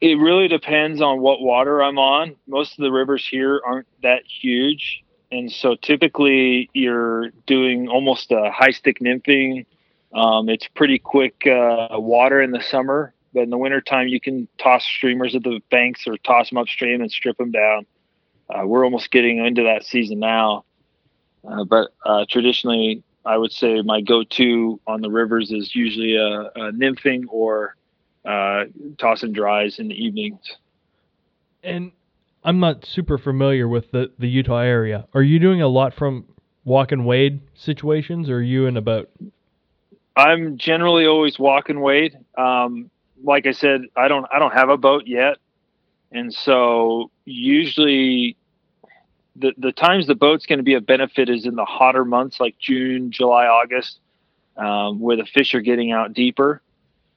It 0.00 0.18
really 0.18 0.48
depends 0.48 1.02
on 1.02 1.20
what 1.20 1.42
water 1.42 1.82
I'm 1.82 1.98
on. 1.98 2.36
Most 2.46 2.78
of 2.78 2.84
the 2.84 2.90
rivers 2.90 3.26
here 3.30 3.60
aren't 3.66 3.86
that 4.02 4.22
huge, 4.24 5.04
and 5.30 5.52
so 5.52 5.76
typically 5.76 6.70
you're 6.72 7.32
doing 7.46 7.88
almost 7.88 8.32
a 8.32 8.50
high 8.50 8.70
stick 8.70 8.98
nymphing. 9.00 9.66
Um, 10.14 10.48
it's 10.48 10.66
pretty 10.68 10.98
quick 10.98 11.46
uh, 11.46 11.88
water 12.00 12.40
in 12.40 12.50
the 12.50 12.62
summer, 12.62 13.12
but 13.34 13.42
in 13.42 13.50
the 13.50 13.58
wintertime 13.58 14.08
you 14.08 14.22
can 14.22 14.48
toss 14.56 14.84
streamers 14.84 15.34
at 15.34 15.42
the 15.42 15.60
banks 15.70 16.06
or 16.06 16.16
toss 16.16 16.48
them 16.48 16.56
upstream 16.56 17.02
and 17.02 17.12
strip 17.12 17.36
them 17.36 17.50
down. 17.50 17.84
Uh, 18.48 18.66
we're 18.66 18.84
almost 18.84 19.10
getting 19.10 19.44
into 19.44 19.64
that 19.64 19.84
season 19.84 20.20
now. 20.20 20.64
Uh, 21.46 21.64
but 21.64 21.90
uh, 22.04 22.24
traditionally, 22.28 23.02
I 23.24 23.36
would 23.36 23.52
say 23.52 23.82
my 23.82 24.00
go-to 24.00 24.80
on 24.86 25.00
the 25.00 25.10
rivers 25.10 25.50
is 25.50 25.74
usually 25.74 26.16
a, 26.16 26.50
a 26.54 26.72
nymphing 26.72 27.24
or 27.28 27.76
uh, 28.24 28.64
tossing 28.98 29.32
dries 29.32 29.78
in 29.78 29.88
the 29.88 29.94
evenings. 29.94 30.40
And 31.62 31.92
I'm 32.44 32.60
not 32.60 32.86
super 32.86 33.18
familiar 33.18 33.68
with 33.68 33.90
the, 33.90 34.10
the 34.18 34.28
Utah 34.28 34.60
area. 34.60 35.06
Are 35.14 35.22
you 35.22 35.38
doing 35.38 35.60
a 35.60 35.68
lot 35.68 35.94
from 35.94 36.24
walk 36.64 36.92
and 36.92 37.04
wade 37.04 37.40
situations, 37.54 38.28
or 38.30 38.36
are 38.36 38.42
you 38.42 38.66
in 38.66 38.76
a 38.76 38.80
boat? 38.80 39.10
I'm 40.16 40.58
generally 40.58 41.06
always 41.06 41.38
walk 41.38 41.68
and 41.68 41.80
wade. 41.80 42.16
Um, 42.36 42.90
like 43.22 43.46
I 43.46 43.52
said, 43.52 43.82
I 43.96 44.08
don't 44.08 44.26
I 44.32 44.38
don't 44.38 44.52
have 44.52 44.68
a 44.68 44.76
boat 44.76 45.04
yet, 45.06 45.38
and 46.12 46.32
so 46.32 47.10
usually 47.24 48.36
the 49.38 49.52
the 49.56 49.72
times 49.72 50.06
the 50.06 50.14
boat's 50.14 50.46
going 50.46 50.58
to 50.58 50.64
be 50.64 50.74
a 50.74 50.80
benefit 50.80 51.28
is 51.28 51.46
in 51.46 51.54
the 51.54 51.64
hotter 51.64 52.04
months 52.04 52.40
like 52.40 52.58
June, 52.58 53.10
July, 53.10 53.46
August, 53.46 54.00
um, 54.56 55.00
where 55.00 55.16
the 55.16 55.26
fish 55.26 55.54
are 55.54 55.60
getting 55.60 55.92
out 55.92 56.12
deeper. 56.12 56.62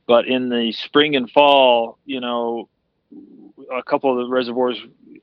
But 0.07 0.27
in 0.27 0.49
the 0.49 0.71
spring 0.71 1.15
and 1.15 1.29
fall, 1.29 1.97
you 2.05 2.19
know, 2.19 2.69
a 3.73 3.83
couple 3.83 4.11
of 4.11 4.25
the 4.25 4.33
reservoirs 4.33 4.77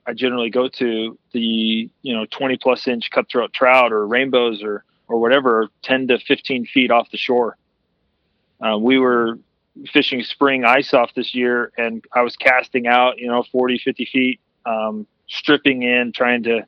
I 0.06 0.14
generally 0.14 0.50
go 0.50 0.68
to, 0.68 1.18
the 1.32 1.90
you 2.02 2.14
know 2.14 2.26
20 2.30 2.56
plus 2.56 2.88
inch 2.88 3.10
cutthroat 3.10 3.52
trout 3.52 3.92
or 3.92 4.06
rainbows 4.06 4.62
or 4.62 4.84
or 5.06 5.20
whatever, 5.20 5.68
10 5.82 6.08
to 6.08 6.18
15 6.18 6.66
feet 6.66 6.90
off 6.90 7.10
the 7.10 7.16
shore. 7.16 7.56
Uh, 8.60 8.76
we 8.76 8.98
were 8.98 9.38
fishing 9.90 10.22
spring 10.22 10.64
ice 10.64 10.92
off 10.92 11.14
this 11.14 11.34
year, 11.34 11.72
and 11.78 12.04
I 12.12 12.22
was 12.22 12.36
casting 12.36 12.86
out, 12.86 13.18
you 13.18 13.26
know, 13.28 13.42
40, 13.50 13.78
50 13.78 14.04
feet, 14.04 14.40
um, 14.66 15.06
stripping 15.28 15.82
in, 15.82 16.12
trying 16.12 16.42
to 16.42 16.66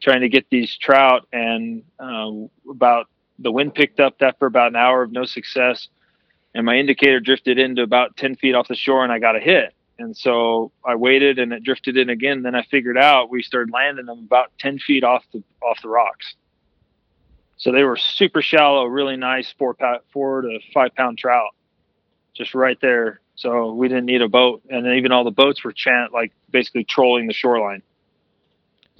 trying 0.00 0.22
to 0.22 0.28
get 0.28 0.46
these 0.50 0.76
trout, 0.76 1.26
and 1.32 1.82
uh, 1.98 2.30
about 2.70 3.08
the 3.38 3.52
wind 3.52 3.74
picked 3.74 4.00
up 4.00 4.20
after 4.20 4.46
about 4.46 4.68
an 4.68 4.76
hour 4.76 5.02
of 5.02 5.12
no 5.12 5.24
success, 5.24 5.88
and 6.54 6.66
my 6.66 6.76
indicator 6.76 7.20
drifted 7.20 7.58
into 7.58 7.82
about 7.82 8.16
10 8.16 8.36
feet 8.36 8.54
off 8.54 8.68
the 8.68 8.74
shore, 8.74 9.04
and 9.04 9.12
I 9.12 9.18
got 9.18 9.36
a 9.36 9.40
hit. 9.40 9.74
And 9.98 10.16
so 10.16 10.72
I 10.84 10.94
waited, 10.94 11.38
and 11.38 11.52
it 11.52 11.62
drifted 11.62 11.96
in 11.96 12.08
again. 12.08 12.42
Then 12.42 12.54
I 12.54 12.62
figured 12.62 12.96
out 12.96 13.30
we 13.30 13.42
started 13.42 13.72
landing 13.72 14.06
them 14.06 14.20
about 14.20 14.50
10 14.58 14.78
feet 14.78 15.04
off 15.04 15.24
the 15.32 15.42
off 15.62 15.80
the 15.82 15.88
rocks. 15.88 16.34
So 17.58 17.72
they 17.72 17.84
were 17.84 17.96
super 17.96 18.40
shallow, 18.40 18.86
really 18.86 19.16
nice 19.16 19.52
four 19.58 19.74
pound, 19.74 20.00
four 20.10 20.40
to 20.40 20.60
five 20.72 20.94
pound 20.94 21.18
trout, 21.18 21.54
just 22.34 22.54
right 22.54 22.78
there. 22.80 23.20
So 23.34 23.74
we 23.74 23.88
didn't 23.88 24.06
need 24.06 24.22
a 24.22 24.28
boat, 24.28 24.62
and 24.70 24.86
then 24.86 24.94
even 24.94 25.12
all 25.12 25.24
the 25.24 25.30
boats 25.30 25.62
were 25.62 25.72
chant 25.72 26.12
like 26.12 26.32
basically 26.50 26.84
trolling 26.84 27.26
the 27.26 27.34
shoreline. 27.34 27.82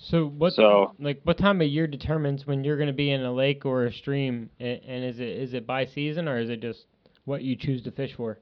So 0.03 0.26
what? 0.26 0.55
So- 0.55 0.94
like 0.98 1.20
what 1.24 1.38
time 1.38 1.61
of 1.61 1.68
year 1.68 1.86
determines 1.86 2.46
when 2.46 2.64
you're 2.64 2.76
going 2.76 2.88
to 2.88 2.92
be 2.92 3.11
in 3.11 3.22
a 3.22 3.32
lake 3.32 3.66
or 3.66 3.84
a 3.84 3.92
stream, 3.92 4.51
and, 4.59 5.05
is 5.05 5.20
it 5.20 5.28
is 5.28 5.55
it 5.55 5.66
by 5.66 5.84
season 5.86 6.28
or 6.28 6.38
is 6.38 6.48
it 6.48 6.61
just 6.61 6.86
what 7.24 7.42
you 7.42 7.55
choose 7.55 7.82
to 7.82 7.90
fish 7.90 8.14
for? 8.14 8.38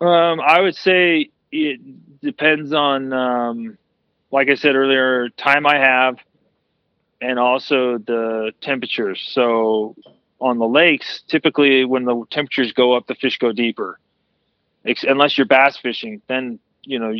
Um, 0.00 0.40
I 0.40 0.60
would 0.60 0.74
say 0.74 1.30
it 1.52 2.20
depends 2.20 2.72
on, 2.72 3.12
um, 3.12 3.78
like 4.32 4.50
I 4.50 4.56
said 4.56 4.74
earlier, 4.74 5.28
time 5.30 5.64
I 5.64 5.78
have, 5.78 6.16
and 7.20 7.38
also 7.38 7.98
the 7.98 8.52
temperatures. 8.60 9.22
So 9.32 9.94
on 10.40 10.58
the 10.58 10.66
lakes, 10.66 11.22
typically 11.28 11.84
when 11.84 12.04
the 12.04 12.24
temperatures 12.30 12.72
go 12.72 12.94
up, 12.94 13.06
the 13.06 13.14
fish 13.14 13.38
go 13.38 13.52
deeper. 13.52 14.00
Unless 14.84 15.38
you're 15.38 15.46
bass 15.46 15.76
fishing, 15.76 16.20
then 16.26 16.58
you 16.82 16.98
know, 16.98 17.14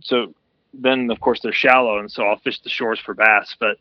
so 0.00 0.32
then 0.74 1.10
of 1.10 1.20
course 1.20 1.40
they're 1.40 1.52
shallow, 1.52 1.98
and 1.98 2.10
so 2.10 2.24
I'll 2.24 2.38
fish 2.38 2.60
the 2.60 2.68
shores 2.68 3.00
for 3.00 3.14
bass. 3.14 3.56
But 3.58 3.78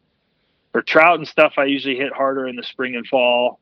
for 0.72 0.82
trout 0.82 1.18
and 1.18 1.28
stuff, 1.28 1.54
I 1.58 1.66
usually 1.66 1.98
hit 1.98 2.14
harder 2.14 2.48
in 2.48 2.56
the 2.56 2.64
spring 2.64 2.96
and 2.96 3.06
fall, 3.06 3.60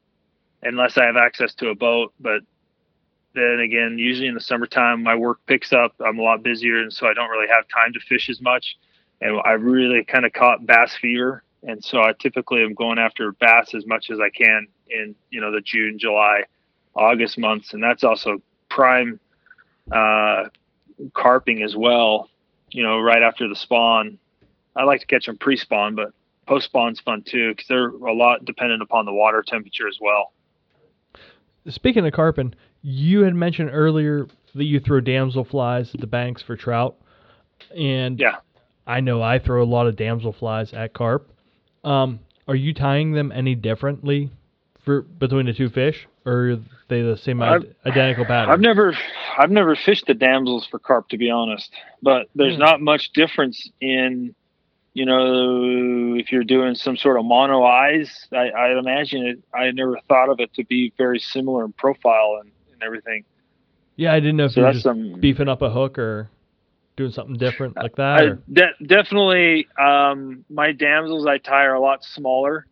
unless 0.62 0.98
I 0.98 1.06
have 1.06 1.18
access 1.18 1.54
to 1.56 1.70
a 1.70 1.76
boat. 1.76 2.14
But 2.20 2.42
then 3.34 3.60
again, 3.60 3.98
usually 3.98 4.28
in 4.28 4.34
the 4.34 4.42
summertime, 4.42 5.04
my 5.04 5.16
work 5.16 5.40
picks 5.46 5.74
up. 5.74 5.94
I'm 6.04 6.20
a 6.20 6.22
lot 6.22 6.44
busier, 6.44 6.82
and 6.82 6.92
so 6.92 7.08
I 7.08 7.14
don't 7.14 7.30
really 7.30 7.48
have 7.48 7.66
time 7.68 7.94
to 7.94 8.00
fish 8.00 8.30
as 8.30 8.42
much. 8.42 8.78
And 9.22 9.40
I 9.44 9.52
really 9.52 10.04
kind 10.04 10.26
of 10.26 10.34
caught 10.34 10.66
bass 10.66 10.96
fever, 10.96 11.44
and 11.64 11.84
so 11.84 12.02
I 12.02 12.14
typically 12.20 12.64
am 12.64 12.74
going 12.74 13.00
after 13.00 13.32
bass 13.34 13.74
as 13.76 13.86
much 13.86 14.10
as 14.10 14.20
I 14.20 14.30
can 14.30 14.68
in 14.90 15.16
you 15.30 15.42
know 15.42 15.52
the 15.52 15.62
June, 15.62 16.00
July, 16.00 16.44
August 16.96 17.38
months, 17.38 17.74
and 17.74 17.84
that's 17.84 18.04
also 18.04 18.42
prime 18.70 19.20
uh, 19.92 20.46
carping 21.14 21.64
as 21.64 21.76
well. 21.76 22.30
You 22.72 22.84
know, 22.84 23.00
right 23.00 23.22
after 23.24 23.48
the 23.48 23.56
spawn. 23.56 24.18
I 24.76 24.84
like 24.84 25.02
to 25.02 25.08
catch 25.08 25.26
them 25.26 25.38
pre-spawn, 25.38 25.96
but 25.96 26.14
post-spawn's 26.48 27.00
fun 27.00 27.24
too 27.24 27.52
because 27.52 27.68
they're 27.68 27.90
a 27.90 28.14
lot 28.14 28.46
dependent 28.46 28.82
upon 28.82 29.06
the 29.06 29.14
water 29.14 29.44
temperature 29.46 29.88
as 29.88 29.98
well. 30.00 30.32
Speaking 31.68 32.06
of 32.06 32.14
carping, 32.14 32.54
you 32.82 33.22
had 33.22 33.36
mentioned 33.36 33.70
earlier 33.74 34.28
that 34.56 34.64
you 34.64 34.80
throw 34.80 35.02
damselflies 35.02 35.94
at 35.94 36.02
the 36.02 36.08
banks 36.08 36.42
for 36.42 36.56
trout, 36.56 36.96
and 37.76 38.20
Yeah. 38.20 38.38
I 38.88 39.02
know 39.02 39.22
I 39.22 39.38
throw 39.38 39.62
a 39.62 39.66
lot 39.66 39.86
of 39.88 39.96
damselflies 39.96 40.74
at 40.74 40.94
carp. 40.94 41.30
Um, 41.84 42.20
are 42.48 42.56
you 42.56 42.74
tying 42.74 43.12
them 43.12 43.32
any 43.32 43.54
differently 43.54 44.32
for 44.80 45.02
between 45.02 45.46
the 45.46 45.54
two 45.54 45.70
fish, 45.70 46.08
or 46.26 46.60
they 46.90 47.02
the 47.02 47.18
same 47.18 47.42
I've- 47.42 47.68
identical 47.86 48.26
pattern? 48.26 48.52
I've 48.52 48.60
never, 48.60 48.94
I've 49.38 49.52
never 49.52 49.76
fished 49.76 50.06
the 50.08 50.14
damsels 50.14 50.68
for 50.70 50.80
carp 50.80 51.10
to 51.10 51.18
be 51.18 51.30
honest, 51.32 51.72
but 52.02 52.28
there's 52.36 52.56
Hmm. 52.56 52.62
not 52.62 52.82
much 52.82 53.12
difference 53.14 53.70
in, 53.80 54.36
you 54.94 55.06
know, 55.06 56.16
if 56.20 56.32
you're 56.32 56.44
doing 56.44 56.76
some 56.76 56.98
sort 56.98 57.18
of 57.18 57.26
mono 57.26 57.64
eyes. 57.64 58.28
I, 58.34 58.50
I 58.50 58.78
imagine 58.80 59.26
it. 59.26 59.40
I 59.58 59.72
never 59.72 59.98
thought 60.10 60.30
of 60.30 60.40
it 60.40 60.54
to 60.56 60.66
be 60.66 60.92
very 60.98 61.20
similar 61.20 61.64
in 61.64 61.72
profile 61.74 62.40
and, 62.42 62.52
and 62.74 62.84
everything. 62.84 63.24
yeah, 63.96 64.12
I 64.14 64.20
didn't 64.20 64.38
know 64.38 64.46
if 64.46 64.54
So 64.54 64.62
you 64.62 64.66
were 64.66 64.74
that's 64.74 64.78
just 64.78 64.84
some. 64.84 65.20
beefing 65.20 65.48
up 65.48 65.62
a 65.62 65.70
hook 65.70 65.98
or 66.00 66.30
doing 66.98 67.12
something 67.12 67.36
different 67.38 67.76
like 67.78 67.96
that. 67.98 68.20
I 68.20 68.30
de- 68.52 68.86
definitely, 68.86 69.68
um, 69.80 70.44
my 70.50 70.72
damsels 70.74 71.26
I 71.28 71.38
tie 71.38 71.66
are 71.66 71.76
a 71.76 71.80
lot 71.80 72.04
smaller. 72.04 72.66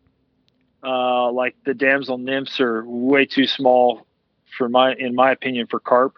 Uh, 0.84 1.31
like 1.31 1.56
the 1.65 1.73
damsel 1.73 2.18
nymphs 2.18 2.60
are 2.61 2.84
way 2.85 3.26
too 3.26 3.45
small 3.48 4.06
for 4.57 4.69
my, 4.69 4.94
in 4.94 5.15
my 5.15 5.32
opinion, 5.32 5.68
for 5.68 5.80
carp. 5.80 6.15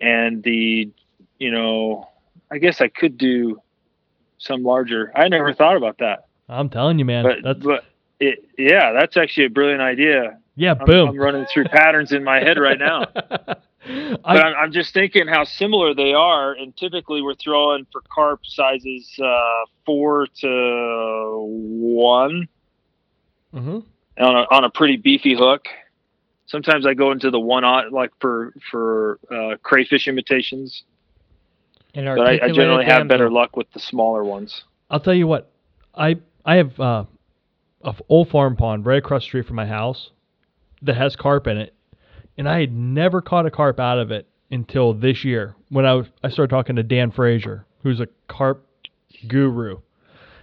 And 0.00 0.42
the, 0.42 0.90
you 1.38 1.50
know, 1.50 2.08
I 2.50 2.58
guess 2.58 2.80
I 2.80 2.88
could 2.88 3.18
do 3.18 3.60
some 4.38 4.62
larger. 4.62 5.12
I 5.14 5.28
never 5.28 5.52
thought 5.52 5.76
about 5.76 5.98
that, 5.98 6.26
I'm 6.48 6.70
telling 6.70 6.98
you, 6.98 7.04
man. 7.04 7.24
but 7.24 7.36
that's 7.42 7.58
but 7.64 7.84
it, 8.18 8.44
yeah, 8.58 8.92
that's 8.92 9.16
actually 9.16 9.44
a 9.46 9.50
brilliant 9.50 9.82
idea. 9.82 10.38
yeah, 10.56 10.74
I'm, 10.78 10.86
boom. 10.86 11.08
I'm 11.10 11.16
running 11.16 11.46
through 11.46 11.64
patterns 11.64 12.12
in 12.12 12.24
my 12.24 12.38
head 12.40 12.58
right 12.58 12.78
now. 12.78 13.06
But 13.82 14.20
I, 14.26 14.38
I'm, 14.42 14.54
I'm 14.64 14.72
just 14.72 14.92
thinking 14.92 15.26
how 15.26 15.44
similar 15.44 15.94
they 15.94 16.12
are, 16.12 16.52
and 16.52 16.76
typically 16.76 17.22
we're 17.22 17.34
throwing 17.34 17.86
for 17.90 18.02
carp 18.14 18.40
sizes 18.44 19.10
uh, 19.18 19.64
four 19.86 20.26
to 20.42 21.46
one 21.48 22.46
Mhm. 23.54 23.82
on 24.18 24.36
a 24.36 24.46
on 24.54 24.64
a 24.64 24.70
pretty 24.70 24.96
beefy 24.98 25.34
hook. 25.34 25.66
Sometimes 26.50 26.84
I 26.84 26.94
go 26.94 27.12
into 27.12 27.30
the 27.30 27.38
one 27.38 27.62
on 27.62 27.92
like 27.92 28.10
for 28.20 28.52
for 28.70 29.20
uh, 29.30 29.56
crayfish 29.62 30.08
imitations, 30.08 30.82
And 31.94 32.06
but 32.06 32.26
I, 32.26 32.40
I 32.42 32.48
generally 32.52 32.84
have 32.84 33.06
better 33.06 33.30
luck 33.30 33.56
with 33.56 33.70
the 33.72 33.78
smaller 33.78 34.24
ones. 34.24 34.64
I'll 34.90 34.98
tell 35.00 35.14
you 35.14 35.28
what. 35.28 35.52
I 35.94 36.16
I 36.44 36.56
have 36.56 36.78
uh, 36.80 37.04
a 37.82 37.94
old 38.08 38.30
farm 38.30 38.56
pond 38.56 38.84
right 38.84 38.98
across 38.98 39.22
the 39.22 39.26
street 39.26 39.46
from 39.46 39.56
my 39.56 39.66
house 39.66 40.10
that 40.82 40.96
has 40.96 41.14
carp 41.14 41.46
in 41.46 41.56
it, 41.56 41.72
and 42.36 42.48
I 42.48 42.60
had 42.60 42.72
never 42.72 43.20
caught 43.20 43.46
a 43.46 43.50
carp 43.50 43.78
out 43.78 43.98
of 43.98 44.10
it 44.10 44.26
until 44.50 44.92
this 44.92 45.24
year 45.24 45.54
when 45.68 45.86
I 45.86 45.94
was, 45.94 46.06
I 46.24 46.30
started 46.30 46.50
talking 46.50 46.74
to 46.76 46.82
Dan 46.82 47.12
Frazier, 47.12 47.64
who's 47.84 48.00
a 48.00 48.08
carp 48.26 48.66
guru. 49.28 49.78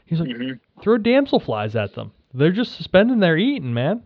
He's 0.05 0.19
like, 0.21 0.35
hmm 0.35 0.51
throw 0.81 0.97
damselflies 0.97 1.73
at 1.73 1.95
them. 1.95 2.11
They're 2.33 2.51
just 2.51 2.77
suspending 2.77 3.19
their 3.19 3.35
eating, 3.35 3.73
man. 3.73 4.03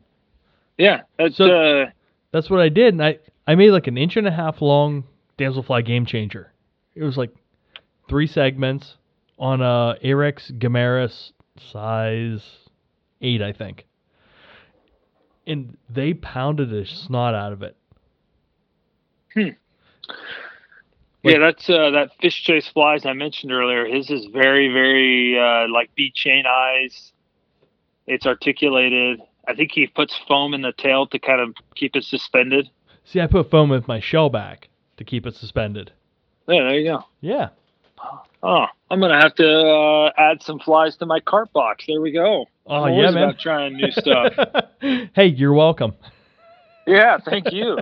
Yeah, 0.82 1.02
that's 1.18 1.38
So- 1.38 1.46
uh, 1.46 1.90
that's 2.32 2.50
what 2.50 2.60
I 2.60 2.70
did, 2.70 2.94
and 2.96 3.04
I 3.04 3.20
I 3.46 3.54
made 3.56 3.70
like 3.72 3.86
an 3.88 3.98
inch 3.98 4.18
and 4.18 4.28
a 4.28 4.32
half 4.32 4.62
long 4.62 5.04
damselfly 5.38 5.86
game 5.86 6.06
changer. 6.06 6.52
It 6.96 7.04
was 7.04 7.18
like 7.18 7.32
three 8.10 8.26
segments 8.26 8.98
on 9.38 9.62
a 9.62 9.96
Ahrex 10.04 10.52
Gammarus 10.58 11.34
size 11.58 12.42
eight, 13.22 13.42
I 13.44 13.54
think, 13.54 13.86
and 15.46 15.78
they 15.90 16.16
pounded 16.16 16.72
the 16.72 16.86
snot 16.86 17.36
out 17.36 17.54
of 17.54 17.62
it. 17.62 17.76
Hmm. 19.34 19.50
yeah, 21.24 21.38
that's 21.38 21.70
uh, 21.70 21.92
that 21.92 22.10
fish 22.20 22.44
chase 22.44 22.68
flies 22.68 23.06
I 23.06 23.14
mentioned 23.14 23.52
earlier. 23.52 23.86
His 23.86 24.10
is 24.10 24.26
very, 24.26 24.68
very 24.70 25.38
uh, 25.40 25.68
like 25.72 25.94
bead 25.96 26.16
chain 26.16 26.46
eyes. 26.48 27.12
It's 28.08 28.26
articulated. 28.26 29.22
I 29.48 29.56
think 29.56 29.72
he 29.72 29.88
puts 29.88 30.18
foam 30.28 30.54
in 30.54 30.62
the 30.62 30.72
tail 30.72 31.08
to 31.08 31.20
kind 31.20 31.42
of 31.42 31.56
keep 31.76 31.96
it 31.96 32.04
suspended. 32.04 32.70
See, 33.04 33.20
I 33.20 33.28
put 33.28 33.50
foam 33.50 33.70
with 33.70 33.88
my 33.88 34.00
shell 34.00 34.30
back 34.30 34.70
to 34.98 35.04
keep 35.04 35.26
it 35.26 35.36
suspended. 35.36 35.92
Yeah, 36.48 36.64
there 36.64 36.80
you 36.80 36.90
go. 36.92 37.04
Yeah. 37.22 37.50
Oh, 38.44 38.66
I'm 38.90 39.00
gonna 39.00 39.20
have 39.22 39.36
to 39.36 39.48
uh, 39.48 40.12
add 40.18 40.42
some 40.42 40.60
flies 40.60 40.98
to 40.98 41.06
my 41.06 41.20
cart 41.20 41.54
box. 41.54 41.86
There 41.88 42.02
we 42.02 42.12
go. 42.12 42.46
Oh 42.66 42.84
I'm 42.86 42.94
yeah, 42.94 43.12
man. 43.12 43.24
about 43.24 43.40
trying 43.40 43.76
new 43.76 43.92
stuff. 43.92 44.34
hey, 45.16 45.28
you're 45.28 45.54
welcome. 45.54 45.94
yeah, 46.88 47.18
thank 47.24 47.52
you. 47.52 47.78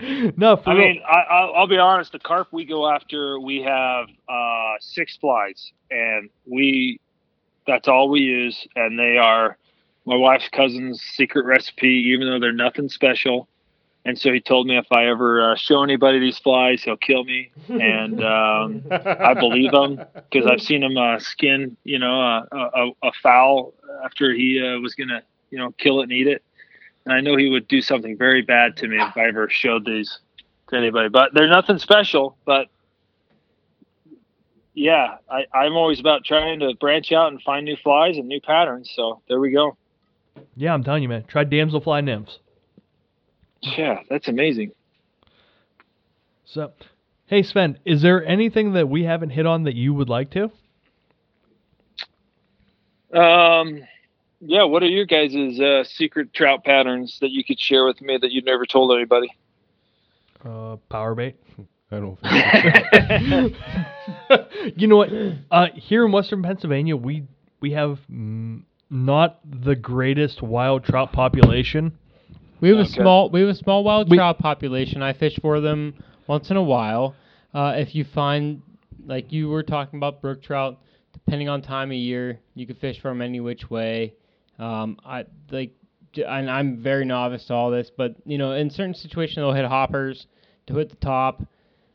no, 0.36 0.56
for 0.56 0.70
I 0.70 0.74
real. 0.74 0.76
mean, 0.76 1.02
I, 1.08 1.20
I'll, 1.30 1.54
I'll 1.54 1.66
be 1.66 1.78
honest. 1.78 2.12
The 2.12 2.18
carp 2.18 2.48
we 2.52 2.66
go 2.66 2.86
after, 2.90 3.40
we 3.40 3.62
have 3.62 4.08
uh, 4.28 4.74
six 4.80 5.16
flies, 5.16 5.72
and 5.90 6.28
we 6.46 7.00
that's 7.66 7.88
all 7.88 8.10
we 8.10 8.20
use, 8.20 8.66
and 8.76 8.98
they 8.98 9.16
are 9.16 9.56
my 10.08 10.16
wife's 10.16 10.48
cousin's 10.48 11.02
secret 11.02 11.44
recipe, 11.44 12.12
even 12.12 12.26
though 12.26 12.40
they're 12.40 12.50
nothing 12.50 12.88
special. 12.88 13.46
And 14.06 14.18
so 14.18 14.32
he 14.32 14.40
told 14.40 14.66
me 14.66 14.78
if 14.78 14.90
I 14.90 15.06
ever 15.06 15.52
uh, 15.52 15.56
show 15.56 15.82
anybody 15.82 16.18
these 16.18 16.38
flies, 16.38 16.82
he'll 16.82 16.96
kill 16.96 17.24
me, 17.24 17.50
and 17.68 18.24
um, 18.24 18.82
I 18.90 19.34
believe 19.34 19.72
him 19.72 20.00
because 20.14 20.50
I've 20.50 20.62
seen 20.62 20.82
him 20.82 20.96
uh, 20.96 21.18
skin, 21.18 21.76
you 21.84 21.98
know, 21.98 22.20
uh, 22.22 22.46
a, 22.50 22.56
a, 22.56 22.90
a 23.02 23.12
fowl 23.22 23.74
after 24.02 24.32
he 24.32 24.62
uh, 24.66 24.80
was 24.80 24.94
gonna, 24.94 25.22
you 25.50 25.58
know, 25.58 25.72
kill 25.72 26.00
it 26.00 26.04
and 26.04 26.12
eat 26.12 26.26
it. 26.26 26.42
And 27.04 27.12
I 27.12 27.20
know 27.20 27.36
he 27.36 27.50
would 27.50 27.68
do 27.68 27.82
something 27.82 28.16
very 28.16 28.40
bad 28.40 28.78
to 28.78 28.88
me 28.88 28.96
if 28.96 29.14
I 29.14 29.26
ever 29.28 29.50
showed 29.50 29.84
these 29.84 30.20
to 30.68 30.76
anybody. 30.76 31.10
But 31.10 31.34
they're 31.34 31.48
nothing 31.48 31.78
special. 31.78 32.34
But 32.46 32.68
yeah, 34.72 35.16
I, 35.28 35.44
I'm 35.52 35.74
always 35.74 36.00
about 36.00 36.24
trying 36.24 36.60
to 36.60 36.74
branch 36.74 37.12
out 37.12 37.30
and 37.30 37.42
find 37.42 37.66
new 37.66 37.76
flies 37.76 38.16
and 38.16 38.26
new 38.26 38.40
patterns. 38.40 38.90
So 38.94 39.20
there 39.28 39.40
we 39.40 39.50
go. 39.50 39.76
Yeah, 40.56 40.74
I'm 40.74 40.84
telling 40.84 41.02
you, 41.02 41.08
man. 41.08 41.24
Try 41.28 41.44
damselfly 41.44 42.04
nymphs. 42.04 42.38
Yeah, 43.60 44.00
that's 44.08 44.28
amazing. 44.28 44.72
So, 46.44 46.72
hey 47.26 47.42
Svend, 47.42 47.76
is 47.84 48.02
there 48.02 48.24
anything 48.24 48.72
that 48.72 48.88
we 48.88 49.04
haven't 49.04 49.30
hit 49.30 49.46
on 49.46 49.64
that 49.64 49.74
you 49.74 49.92
would 49.92 50.08
like 50.08 50.30
to? 50.30 50.50
Um, 53.12 53.82
yeah, 54.40 54.64
what 54.64 54.82
are 54.82 54.88
your 54.88 55.06
guys' 55.06 55.60
uh, 55.60 55.84
secret 55.84 56.32
trout 56.32 56.64
patterns 56.64 57.18
that 57.20 57.30
you 57.30 57.44
could 57.44 57.58
share 57.58 57.84
with 57.84 58.00
me 58.00 58.16
that 58.16 58.30
you've 58.30 58.44
never 58.44 58.66
told 58.66 58.92
anybody? 58.92 59.30
Uh, 60.44 60.76
power 60.88 61.14
bait. 61.14 61.36
I 61.90 62.00
don't. 62.00 62.18
you 64.76 64.86
know 64.86 64.96
what? 64.96 65.10
Uh, 65.50 65.68
here 65.74 66.04
in 66.04 66.12
Western 66.12 66.42
Pennsylvania, 66.42 66.96
we 66.96 67.24
we 67.60 67.72
have 67.72 67.98
mm, 68.10 68.62
not 68.90 69.38
the 69.44 69.76
greatest 69.76 70.42
wild 70.42 70.84
trout 70.84 71.12
population. 71.12 71.92
We 72.60 72.70
have 72.70 72.78
a 72.78 72.86
small 72.86 73.30
we 73.30 73.40
have 73.40 73.50
a 73.50 73.54
small 73.54 73.84
wild 73.84 74.10
We- 74.10 74.16
trout 74.16 74.38
population. 74.38 75.02
I 75.02 75.12
fish 75.12 75.38
for 75.40 75.60
them 75.60 75.94
once 76.26 76.50
in 76.50 76.56
a 76.56 76.62
while. 76.62 77.14
Uh, 77.54 77.74
if 77.76 77.94
you 77.94 78.04
find 78.04 78.62
like 79.06 79.32
you 79.32 79.48
were 79.48 79.62
talking 79.62 79.98
about 79.98 80.20
brook 80.20 80.42
trout, 80.42 80.78
depending 81.12 81.48
on 81.48 81.62
time 81.62 81.90
of 81.90 81.96
year, 81.96 82.40
you 82.54 82.66
can 82.66 82.76
fish 82.76 83.00
for 83.00 83.08
them 83.08 83.22
any 83.22 83.40
which 83.40 83.70
way. 83.70 84.14
Um, 84.58 84.98
I 85.04 85.24
like, 85.50 85.72
and 86.16 86.50
I'm 86.50 86.78
very 86.82 87.04
novice 87.04 87.44
to 87.46 87.54
all 87.54 87.70
this, 87.70 87.90
but 87.96 88.16
you 88.24 88.38
know, 88.38 88.52
in 88.52 88.70
certain 88.70 88.94
situations 88.94 89.36
they'll 89.36 89.52
hit 89.52 89.64
hoppers 89.66 90.26
to 90.66 90.74
hit 90.74 90.90
the 90.90 90.96
top. 90.96 91.42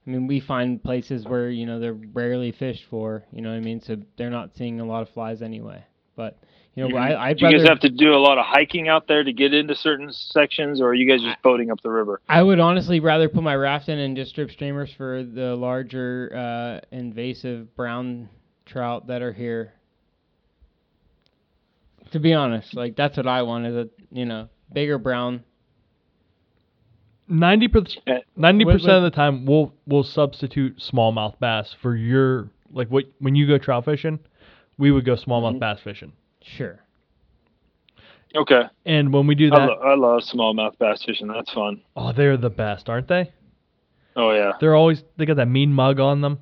I 0.06 0.10
mean, 0.10 0.28
we 0.28 0.40
find 0.40 0.84
places 0.84 1.26
where 1.26 1.50
you 1.50 1.66
know 1.66 1.80
they're 1.80 1.94
rarely 1.94 2.52
fished 2.52 2.86
for. 2.90 3.24
You 3.32 3.42
know 3.42 3.50
what 3.50 3.58
I 3.58 3.62
mean? 3.62 3.82
So 3.82 3.98
they're 4.18 4.30
not 4.30 4.56
seeing 4.56 4.80
a 4.80 4.86
lot 4.86 5.02
of 5.02 5.10
flies 5.10 5.42
anyway. 5.42 5.84
But 6.16 6.38
you 6.76 6.88
know, 6.88 6.98
I, 6.98 7.30
I'd 7.30 7.38
Do 7.38 7.48
you 7.48 7.58
guys 7.58 7.68
have 7.68 7.82
to 7.82 7.90
do 7.90 8.14
a 8.14 8.18
lot 8.18 8.38
of 8.40 8.46
hiking 8.46 8.88
out 8.88 9.08
there 9.08 9.24
to 9.24 9.32
get 9.32 9.54
into 9.54 9.76
certain 9.76 10.12
sections, 10.12 10.82
or 10.82 10.88
are 10.88 10.94
you 10.94 11.08
guys 11.08 11.22
just 11.22 11.42
boating 11.44 11.70
up 11.70 11.82
the 11.82 11.90
river? 11.92 12.20
I 12.28 12.42
would 12.42 12.60
honestly 12.60 13.00
rather 13.00 13.30
put 13.30 13.44
my 13.44 13.56
raft 13.56 13.90
in 13.90 14.00
and 14.00 14.16
just 14.18 14.32
strip 14.32 14.50
streamers 14.50 14.92
for 14.98 15.24
the 15.24 15.56
larger 15.56 16.32
uh, 16.36 16.86
invasive 16.96 17.76
brown 17.76 18.30
trout 18.66 19.08
that 19.08 19.22
are 19.22 19.34
here. 19.34 19.74
To 22.12 22.20
be 22.20 22.34
honest, 22.34 22.76
like 22.76 22.96
that's 22.96 23.18
what 23.18 23.28
I 23.28 23.42
want 23.44 23.66
is 23.66 23.76
a 23.76 23.90
you 24.12 24.26
know 24.26 24.50
bigger 24.72 24.98
brown. 24.98 25.44
Ninety 27.28 27.68
percent. 27.68 28.04
Eh, 28.08 28.20
Ninety 28.36 28.66
percent 28.66 28.94
of 28.94 29.04
the 29.04 29.12
time, 29.12 29.46
we'll 29.46 29.74
we'll 29.88 30.04
substitute 30.04 30.78
smallmouth 30.78 31.40
bass 31.40 31.76
for 31.82 31.96
your 31.96 32.50
like 32.72 32.90
what 32.90 33.06
when 33.20 33.36
you 33.36 33.48
go 33.48 33.58
trout 33.58 33.86
fishing, 33.86 34.20
we 34.78 34.92
would 34.92 35.06
go 35.06 35.16
smallmouth 35.16 35.56
Mhm. 35.56 35.60
bass 35.60 35.80
fishing. 35.84 36.14
Sure. 36.44 36.80
Okay, 38.36 38.64
And 38.86 39.14
when 39.14 39.28
we 39.28 39.36
do 39.36 39.52
I, 39.54 39.60
that, 39.60 39.66
lo- 39.68 39.82
I 39.84 39.96
love 39.96 40.22
smallmouth 40.22 40.80
bass 40.80 41.04
fishing. 41.04 41.28
That's 41.28 41.52
fun. 41.54 41.82
oh, 41.96 42.12
they're 42.12 42.36
the 42.36 42.50
best, 42.50 42.90
aren't 42.90 43.08
they? 43.08 43.32
Oh 44.16 44.32
yeah. 44.32 44.54
They're 44.60 44.76
always 44.76 45.04
they 45.18 45.26
got 45.26 45.38
that 45.38 45.48
mean 45.48 45.72
mug 45.72 46.00
on 46.00 46.22
them. 46.22 46.40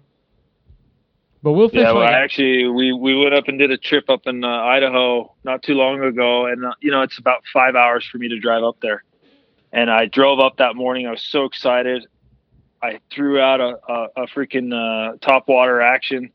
But 1.43 1.53
we'll 1.53 1.69
fish 1.69 1.79
Yeah, 1.79 1.91
well, 1.91 2.03
like 2.03 2.13
actually, 2.13 2.67
we 2.67 2.93
we 2.93 3.17
went 3.17 3.33
up 3.33 3.47
and 3.47 3.59
did 3.59 3.71
a 3.71 3.77
trip 3.77 4.09
up 4.09 4.21
in 4.25 4.43
uh, 4.43 4.47
Idaho 4.47 5.33
not 5.43 5.63
too 5.63 5.73
long 5.73 6.01
ago, 6.01 6.45
and 6.45 6.63
uh, 6.63 6.73
you 6.79 6.91
know 6.91 7.01
it's 7.01 7.17
about 7.17 7.43
five 7.51 7.75
hours 7.75 8.07
for 8.09 8.17
me 8.19 8.29
to 8.29 8.39
drive 8.39 8.63
up 8.63 8.77
there. 8.81 9.03
And 9.73 9.89
I 9.89 10.05
drove 10.05 10.39
up 10.39 10.57
that 10.57 10.75
morning. 10.75 11.07
I 11.07 11.11
was 11.11 11.23
so 11.23 11.45
excited. 11.45 12.05
I 12.81 12.99
threw 13.11 13.39
out 13.39 13.59
a 13.59 13.77
a, 13.89 14.07
a 14.23 14.27
freaking 14.27 14.71
uh, 14.73 15.17
top 15.17 15.47
water 15.47 15.81
action, 15.81 16.31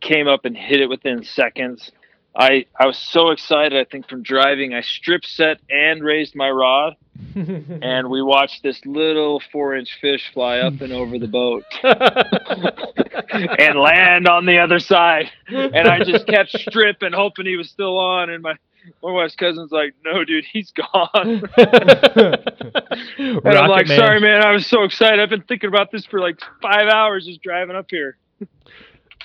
came 0.00 0.26
up 0.26 0.44
and 0.44 0.56
hit 0.56 0.80
it 0.80 0.88
within 0.88 1.22
seconds. 1.24 1.92
I 2.38 2.66
I 2.78 2.86
was 2.86 2.96
so 2.96 3.30
excited. 3.30 3.76
I 3.78 3.84
think 3.90 4.08
from 4.08 4.22
driving, 4.22 4.72
I 4.72 4.80
strip 4.82 5.24
set 5.24 5.58
and 5.68 6.04
raised 6.04 6.36
my 6.36 6.48
rod, 6.48 6.94
and 7.34 8.08
we 8.08 8.22
watched 8.22 8.62
this 8.62 8.80
little 8.86 9.42
four 9.50 9.74
inch 9.74 9.98
fish 10.00 10.30
fly 10.32 10.58
up 10.58 10.80
and 10.80 10.92
over 10.92 11.18
the 11.18 11.26
boat 11.26 11.64
and 13.58 13.78
land 13.80 14.28
on 14.28 14.46
the 14.46 14.58
other 14.58 14.78
side. 14.78 15.28
And 15.48 15.88
I 15.88 16.04
just 16.04 16.28
kept 16.28 16.50
stripping, 16.58 17.12
hoping 17.12 17.46
he 17.46 17.56
was 17.56 17.68
still 17.70 17.98
on. 17.98 18.30
And 18.30 18.40
my 18.40 18.54
my 19.02 19.10
wife's 19.10 19.34
cousin's 19.34 19.72
like, 19.72 19.94
"No, 20.04 20.24
dude, 20.24 20.44
he's 20.44 20.70
gone." 20.70 21.42
and 21.56 23.48
I'm 23.48 23.68
like, 23.68 23.88
Man. 23.88 23.98
"Sorry, 23.98 24.20
man. 24.20 24.44
I 24.44 24.52
was 24.52 24.64
so 24.64 24.84
excited. 24.84 25.18
I've 25.18 25.28
been 25.28 25.42
thinking 25.42 25.68
about 25.68 25.90
this 25.90 26.06
for 26.06 26.20
like 26.20 26.38
five 26.62 26.86
hours 26.86 27.26
just 27.26 27.42
driving 27.42 27.74
up 27.74 27.86
here." 27.90 28.16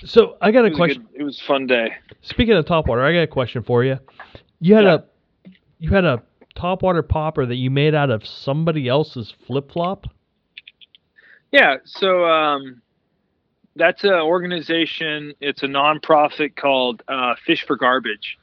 So 0.06 0.38
I 0.41 0.52
got 0.52 0.65
It 0.65 0.72
a 0.72 0.74
a 0.74 0.78
question. 0.78 1.07
good, 1.11 1.22
it 1.22 1.24
was 1.24 1.40
a 1.40 1.44
fun 1.44 1.68
day. 1.68 1.94
Speaking 2.22 2.53
of 2.56 2.65
topwater, 2.65 3.03
I 3.06 3.14
got 3.14 3.20
a 3.22 3.28
question 3.28 3.64
for 3.64 3.84
you. 3.84 3.99
You 4.60 4.76
had 4.76 4.84
Yeah. 4.86 4.94
a 4.95 5.03
you 5.80 5.90
had 5.90 6.06
a 6.06 6.22
topwater 6.56 7.07
popper 7.07 7.45
that 7.45 7.56
you 7.56 7.70
made 7.70 7.94
out 7.94 8.10
of 8.10 8.26
somebody 8.26 8.88
else's 8.88 9.32
flip 9.45 9.72
flop. 9.72 10.07
Yeah, 11.52 11.78
so 11.84 12.26
um, 12.26 12.82
that's 13.76 14.03
an 14.03 14.11
organization. 14.14 15.34
It's 15.41 15.61
a 15.64 15.68
nonprofit 15.68 16.56
called 16.56 17.03
uh, 17.07 17.36
Fish 17.45 17.65
for 17.65 17.76
Garbage, 17.76 18.40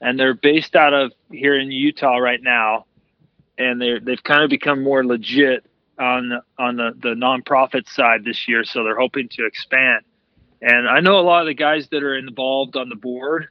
and 0.00 0.18
they're 0.18 0.34
based 0.34 0.74
out 0.76 0.94
of 0.94 1.12
here 1.30 1.58
in 1.58 1.70
Utah 1.70 2.16
right 2.16 2.42
now, 2.42 2.86
and 3.58 3.80
they 3.80 3.98
they've 3.98 4.22
kind 4.22 4.42
of 4.42 4.50
become 4.50 4.82
more 4.82 5.04
legit 5.04 5.64
on 5.98 6.40
on 6.58 6.76
the 6.76 6.92
the 7.00 7.14
nonprofit 7.14 7.88
side 7.88 8.24
this 8.24 8.48
year. 8.48 8.64
So 8.64 8.82
they're 8.82 8.98
hoping 8.98 9.28
to 9.30 9.44
expand. 9.46 10.04
And 10.60 10.88
I 10.88 11.00
know 11.00 11.18
a 11.18 11.22
lot 11.22 11.42
of 11.42 11.46
the 11.46 11.54
guys 11.54 11.88
that 11.88 12.02
are 12.02 12.16
involved 12.16 12.76
on 12.76 12.88
the 12.88 12.96
board, 12.96 13.48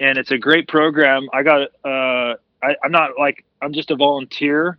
and 0.00 0.18
it's 0.18 0.30
a 0.30 0.38
great 0.38 0.68
program. 0.68 1.28
I 1.32 1.42
got 1.42 1.68
uh, 1.84 2.36
I, 2.62 2.76
I'm 2.82 2.92
not 2.92 3.12
like 3.18 3.44
I'm 3.60 3.72
just 3.72 3.90
a 3.90 3.96
volunteer 3.96 4.78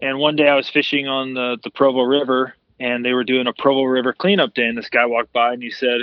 and 0.00 0.18
one 0.18 0.36
day 0.36 0.48
I 0.48 0.54
was 0.54 0.68
fishing 0.68 1.06
on 1.08 1.34
the, 1.34 1.58
the 1.62 1.70
Provo 1.70 2.02
River 2.02 2.54
and 2.78 3.04
they 3.04 3.12
were 3.12 3.24
doing 3.24 3.46
a 3.46 3.52
Provo 3.52 3.84
River 3.84 4.12
cleanup 4.12 4.54
day 4.54 4.66
and 4.66 4.76
this 4.76 4.88
guy 4.88 5.06
walked 5.06 5.32
by 5.32 5.52
and 5.52 5.62
he 5.62 5.70
said 5.70 6.02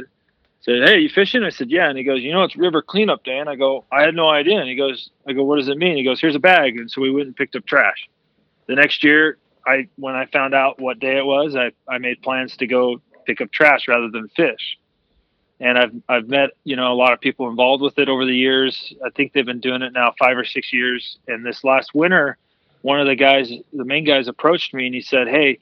said, 0.61 0.87
Hey, 0.87 0.99
you 0.99 1.09
fishing? 1.09 1.43
I 1.43 1.49
said, 1.49 1.71
Yeah. 1.71 1.89
And 1.89 1.97
he 1.97 2.03
goes, 2.03 2.21
You 2.21 2.31
know, 2.31 2.43
it's 2.43 2.55
river 2.55 2.81
cleanup 2.81 3.23
day. 3.23 3.39
And 3.39 3.49
I 3.49 3.55
go, 3.55 3.85
I 3.91 4.01
had 4.01 4.15
no 4.15 4.29
idea. 4.29 4.59
And 4.59 4.69
he 4.69 4.75
goes, 4.75 5.09
I 5.27 5.33
go, 5.33 5.43
What 5.43 5.57
does 5.57 5.69
it 5.69 5.77
mean? 5.77 5.97
He 5.97 6.03
goes, 6.03 6.21
Here's 6.21 6.35
a 6.35 6.39
bag. 6.39 6.77
And 6.77 6.89
so 6.89 7.01
we 7.01 7.11
went 7.11 7.27
and 7.27 7.35
picked 7.35 7.55
up 7.55 7.65
trash. 7.65 8.07
The 8.67 8.75
next 8.75 9.03
year 9.03 9.37
I 9.65 9.87
when 9.95 10.15
I 10.15 10.25
found 10.27 10.53
out 10.53 10.79
what 10.79 10.99
day 10.99 11.17
it 11.17 11.25
was, 11.25 11.55
I, 11.55 11.71
I 11.87 11.97
made 11.97 12.21
plans 12.21 12.57
to 12.57 12.67
go 12.67 13.01
pick 13.27 13.41
up 13.41 13.51
trash 13.51 13.87
rather 13.87 14.09
than 14.09 14.27
fish. 14.29 14.79
And 15.59 15.77
I've 15.77 15.93
I've 16.07 16.27
met, 16.27 16.51
you 16.63 16.75
know, 16.75 16.91
a 16.91 16.95
lot 16.95 17.13
of 17.13 17.19
people 17.19 17.49
involved 17.49 17.83
with 17.83 17.99
it 17.99 18.09
over 18.09 18.25
the 18.25 18.35
years. 18.35 18.93
I 19.05 19.09
think 19.11 19.33
they've 19.33 19.45
been 19.45 19.59
doing 19.59 19.81
it 19.83 19.93
now 19.93 20.13
five 20.17 20.37
or 20.37 20.45
six 20.45 20.73
years. 20.73 21.19
And 21.27 21.45
this 21.45 21.63
last 21.63 21.93
winter 21.93 22.37
one 22.81 22.99
of 22.99 23.07
the 23.07 23.15
guys, 23.15 23.51
the 23.73 23.83
main 23.83 24.05
guys, 24.05 24.27
approached 24.27 24.73
me 24.73 24.85
and 24.85 24.95
he 24.95 25.01
said, 25.01 25.27
"Hey, 25.27 25.59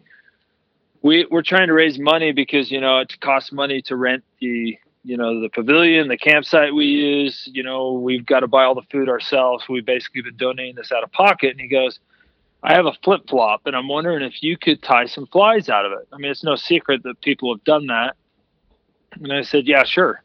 we 1.02 1.26
we're 1.32 1.42
trying 1.42 1.68
to 1.68 1.74
raise 1.74 1.98
money 1.98 2.32
because 2.32 2.72
you 2.72 2.80
know 2.80 3.00
it 3.00 3.20
costs 3.20 3.52
money 3.52 3.82
to 3.84 3.96
rent 3.96 4.24
the 4.40 4.78
you 5.04 5.18
know 5.18 5.42
the 5.42 5.50
pavilion, 5.50 6.08
the 6.08 6.18
campsite 6.18 6.74
we 6.74 6.86
use. 6.86 7.50
You 7.52 7.64
know 7.64 7.94
we've 7.94 8.26
got 8.26 8.42
to 8.42 8.48
buy 8.48 8.64
all 8.64 8.76
the 8.76 8.88
food 8.92 9.10
ourselves. 9.10 9.64
We've 9.68 9.86
basically 9.86 10.22
been 10.22 10.38
donating 10.38 10.76
this 10.76 10.92
out 10.92 11.04
of 11.04 11.12
pocket." 11.12 11.52
And 11.52 11.60
he 11.60 11.68
goes. 11.68 12.00
I 12.64 12.74
have 12.74 12.86
a 12.86 12.94
flip 13.04 13.22
flop, 13.30 13.62
and 13.66 13.76
I'm 13.76 13.88
wondering 13.88 14.24
if 14.24 14.42
you 14.42 14.58
could 14.58 14.82
tie 14.82 15.06
some 15.06 15.28
flies 15.28 15.70
out 15.70 15.86
of 15.86 15.92
it. 15.92 16.08
I 16.12 16.18
mean, 16.18 16.32
it's 16.32 16.44
no 16.44 16.56
secret 16.56 17.04
that 17.04 17.22
people 17.22 17.54
have 17.54 17.64
done 17.64 17.88
that. 17.88 18.16
And 19.14 19.32
I 19.32 19.44
said, 19.44 19.68
Yeah, 19.68 19.84
sure. 19.84 20.24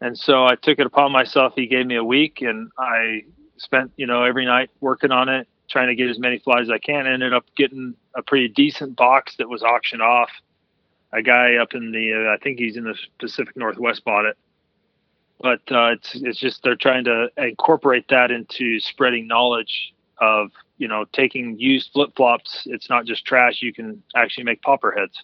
And 0.00 0.18
so 0.18 0.44
I 0.44 0.56
took 0.56 0.78
it 0.78 0.86
upon 0.86 1.12
myself. 1.12 1.54
He 1.56 1.66
gave 1.66 1.86
me 1.86 1.96
a 1.96 2.04
week, 2.04 2.42
and 2.42 2.70
I 2.78 3.22
spent, 3.56 3.92
you 3.96 4.06
know, 4.06 4.24
every 4.24 4.44
night 4.44 4.70
working 4.80 5.10
on 5.10 5.28
it, 5.28 5.48
trying 5.70 5.88
to 5.88 5.94
get 5.94 6.10
as 6.10 6.18
many 6.18 6.38
flies 6.38 6.62
as 6.62 6.70
I 6.70 6.78
can. 6.78 7.06
I 7.06 7.12
ended 7.12 7.32
up 7.32 7.46
getting 7.56 7.94
a 8.14 8.22
pretty 8.22 8.48
decent 8.48 8.96
box 8.96 9.36
that 9.36 9.48
was 9.48 9.62
auctioned 9.62 10.02
off. 10.02 10.30
A 11.12 11.22
guy 11.22 11.54
up 11.56 11.72
in 11.72 11.92
the, 11.92 12.28
uh, 12.28 12.34
I 12.34 12.36
think 12.42 12.58
he's 12.58 12.76
in 12.76 12.84
the 12.84 12.94
Pacific 13.18 13.56
Northwest 13.56 14.04
bought 14.04 14.26
it. 14.26 14.36
But 15.40 15.60
uh, 15.70 15.92
it's 15.92 16.14
it's 16.14 16.38
just 16.38 16.62
they're 16.62 16.76
trying 16.76 17.04
to 17.04 17.28
incorporate 17.36 18.08
that 18.08 18.30
into 18.30 18.80
spreading 18.80 19.26
knowledge 19.26 19.92
of 20.18 20.50
you 20.78 20.88
know 20.88 21.04
taking 21.12 21.58
used 21.58 21.90
flip 21.92 22.10
flops. 22.16 22.62
It's 22.66 22.88
not 22.90 23.06
just 23.06 23.24
trash. 23.24 23.62
You 23.62 23.72
can 23.72 24.02
actually 24.14 24.44
make 24.44 24.62
popper 24.62 24.92
heads, 24.92 25.22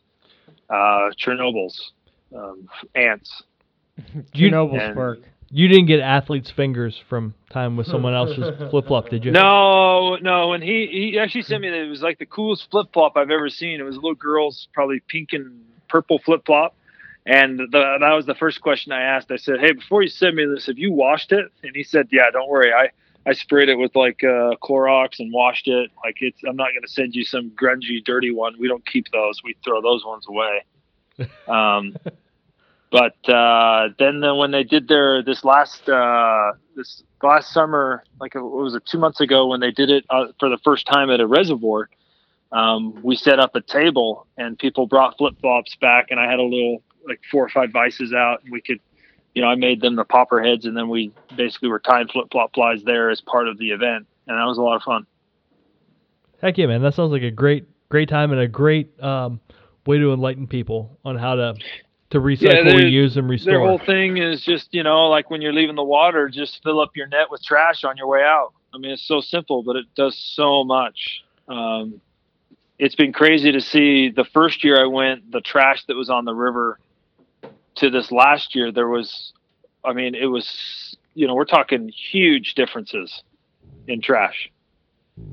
uh, 0.70 1.10
Chernobyls, 1.18 1.78
um, 2.36 2.68
ants. 2.94 3.42
You- 4.34 4.50
Chernobyl 4.50 4.80
and- 4.80 4.94
spark. 4.94 5.18
You 5.54 5.68
didn't 5.68 5.84
get 5.84 6.00
athlete's 6.00 6.50
fingers 6.50 6.98
from 7.10 7.34
time 7.50 7.76
with 7.76 7.86
someone 7.86 8.14
else's 8.14 8.56
flip 8.70 8.86
flop, 8.86 9.10
did 9.10 9.22
you? 9.22 9.32
No, 9.32 10.16
no. 10.16 10.54
And 10.54 10.64
he 10.64 10.86
he 10.90 11.18
actually 11.18 11.42
sent 11.42 11.60
me 11.60 11.68
that 11.68 11.76
it 11.78 11.90
was 11.90 12.00
like 12.00 12.18
the 12.18 12.24
coolest 12.24 12.70
flip 12.70 12.86
flop 12.94 13.18
I've 13.18 13.30
ever 13.30 13.50
seen. 13.50 13.78
It 13.78 13.82
was 13.82 13.96
a 13.96 14.00
little 14.00 14.14
girl's 14.14 14.68
probably 14.72 15.00
pink 15.08 15.34
and 15.34 15.60
purple 15.90 16.18
flip 16.24 16.46
flop. 16.46 16.74
And 17.26 17.58
the, 17.58 17.96
that 18.00 18.12
was 18.14 18.24
the 18.24 18.34
first 18.34 18.62
question 18.62 18.92
I 18.92 19.02
asked. 19.02 19.30
I 19.30 19.36
said, 19.36 19.60
"Hey, 19.60 19.72
before 19.72 20.02
you 20.02 20.08
send 20.08 20.36
me 20.36 20.46
this, 20.46 20.64
have 20.68 20.78
you 20.78 20.90
washed 20.90 21.32
it?" 21.32 21.44
And 21.62 21.76
he 21.76 21.82
said, 21.82 22.08
"Yeah, 22.10 22.30
don't 22.32 22.48
worry. 22.48 22.72
I 22.72 22.88
I 23.26 23.32
sprayed 23.32 23.68
it 23.68 23.76
with 23.76 23.94
like 23.94 24.24
uh, 24.24 24.56
Clorox 24.62 25.18
and 25.18 25.32
washed 25.32 25.68
it. 25.68 25.90
Like 26.04 26.16
it's. 26.20 26.40
I'm 26.46 26.56
not 26.56 26.70
going 26.70 26.82
to 26.82 26.88
send 26.88 27.14
you 27.14 27.24
some 27.24 27.50
grungy, 27.50 28.04
dirty 28.04 28.30
one. 28.30 28.54
We 28.58 28.68
don't 28.68 28.84
keep 28.86 29.10
those. 29.12 29.40
We 29.44 29.56
throw 29.64 29.80
those 29.80 30.04
ones 30.04 30.26
away." 30.28 30.64
Um, 31.46 31.94
but 32.92 33.28
uh, 33.28 33.88
then, 33.98 34.20
then 34.20 34.36
when 34.36 34.50
they 34.50 34.64
did 34.64 34.86
their 34.86 35.22
this 35.22 35.44
last 35.44 35.88
uh, 35.88 36.52
this 36.76 37.02
last 37.22 37.52
summer, 37.52 38.04
like 38.20 38.34
it 38.34 38.40
was 38.40 38.74
it 38.74 38.84
two 38.84 38.98
months 38.98 39.20
ago 39.20 39.46
when 39.46 39.60
they 39.60 39.70
did 39.70 39.88
it 39.88 40.04
uh, 40.10 40.26
for 40.38 40.50
the 40.50 40.58
first 40.62 40.86
time 40.86 41.10
at 41.10 41.18
a 41.18 41.26
reservoir, 41.26 41.88
um, 42.52 43.00
we 43.02 43.16
set 43.16 43.40
up 43.40 43.56
a 43.56 43.62
table 43.62 44.26
and 44.36 44.58
people 44.58 44.86
brought 44.86 45.16
flip 45.16 45.34
flops 45.40 45.74
back, 45.76 46.08
and 46.10 46.20
I 46.20 46.30
had 46.30 46.38
a 46.38 46.42
little 46.42 46.82
like 47.08 47.20
four 47.30 47.42
or 47.44 47.48
five 47.48 47.70
vises 47.72 48.12
out, 48.12 48.42
and 48.44 48.52
we 48.52 48.60
could, 48.60 48.78
you 49.34 49.42
know, 49.42 49.48
I 49.48 49.54
made 49.54 49.80
them 49.80 49.96
the 49.96 50.04
popper 50.04 50.42
heads, 50.42 50.66
and 50.66 50.76
then 50.76 50.88
we 50.88 51.12
basically 51.36 51.68
were 51.68 51.78
tying 51.78 52.08
flip 52.08 52.28
flop 52.30 52.54
flies 52.54 52.82
there 52.84 53.10
as 53.10 53.20
part 53.20 53.48
of 53.48 53.58
the 53.58 53.70
event, 53.70 54.06
and 54.26 54.38
that 54.38 54.44
was 54.44 54.58
a 54.58 54.62
lot 54.62 54.76
of 54.76 54.82
fun. 54.82 55.06
Heck 56.40 56.58
yeah, 56.58 56.66
man. 56.66 56.82
That 56.82 56.94
sounds 56.94 57.12
like 57.12 57.22
a 57.22 57.30
great, 57.30 57.66
great 57.88 58.08
time 58.08 58.32
and 58.32 58.40
a 58.40 58.48
great 58.48 59.00
um, 59.02 59.40
way 59.86 59.98
to 59.98 60.12
enlighten 60.12 60.46
people 60.46 60.98
on 61.04 61.16
how 61.16 61.36
to 61.36 61.54
to 62.10 62.20
recycle, 62.20 62.64
their- 62.64 62.90
reuse, 62.90 63.16
and 63.16 63.28
restore. 63.28 63.52
Their 63.52 63.66
whole 63.66 63.78
thing 63.78 64.18
is 64.18 64.42
just, 64.42 64.74
you 64.74 64.82
know, 64.82 65.08
like 65.08 65.30
when 65.30 65.40
you're 65.40 65.54
leaving 65.54 65.76
the 65.76 65.84
water, 65.84 66.28
just 66.28 66.62
fill 66.62 66.80
up 66.80 66.90
your 66.94 67.06
net 67.06 67.30
with 67.30 67.42
trash 67.42 67.84
on 67.84 67.96
your 67.96 68.06
way 68.06 68.20
out. 68.20 68.52
I 68.74 68.78
mean, 68.78 68.90
it's 68.90 69.06
so 69.06 69.20
simple, 69.20 69.62
but 69.62 69.76
it 69.76 69.86
does 69.94 70.16
so 70.34 70.62
much. 70.62 71.24
Um, 71.48 72.02
it's 72.78 72.94
been 72.94 73.12
crazy 73.12 73.52
to 73.52 73.60
see 73.60 74.10
the 74.10 74.24
first 74.24 74.62
year 74.62 74.82
I 74.82 74.86
went, 74.86 75.30
the 75.30 75.40
trash 75.40 75.84
that 75.86 75.96
was 75.96 76.10
on 76.10 76.24
the 76.26 76.34
river 76.34 76.78
to 77.76 77.90
this 77.90 78.10
last 78.12 78.54
year, 78.54 78.72
there 78.72 78.88
was, 78.88 79.32
I 79.84 79.92
mean, 79.92 80.14
it 80.14 80.26
was, 80.26 80.96
you 81.14 81.26
know, 81.26 81.34
we're 81.34 81.44
talking 81.44 81.88
huge 81.88 82.54
differences 82.54 83.22
in 83.86 84.00
trash. 84.00 84.50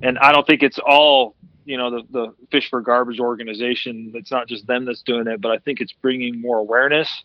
And 0.02 0.18
I 0.20 0.32
don't 0.32 0.46
think 0.46 0.64
it's 0.64 0.80
all 0.80 1.36
you 1.66 1.78
know 1.78 1.92
the, 1.92 2.02
the 2.10 2.34
fish 2.52 2.68
for 2.68 2.82
garbage 2.82 3.20
organization 3.20 4.12
it's 4.16 4.32
not 4.32 4.48
just 4.48 4.66
them 4.66 4.86
that's 4.86 5.04
doing 5.04 5.28
it 5.28 5.40
but 5.40 5.52
i 5.52 5.58
think 5.60 5.82
it's 5.82 5.92
bringing 5.92 6.42
more 6.42 6.58
awareness 6.58 7.24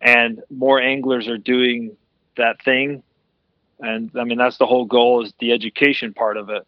and 0.00 0.42
more 0.50 0.80
anglers 0.80 1.28
are 1.28 1.38
doing 1.38 1.96
that 2.36 2.60
thing 2.64 3.00
and 3.78 4.10
i 4.18 4.24
mean 4.24 4.38
that's 4.38 4.58
the 4.58 4.66
whole 4.66 4.86
goal 4.86 5.24
is 5.24 5.32
the 5.38 5.52
education 5.52 6.12
part 6.12 6.36
of 6.36 6.48
it 6.50 6.66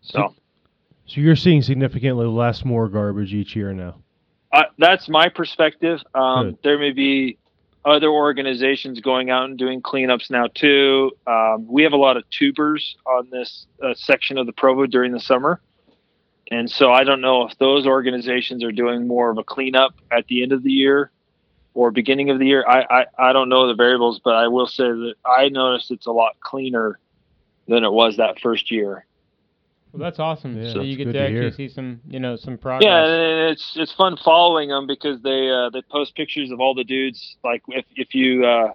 so 0.00 0.34
So 1.08 1.22
you're 1.22 1.36
seeing 1.36 1.62
significantly 1.62 2.26
less 2.26 2.64
more 2.66 2.86
garbage 2.86 3.32
each 3.32 3.56
year 3.56 3.72
now. 3.72 3.96
Uh, 4.52 4.64
that's 4.78 5.08
my 5.08 5.28
perspective. 5.28 6.00
Um, 6.14 6.50
Good. 6.50 6.58
there 6.62 6.78
may 6.78 6.92
be 6.92 7.38
other 7.84 8.08
organizations 8.08 9.00
going 9.00 9.30
out 9.30 9.44
and 9.44 9.58
doing 9.58 9.80
cleanups 9.82 10.30
now 10.30 10.46
too. 10.48 11.12
Um, 11.26 11.66
we 11.66 11.82
have 11.84 11.92
a 11.92 11.96
lot 11.98 12.16
of 12.16 12.28
tubers 12.30 12.96
on 13.06 13.28
this 13.30 13.66
uh, 13.82 13.94
section 13.94 14.38
of 14.38 14.46
the 14.46 14.52
provo 14.52 14.86
during 14.86 15.12
the 15.12 15.20
summer. 15.20 15.60
And 16.50 16.70
so 16.70 16.90
i 16.92 17.04
don't 17.04 17.20
know 17.20 17.46
if 17.46 17.58
those 17.58 17.86
organizations 17.86 18.64
are 18.64 18.72
doing 18.72 19.06
more 19.06 19.30
of 19.30 19.38
a 19.38 19.44
cleanup 19.44 19.94
at 20.10 20.26
the 20.28 20.42
end 20.42 20.52
of 20.52 20.62
the 20.62 20.70
year 20.70 21.10
or 21.74 21.90
beginning 21.90 22.30
of 22.30 22.38
the 22.38 22.46
year. 22.46 22.64
I 22.66 22.86
i, 22.90 23.28
I 23.28 23.32
don't 23.34 23.50
know 23.50 23.66
the 23.66 23.74
variables 23.74 24.18
but 24.24 24.34
i 24.34 24.48
will 24.48 24.66
say 24.66 24.84
that 24.84 25.14
i 25.26 25.50
noticed 25.50 25.90
it's 25.90 26.06
a 26.06 26.10
lot 26.10 26.40
cleaner 26.40 26.98
than 27.66 27.84
it 27.84 27.92
was 27.92 28.16
that 28.16 28.40
first 28.40 28.70
year 28.70 29.04
Well, 29.98 30.06
that's 30.06 30.20
awesome. 30.20 30.62
Yeah, 30.62 30.72
so 30.74 30.82
you 30.82 30.96
get 30.96 31.06
to 31.06 31.12
to 31.12 31.18
actually 31.18 31.50
see 31.50 31.68
some, 31.68 32.00
you 32.08 32.20
know, 32.20 32.36
some 32.36 32.56
progress. 32.56 32.84
Yeah, 32.84 33.02
and 33.02 33.50
it's 33.50 33.72
it's 33.74 33.92
fun 33.92 34.16
following 34.16 34.68
them 34.68 34.86
because 34.86 35.20
they 35.22 35.50
uh, 35.50 35.70
they 35.70 35.82
post 35.90 36.14
pictures 36.14 36.52
of 36.52 36.60
all 36.60 36.72
the 36.72 36.84
dudes. 36.84 37.36
Like 37.42 37.62
if 37.66 37.84
if 37.96 38.14
you 38.14 38.46
uh, 38.46 38.74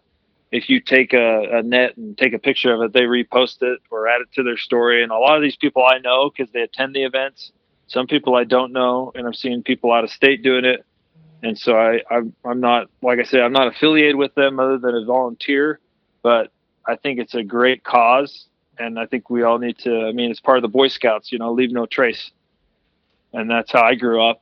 if 0.51 0.67
you 0.67 0.81
take 0.81 1.13
a, 1.13 1.59
a 1.59 1.63
net 1.63 1.95
and 1.95 2.17
take 2.17 2.33
a 2.33 2.39
picture 2.39 2.73
of 2.73 2.81
it, 2.81 2.91
they 2.91 3.03
repost 3.03 3.61
it 3.61 3.79
or 3.89 4.09
add 4.09 4.19
it 4.19 4.27
to 4.33 4.43
their 4.43 4.57
story. 4.57 5.01
And 5.01 5.13
a 5.13 5.17
lot 5.17 5.37
of 5.37 5.41
these 5.41 5.55
people 5.55 5.85
I 5.85 5.99
know 5.99 6.29
because 6.29 6.51
they 6.51 6.61
attend 6.61 6.93
the 6.93 7.03
events. 7.03 7.53
Some 7.87 8.07
people 8.07 8.35
I 8.35 8.43
don't 8.43 8.73
know, 8.73 9.13
and 9.15 9.25
I'm 9.25 9.33
seeing 9.33 9.63
people 9.63 9.93
out 9.93 10.03
of 10.03 10.09
state 10.09 10.43
doing 10.43 10.65
it. 10.65 10.85
And 11.41 11.57
so 11.57 11.77
I 11.77 12.01
I'm, 12.11 12.33
I'm 12.43 12.59
not 12.59 12.87
like 13.01 13.19
I 13.19 13.23
said 13.23 13.39
I'm 13.39 13.53
not 13.53 13.67
affiliated 13.67 14.17
with 14.17 14.35
them 14.35 14.59
other 14.59 14.77
than 14.77 14.93
a 14.93 15.05
volunteer, 15.05 15.79
but 16.21 16.51
I 16.85 16.97
think 16.97 17.19
it's 17.19 17.33
a 17.33 17.43
great 17.43 17.85
cause. 17.85 18.49
And 18.79 18.99
I 18.99 19.05
think 19.05 19.29
we 19.29 19.43
all 19.43 19.59
need 19.59 19.77
to. 19.79 20.07
I 20.07 20.11
mean, 20.11 20.31
it's 20.31 20.39
part 20.39 20.57
of 20.57 20.61
the 20.63 20.67
Boy 20.67 20.87
Scouts. 20.87 21.31
You 21.31 21.39
know, 21.39 21.51
leave 21.53 21.71
no 21.71 21.85
trace 21.85 22.31
and 23.33 23.49
that's 23.49 23.71
how 23.71 23.81
I 23.81 23.95
grew 23.95 24.23
up. 24.23 24.41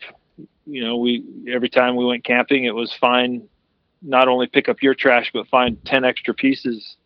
You 0.68 0.84
know, 0.84 0.98
we 0.98 1.24
every 1.52 1.70
time 1.70 1.96
we 1.96 2.06
went 2.06 2.24
camping, 2.24 2.66
it 2.66 2.76
was 2.76 2.94
fine. 2.94 3.48
Not 4.02 4.28
only 4.28 4.48
pick 4.48 4.70
up 4.70 4.82
your 4.82 4.94
trash, 4.94 5.32
but 5.34 5.48
find 5.48 5.84
ten 5.86 6.04
extra 6.04 6.34
pieces. 6.34 6.98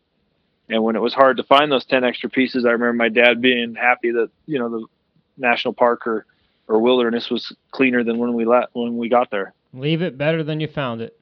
And 0.68 0.84
when 0.84 0.96
it 0.96 1.00
was 1.00 1.14
hard 1.14 1.38
to 1.38 1.44
find 1.44 1.72
those 1.72 1.86
ten 1.86 2.04
extra 2.04 2.30
pieces, 2.30 2.66
I 2.66 2.72
remember 2.72 2.94
my 2.94 3.10
dad 3.10 3.42
being 3.42 3.76
happy 3.76 4.12
that 4.12 4.30
you 4.46 4.60
know 4.60 4.70
the 4.70 4.86
national 5.38 5.74
park 5.74 6.06
or 6.08 6.26
or 6.68 6.80
wilderness 6.80 7.30
was 7.30 7.56
cleaner 7.72 8.04
than 8.04 8.18
when 8.18 8.34
we 8.34 8.46
let 8.46 8.70
when 8.74 8.98
we 8.98 9.08
got 9.08 9.32
there. 9.32 9.54
Leave 9.74 10.02
it 10.02 10.18
better 10.18 10.44
than 10.44 10.60
you 10.60 10.68
found 10.68 11.02
it. 11.02 11.18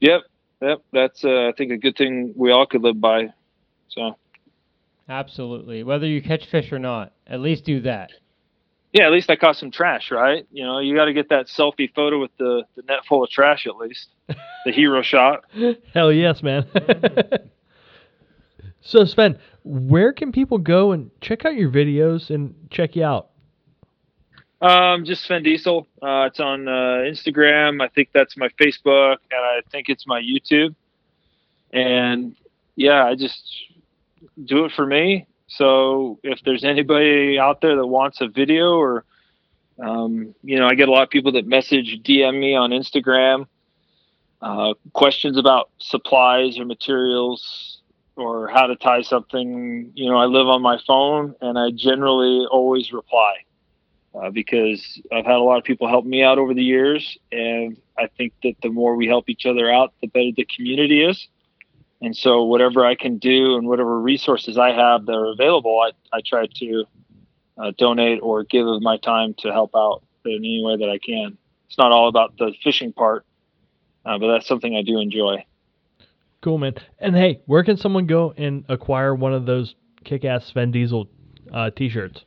Yep, 0.00 0.22
yep. 0.62 0.82
That's 0.92 1.24
uh, 1.24 1.48
I 1.48 1.52
think 1.56 1.72
a 1.72 1.76
good 1.76 1.96
thing 1.96 2.32
we 2.36 2.52
all 2.52 2.66
could 2.66 2.82
live 2.82 3.00
by. 3.00 3.32
So 3.88 4.16
Absolutely. 5.10 5.82
Whether 5.82 6.06
you 6.06 6.22
catch 6.22 6.46
fish 6.46 6.70
or 6.70 6.78
not, 6.78 7.12
at 7.26 7.40
least 7.40 7.64
do 7.64 7.80
that. 7.80 8.12
yeah, 8.92 9.06
at 9.06 9.12
least 9.12 9.28
I 9.28 9.34
caught 9.34 9.56
some 9.56 9.72
trash, 9.72 10.12
right? 10.12 10.46
You 10.52 10.64
know, 10.64 10.78
you 10.78 10.94
got 10.94 11.06
to 11.06 11.12
get 11.12 11.28
that 11.30 11.46
selfie 11.48 11.92
photo 11.92 12.20
with 12.20 12.30
the 12.38 12.62
the 12.76 12.82
net 12.82 13.00
full 13.08 13.24
of 13.24 13.30
trash 13.30 13.66
at 13.66 13.76
least, 13.76 14.08
the 14.64 14.70
hero 14.72 15.02
shot. 15.02 15.44
Hell 15.92 16.12
yes, 16.12 16.44
man. 16.44 16.64
so 18.80 19.00
Svend, 19.00 19.38
where 19.64 20.12
can 20.12 20.30
people 20.30 20.58
go 20.58 20.92
and 20.92 21.10
check 21.20 21.44
out 21.44 21.56
your 21.56 21.70
videos 21.70 22.30
and 22.30 22.54
check 22.70 22.94
you 22.94 23.04
out? 23.04 23.30
Um, 24.60 25.04
just 25.04 25.28
Svend 25.28 25.42
Diesel. 25.42 25.88
Uh, 26.00 26.28
it's 26.28 26.38
on 26.38 26.68
uh, 26.68 27.02
Instagram. 27.04 27.82
I 27.82 27.88
think 27.88 28.10
that's 28.12 28.36
my 28.36 28.48
Facebook, 28.60 29.16
and 29.32 29.40
I 29.40 29.60
think 29.72 29.88
it's 29.88 30.06
my 30.06 30.20
YouTube. 30.20 30.76
And 31.72 32.36
yeah, 32.76 33.04
I 33.04 33.14
just 33.16 33.42
do 34.44 34.64
it 34.64 34.72
for 34.72 34.86
me. 34.86 35.26
So 35.46 36.18
if 36.22 36.40
there's 36.44 36.64
anybody 36.64 37.38
out 37.38 37.60
there 37.60 37.76
that 37.76 37.86
wants 37.86 38.20
a 38.20 38.28
video, 38.28 38.76
or 38.76 39.04
um, 39.78 40.34
you 40.42 40.58
know, 40.58 40.66
I 40.66 40.74
get 40.74 40.88
a 40.88 40.92
lot 40.92 41.02
of 41.02 41.10
people 41.10 41.32
that 41.32 41.46
message, 41.46 42.00
DM 42.04 42.38
me 42.38 42.54
on 42.54 42.70
Instagram, 42.70 43.46
uh, 44.42 44.74
questions 44.92 45.36
about 45.36 45.70
supplies 45.78 46.58
or 46.58 46.64
materials 46.64 47.80
or 48.16 48.48
how 48.48 48.66
to 48.66 48.76
tie 48.76 49.02
something. 49.02 49.90
You 49.94 50.10
know, 50.10 50.16
I 50.16 50.26
live 50.26 50.46
on 50.46 50.62
my 50.62 50.78
phone, 50.86 51.34
and 51.40 51.58
I 51.58 51.70
generally 51.70 52.46
always 52.50 52.92
reply 52.92 53.36
uh, 54.14 54.30
because 54.30 55.00
I've 55.12 55.24
had 55.24 55.36
a 55.36 55.42
lot 55.42 55.58
of 55.58 55.64
people 55.64 55.88
help 55.88 56.04
me 56.04 56.22
out 56.22 56.38
over 56.38 56.54
the 56.54 56.62
years, 56.62 57.18
and 57.32 57.76
I 57.98 58.08
think 58.16 58.32
that 58.42 58.54
the 58.62 58.68
more 58.68 58.96
we 58.96 59.06
help 59.06 59.28
each 59.28 59.46
other 59.46 59.70
out, 59.70 59.92
the 60.00 60.06
better 60.06 60.30
the 60.36 60.46
community 60.54 61.02
is. 61.02 61.28
And 62.00 62.16
so 62.16 62.44
whatever 62.44 62.84
I 62.84 62.94
can 62.94 63.18
do 63.18 63.56
and 63.56 63.68
whatever 63.68 64.00
resources 64.00 64.56
I 64.56 64.70
have 64.70 65.06
that 65.06 65.12
are 65.12 65.32
available, 65.32 65.80
I, 65.80 66.16
I 66.16 66.20
try 66.24 66.46
to 66.46 66.84
uh, 67.58 67.72
donate 67.76 68.20
or 68.22 68.44
give 68.44 68.66
of 68.66 68.80
my 68.80 68.96
time 68.96 69.34
to 69.38 69.52
help 69.52 69.72
out 69.76 70.02
in 70.24 70.36
any 70.36 70.62
way 70.64 70.76
that 70.76 70.88
I 70.88 70.98
can. 70.98 71.36
It's 71.66 71.78
not 71.78 71.92
all 71.92 72.08
about 72.08 72.36
the 72.38 72.52
fishing 72.64 72.92
part, 72.92 73.24
uh, 74.04 74.18
but 74.18 74.32
that's 74.32 74.46
something 74.46 74.74
I 74.74 74.82
do 74.82 74.98
enjoy. 74.98 75.44
Cool, 76.42 76.58
man. 76.58 76.74
And 76.98 77.14
hey, 77.14 77.40
where 77.46 77.62
can 77.62 77.76
someone 77.76 78.06
go 78.06 78.32
and 78.36 78.64
acquire 78.68 79.14
one 79.14 79.34
of 79.34 79.44
those 79.44 79.74
kick-ass 80.04 80.50
Svend 80.54 80.72
Diesel 80.72 81.08
uh, 81.52 81.70
t-shirts? 81.70 82.24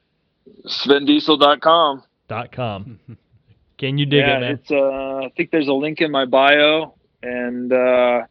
SvendDiesel.com. 0.66 2.04
Dot 2.30 2.52
com. 2.52 3.00
Can 3.78 3.98
you 3.98 4.06
dig 4.06 4.20
yeah, 4.20 4.38
it, 4.38 4.40
man? 4.40 4.52
it's 4.52 4.72
uh, 4.72 5.26
I 5.26 5.32
think 5.36 5.52
there's 5.52 5.68
a 5.68 5.74
link 5.74 6.00
in 6.00 6.10
my 6.10 6.26
bio, 6.26 6.94
and 7.22 7.74
uh, 7.74 8.22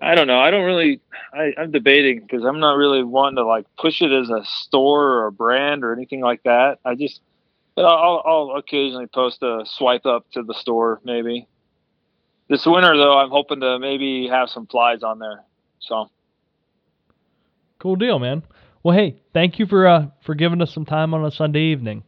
I 0.00 0.14
don't 0.14 0.26
know. 0.26 0.38
I 0.38 0.50
don't 0.50 0.64
really. 0.64 1.00
I, 1.32 1.52
I'm 1.58 1.70
debating 1.70 2.20
because 2.20 2.44
I'm 2.44 2.60
not 2.60 2.76
really 2.76 3.02
wanting 3.02 3.36
to 3.36 3.46
like 3.46 3.66
push 3.78 4.02
it 4.02 4.12
as 4.12 4.28
a 4.28 4.44
store 4.44 5.04
or 5.04 5.26
a 5.26 5.32
brand 5.32 5.84
or 5.84 5.92
anything 5.92 6.20
like 6.20 6.42
that. 6.42 6.78
I 6.84 6.94
just, 6.94 7.20
but 7.74 7.84
I'll, 7.84 8.22
I'll 8.24 8.56
occasionally 8.56 9.06
post 9.06 9.42
a 9.42 9.62
swipe 9.64 10.04
up 10.04 10.30
to 10.32 10.42
the 10.42 10.54
store 10.54 11.00
maybe. 11.04 11.48
This 12.48 12.66
winter 12.66 12.96
though, 12.96 13.18
I'm 13.18 13.30
hoping 13.30 13.60
to 13.60 13.78
maybe 13.78 14.28
have 14.28 14.50
some 14.50 14.66
flies 14.66 15.02
on 15.02 15.18
there. 15.18 15.44
So 15.80 16.10
Cool 17.78 17.96
deal, 17.96 18.18
man. 18.18 18.42
Well, 18.82 18.96
hey, 18.96 19.16
thank 19.32 19.58
you 19.58 19.66
for 19.66 19.86
uh, 19.86 20.06
for 20.24 20.34
giving 20.34 20.62
us 20.62 20.72
some 20.72 20.84
time 20.84 21.14
on 21.14 21.24
a 21.24 21.30
Sunday 21.30 21.72
evening. 21.72 22.04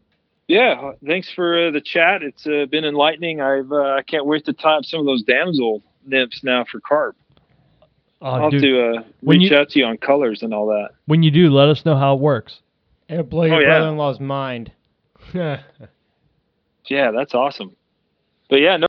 yeah, 0.47 0.93
thanks 1.07 1.31
for 1.31 1.69
uh, 1.69 1.71
the 1.71 1.81
chat. 1.81 2.23
It's 2.23 2.47
uh, 2.47 2.67
been 2.71 2.85
enlightening. 2.85 3.41
I've 3.41 3.71
uh, 3.73 3.95
I 3.95 4.03
can't 4.03 4.27
wait 4.27 4.45
to 4.47 4.53
tie 4.53 4.77
up 4.77 4.85
some 4.85 5.01
of 5.01 5.07
those 5.07 5.23
damsel 5.23 5.83
nymphs 6.07 6.43
now 6.43 6.65
for 6.65 6.81
carp. 6.81 7.17
Oh, 8.21 8.27
I'll 8.27 8.43
have 8.43 8.51
dude, 8.51 8.63
to 8.63 8.81
uh, 8.99 9.03
reach 9.23 9.51
you- 9.51 9.57
out 9.57 9.69
to 9.71 9.79
you 9.79 9.85
on 9.85 9.97
colors 9.97 10.43
and 10.43 10.53
all 10.53 10.67
that. 10.69 10.91
when 11.07 11.23
you 11.23 11.31
do, 11.31 11.51
let 11.51 11.69
us 11.69 11.85
know 11.85 11.97
how 11.97 12.15
it 12.15 12.21
works. 12.21 12.61
It'll 13.09 13.23
blow 13.23 13.45
your 13.45 13.57
Oh, 13.57 13.59
yeah. 13.61 13.67
brother-in-law's 13.79 14.21
mind. 14.21 14.73
Yeah, 16.91 17.11
that's 17.11 17.35
awesome. 17.35 17.77
But 18.49 18.63
yeah, 18.63 18.79
no. 18.79 18.87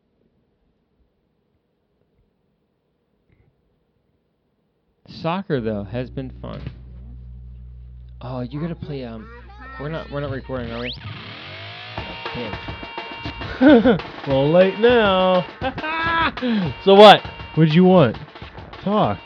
Soccer 5.07 5.59
though 5.59 5.83
has 5.83 6.09
been 6.09 6.31
fun. 6.41 6.61
Oh, 8.21 8.41
you 8.41 8.59
gotta 8.61 8.75
play. 8.75 9.03
Um, 9.05 9.29
we're 9.79 9.89
not 9.89 10.09
we're 10.11 10.19
not 10.21 10.31
recording, 10.31 10.71
are 10.71 10.81
we? 10.81 10.93
Damn. 12.35 12.53
a 13.61 13.97
little 14.27 14.51
late 14.51 14.79
now. 14.79 15.45
So 16.85 16.93
what? 16.95 17.21
What'd 17.55 17.73
you 17.73 17.83
want? 17.83 18.15
Talk. 18.83 19.19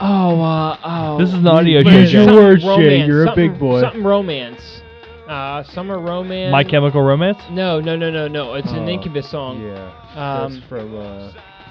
Oh, 0.00 0.40
uh, 0.40 0.78
oh. 0.84 1.18
This 1.18 1.28
is 1.28 1.34
an 1.34 1.46
audio 1.46 1.80
Use 1.80 2.12
your 2.12 2.24
Something 2.24 2.36
words, 2.44 2.62
Jay. 2.62 2.68
romance, 2.68 3.08
You're 3.08 3.22
a 3.22 3.26
something- 3.26 3.50
big 3.52 3.58
boy. 3.60 3.80
Something 3.80 4.02
romance. 4.04 4.82
Uh, 5.28 5.62
summer 5.64 5.98
romance. 5.98 6.50
My 6.52 6.64
Chemical 6.64 7.00
Romance? 7.02 7.38
No, 7.50 7.80
no, 7.80 7.96
no, 7.96 8.10
no, 8.10 8.28
no. 8.28 8.54
It's 8.54 8.70
an 8.70 8.80
Oh, 8.80 8.88
Incubus 8.88 9.28
song. 9.30 9.62
Yeah. 9.62 9.90
Um, 10.14 10.54
That's 10.54 10.64
from 10.66 10.96
uh 10.98 11.30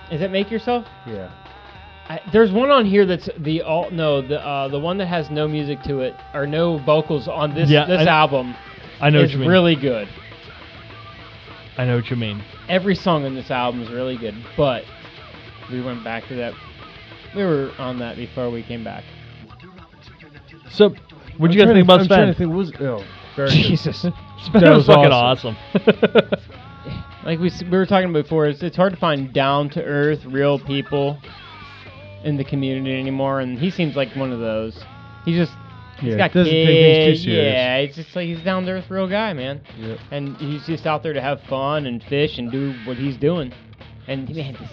Is 0.10 0.22
it 0.22 0.32
Make 0.32 0.50
Yourself? 0.50 0.86
yeah. 1.06 1.30
I, 2.10 2.20
there's 2.34 2.52
one 2.52 2.72
on 2.72 2.86
here 2.86 3.06
that's 3.06 3.30
the 3.38 3.62
alt. 3.62 3.94
no 3.94 4.22
the 4.22 4.40
uh, 4.46 4.68
the 4.68 4.80
one 4.80 4.98
that 4.98 5.06
has 5.06 5.30
no 5.30 5.48
music 5.48 5.82
to 5.84 6.00
it 6.02 6.16
or 6.34 6.48
no 6.48 6.78
vocals 6.80 7.28
on 7.28 7.54
this 7.54 7.70
Yeah, 7.70 7.86
this 7.86 8.02
I- 8.08 8.12
album 8.12 8.56
I 9.00 9.10
know 9.10 9.20
is 9.20 9.24
what 9.30 9.32
you 9.34 9.38
mean. 9.40 9.48
It's 9.48 9.52
really 9.52 9.76
good. 9.76 10.08
I 11.78 11.86
know 11.86 11.96
what 11.98 12.10
you 12.10 12.16
mean. 12.18 12.42
Every 12.68 12.96
song 12.96 13.26
on 13.26 13.36
this 13.36 13.52
album 13.52 13.82
is 13.84 13.90
really 13.90 14.18
good, 14.18 14.36
but 14.58 14.84
we 15.72 15.82
went 15.82 16.04
back 16.04 16.28
to 16.30 16.36
that. 16.36 16.54
We 17.36 17.44
were 17.44 17.72
on 17.78 18.00
that 18.00 18.16
before 18.18 18.50
we 18.50 18.64
came 18.64 18.84
back. 18.84 19.04
So, 20.72 20.94
what'd 21.38 21.54
you 21.56 21.62
guys 21.62 21.74
think 21.74 21.78
to- 21.78 21.82
about 21.82 22.02
I'm 22.02 22.08
trying 22.08 22.28
to 22.28 22.34
Svend? 22.34 22.38
think. 22.38 22.54
Was 22.54 22.72
oh, 22.80 23.04
very 23.36 23.50
good. 23.52 23.56
Jesus. 23.64 24.04
Svend 24.04 24.62
That 24.62 24.70
was 24.70 24.88
was 24.88 24.96
fucking 24.96 25.12
awesome. 25.12 25.56
like 27.26 27.40
we 27.40 27.48
s- 27.50 27.64
we 27.64 27.70
were 27.78 27.86
talking 27.86 28.14
before, 28.14 28.48
it's, 28.48 28.62
it's 28.64 28.76
hard 28.78 28.94
to 28.94 29.00
find 29.00 29.34
down 29.34 29.70
to 29.72 29.84
earth, 29.84 30.26
real 30.26 30.60
people 30.60 31.18
in 32.24 32.38
the 32.38 32.44
community 32.44 32.98
anymore, 33.00 33.40
and 33.40 33.58
he 33.60 33.70
seems 33.72 33.96
like 33.96 34.14
one 34.16 34.32
of 34.32 34.40
those. 34.40 34.84
He 35.26 35.34
just 35.36 35.54
he's 36.00 36.12
Yeah, 36.12 36.18
got 36.18 36.34
doesn't 36.34 36.52
kids. 36.52 36.68
take 36.68 37.06
things 37.06 37.20
too 37.20 37.24
serious. 37.32 37.54
Yeah, 37.54 37.76
it's 37.78 37.96
just 37.96 38.16
like 38.16 38.28
he's 38.28 38.42
down 38.44 38.66
to 38.66 38.72
earth, 38.72 38.90
real 38.90 39.08
guy, 39.08 39.34
man. 39.34 39.62
Yep. 39.78 40.00
And 40.12 40.38
he's 40.38 40.66
just 40.66 40.86
out 40.88 41.04
there 41.04 41.14
to 41.14 41.22
have 41.22 41.42
fun 41.44 41.86
and 41.86 42.02
fish 42.04 42.38
and 42.38 42.52
do 42.52 42.74
what 42.86 42.98
he's 42.98 43.18
doing. 43.18 43.54
And 44.08 44.28
man, 44.36 44.54
this 44.60 44.70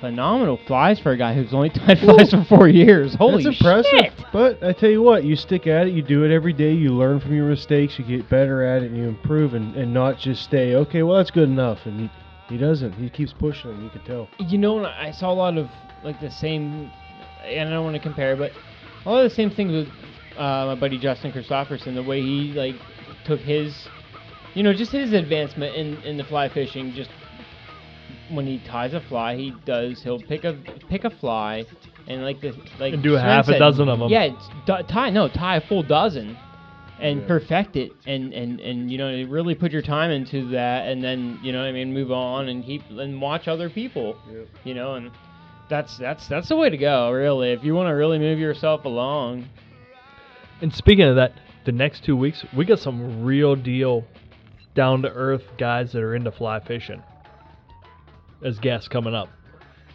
phenomenal 0.00 0.58
flies 0.66 0.98
for 0.98 1.12
a 1.12 1.16
guy 1.16 1.34
who's 1.34 1.52
only 1.52 1.68
tied 1.70 1.98
flies 1.98 2.30
for 2.30 2.44
four 2.44 2.68
years. 2.68 3.14
Holy 3.14 3.44
That's 3.44 3.58
impressive. 3.58 3.90
shit! 3.90 4.12
But 4.32 4.62
I 4.62 4.72
tell 4.72 4.90
you 4.90 5.02
what, 5.02 5.24
you 5.24 5.36
stick 5.36 5.66
at 5.66 5.86
it, 5.86 5.92
you 5.92 6.02
do 6.02 6.24
it 6.24 6.32
every 6.32 6.52
day, 6.52 6.72
you 6.72 6.90
learn 6.90 7.20
from 7.20 7.34
your 7.34 7.46
mistakes, 7.46 7.98
you 7.98 8.04
get 8.04 8.28
better 8.28 8.64
at 8.64 8.82
it, 8.82 8.90
and 8.90 8.96
you 8.96 9.04
improve, 9.04 9.54
and, 9.54 9.74
and 9.76 9.92
not 9.92 10.18
just 10.18 10.42
stay, 10.42 10.74
okay, 10.74 11.02
well, 11.02 11.16
that's 11.16 11.30
good 11.30 11.48
enough. 11.48 11.78
And 11.84 12.00
he, 12.00 12.10
he 12.48 12.56
doesn't. 12.56 12.92
He 12.94 13.08
keeps 13.10 13.32
pushing, 13.32 13.70
and 13.70 13.82
you 13.82 13.90
can 13.90 14.02
tell. 14.04 14.28
You 14.38 14.58
know, 14.58 14.84
I 14.84 15.10
saw 15.12 15.30
a 15.30 15.34
lot 15.34 15.56
of 15.56 15.68
like 16.02 16.20
the 16.20 16.30
same, 16.30 16.90
and 17.44 17.68
I 17.68 17.72
don't 17.72 17.84
want 17.84 17.96
to 17.96 18.02
compare, 18.02 18.36
but 18.36 18.52
a 19.04 19.08
lot 19.08 19.24
of 19.24 19.30
the 19.30 19.34
same 19.34 19.50
things 19.50 19.72
with 19.72 19.88
uh, 20.36 20.66
my 20.66 20.74
buddy 20.74 20.98
Justin 20.98 21.32
Christopherson. 21.32 21.94
The 21.94 22.02
way 22.02 22.20
he 22.20 22.52
like 22.52 22.76
took 23.24 23.40
his, 23.40 23.86
you 24.54 24.62
know, 24.62 24.72
just 24.72 24.92
his 24.92 25.12
advancement 25.12 25.76
in 25.76 25.96
in 26.02 26.16
the 26.16 26.24
fly 26.24 26.48
fishing. 26.48 26.92
Just 26.92 27.10
when 28.32 28.46
he 28.46 28.58
ties 28.66 28.94
a 28.94 29.00
fly, 29.00 29.36
he 29.36 29.52
does. 29.64 30.02
He'll 30.02 30.20
pick 30.20 30.44
a 30.44 30.54
pick 30.88 31.04
a 31.04 31.10
fly. 31.10 31.66
And 32.06 32.22
like 32.22 32.40
the 32.40 32.52
like 32.80 32.94
And 32.94 33.02
do 33.02 33.14
a 33.14 33.18
Svend 33.18 33.22
half 33.22 33.48
a 33.48 33.58
dozen 33.58 33.88
of 33.88 33.98
them. 34.00 34.08
Yeah, 34.08 34.22
it's, 34.24 34.48
d- 34.66 34.82
tie 34.88 35.10
no 35.10 35.28
tie 35.28 35.56
a 35.56 35.60
full 35.60 35.82
dozen, 35.82 36.36
and 36.98 37.20
Yeah. 37.20 37.26
perfect 37.26 37.76
it, 37.76 37.92
and 38.06 38.32
and 38.32 38.58
and 38.60 38.90
you 38.90 38.98
know 38.98 39.24
really 39.28 39.54
put 39.54 39.70
your 39.70 39.82
time 39.82 40.10
into 40.10 40.48
that, 40.50 40.88
and 40.88 41.04
then 41.04 41.38
you 41.42 41.52
know 41.52 41.60
what 41.60 41.68
I 41.68 41.72
mean 41.72 41.92
move 41.94 42.10
on 42.10 42.48
and 42.48 42.64
keep 42.64 42.82
and 42.90 43.20
watch 43.20 43.46
other 43.48 43.70
people 43.70 44.16
Yep. 44.32 44.48
you 44.64 44.74
know, 44.74 44.94
and 44.94 45.10
that's 45.68 45.96
that's 45.98 46.26
that's 46.26 46.48
the 46.48 46.56
way 46.56 46.68
to 46.70 46.76
go, 46.76 47.10
really. 47.12 47.52
If 47.52 47.62
you 47.62 47.74
want 47.74 47.88
to 47.88 47.92
really 47.92 48.18
move 48.18 48.38
yourself 48.40 48.84
along, 48.86 49.44
And 50.62 50.74
speaking 50.74 51.04
of 51.04 51.14
that, 51.16 51.34
the 51.64 51.72
next 51.72 52.02
two 52.02 52.16
weeks 52.16 52.44
we 52.56 52.64
got 52.64 52.80
some 52.80 53.22
real 53.24 53.54
deal, 53.54 54.04
down 54.74 55.02
to 55.02 55.08
earth 55.12 55.44
guys 55.58 55.92
that 55.92 56.02
are 56.02 56.14
into 56.16 56.32
fly 56.32 56.58
fishing. 56.58 57.02
As 58.42 58.58
guests 58.58 58.88
coming 58.88 59.14
up. 59.14 59.28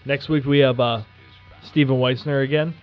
Next 0.06 0.30
week 0.30 0.46
we 0.46 0.60
have 0.60 0.80
uh, 0.80 1.02
Stephen 1.64 1.98
Weissner 1.98 2.44
again, 2.44 2.76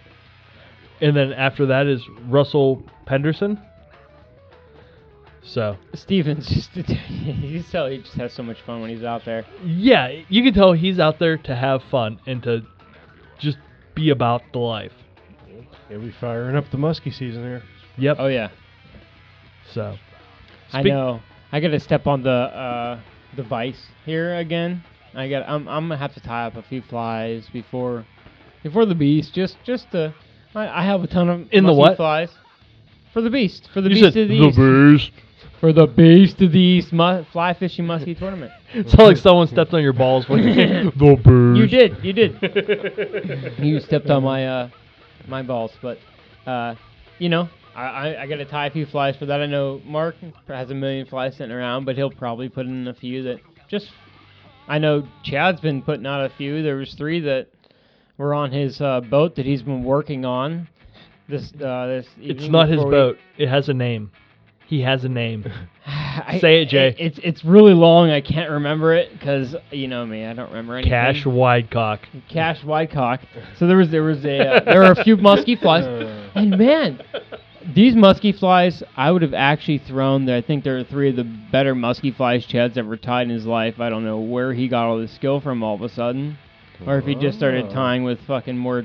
and 1.01 1.17
then 1.17 1.33
after 1.33 1.67
that 1.67 1.87
is 1.87 2.03
Russell 2.29 2.83
Penderson. 3.07 3.61
So 5.45 5.77
Steven's 5.95 6.49
just 6.55 6.75
you 6.77 6.83
can 6.85 7.65
tell 7.71 7.87
he 7.89 7.99
just 7.99 8.15
has 8.15 8.33
so 8.33 8.43
much 8.43 8.61
fun 8.63 8.81
when 8.81 8.91
he's 8.91 9.05
out 9.05 9.25
there. 9.25 9.45
yeah, 9.65 10.23
you 10.29 10.43
can 10.43 10.55
tell 10.55 10.73
he's 10.73 10.99
out 10.99 11.19
there 11.19 11.37
to 11.37 11.55
have 11.55 11.83
fun 11.91 12.21
and 12.27 12.43
to 12.45 12.63
just 13.39 13.59
be 13.95 14.11
about 14.11 14.43
the 14.53 14.59
life. 14.59 14.93
Yeah, 15.91 15.99
we 15.99 16.13
firing 16.21 16.57
up 16.57 16.71
the 16.71 16.77
muskie 16.79 17.13
season 17.13 17.43
here. 17.43 17.63
Yep. 17.99 18.17
Oh 18.21 18.29
yeah, 18.29 18.49
So 19.73 19.97
I 20.73 20.83
know. 20.83 21.21
I 21.51 21.61
gotta 21.61 21.79
step 21.81 22.07
on 22.07 22.23
the 22.23 22.31
uh, 22.31 23.01
the 23.37 23.43
vise 23.43 23.81
here 24.07 24.37
again. 24.37 24.83
I 25.15 25.29
got. 25.29 25.49
I'm 25.49 25.69
I'm 25.69 25.85
gonna 25.89 25.97
have 25.99 26.15
to 26.15 26.21
tie 26.21 26.47
up 26.47 26.57
a 26.57 26.63
few 26.63 26.83
flies 26.83 27.49
before 27.53 28.05
before 28.63 28.87
the 28.87 28.95
beast. 28.95 29.35
Just 29.35 29.57
just 29.65 29.91
to. 29.93 30.15
I, 30.55 30.81
I 30.81 30.85
have 30.85 31.03
a 31.03 31.07
ton 31.07 31.29
of 31.29 31.49
In 31.53 31.65
the 31.65 31.73
musky 31.73 31.81
what? 31.81 31.97
flies. 31.97 32.31
For 33.13 33.21
the 33.21 33.31
beast, 33.31 33.69
for 33.73 33.81
the 33.83 33.91
you 33.91 33.97
beast 33.97 34.15
said 34.15 34.23
of 34.23 34.29
the, 34.29 34.39
the 34.39 34.45
east, 34.47 34.57
beast. 34.57 35.23
for 35.61 35.73
the 35.73 35.87
beast 35.87 36.41
of 36.41 36.53
the 36.53 36.59
east, 36.59 36.93
mu- 36.93 37.25
fly 37.25 37.53
fishing 37.53 37.85
muskie 37.85 38.17
tournament. 38.19 38.53
It's 38.75 38.95
like 38.95 39.19
someone 39.19 39.49
stepped 39.49 39.75
on 39.75 39.83
your 39.83 39.93
balls 39.93 40.29
when 40.31 40.43
you 40.45 40.55
the 40.97 41.17
beast. 41.17 41.27
You 41.27 41.67
did, 41.67 42.03
you 42.03 42.13
did. 42.15 43.59
you 43.59 43.81
stepped 43.81 44.09
on 44.09 44.23
my 44.23 44.47
uh 44.47 44.69
my 45.29 45.43
balls, 45.43 45.73
but 45.83 45.99
uh 46.47 46.75
you 47.19 47.29
know, 47.29 47.51
I, 47.75 47.85
I, 47.85 48.23
I 48.23 48.27
gotta 48.27 48.47
tie 48.47 48.67
a 48.67 48.71
few 48.71 48.87
flies 48.87 49.17
for 49.17 49.27
that. 49.27 49.41
I 49.43 49.47
know 49.47 49.83
Mark 49.85 50.17
has 50.49 50.71
a 50.71 50.75
million 50.75 51.05
flies 51.07 51.37
sitting 51.37 51.53
around, 51.53 51.85
but 51.85 51.97
he'll 51.97 52.11
probably 52.11 52.49
put 52.49 52.65
in 52.65 52.89
a 52.89 52.95
few 52.95 53.23
that 53.25 53.41
just 53.69 53.91
I 54.69 54.79
know 54.79 55.07
Chad's 55.23 55.61
been 55.61 55.83
putting 55.83 56.07
out 56.07 56.25
a 56.25 56.29
few. 56.31 56.63
There 56.63 56.77
was 56.77 56.95
three 56.95 57.21
that 57.21 57.49
were 58.19 58.35
on 58.35 58.53
his 58.53 58.81
uh, 58.81 59.01
boat 59.01 59.37
that 59.37 59.47
he's 59.47 59.63
been 59.63 59.85
working 59.85 60.25
on. 60.25 60.69
This 61.29 61.53
uh 61.55 61.87
this 61.87 62.07
It's 62.21 62.49
not 62.49 62.69
his 62.69 62.83
we- 62.85 62.91
boat. 62.91 63.19
It 63.39 63.49
has 63.49 63.69
a 63.69 63.75
name. 63.75 64.11
He 64.67 64.81
has 64.83 65.05
a 65.05 65.09
name. 65.09 65.45
I- 65.87 66.39
Say 66.41 66.63
it, 66.63 66.69
Jay. 66.69 66.95
it's 66.99 67.19
it's 67.23 67.45
really 67.45 67.75
long. 67.75 68.11
I 68.11 68.21
can't 68.21 68.51
remember 68.51 68.95
it 68.95 69.13
because 69.13 69.55
you 69.71 69.87
know 69.89 70.05
me. 70.05 70.25
I 70.25 70.33
don't 70.33 70.49
remember 70.49 70.75
anything. 70.77 70.91
Cash 70.91 71.25
Widecock. 71.25 72.01
Cash 72.29 72.61
Widecock. 72.63 73.21
So 73.59 73.67
there 73.67 73.77
was 73.77 73.91
there 73.91 74.03
was 74.03 74.25
a 74.25 74.39
uh, 74.57 74.65
there 74.65 74.81
were 74.81 74.93
a 74.93 75.05
few 75.05 75.17
musky 75.17 75.57
flies, 75.57 75.85
and 76.35 76.57
man, 76.59 77.01
these 77.75 77.95
musky 77.95 78.33
flies 78.33 78.83
I 78.97 79.11
would 79.11 79.23
have 79.23 79.35
actually 79.35 79.79
thrown. 79.79 80.25
There, 80.27 80.37
I 80.37 80.41
think 80.43 80.65
there 80.65 80.79
are 80.79 80.85
three 80.85 81.11
of 81.11 81.17
the 81.17 81.25
better 81.25 81.75
musky 81.75 82.11
flies 82.11 82.45
Chad's 82.47 82.77
ever 82.79 82.97
tied 82.97 83.23
in 83.25 83.31
his 83.31 83.47
life. 83.47 83.81
I 83.81 83.89
don't 83.91 84.05
know 84.05 84.19
where 84.21 84.53
he 84.53 84.69
got 84.69 84.87
all 84.87 84.99
this 84.99 85.13
skill 85.13 85.41
from 85.41 85.63
all 85.63 85.75
of 85.75 85.83
a 85.83 85.89
sudden, 85.89 86.39
or 86.87 86.99
if 86.99 87.05
he 87.05 87.15
just 87.15 87.39
started 87.39 87.67
Oh. 87.67 87.71
tying 87.75 88.05
with 88.05 88.21
fucking 88.23 88.57
more 88.59 88.85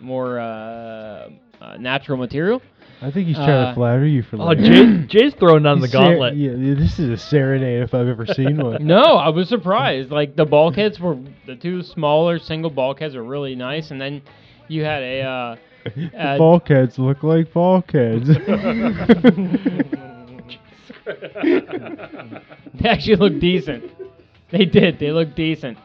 more 0.00 0.38
uh, 0.38 1.28
uh, 1.60 1.76
natural 1.78 2.18
material. 2.18 2.60
I 3.02 3.10
think 3.10 3.26
he's 3.26 3.36
trying 3.36 3.50
Uh, 3.50 3.68
to 3.70 3.74
flatter 3.74 4.06
you 4.06 4.22
for 4.22 4.36
Oh, 4.36 4.44
like. 4.46 4.58
Jay, 4.58 5.02
Jay's 5.08 5.34
throwing 5.34 5.62
down 5.64 5.80
the 5.80 5.86
He's 5.86 5.92
ser- 5.92 5.98
gauntlet. 5.98 6.36
yeah, 6.36 6.52
yeah, 6.52 6.74
this 6.74 6.98
is 6.98 7.10
a 7.10 7.16
serenade 7.16 7.82
if 7.82 7.92
I've 7.94 8.08
ever 8.08 8.24
seen 8.26 8.56
one. 8.58 8.86
No, 8.86 9.02
I 9.02 9.28
was 9.30 9.48
surprised. 9.48 10.10
Like 10.10 10.36
the 10.36 10.44
bulkheads 10.46 11.00
were 11.00 11.18
the 11.46 11.56
two 11.56 11.82
smaller 11.82 12.38
single 12.38 12.70
bulkheads 12.70 13.14
were 13.16 13.24
really 13.24 13.54
nice, 13.56 13.90
and 13.90 14.00
then 14.00 14.22
you 14.68 14.84
had 14.84 15.02
a. 15.02 15.20
Uh, 15.22 15.56
The 15.56 15.60
uh, 16.18 16.38
bulkheads 16.38 16.98
look 16.98 17.22
like 17.22 17.52
bulkheads. 17.52 18.28
they 18.28 18.34
actually 22.88 23.16
look 23.16 23.38
decent. 23.40 23.90
They 24.50 24.64
did. 24.64 24.98
They 24.98 25.12
look 25.12 25.34
decent. 25.34 25.78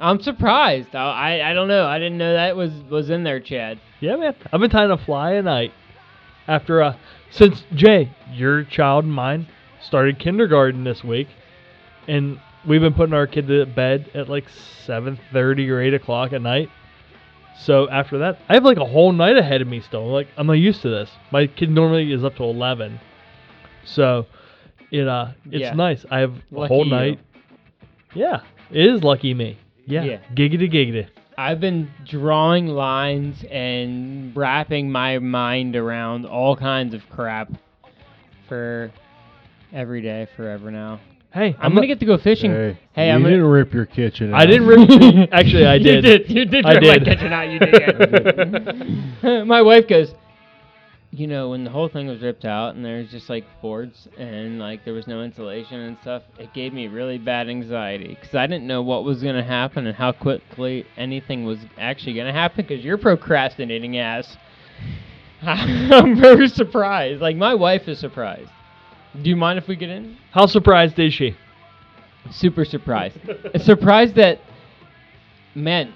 I'm 0.00 0.20
surprised. 0.20 0.94
I, 0.94 1.38
I 1.38 1.50
I 1.50 1.54
don't 1.54 1.68
know. 1.68 1.86
I 1.86 1.98
didn't 1.98 2.18
know 2.18 2.32
that 2.32 2.56
was 2.56 2.72
was 2.90 3.10
in 3.10 3.24
there, 3.24 3.40
Chad. 3.40 3.78
Yeah, 4.00 4.16
man. 4.16 4.34
I've 4.52 4.60
been 4.60 4.70
trying 4.70 4.96
to 4.96 5.04
fly 5.04 5.32
a 5.32 5.42
night 5.42 5.72
after 6.48 6.82
uh 6.82 6.96
since 7.30 7.64
Jay, 7.74 8.10
your 8.32 8.64
child 8.64 9.04
and 9.04 9.12
mine, 9.12 9.48
started 9.82 10.18
kindergarten 10.18 10.84
this 10.84 11.04
week, 11.04 11.28
and 12.08 12.40
we've 12.66 12.80
been 12.80 12.94
putting 12.94 13.14
our 13.14 13.26
kid 13.26 13.48
to 13.48 13.66
bed 13.66 14.10
at 14.14 14.28
like 14.28 14.48
seven 14.48 15.18
thirty 15.32 15.68
or 15.70 15.80
eight 15.80 15.94
o'clock 15.94 16.32
at 16.32 16.40
night. 16.40 16.70
So 17.58 17.88
after 17.88 18.18
that, 18.18 18.38
I 18.48 18.54
have 18.54 18.64
like 18.64 18.76
a 18.76 18.84
whole 18.84 19.12
night 19.12 19.36
ahead 19.36 19.60
of 19.62 19.68
me 19.68 19.80
still. 19.80 20.06
Like 20.06 20.28
I'm 20.36 20.46
not 20.46 20.54
used 20.54 20.82
to 20.82 20.88
this. 20.90 21.10
My 21.32 21.46
kid 21.46 21.70
normally 21.70 22.12
is 22.12 22.22
up 22.24 22.36
to 22.36 22.44
eleven, 22.44 23.00
so 23.84 24.26
it 24.90 25.08
uh 25.08 25.28
it's 25.46 25.60
Yeah. 25.62 25.74
nice. 25.74 26.04
I 26.10 26.20
have 26.20 26.34
a 26.34 26.42
Lucky 26.60 26.68
whole 26.74 26.84
you. 26.84 26.90
night. 26.90 27.20
Yeah, 28.14 28.40
it 28.70 28.86
is 28.86 29.02
lucky 29.02 29.34
me. 29.34 29.58
Yeah, 29.86 30.04
Yeah. 30.04 30.18
giggity 30.34 30.70
giggity. 30.72 31.08
I've 31.38 31.60
been 31.60 31.90
drawing 32.06 32.68
lines 32.68 33.44
and 33.50 34.34
wrapping 34.34 34.90
my 34.90 35.18
mind 35.18 35.76
around 35.76 36.24
all 36.24 36.56
kinds 36.56 36.94
of 36.94 37.08
crap 37.10 37.50
for 38.48 38.90
every 39.72 40.00
day, 40.00 40.26
forever 40.36 40.70
now. 40.70 40.98
Hey, 41.36 41.54
I'm, 41.60 41.74
gonna 41.74 41.86
get 41.86 42.00
to 42.00 42.06
go 42.06 42.16
fishing. 42.16 42.50
hey, 42.50 42.78
Hey, 42.94 43.08
you 43.08 43.12
I'm 43.12 43.22
didn't 43.22 43.40
gonna- 43.40 43.50
rip 43.52 43.74
your 43.74 43.84
kitchen. 43.84 44.32
Out. 44.32 44.40
I 44.40 44.46
didn't 44.46 44.66
rip. 44.66 45.28
Actually, 45.32 45.66
I 45.66 45.76
did. 45.76 45.96
You 45.96 46.00
did. 46.00 46.26
did. 46.28 46.30
You 46.36 46.44
did. 46.46 46.64
I 46.64 46.72
rip 46.76 46.82
my 46.82 46.98
kitchen 47.04 47.30
out. 47.30 47.50
You 47.50 47.58
did. 47.58 49.46
my 49.46 49.60
wife 49.60 49.86
goes. 49.86 50.14
You 51.10 51.26
know, 51.26 51.50
when 51.50 51.62
the 51.64 51.70
whole 51.70 51.88
thing 51.90 52.06
was 52.06 52.22
ripped 52.22 52.46
out 52.46 52.74
and 52.74 52.82
there's 52.82 53.10
just 53.10 53.28
like 53.28 53.44
boards 53.60 54.08
and 54.18 54.58
like 54.58 54.86
there 54.86 54.94
was 54.94 55.06
no 55.06 55.20
insulation 55.22 55.78
and 55.80 55.98
stuff, 56.00 56.22
it 56.38 56.54
gave 56.54 56.72
me 56.72 56.88
really 56.88 57.18
bad 57.18 57.50
anxiety 57.50 58.16
because 58.18 58.34
I 58.34 58.46
didn't 58.46 58.66
know 58.66 58.80
what 58.82 59.04
was 59.04 59.22
gonna 59.22 59.44
happen 59.44 59.86
and 59.86 59.94
how 59.94 60.12
quickly 60.12 60.86
anything 60.96 61.44
was 61.44 61.58
actually 61.78 62.14
gonna 62.14 62.32
happen 62.32 62.64
because 62.66 62.82
you're 62.82 62.96
procrastinating 62.98 63.98
ass. 63.98 64.38
I'm 65.42 66.18
very 66.18 66.48
surprised. 66.48 67.20
Like 67.20 67.36
my 67.36 67.54
wife 67.54 67.88
is 67.88 67.98
surprised. 67.98 68.50
Do 69.22 69.30
you 69.30 69.36
mind 69.36 69.58
if 69.58 69.68
we 69.68 69.76
get 69.76 69.90
in? 69.90 70.16
How 70.30 70.46
surprised 70.46 70.98
is 70.98 71.14
she? 71.14 71.36
super 72.30 72.64
surprised. 72.64 73.18
surprised 73.58 74.16
that, 74.16 74.40
man, 75.54 75.92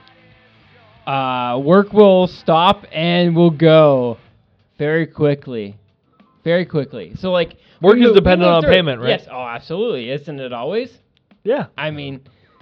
uh, 1.07 1.61
work 1.63 1.93
will 1.93 2.27
stop 2.27 2.85
and 2.93 3.35
will 3.35 3.51
go 3.51 4.19
very 4.79 5.07
quickly. 5.07 5.77
Very 6.45 6.65
quickly. 6.65 7.15
So, 7.17 7.31
like, 7.33 7.57
Work 7.83 7.99
is 7.99 8.13
dependent 8.13 8.51
on 8.51 8.63
payment, 8.63 9.01
right? 9.01 9.11
Yes. 9.11 9.27
Oh, 9.31 9.41
absolutely. 9.41 10.11
Isn't 10.11 10.39
it 10.39 10.53
always? 10.53 10.99
Yeah. 11.45 11.67
I 11.79 11.91
mean, 11.91 12.21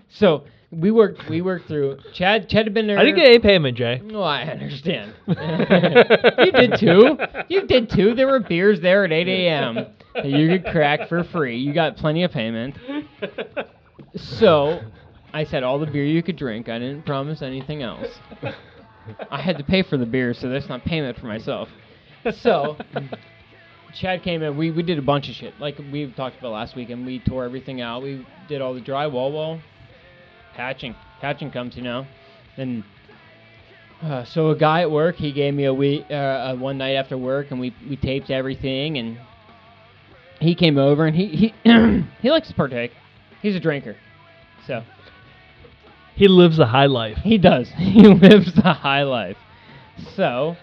so 0.09 0.45
we 0.71 0.91
worked. 0.91 1.29
We 1.29 1.43
worked 1.43 1.67
through. 1.67 1.99
Chad. 2.13 2.49
Chad 2.49 2.67
had 2.67 2.75
been 2.75 2.87
there. 2.87 2.99
I 2.99 3.05
didn't 3.05 3.17
get 3.17 3.29
any 3.29 3.39
payment, 3.41 3.77
Jay. 3.77 4.01
No, 4.05 4.23
I 4.23 4.43
understand. 4.43 5.15
you 5.27 6.53
did 6.53 6.79
too. 6.79 7.19
You 7.49 7.67
did 7.67 7.91
too. 7.91 8.15
There 8.15 8.29
were 8.29 8.41
beers 8.41 8.81
there 8.81 9.05
at 9.05 9.13
8 9.13 9.27
a.m. 9.29 9.87
you 10.25 10.49
could 10.49 10.65
crack 10.71 11.09
for 11.09 11.25
free. 11.25 11.59
You 11.59 11.73
got 11.73 11.97
plenty 11.97 12.23
of 12.25 12.33
payment. 12.33 12.77
So, 14.17 14.81
I 15.33 15.45
said 15.45 15.63
all 15.63 15.79
the 15.79 15.87
beer 15.87 16.05
you 16.05 16.23
could 16.23 16.37
drink. 16.37 16.69
I 16.69 16.79
didn't 16.79 17.05
promise 17.05 17.43
anything 17.43 17.83
else. 17.83 18.09
I 19.31 19.41
had 19.41 19.59
to 19.59 19.65
pay 19.65 19.83
for 19.83 19.97
the 19.97 20.07
beer, 20.07 20.35
so 20.35 20.49
that's 20.49 20.69
not 20.69 20.85
payment 20.85 21.19
for 21.19 21.27
myself. 21.27 21.69
So, 22.41 22.77
Chad 23.95 24.23
came 24.23 24.43
in. 24.43 24.57
We, 24.57 24.71
we 24.71 24.83
did 24.83 24.99
a 24.99 25.03
bunch 25.03 25.29
of 25.29 25.35
shit. 25.35 25.59
Like 25.61 25.79
we 25.93 26.11
talked 26.13 26.39
about 26.39 26.53
last 26.53 26.77
week, 26.77 26.91
and 26.91 27.07
we 27.07 27.21
tore 27.21 27.45
everything 27.45 27.81
out. 27.81 28.03
We 28.03 28.27
did 28.49 28.61
all 28.61 28.75
the 28.75 28.81
drywall. 28.81 29.33
Well, 29.33 29.61
patching. 30.55 30.95
Patching 31.21 31.51
comes, 31.51 31.77
you 31.77 31.83
know. 31.83 32.07
And 32.57 32.85
uh, 34.03 34.25
so 34.25 34.51
a 34.51 34.57
guy 34.57 34.83
at 34.83 34.91
work, 34.91 35.17
he 35.17 35.33
gave 35.33 35.55
me 35.55 35.65
a 35.65 35.75
week, 35.75 36.11
uh, 36.11 36.55
one 36.57 36.79
night 36.79 36.95
after 36.95 37.17
work, 37.17 37.51
and 37.51 37.61
we, 37.61 37.75
we 37.89 37.97
taped 37.97 38.31
everything. 38.31 38.99
And 38.99 39.19
he 40.41 40.55
came 40.55 40.79
over, 40.79 41.07
and 41.07 41.17
he 41.17 41.27
he 41.29 41.55
he 42.23 42.31
likes 42.31 42.49
to 42.49 42.55
partake. 42.55 42.93
He's 43.43 43.55
a 43.57 43.61
drinker, 43.61 43.97
so 44.67 44.83
He 46.15 46.27
lives 46.29 46.57
the 46.57 46.67
high 46.67 46.87
life. 46.87 47.19
he 47.19 47.39
does. 47.39 47.69
He 47.77 48.03
lives 48.03 48.53
the 48.55 48.73
high 48.73 49.03
life. 49.05 49.37
So 50.17 50.57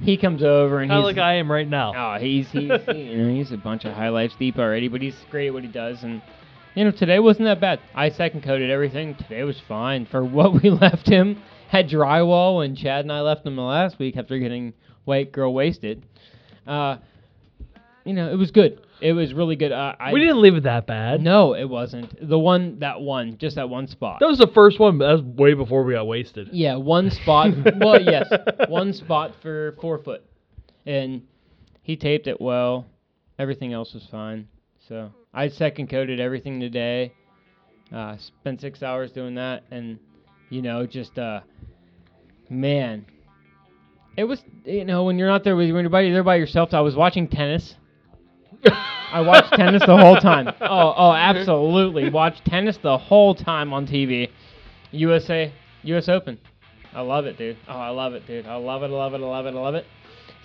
he 0.00 0.16
comes 0.16 0.42
over, 0.42 0.80
and 0.80 0.90
Kind 0.90 1.02
of 1.04 1.08
he's 1.08 1.16
like 1.16 1.22
I 1.24 1.34
am 1.34 1.50
right 1.50 1.68
now. 1.68 1.92
Oh, 1.94 2.18
he's 2.20 2.50
he's 2.50 2.70
he, 2.90 3.02
you 3.12 3.16
know 3.18 3.34
he's 3.34 3.52
a 3.52 3.56
bunch 3.56 3.84
of 3.84 3.92
high 3.94 4.08
life 4.10 4.32
deep 4.38 4.58
already, 4.58 4.88
but 4.88 5.00
he's 5.02 5.16
great 5.30 5.48
at 5.48 5.54
what 5.54 5.62
he 5.62 5.68
does, 5.70 6.02
and 6.02 6.22
you 6.74 6.84
know 6.84 6.90
today 6.90 7.18
wasn't 7.18 7.46
that 7.46 7.60
bad. 7.60 7.80
I 7.94 8.10
second 8.10 8.42
coated 8.42 8.70
everything. 8.70 9.14
Today 9.14 9.42
was 9.44 9.60
fine 9.68 10.06
for 10.06 10.24
what 10.38 10.62
we 10.62 10.70
left 10.70 11.08
him. 11.08 11.42
Had 11.68 11.88
drywall 11.88 12.58
when 12.58 12.76
Chad 12.76 13.04
and 13.06 13.12
I 13.12 13.20
left 13.22 13.46
him 13.46 13.56
last 13.56 13.98
week 13.98 14.16
after 14.18 14.38
getting 14.38 14.74
white 15.04 15.32
girl 15.32 15.54
wasted. 15.54 16.04
Uh, 16.66 16.98
you 18.04 18.12
know 18.12 18.30
it 18.30 18.36
was 18.36 18.50
good. 18.50 18.80
It 19.02 19.14
was 19.14 19.34
really 19.34 19.56
good. 19.56 19.72
Uh, 19.72 19.96
I 19.98 20.12
we 20.12 20.20
didn't 20.20 20.40
leave 20.40 20.54
it 20.54 20.62
that 20.62 20.86
bad. 20.86 21.20
No, 21.20 21.54
it 21.54 21.64
wasn't. 21.64 22.28
The 22.28 22.38
one 22.38 22.78
that 22.78 23.00
one, 23.00 23.36
just 23.36 23.56
that 23.56 23.68
one 23.68 23.88
spot. 23.88 24.20
That 24.20 24.28
was 24.28 24.38
the 24.38 24.46
first 24.54 24.78
one, 24.78 24.98
but 24.98 25.08
that 25.08 25.12
was 25.14 25.22
way 25.22 25.54
before 25.54 25.82
we 25.82 25.94
got 25.94 26.06
wasted. 26.06 26.50
Yeah, 26.52 26.76
one 26.76 27.10
spot. 27.10 27.52
well, 27.80 28.00
yes, 28.00 28.32
one 28.68 28.92
spot 28.92 29.32
for 29.42 29.76
four 29.80 29.98
foot, 29.98 30.22
and 30.86 31.22
he 31.82 31.96
taped 31.96 32.28
it 32.28 32.40
well. 32.40 32.86
Everything 33.40 33.72
else 33.72 33.92
was 33.92 34.06
fine. 34.08 34.46
So 34.88 35.10
I 35.34 35.48
second 35.48 35.88
coated 35.88 36.20
everything 36.20 36.60
today. 36.60 37.12
Uh, 37.92 38.16
spent 38.18 38.60
six 38.60 38.84
hours 38.84 39.10
doing 39.10 39.34
that, 39.34 39.64
and 39.72 39.98
you 40.48 40.62
know, 40.62 40.86
just 40.86 41.18
uh, 41.18 41.40
man, 42.48 43.04
it 44.16 44.24
was 44.24 44.44
you 44.64 44.84
know 44.84 45.02
when 45.02 45.18
you're 45.18 45.28
not 45.28 45.42
there 45.42 45.56
with 45.56 45.72
when 45.72 45.82
you're 45.82 45.90
by, 45.90 46.04
there 46.04 46.22
by 46.22 46.36
yourself. 46.36 46.72
I 46.72 46.82
was 46.82 46.94
watching 46.94 47.26
tennis. 47.26 47.74
I 48.64 49.20
watched 49.20 49.52
tennis 49.54 49.82
the 49.86 49.96
whole 49.96 50.16
time. 50.16 50.48
Oh, 50.60 50.94
oh, 50.96 51.12
absolutely. 51.12 52.10
Watched 52.10 52.44
tennis 52.44 52.78
the 52.78 52.96
whole 52.96 53.34
time 53.34 53.72
on 53.72 53.86
TV. 53.86 54.30
USA, 54.92 55.52
US 55.82 56.08
Open. 56.08 56.38
I 56.94 57.00
love 57.00 57.26
it, 57.26 57.38
dude. 57.38 57.56
Oh, 57.68 57.72
I 57.72 57.88
love 57.88 58.14
it, 58.14 58.26
dude. 58.26 58.46
I 58.46 58.56
love 58.56 58.82
it, 58.82 58.86
I 58.86 58.90
love 58.90 59.14
it, 59.14 59.20
I 59.20 59.26
love 59.26 59.46
it, 59.46 59.54
I 59.54 59.60
love 59.60 59.74
it. 59.74 59.86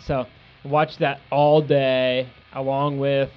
So, 0.06 0.26
watched 0.64 0.99
that 0.99 1.19
all 1.31 1.61
day, 1.61 2.30
along 2.53 2.99
with 2.99 3.30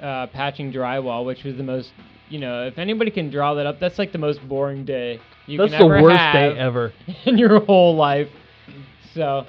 uh, 0.00 0.28
patching 0.28 0.72
drywall, 0.72 1.24
which 1.24 1.42
was 1.42 1.56
the 1.56 1.64
most, 1.64 1.92
you 2.28 2.38
know, 2.38 2.66
if 2.66 2.78
anybody 2.78 3.10
can 3.10 3.30
draw 3.30 3.54
that 3.54 3.66
up, 3.66 3.80
that's 3.80 3.98
like 3.98 4.12
the 4.12 4.18
most 4.18 4.46
boring 4.48 4.84
day 4.84 5.20
you 5.46 5.58
That's 5.58 5.72
can 5.72 5.80
the 5.80 6.02
worst 6.02 6.32
day 6.32 6.56
ever. 6.58 6.92
in 7.24 7.38
your 7.38 7.64
whole 7.64 7.96
life. 7.96 8.28
So, 9.14 9.46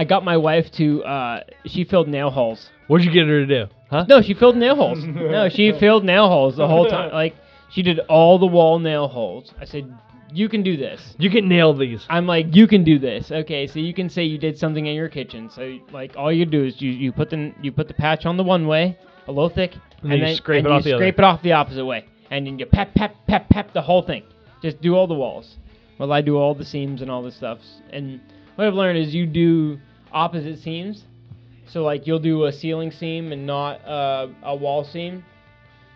I 0.00 0.04
got 0.04 0.24
my 0.24 0.38
wife 0.38 0.72
to, 0.78 1.04
uh, 1.04 1.40
she 1.66 1.84
filled 1.84 2.08
nail 2.08 2.30
holes. 2.30 2.70
What'd 2.86 3.04
you 3.04 3.12
get 3.12 3.26
her 3.26 3.44
to 3.44 3.46
do? 3.46 3.70
Huh? 3.90 4.06
No, 4.08 4.22
she 4.22 4.32
filled 4.32 4.56
nail 4.56 4.74
holes. 4.74 5.04
no, 5.04 5.50
she 5.50 5.72
filled 5.78 6.04
nail 6.04 6.26
holes 6.26 6.56
the 6.56 6.66
whole 6.66 6.86
time. 6.88 7.12
Like 7.12 7.34
she 7.68 7.82
did 7.82 7.98
all 8.08 8.38
the 8.38 8.46
wall 8.46 8.78
nail 8.78 9.08
holes. 9.08 9.52
I 9.60 9.66
said, 9.66 9.92
"You 10.32 10.48
can 10.48 10.62
do 10.62 10.78
this." 10.78 11.14
You 11.18 11.28
can 11.28 11.48
nail 11.48 11.74
these. 11.74 12.06
I'm 12.08 12.26
like, 12.26 12.46
"You 12.56 12.66
can 12.66 12.82
do 12.82 12.98
this." 12.98 13.30
Okay, 13.30 13.66
so 13.66 13.78
you 13.78 13.92
can 13.92 14.08
say 14.08 14.24
you 14.24 14.38
did 14.38 14.58
something 14.58 14.86
in 14.86 14.94
your 14.94 15.10
kitchen. 15.10 15.50
So 15.50 15.78
like 15.92 16.14
all 16.16 16.32
you 16.32 16.46
do 16.46 16.64
is 16.64 16.80
you, 16.80 16.92
you 16.92 17.12
put 17.12 17.28
the 17.28 17.52
you 17.60 17.70
put 17.70 17.86
the 17.88 17.94
patch 17.94 18.24
on 18.24 18.38
the 18.38 18.42
one 18.42 18.66
way, 18.66 18.96
a 19.28 19.32
little 19.32 19.50
thick, 19.50 19.74
And 20.02 20.12
then 20.12 20.20
you 20.20 20.34
scrape 20.34 20.64
and 20.64 20.68
it 20.68 20.70
you 20.70 20.76
off 20.76 20.84
the 20.84 20.92
other. 20.94 21.02
scrape 21.02 21.18
it 21.18 21.24
off 21.24 21.42
the 21.42 21.52
opposite 21.52 21.84
way, 21.84 22.06
and 22.30 22.46
then 22.46 22.58
you 22.58 22.64
pep 22.64 22.94
pep 22.94 23.14
pep 23.28 23.50
pep 23.50 23.74
the 23.74 23.82
whole 23.82 24.02
thing. 24.02 24.22
Just 24.62 24.80
do 24.80 24.94
all 24.94 25.06
the 25.06 25.14
walls. 25.14 25.56
Well, 25.98 26.10
I 26.10 26.22
do 26.22 26.38
all 26.38 26.54
the 26.54 26.64
seams 26.64 27.02
and 27.02 27.10
all 27.10 27.22
this 27.22 27.36
stuff. 27.36 27.58
And 27.92 28.20
what 28.54 28.66
I've 28.66 28.74
learned 28.74 28.98
is 28.98 29.14
you 29.14 29.26
do 29.26 29.78
opposite 30.12 30.58
seams. 30.60 31.04
So 31.66 31.82
like 31.82 32.06
you'll 32.06 32.18
do 32.18 32.44
a 32.46 32.52
ceiling 32.52 32.90
seam 32.90 33.32
and 33.32 33.46
not 33.46 33.84
uh, 33.86 34.28
a 34.42 34.54
wall 34.56 34.84
seam. 34.84 35.24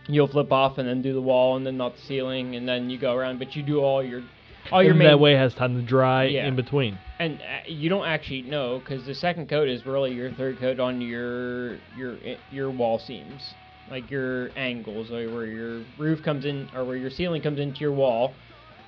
You'll 0.07 0.29
flip 0.29 0.53
off 0.53 0.79
and 0.79 0.87
then 0.89 1.03
do 1.03 1.13
the 1.15 1.23
wall 1.23 1.57
and 1.57 1.67
then 1.67 1.77
not 1.77 1.97
the 1.97 2.03
ceiling 2.03 2.57
and 2.57 2.69
then 2.69 2.91
you 2.91 2.99
go 2.99 3.15
around. 3.15 3.39
But 3.39 3.57
you 3.57 3.63
do 3.63 3.81
all 3.81 4.03
your 4.03 4.23
all 4.71 4.83
your 4.83 4.93
and 4.93 4.99
main 4.99 5.09
that 5.09 5.19
way 5.21 5.35
has 5.35 5.55
time 5.55 5.75
to 5.75 5.83
dry 5.83 6.25
Yeah. 6.25 6.47
in 6.47 6.57
between. 6.57 6.99
and 7.19 7.41
uh, 7.41 7.45
you 7.67 7.89
don't 7.89 8.07
actually 8.07 8.43
know 8.43 8.79
because 8.79 9.05
the 9.05 9.15
second 9.15 9.49
coat 9.49 9.69
is 9.69 9.85
really 9.85 10.13
your 10.13 10.31
third 10.33 10.59
coat 10.59 10.79
on 10.81 11.01
your 11.01 11.77
your 11.97 12.17
your 12.51 12.71
wall 12.71 12.99
seams, 12.99 13.55
like 13.91 14.11
your 14.11 14.51
angles, 14.57 15.11
or 15.11 15.29
where 15.35 15.45
your 15.47 15.83
roof 15.99 16.23
comes 16.23 16.45
in, 16.45 16.69
or 16.75 16.85
where 16.85 16.97
your 16.97 17.11
ceiling 17.11 17.43
comes 17.43 17.59
into 17.59 17.81
your 17.81 17.93
wall. 17.93 18.33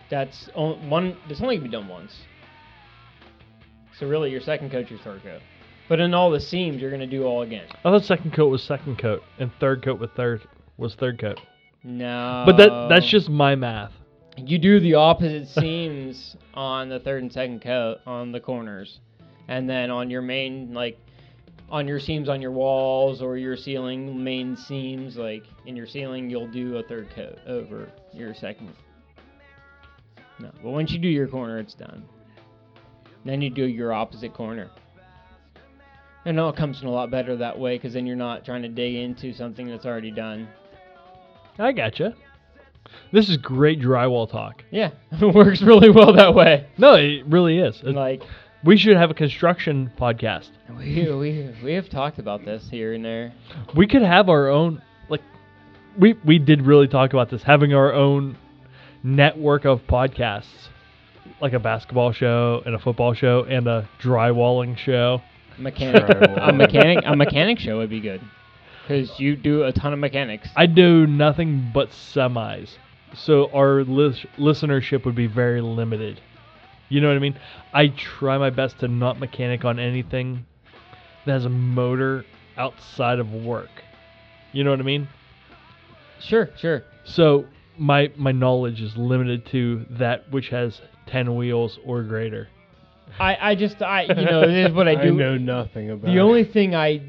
That's 0.08 0.48
on, 0.54 0.88
one. 0.88 1.16
That's 1.28 1.40
only 1.42 1.56
gonna 1.56 1.68
be 1.68 1.72
done 1.72 1.88
once. 1.88 2.12
So 3.98 4.06
really, 4.06 4.30
your 4.30 4.40
second 4.40 4.70
coat, 4.70 4.90
your 4.90 4.98
third 4.98 5.22
coat. 5.22 5.40
But 5.88 6.00
in 6.00 6.12
all 6.14 6.30
the 6.30 6.40
seams, 6.40 6.82
you're 6.82 6.90
gonna 6.90 7.06
do 7.06 7.24
all 7.24 7.42
again. 7.42 7.66
I 7.84 7.90
thought 7.90 8.04
second 8.04 8.32
coat 8.32 8.48
was 8.48 8.62
second 8.62 8.98
coat 8.98 9.22
and 9.38 9.50
third 9.60 9.82
coat 9.82 10.00
was 10.00 10.10
third 10.16 10.42
was 10.76 10.94
third 10.96 11.18
coat. 11.18 11.40
No. 11.84 12.42
But 12.44 12.56
that 12.56 12.88
that's 12.88 13.06
just 13.06 13.30
my 13.30 13.54
math. 13.54 13.92
you 14.36 14.58
do 14.58 14.80
the 14.80 14.94
opposite 14.94 15.48
seams 15.48 16.36
on 16.54 16.88
the 16.88 16.98
third 16.98 17.22
and 17.22 17.32
second 17.32 17.62
coat 17.62 17.98
on 18.06 18.32
the 18.32 18.40
corners, 18.40 19.00
and 19.48 19.70
then 19.70 19.90
on 19.90 20.10
your 20.10 20.22
main 20.22 20.74
like 20.74 20.98
on 21.70 21.88
your 21.88 22.00
seams 22.00 22.28
on 22.28 22.42
your 22.42 22.52
walls 22.52 23.22
or 23.22 23.36
your 23.36 23.56
ceiling 23.56 24.22
main 24.22 24.56
seams 24.56 25.16
like 25.16 25.44
in 25.64 25.74
your 25.74 25.86
ceiling 25.86 26.30
you'll 26.30 26.46
do 26.46 26.76
a 26.76 26.82
third 26.82 27.08
coat 27.14 27.38
over 27.46 27.88
your 28.12 28.34
second. 28.34 28.72
No, 30.38 30.50
but 30.62 30.70
once 30.70 30.90
you 30.92 30.98
do 30.98 31.08
your 31.08 31.28
corner, 31.28 31.58
it's 31.58 31.72
done. 31.72 32.04
Then 33.26 33.42
you 33.42 33.50
do 33.50 33.64
your 33.64 33.92
opposite 33.92 34.32
corner. 34.34 34.70
And 36.24 36.38
it 36.38 36.40
all 36.40 36.52
comes 36.52 36.82
in 36.82 36.88
a 36.88 36.90
lot 36.90 37.10
better 37.10 37.36
that 37.36 37.58
way 37.58 37.76
because 37.76 37.92
then 37.92 38.06
you're 38.06 38.16
not 38.16 38.44
trying 38.44 38.62
to 38.62 38.68
dig 38.68 38.94
into 38.96 39.32
something 39.32 39.66
that's 39.68 39.86
already 39.86 40.10
done. 40.10 40.48
I 41.58 41.72
gotcha. 41.72 42.14
This 43.12 43.28
is 43.28 43.36
great 43.36 43.80
drywall 43.80 44.30
talk. 44.30 44.64
Yeah, 44.70 44.90
it 45.12 45.34
works 45.34 45.62
really 45.62 45.90
well 45.90 46.12
that 46.14 46.34
way. 46.34 46.66
No, 46.78 46.94
it 46.94 47.24
really 47.26 47.58
is. 47.58 47.80
It- 47.82 47.94
Like 47.94 48.22
we 48.64 48.76
should 48.76 48.96
have 48.96 49.10
a 49.10 49.14
construction 49.14 49.92
podcast. 49.98 50.50
we 50.76 51.12
we 51.14 51.54
we 51.62 51.72
have 51.74 51.88
talked 51.88 52.18
about 52.18 52.44
this 52.44 52.68
here 52.70 52.94
and 52.94 53.04
there. 53.04 53.32
We 53.76 53.86
could 53.86 54.02
have 54.02 54.28
our 54.28 54.48
own 54.48 54.82
like 55.08 55.22
we 55.98 56.14
we 56.24 56.38
did 56.40 56.62
really 56.62 56.88
talk 56.88 57.12
about 57.12 57.30
this 57.30 57.42
having 57.44 57.72
our 57.74 57.92
own 57.92 58.36
network 59.04 59.64
of 59.64 59.86
podcasts 59.86 60.68
like 61.40 61.52
a 61.52 61.58
basketball 61.58 62.12
show 62.12 62.62
and 62.64 62.74
a 62.74 62.78
football 62.78 63.14
show 63.14 63.44
and 63.44 63.66
a 63.66 63.88
drywalling 64.00 64.76
show. 64.76 65.20
Mechanic, 65.58 66.02
a 66.40 66.52
mechanic, 66.52 67.04
a 67.06 67.16
mechanic 67.16 67.58
show 67.58 67.78
would 67.78 67.90
be 67.90 68.00
good 68.00 68.20
because 68.82 69.18
you 69.18 69.36
do 69.36 69.64
a 69.64 69.72
ton 69.72 69.92
of 69.92 69.98
mechanics. 69.98 70.48
I 70.56 70.66
do 70.66 71.06
nothing 71.06 71.70
but 71.72 71.90
semis. 71.90 72.76
So 73.14 73.50
our 73.52 73.82
lis- 73.82 74.26
listenership 74.38 75.04
would 75.04 75.14
be 75.14 75.26
very 75.26 75.60
limited. 75.60 76.20
You 76.88 77.00
know 77.00 77.08
what 77.08 77.16
I 77.16 77.20
mean? 77.20 77.38
I 77.72 77.88
try 77.88 78.38
my 78.38 78.50
best 78.50 78.78
to 78.80 78.88
not 78.88 79.18
mechanic 79.18 79.64
on 79.64 79.78
anything 79.78 80.46
that 81.24 81.32
has 81.32 81.44
a 81.44 81.50
motor 81.50 82.24
outside 82.56 83.18
of 83.18 83.32
work. 83.32 83.82
You 84.52 84.62
know 84.62 84.70
what 84.70 84.80
I 84.80 84.84
mean? 84.84 85.08
Sure, 86.20 86.50
sure. 86.56 86.84
So 87.04 87.46
my 87.76 88.10
my 88.16 88.32
knowledge 88.32 88.80
is 88.80 88.96
limited 88.96 89.44
to 89.46 89.84
that 89.90 90.30
which 90.30 90.48
has 90.50 90.80
10 91.06 91.36
wheels 91.36 91.78
or 91.84 92.02
greater. 92.02 92.48
I 93.18 93.36
I 93.50 93.54
just 93.54 93.80
I 93.82 94.02
you 94.02 94.24
know 94.24 94.42
it 94.42 94.50
is 94.50 94.72
what 94.72 94.88
I 94.88 94.94
do. 94.94 95.00
I 95.00 95.04
do. 95.06 95.12
know 95.14 95.36
nothing 95.38 95.90
about 95.90 96.06
the 96.06 96.16
it. 96.16 96.20
only 96.20 96.44
thing 96.44 96.74
I 96.74 97.00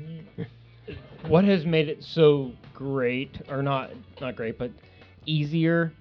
what 1.28 1.44
has 1.44 1.66
made 1.66 1.90
it 1.90 2.04
so 2.04 2.52
great 2.74 3.42
or 3.50 3.62
not 3.64 3.90
not 4.22 4.36
great 4.36 4.58
but 4.58 4.72
easier 5.26 5.92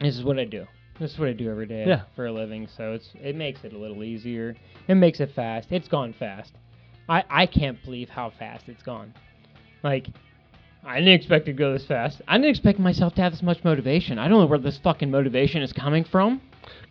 this 0.00 0.16
is 0.16 0.24
what 0.24 0.38
I 0.38 0.44
do. 0.44 0.66
This 0.98 1.12
is 1.12 1.18
what 1.18 1.28
I 1.28 1.32
do 1.32 1.50
every 1.50 1.66
day 1.66 1.84
Yeah. 1.86 2.02
for 2.16 2.26
a 2.26 2.32
living, 2.32 2.66
so 2.76 2.92
it's 2.94 3.10
it 3.22 3.36
makes 3.36 3.64
it 3.64 3.72
a 3.74 3.78
little 3.78 4.02
easier. 4.02 4.56
It 4.88 4.94
makes 4.96 5.20
it 5.20 5.30
fast. 5.34 5.68
It's 5.70 5.88
gone 5.88 6.14
fast. 6.18 6.52
I 7.08 7.22
I 7.30 7.46
can't 7.46 7.82
believe 7.84 8.08
how 8.10 8.30
fast 8.38 8.64
it's 8.68 8.82
gone. 8.82 9.14
Like 9.82 10.08
I 10.84 10.98
didn't 10.98 11.14
expect 11.14 11.46
it 11.48 11.52
to 11.52 11.58
go 11.58 11.72
this 11.72 11.84
fast. 11.84 12.22
I 12.26 12.36
didn't 12.38 12.50
expect 12.50 12.78
myself 12.78 13.14
to 13.16 13.22
have 13.22 13.32
this 13.32 13.42
much 13.42 13.62
motivation. 13.64 14.18
I 14.18 14.28
don't 14.28 14.40
know 14.40 14.46
where 14.46 14.58
this 14.58 14.78
fucking 14.78 15.10
motivation 15.10 15.62
is 15.62 15.72
coming 15.72 16.04
from. 16.04 16.40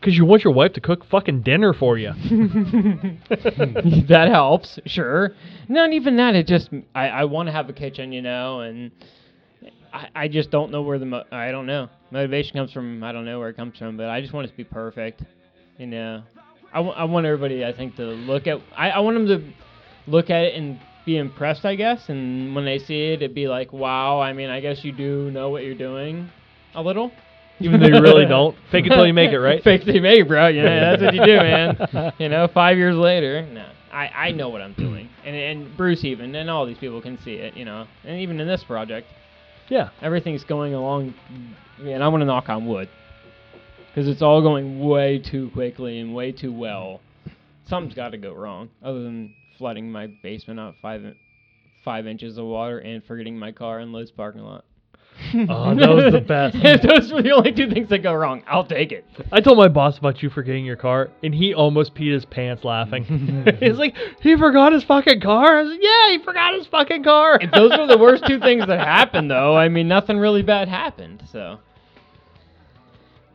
Cuz 0.02 0.16
you 0.18 0.26
want 0.26 0.44
your 0.44 0.54
wife 0.54 0.74
to 0.74 0.82
cook 0.82 1.06
fucking 1.06 1.42
dinner 1.42 1.74
for 1.74 1.98
you. 1.98 2.12
that 4.08 4.28
helps, 4.32 4.80
sure. 4.86 5.34
Not 5.68 5.94
even 5.94 6.18
that. 6.18 6.36
It 6.36 6.48
just 6.48 6.70
I, 6.94 7.10
I 7.10 7.24
want 7.26 7.48
to 7.48 7.52
have 7.52 7.70
a 7.70 7.74
kitchen, 7.74 8.12
you 8.12 8.22
know, 8.22 8.62
and 8.62 8.92
I, 9.94 10.08
I 10.16 10.28
just 10.28 10.52
don't 10.52 10.72
know 10.72 10.82
where 10.82 11.00
the 11.00 11.06
mo- 11.06 11.26
I 11.32 11.52
don't 11.52 11.66
know 11.66 11.90
motivation 12.12 12.54
comes 12.54 12.72
from. 12.72 13.04
I 13.04 13.12
don't 13.12 13.26
know 13.26 13.40
where 13.40 13.50
it 13.50 13.56
comes 13.58 13.78
from, 13.78 13.98
but 13.98 14.08
I 14.10 14.22
just 14.22 14.34
want 14.34 14.46
it 14.48 14.52
to 14.52 14.58
be 14.58 14.64
perfect, 14.64 15.24
you 15.78 15.88
know. 15.88 16.24
I, 16.72 16.78
w- 16.78 16.94
I 16.96 17.04
want 17.06 17.26
everybody, 17.26 17.66
I 17.66 17.74
think, 17.74 17.96
to 17.96 18.04
look 18.06 18.48
at. 18.48 18.60
I, 18.76 18.92
I 18.92 19.00
want 19.00 19.16
them 19.16 19.28
to 19.28 20.12
look 20.12 20.30
at 20.30 20.44
it 20.44 20.56
and 20.56 20.80
be 21.10 21.18
impressed, 21.18 21.66
I 21.66 21.74
guess. 21.76 22.08
And 22.10 22.54
when 22.56 22.66
they 22.66 22.78
see 22.78 23.08
it, 23.14 23.22
it'd 23.24 23.34
be 23.34 23.48
like, 23.48 23.74
wow. 23.74 24.20
I 24.20 24.34
mean, 24.34 24.50
I 24.52 24.60
guess 24.60 24.84
you 24.84 24.92
do 24.92 25.32
know 25.32 25.50
what 25.50 25.64
you're 25.64 25.74
doing, 25.74 26.30
a 26.76 26.84
little. 26.84 27.12
Even 27.60 27.80
though 27.80 27.88
you 27.88 28.00
really 28.00 28.26
don't. 28.38 28.56
Fake 28.72 28.86
it 28.86 28.90
till 28.90 29.08
you 29.08 29.14
make 29.14 29.32
it, 29.32 29.40
right? 29.40 29.64
Fake 29.64 29.84
till 29.86 29.96
you 29.96 30.02
make 30.02 30.20
it, 30.20 30.28
bro. 30.28 30.52
Know, 30.52 30.64
that's 30.64 31.02
what 31.02 31.14
you 31.16 31.26
do, 31.26 31.38
man. 31.38 32.14
You 32.20 32.30
know, 32.30 32.48
five 32.54 32.78
years 32.78 32.96
later, 32.96 33.42
no, 33.52 33.66
I, 33.92 34.08
I 34.08 34.32
know 34.32 34.50
what 34.50 34.62
I'm 34.62 34.74
doing, 34.74 35.10
and 35.26 35.36
and 35.36 35.76
Bruce 35.76 36.04
even, 36.06 36.36
and 36.36 36.48
all 36.50 36.66
these 36.68 36.78
people 36.78 37.02
can 37.02 37.18
see 37.24 37.34
it, 37.34 37.56
you 37.58 37.66
know, 37.66 37.88
and 38.06 38.20
even 38.22 38.40
in 38.40 38.48
this 38.48 38.64
project, 38.64 39.08
Yeah. 39.68 39.90
everything's 40.02 40.44
going 40.44 40.74
along, 40.76 41.16
and 41.82 42.04
I 42.04 42.08
want 42.08 42.22
to 42.22 42.26
knock 42.26 42.50
on 42.50 42.68
wood, 42.68 42.88
because 43.88 44.08
it's 44.08 44.22
all 44.22 44.42
going 44.42 44.80
way 44.80 45.18
too 45.18 45.50
quickly 45.54 46.00
and 46.00 46.14
way 46.14 46.32
too 46.32 46.54
well. 46.54 47.02
Something's 47.66 47.96
got 47.96 48.10
to 48.12 48.18
go 48.18 48.34
wrong, 48.34 48.70
other 48.84 49.02
than 49.04 49.34
flooding 49.60 49.92
my 49.92 50.08
basement 50.08 50.60
out 50.60 50.74
five 50.82 51.04
five 51.86 52.08
inches 52.08 52.38
of 52.38 52.46
water 52.46 52.80
and 52.80 53.04
forgetting 53.04 53.38
my 53.38 53.52
car 53.52 53.80
in 53.80 53.92
Lowe's 53.92 54.12
parking 54.12 54.42
lot. 54.42 54.66
Oh, 55.50 55.76
that 55.76 55.90
was 55.90 56.14
the 56.14 56.22
best. 56.22 56.56
if 56.60 56.82
those 56.82 57.12
were 57.12 57.22
the 57.22 57.32
only 57.32 57.52
two 57.52 57.70
things 57.70 57.90
that 57.90 58.00
go 58.00 58.14
wrong, 58.14 58.42
I'll 58.48 58.66
take 58.66 58.92
it. 58.92 59.06
I 59.32 59.42
told 59.42 59.58
my 59.58 59.68
boss 59.68 59.98
about 59.98 60.24
you 60.24 60.30
forgetting 60.30 60.66
your 60.66 60.78
car, 60.78 61.10
and 61.22 61.36
he 61.36 61.54
almost 61.54 61.94
peed 61.94 62.14
his 62.14 62.26
pants 62.26 62.64
laughing. 62.64 63.04
He's 63.60 63.78
like, 63.78 63.96
he 64.22 64.38
forgot 64.38 64.72
his 64.72 64.84
fucking 64.86 65.20
car. 65.22 65.58
I 65.58 65.62
was 65.62 65.72
like, 65.72 65.82
yeah, 65.82 66.12
he 66.12 66.24
forgot 66.24 66.54
his 66.54 66.68
fucking 66.68 67.04
car. 67.04 67.38
if 67.42 67.52
those 67.52 67.78
were 67.78 67.86
the 67.86 67.98
worst 67.98 68.24
two 68.28 68.40
things 68.40 68.66
that 68.66 68.80
happened, 68.80 69.30
though, 69.30 69.56
I 69.56 69.68
mean, 69.68 69.88
nothing 69.88 70.18
really 70.18 70.42
bad 70.42 70.68
happened. 70.70 71.22
So, 71.32 71.60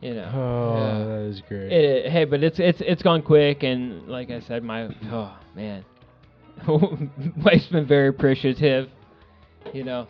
you 0.01 0.15
know. 0.15 0.31
Oh, 0.33 0.77
yeah. 0.77 1.05
that 1.05 1.21
is 1.29 1.41
great. 1.47 1.71
It, 1.71 2.11
hey, 2.11 2.25
but 2.25 2.43
it's 2.43 2.59
it's 2.59 2.81
it's 2.81 3.03
gone 3.03 3.21
quick, 3.21 3.63
and 3.63 4.07
like 4.07 4.31
I 4.31 4.39
said, 4.41 4.63
my 4.63 4.89
oh 5.11 5.37
man, 5.55 5.85
wife's 6.67 7.67
been 7.67 7.87
very 7.87 8.07
appreciative. 8.07 8.89
You 9.73 9.83
know, 9.83 10.07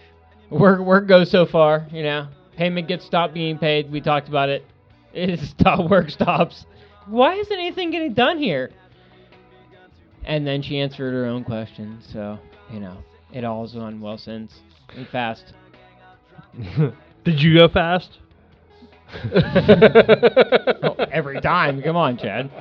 work 0.50 0.80
work 0.80 1.08
goes 1.08 1.32
so 1.32 1.46
far. 1.46 1.88
You 1.92 2.04
know, 2.04 2.28
payment 2.58 2.88
gets 2.88 3.06
stopped 3.06 3.34
being 3.34 3.58
paid. 3.58 3.92
We 3.92 4.02
talked 4.02 4.28
about 4.28 4.50
it. 4.50 4.66
It 5.16 5.40
stop 5.40 5.90
work 5.90 6.10
stops. 6.10 6.66
Why 7.08 7.36
isn't 7.36 7.58
anything 7.58 7.90
getting 7.90 8.14
done 8.14 8.38
here? 8.38 8.72
And 10.26 10.46
then 10.46 10.62
she 10.62 10.78
answered 10.78 11.14
her 11.14 11.26
own 11.26 11.46
question. 11.46 12.02
So 12.12 12.38
you 12.70 12.82
know, 12.82 12.98
it 13.32 13.46
all's 13.46 13.74
gone 13.74 14.02
well 14.02 14.18
since 14.18 14.52
and 14.94 15.08
fast. 15.08 15.54
Did 17.24 17.42
you 17.42 17.58
go 17.58 17.70
fast? 17.70 18.20
Oh, 19.24 20.96
every 21.12 21.40
time, 21.42 21.82
come 21.82 21.96
on, 21.96 22.18
Chad. 22.18 22.52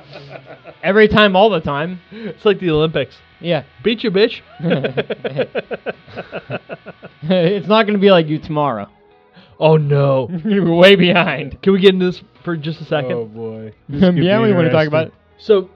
Every 0.83 1.07
time, 1.07 1.35
all 1.35 1.49
the 1.49 1.59
time. 1.59 1.99
It's 2.11 2.45
like 2.45 2.59
the 2.59 2.69
Olympics. 2.69 3.15
Yeah. 3.39 3.63
Beat 3.83 4.03
you, 4.03 4.11
bitch. 4.11 4.41
it's 7.23 7.67
not 7.67 7.83
going 7.83 7.93
to 7.93 7.99
be 7.99 8.11
like 8.11 8.27
you 8.27 8.39
tomorrow. 8.39 8.89
oh 9.59 9.77
no. 9.77 10.29
You're 10.45 10.73
way 10.73 10.95
behind. 10.95 11.61
Can 11.61 11.73
we 11.73 11.79
get 11.79 11.93
into 11.93 12.07
this 12.07 12.21
for 12.43 12.55
just 12.55 12.81
a 12.81 12.85
second? 12.85 13.13
Oh 13.13 13.25
boy. 13.25 13.73
yeah, 13.89 14.41
we 14.41 14.53
want 14.53 14.65
to 14.65 14.71
talk 14.71 14.87
about 14.87 15.07
it. 15.07 15.13
So 15.37 15.69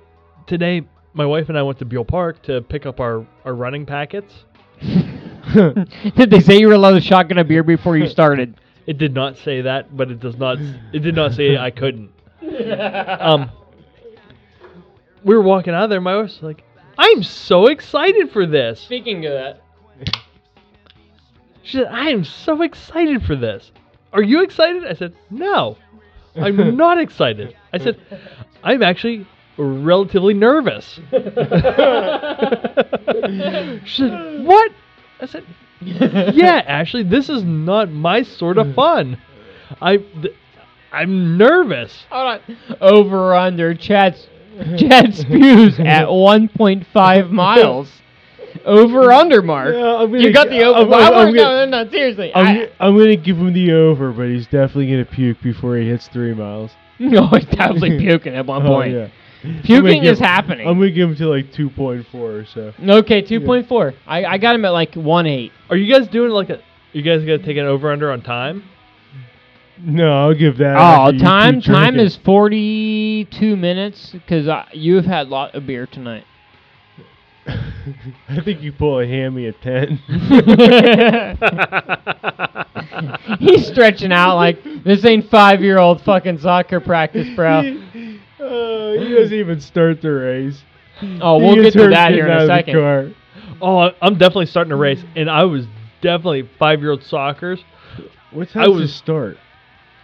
today, 0.47 0.87
my 1.13 1.25
wife 1.25 1.49
and 1.49 1.57
I 1.57 1.63
went 1.63 1.79
to 1.79 1.85
Buhl 1.85 2.05
Park 2.05 2.41
to 2.43 2.61
pick 2.61 2.85
up 2.85 2.99
our, 2.99 3.25
our 3.45 3.53
running 3.53 3.85
packets. 3.85 4.33
Did 4.81 6.29
they 6.29 6.39
say 6.39 6.57
you 6.57 6.67
were 6.67 6.73
allowed 6.73 6.91
to 6.91 7.01
shotgun 7.01 7.37
a 7.37 7.43
beer 7.43 7.63
before 7.63 7.97
you 7.97 8.07
started? 8.07 8.59
It 8.85 8.97
did 8.97 9.13
not 9.13 9.37
say 9.37 9.61
that, 9.61 9.95
but 9.95 10.09
it 10.09 10.19
does 10.19 10.37
not. 10.37 10.57
It 10.93 10.99
did 10.99 11.15
not 11.15 11.33
say 11.33 11.57
I 11.57 11.71
couldn't. 11.71 12.11
Um, 12.41 13.51
we 15.23 15.35
were 15.35 15.41
walking 15.41 15.73
out 15.73 15.83
of 15.83 15.89
there. 15.89 16.01
My 16.01 16.17
wife's 16.17 16.41
like, 16.41 16.63
"I'm 16.99 17.23
so 17.23 17.67
excited 17.67 18.29
for 18.31 18.45
this." 18.45 18.81
Speaking 18.81 19.25
of 19.25 19.31
that, 19.31 19.61
She 21.63 21.77
said, 21.77 21.87
"I 21.91 22.09
am 22.09 22.23
so 22.25 22.61
excited 22.61 23.23
for 23.23 23.35
this." 23.37 23.71
Are 24.11 24.21
you 24.23 24.43
excited? 24.43 24.85
I 24.85 24.93
said, 24.93 25.13
"No, 25.29 25.77
I'm 26.35 26.75
not 26.83 26.97
excited." 26.99 27.55
I 27.73 27.77
said, 27.77 27.97
"I'm 28.63 28.83
actually 28.83 29.25
relatively 29.57 30.33
nervous." 30.33 30.99
she 33.85 34.03
said, 34.03 34.45
"What?" 34.45 34.71
I 35.21 35.25
said, 35.25 35.45
"Yeah, 35.81 36.63
Ashley, 36.67 37.03
this 37.03 37.29
is 37.29 37.43
not 37.43 37.89
my 37.89 38.23
sort 38.23 38.57
of 38.57 38.73
fun. 38.75 39.17
I, 39.81 39.97
th- 39.97 40.35
I'm 40.91 41.37
nervous." 41.37 42.05
hold 42.09 42.41
on. 42.49 42.57
Over 42.81 43.35
under 43.35 43.73
Chad's 43.73 44.27
Chad 44.77 45.13
spews 45.15 45.79
at 45.79 46.05
1.5 46.07 47.31
miles. 47.31 47.89
Over 48.65 49.11
under 49.11 49.41
mark. 49.41 49.75
Yeah, 49.75 49.97
I'm 49.97 50.11
gonna 50.11 50.23
you 50.23 50.33
got 50.33 50.49
the 50.49 50.63
over. 50.63 50.93
I'm- 50.93 50.93
I 50.93 51.07
I'm 51.07 51.13
wanna- 51.13 51.37
gonna- 51.37 51.65
no, 51.65 51.65
no, 51.65 51.83
no, 51.83 51.91
seriously. 51.91 52.31
I'm, 52.33 52.47
I, 52.47 52.53
g- 52.65 52.71
I'm 52.79 52.97
gonna 52.97 53.15
give 53.15 53.37
him 53.37 53.53
the 53.53 53.71
over, 53.73 54.11
but 54.11 54.27
he's 54.27 54.45
definitely 54.45 54.87
gonna 54.89 55.05
puke 55.05 55.39
before 55.41 55.77
he 55.77 55.87
hits 55.87 56.07
three 56.07 56.33
miles. 56.33 56.71
no, 56.99 57.27
he's 57.27 57.45
definitely 57.45 57.99
puking 57.99 58.33
at 58.35 58.45
one 58.45 58.65
oh, 58.65 58.69
point. 58.69 58.93
yeah. 58.93 59.07
Puking 59.63 60.03
is 60.03 60.19
happening. 60.19 60.67
I'm 60.67 60.79
gonna 60.79 60.91
give 60.91 61.09
him 61.09 61.15
to 61.17 61.27
like 61.27 61.53
2.4 61.53 62.13
or 62.15 62.45
so. 62.45 62.73
okay, 62.81 63.21
two 63.21 63.39
point 63.39 63.67
four. 63.69 63.93
I, 64.05 64.25
I 64.25 64.37
got 64.37 64.55
him 64.55 64.65
at 64.65 64.71
like 64.71 64.93
1.8. 64.93 65.51
Are 65.69 65.77
you 65.77 65.93
guys 65.93 66.07
doing 66.09 66.31
like 66.31 66.49
a? 66.49 66.59
You 66.91 67.03
guys 67.03 67.21
gonna 67.21 67.37
take 67.37 67.55
an 67.57 67.65
over 67.65 67.91
under 67.91 68.11
on 68.11 68.21
time? 68.21 68.63
No, 69.81 70.11
I'll 70.23 70.33
give 70.33 70.57
that. 70.57 70.75
Oh, 70.77 71.09
you 71.11 71.19
time 71.19 71.55
keep 71.55 71.65
time 71.65 71.93
drinking. 71.93 72.05
is 72.05 72.15
forty 72.17 73.25
two 73.25 73.55
minutes 73.55 74.09
because 74.11 74.47
you've 74.73 75.05
had 75.05 75.27
a 75.27 75.29
lot 75.29 75.55
of 75.55 75.65
beer 75.65 75.87
tonight. 75.87 76.25
I 77.47 78.41
think 78.43 78.61
you 78.61 78.71
pull 78.73 78.99
a 78.99 79.07
hammy 79.07 79.47
at 79.47 79.59
10. 79.61 79.97
He's 83.39 83.65
stretching 83.67 84.11
out 84.11 84.35
like 84.35 84.61
this 84.83 85.03
ain't 85.05 85.29
five 85.31 85.61
year 85.63 85.79
old 85.79 86.01
fucking 86.01 86.39
soccer 86.39 86.79
practice, 86.79 87.27
bro. 87.35 87.61
He, 87.63 88.19
uh, 88.39 88.91
he 89.01 89.15
doesn't 89.15 89.33
even 89.37 89.59
start 89.61 90.01
the 90.01 90.11
race. 90.11 90.61
Oh, 91.21 91.39
He 91.39 91.45
we'll 91.45 91.55
get 91.55 91.63
gets 91.63 91.75
to 91.77 91.87
that 91.89 92.11
here 92.11 92.27
in 92.27 92.37
a 92.37 92.41
the 92.41 92.47
second. 92.47 93.15
Oh, 93.61 93.77
I- 93.79 93.95
I'm 94.01 94.13
definitely 94.13 94.45
starting 94.47 94.73
a 94.73 94.77
race, 94.77 95.03
and 95.15 95.29
I 95.29 95.43
was 95.45 95.65
definitely 96.01 96.47
five 96.59 96.81
year 96.81 96.91
old 96.91 97.03
soccer's 97.03 97.61
What 98.31 98.49
I 98.49 98.53
time 98.53 98.63
does 98.65 98.75
was- 98.81 98.91
it 98.91 98.93
start? 98.93 99.37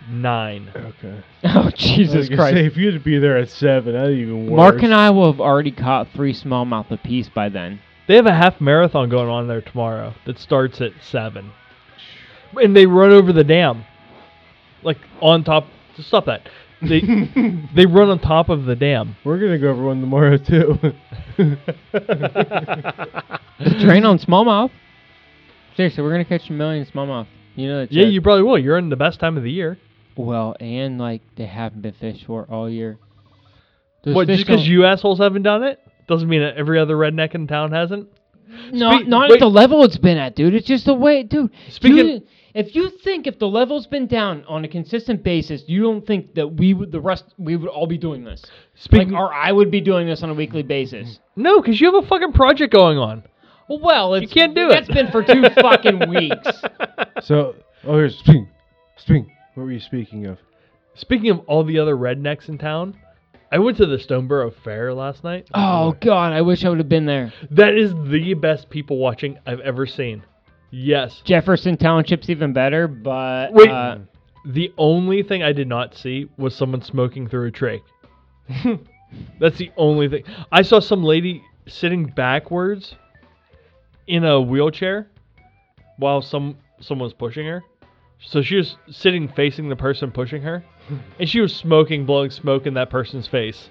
Nine. 0.10 0.72
Okay. 0.76 1.22
Oh 1.48 1.69
Jesus 1.76 2.27
Christ! 2.27 2.56
Say, 2.56 2.65
if 2.65 2.76
you 2.76 2.88
had 2.88 2.95
to 2.95 2.99
be 2.99 3.19
there 3.19 3.38
at 3.38 3.49
7, 3.49 3.94
that'd 3.94 4.18
even 4.18 4.48
worse. 4.49 4.57
Mark 4.57 4.82
and 4.82 4.94
I 4.95 5.11
will 5.11 5.32
have 5.32 5.40
already 5.40 5.72
caught 5.72 6.07
three 6.14 6.34
smallmouth 6.34 6.90
apiece 6.90 7.30
by 7.30 7.49
then. 7.49 7.80
They 8.07 8.15
have 8.15 8.26
a 8.26 8.34
half 8.34 8.60
marathon 8.60 9.10
going 9.10 9.30
on 9.30 9.48
there 9.48 9.61
tomorrow 9.61 10.14
that 10.26 10.40
starts 10.40 10.82
at 10.82 10.91
seven, 11.02 11.52
and 12.56 12.76
they 12.76 12.86
run 12.88 13.11
over 13.11 13.32
the 13.32 13.44
dam, 13.44 13.86
like 14.84 14.98
on 15.22 15.44
top. 15.44 15.68
Just 15.95 16.07
stop 16.07 16.26
that. 16.26 16.49
They 16.82 17.02
they 17.76 17.86
run 17.86 18.10
on 18.10 18.19
top 18.19 18.49
of 18.49 18.65
the 18.65 18.76
dam. 18.76 19.15
We're 19.23 19.40
gonna 19.40 19.60
go 19.60 19.69
over 19.69 19.86
one 19.86 20.02
tomorrow 20.02 20.38
too. 20.38 20.77
Just 23.60 23.80
train 23.82 24.06
on 24.06 24.19
smallmouth. 24.19 24.72
Seriously, 25.76 26.03
we're 26.03 26.11
gonna 26.11 26.26
catch 26.26 26.49
a 26.49 26.53
million 26.53 26.86
smallmouth. 26.86 27.27
You 27.56 27.69
know 27.69 27.80
that. 27.82 27.91
Yeah, 27.91 28.06
you 28.06 28.22
probably 28.22 28.44
will. 28.44 28.57
You're 28.57 28.77
in 28.77 28.90
the 28.90 28.95
best 28.95 29.19
time 29.19 29.38
of 29.38 29.44
the 29.44 29.52
year. 29.52 29.77
Well, 30.17 30.55
and 30.59 30.97
like 30.99 31.21
they 31.35 31.45
haven't 31.45 31.81
been 31.81 31.93
fished 31.93 32.25
for 32.25 32.45
all 32.49 32.69
year. 32.69 32.97
Those 34.03 34.15
what? 34.15 34.27
Just 34.27 34.45
because 34.45 34.67
you 34.67 34.85
assholes 34.85 35.19
haven't 35.19 35.43
done 35.43 35.63
it 35.63 35.79
doesn't 36.07 36.29
mean 36.29 36.41
that 36.41 36.55
every 36.55 36.79
other 36.79 36.95
redneck 36.95 37.33
in 37.35 37.47
town 37.47 37.71
hasn't. 37.71 38.07
No, 38.71 38.99
Spe- 38.99 39.07
not 39.07 39.29
wait. 39.29 39.37
at 39.37 39.39
the 39.39 39.49
level 39.49 39.83
it's 39.83 39.97
been 39.97 40.17
at, 40.17 40.35
dude. 40.35 40.53
It's 40.53 40.67
just 40.67 40.85
the 40.85 40.93
way, 40.93 41.23
dude. 41.23 41.49
Speaking- 41.69 41.97
you- 42.07 42.21
if 42.53 42.73
you 42.73 42.89
think 43.03 43.27
if 43.27 43.37
the 43.37 43.47
level's 43.49 43.85
been 43.85 44.07
down 44.07 44.45
on 44.47 44.63
a 44.63 44.67
consistent 44.69 45.23
basis, 45.23 45.63
you 45.67 45.81
don't 45.81 46.05
think 46.07 46.35
that 46.35 46.47
we 46.55 46.73
would, 46.73 46.89
the 46.89 47.01
rest, 47.01 47.25
we 47.37 47.57
would 47.57 47.67
all 47.67 47.85
be 47.87 47.97
doing 47.97 48.23
this. 48.23 48.45
Speaking- 48.75 49.11
like, 49.11 49.19
or 49.19 49.33
I 49.33 49.51
would 49.51 49.69
be 49.71 49.81
doing 49.81 50.07
this 50.07 50.23
on 50.23 50.29
a 50.29 50.33
weekly 50.33 50.63
basis. 50.63 51.19
No, 51.35 51.59
because 51.59 51.81
you 51.81 51.91
have 51.93 52.01
a 52.01 52.07
fucking 52.07 52.31
project 52.31 52.71
going 52.71 52.97
on. 52.97 53.23
Well, 53.67 54.13
it's, 54.13 54.21
You 54.21 54.27
can't 54.29 54.55
do 54.55 54.69
that's 54.69 54.87
it. 54.87 54.93
That's 54.93 55.11
been 55.11 55.11
for 55.11 55.23
two 55.23 55.49
fucking 55.61 56.07
weeks. 56.07 56.47
so, 57.23 57.55
oh, 57.83 57.97
here's 57.97 58.17
spring. 58.19 58.47
Spring. 58.95 59.29
What 59.56 59.64
were 59.64 59.72
you 59.72 59.80
speaking 59.80 60.26
of? 60.26 60.38
Speaking 60.94 61.30
of 61.32 61.40
all 61.48 61.64
the 61.64 61.80
other 61.80 61.95
rednecks 61.95 62.48
in 62.49 62.57
town, 62.57 62.95
I 63.52 63.60
went 63.60 63.77
to 63.77 63.86
the 63.86 63.98
Stoneboro 63.98 64.53
Fair 64.64 64.94
last 64.94 65.23
night. 65.23 65.48
Oh 65.53 65.95
God, 66.02 66.34
I 66.34 66.41
wish 66.41 66.64
I 66.64 66.69
would 66.69 66.77
have 66.80 66.90
been 66.90 67.06
there. 67.06 67.34
That 67.52 67.76
is 67.76 67.94
the 67.94 68.34
best 68.36 68.69
people 68.69 68.98
watching 68.98 69.38
I've 69.45 69.60
ever 69.61 69.86
seen. 69.86 70.23
Yes. 70.72 71.22
Jefferson 71.26 71.77
Township's 71.77 72.30
even 72.30 72.53
better, 72.53 72.88
but 72.88 73.53
Wait. 73.53 73.69
uh, 73.69 73.99
The 74.45 74.73
only 74.77 75.23
thing 75.23 75.41
I 75.44 75.53
did 75.53 75.68
not 75.68 75.95
see 75.95 76.30
was 76.38 76.56
someone 76.56 76.82
smoking 76.82 77.27
through 77.27 77.48
a 77.48 77.52
trach. 77.52 77.82
That's 79.40 79.57
the 79.57 79.72
only 79.77 80.10
thing. 80.10 80.23
I 80.52 80.61
saw 80.64 80.80
some 80.80 81.03
lady 81.03 81.44
sitting 81.68 82.06
backwards 82.07 82.95
in 84.07 84.26
a 84.26 84.40
wheelchair 84.41 85.07
while 85.98 86.22
some 86.22 86.57
someone 86.82 87.06
was 87.06 87.14
pushing 87.14 87.45
her. 87.48 87.64
So 88.19 88.41
she 88.41 88.55
was 88.55 88.75
sitting 88.89 89.27
facing 89.27 89.69
the 89.69 89.75
person 89.75 90.11
pushing 90.11 90.41
her, 90.43 90.63
and 91.19 91.29
she 91.29 91.39
was 91.41 91.55
smoking, 91.55 92.05
blowing 92.05 92.31
smoke 92.31 92.65
in 92.65 92.73
that 92.75 92.89
person's 92.89 93.27
face. 93.27 93.69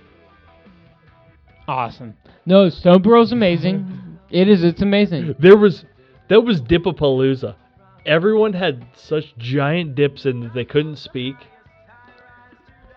awesome. 1.69 2.17
No, 2.47 2.67
Stoneboro's 2.69 3.33
amazing. 3.33 4.19
it 4.31 4.49
is. 4.49 4.63
It's 4.65 4.83
amazing. 4.83 5.35
There 5.39 5.57
was 5.57 5.85
that 6.29 6.43
was 6.43 6.61
Dipapalooza. 6.61 7.55
Everyone 8.07 8.53
had 8.53 8.85
such 8.95 9.35
giant 9.39 9.95
dips 9.95 10.27
in 10.27 10.41
that 10.41 10.55
they 10.55 10.65
couldn't 10.65 10.97
speak. 10.97 11.37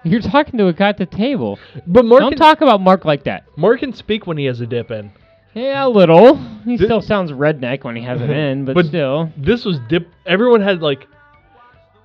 You're 0.03 0.21
talking 0.21 0.57
to 0.59 0.67
a 0.67 0.73
guy 0.73 0.89
at 0.89 0.97
the 0.97 1.05
table. 1.05 1.59
But 1.85 2.05
Mark 2.05 2.21
Don't 2.21 2.31
can, 2.31 2.37
talk 2.37 2.61
about 2.61 2.81
Mark 2.81 3.03
like 3.05 3.23
that. 3.23 3.45
Mark 3.57 3.79
can 3.79 3.93
speak 3.93 4.27
when 4.27 4.37
he 4.37 4.45
has 4.45 4.61
a 4.61 4.67
dip 4.67 4.91
in. 4.91 5.11
Yeah, 5.53 5.85
a 5.85 5.89
little. 5.89 6.35
He 6.65 6.77
Thi- 6.77 6.85
still 6.85 7.01
sounds 7.01 7.31
redneck 7.31 7.83
when 7.83 7.95
he 7.95 8.03
has 8.03 8.21
it 8.21 8.29
in, 8.29 8.65
but, 8.65 8.75
But- 8.75 8.85
still. 8.85 9.31
This 9.37 9.65
was 9.65 9.79
dip. 9.89 10.07
Everyone 10.25 10.61
had 10.61 10.81
like 10.81 11.07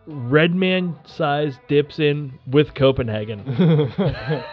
red 0.06 0.54
man 0.54 0.98
size 1.04 1.58
dips 1.68 1.98
in 1.98 2.38
with 2.46 2.74
Copenhagen. 2.74 3.92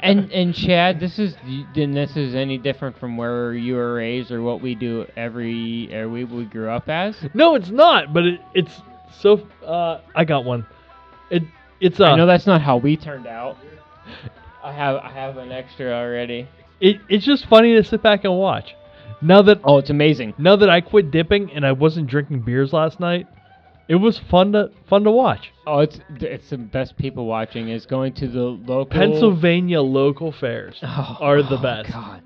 And 0.00 0.30
and 0.32 0.54
Chad, 0.54 1.00
this 1.00 1.18
is 1.18 1.34
then 1.74 1.92
this 1.92 2.16
is 2.16 2.34
any 2.34 2.58
different 2.58 2.98
from 2.98 3.16
where 3.16 3.54
you 3.54 3.74
were 3.74 3.94
raised 3.94 4.30
or 4.30 4.42
what 4.42 4.60
we 4.60 4.74
do 4.74 5.06
every 5.16 5.94
or 5.94 6.08
we 6.08 6.24
we 6.24 6.44
grew 6.44 6.70
up 6.70 6.88
as. 6.88 7.16
no, 7.34 7.54
it's 7.54 7.70
not. 7.70 8.12
But 8.12 8.24
it, 8.24 8.40
it's 8.54 8.80
so. 9.20 9.46
Uh, 9.64 10.00
I 10.14 10.24
got 10.24 10.44
one. 10.44 10.66
It 11.30 11.42
it's 11.80 12.00
uh. 12.00 12.04
I 12.04 12.16
know 12.16 12.26
that's 12.26 12.46
not 12.46 12.60
how 12.62 12.76
we 12.76 12.96
turned 12.96 13.26
out. 13.26 13.56
I 14.62 14.72
have 14.72 14.96
I 14.96 15.10
have 15.10 15.36
an 15.36 15.52
extra 15.52 15.90
already. 15.92 16.48
it, 16.80 17.00
it's 17.08 17.24
just 17.24 17.46
funny 17.46 17.74
to 17.74 17.84
sit 17.84 18.02
back 18.02 18.24
and 18.24 18.36
watch. 18.36 18.74
Now 19.20 19.42
that 19.42 19.60
Oh, 19.64 19.78
it's 19.78 19.90
amazing. 19.90 20.34
now 20.38 20.56
that 20.56 20.70
I 20.70 20.80
quit 20.80 21.10
dipping 21.10 21.50
and 21.52 21.66
I 21.66 21.72
wasn't 21.72 22.06
drinking 22.08 22.40
beers 22.42 22.72
last 22.72 23.00
night, 23.00 23.26
it 23.88 23.96
was 23.96 24.18
fun 24.30 24.52
to 24.52 24.70
fun 24.88 25.04
to 25.04 25.10
watch. 25.10 25.50
Oh, 25.66 25.80
it's 25.80 25.98
it's 26.20 26.50
the 26.50 26.58
best 26.58 26.96
people 26.96 27.26
watching 27.26 27.68
is 27.68 27.86
going 27.86 28.12
to 28.14 28.28
the 28.28 28.40
local 28.42 28.86
Pennsylvania 28.86 29.80
local 29.80 30.30
fairs 30.30 30.78
Oh, 30.82 31.16
are 31.20 31.42
the 31.42 31.58
oh, 31.58 31.62
best. 31.62 31.92
God. 31.92 32.22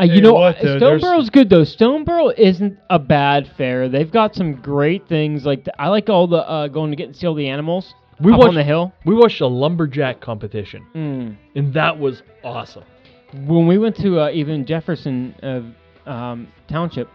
Uh, 0.00 0.02
you 0.02 0.14
you 0.14 0.20
know, 0.20 0.32
what, 0.34 0.56
though, 0.60 0.78
there's- 0.80 1.00
Stoneboro's 1.00 1.30
good 1.30 1.48
though. 1.48 1.62
Stoneboro 1.62 2.34
isn't 2.36 2.76
a 2.90 2.98
bad 2.98 3.48
fair. 3.56 3.88
They've 3.88 4.10
got 4.10 4.34
some 4.34 4.54
great 4.60 5.06
things. 5.08 5.46
Like 5.46 5.64
the, 5.64 5.80
I 5.80 5.88
like 5.88 6.08
all 6.08 6.26
the 6.26 6.38
uh, 6.38 6.66
going 6.68 6.90
to 6.90 6.96
get 6.96 7.06
and 7.06 7.16
see 7.16 7.24
all 7.26 7.34
the 7.34 7.48
animals 7.48 7.94
We 8.20 8.32
up 8.32 8.38
watched 8.40 8.48
on 8.48 8.54
the 8.56 8.64
hill. 8.64 8.92
we 9.04 9.14
watched 9.14 9.40
a 9.40 9.46
lumberjack 9.46 10.20
competition, 10.20 10.84
Mm. 10.92 11.36
and 11.54 11.72
that 11.74 12.00
was 12.00 12.22
awesome. 12.42 12.82
When 13.32 13.66
we 13.66 13.76
went 13.76 13.96
to 13.96 14.20
uh, 14.20 14.30
even 14.30 14.64
Jefferson 14.66 15.34
uh, 15.42 16.08
um, 16.10 16.48
Township, 16.68 17.08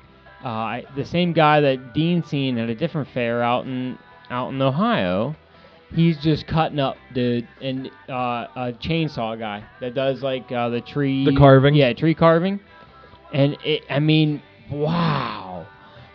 uh, 0.43 0.47
I, 0.47 0.85
the 0.95 1.05
same 1.05 1.31
guy 1.33 1.61
that 1.61 1.93
Dean 1.93 2.23
seen 2.23 2.57
at 2.57 2.69
a 2.69 2.75
different 2.75 3.07
fair 3.13 3.41
out 3.41 3.65
in 3.65 3.97
out 4.29 4.49
in 4.49 4.61
Ohio, 4.61 5.35
he's 5.93 6.17
just 6.17 6.47
cutting 6.47 6.79
up 6.79 6.97
the 7.13 7.43
and 7.61 7.89
uh, 8.09 8.47
a 8.55 8.73
chainsaw 8.73 9.39
guy 9.39 9.63
that 9.79 9.93
does 9.93 10.21
like 10.21 10.51
uh, 10.51 10.69
the 10.69 10.81
tree 10.81 11.23
The 11.25 11.35
carving? 11.35 11.75
Yeah, 11.75 11.93
tree 11.93 12.13
carving, 12.13 12.59
and 13.33 13.57
it, 13.63 13.83
I 13.89 13.99
mean, 13.99 14.41
wow, 14.69 15.65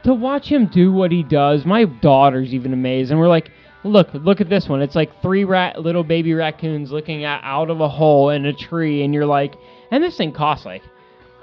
to 0.05 0.13
watch 0.13 0.47
him 0.47 0.67
do 0.67 0.93
what 0.93 1.11
he 1.11 1.23
does. 1.23 1.65
My 1.65 1.85
daughter's 1.85 2.53
even 2.53 2.73
amazed, 2.73 3.11
and 3.11 3.19
we're 3.21 3.29
like. 3.29 3.51
Look! 3.85 4.09
Look 4.15 4.41
at 4.41 4.49
this 4.49 4.69
one. 4.69 4.83
It's 4.83 4.97
like 4.97 5.23
three 5.23 5.45
rat, 5.45 5.81
little 5.81 6.03
baby 6.03 6.35
raccoons 6.35 6.91
looking 6.91 7.23
at, 7.23 7.41
out 7.45 7.71
of 7.71 7.81
a 7.81 7.89
hole 7.89 8.31
in 8.31 8.45
a 8.45 8.53
tree, 8.53 9.05
and 9.05 9.15
you're 9.15 9.27
like, 9.27 9.55
and 9.91 10.03
this 10.03 10.17
thing 10.17 10.33
costs 10.33 10.67
like 10.67 10.83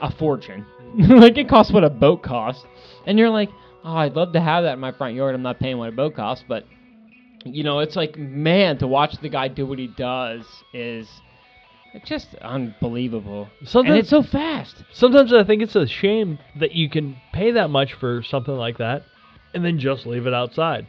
a 0.02 0.12
fortune. 0.12 0.66
like 0.96 1.38
it 1.38 1.50
costs 1.50 1.72
what 1.72 1.84
a 1.84 1.90
boat 1.90 2.24
costs. 2.24 2.66
And 3.06 3.18
you're 3.18 3.30
like, 3.30 3.50
oh, 3.84 3.96
I'd 3.96 4.14
love 4.14 4.34
to 4.34 4.42
have 4.42 4.64
that 4.64 4.74
in 4.74 4.80
my 4.80 4.92
front 4.92 5.16
yard. 5.16 5.36
I'm 5.36 5.42
not 5.42 5.60
paying 5.60 5.78
what 5.78 5.90
a 5.90 5.94
boat 5.94 6.16
costs, 6.16 6.46
but 6.48 6.66
you 7.46 7.64
know, 7.64 7.80
it's 7.80 7.96
like, 7.96 8.18
man, 8.18 8.78
to 8.78 8.88
watch 8.88 9.16
the 9.22 9.30
guy 9.30 9.48
do 9.48 9.66
what 9.66 9.80
he 9.80 9.88
does 9.88 10.46
is 10.74 11.10
just 12.06 12.34
unbelievable. 12.36 13.50
and 13.74 13.90
it's 13.90 14.10
so 14.10 14.24
fast. 14.24 14.84
sometimes 14.92 15.34
I 15.34 15.44
think 15.44 15.62
it's 15.62 15.76
a 15.76 15.86
shame 15.86 16.40
that 16.60 16.72
you 16.72 16.90
can 16.90 17.18
pay 17.34 17.52
that 17.52 17.70
much 17.70 17.94
for 17.94 18.24
something 18.24 18.56
like 18.56 18.78
that, 18.78 19.04
and 19.54 19.64
then 19.64 19.78
just 19.80 20.06
leave 20.06 20.26
it 20.26 20.34
outside. 20.34 20.88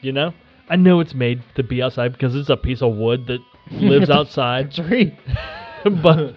You 0.00 0.12
know, 0.12 0.32
I 0.68 0.76
know 0.76 1.00
it's 1.00 1.14
made 1.14 1.42
to 1.56 1.62
be 1.62 1.82
outside 1.82 2.12
because 2.12 2.34
it's 2.34 2.48
a 2.48 2.56
piece 2.56 2.80
of 2.80 2.96
wood 2.96 3.26
that 3.26 3.40
lives 3.70 4.08
outside. 4.08 4.72
Tree. 4.72 5.18
but 6.02 6.34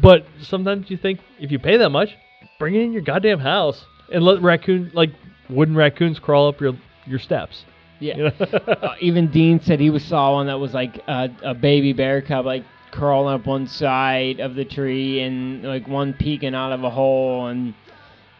but 0.00 0.26
sometimes 0.42 0.90
you 0.90 0.96
think 0.96 1.20
if 1.38 1.50
you 1.50 1.58
pay 1.58 1.76
that 1.76 1.90
much, 1.90 2.10
bring 2.58 2.74
it 2.74 2.82
in 2.82 2.92
your 2.92 3.02
goddamn 3.02 3.40
house 3.40 3.84
and 4.12 4.24
let 4.24 4.42
raccoon 4.42 4.90
like 4.94 5.10
wooden 5.48 5.76
raccoons 5.76 6.18
crawl 6.18 6.48
up 6.48 6.60
your 6.60 6.74
your 7.06 7.18
steps. 7.18 7.64
Yeah. 8.00 8.16
You 8.16 8.22
know? 8.24 8.30
uh, 8.40 8.94
even 9.00 9.30
Dean 9.30 9.60
said 9.60 9.80
he 9.80 9.90
was 9.90 10.04
saw 10.04 10.32
one 10.34 10.46
that 10.46 10.58
was 10.58 10.74
like 10.74 11.00
a, 11.06 11.30
a 11.42 11.54
baby 11.54 11.92
bear 11.92 12.22
cub, 12.22 12.46
like 12.46 12.64
crawling 12.90 13.34
up 13.34 13.46
one 13.46 13.66
side 13.66 14.40
of 14.40 14.54
the 14.54 14.64
tree 14.64 15.20
and 15.20 15.62
like 15.62 15.88
one 15.88 16.12
peeking 16.14 16.54
out 16.54 16.72
of 16.72 16.84
a 16.84 16.90
hole, 16.90 17.46
and 17.46 17.74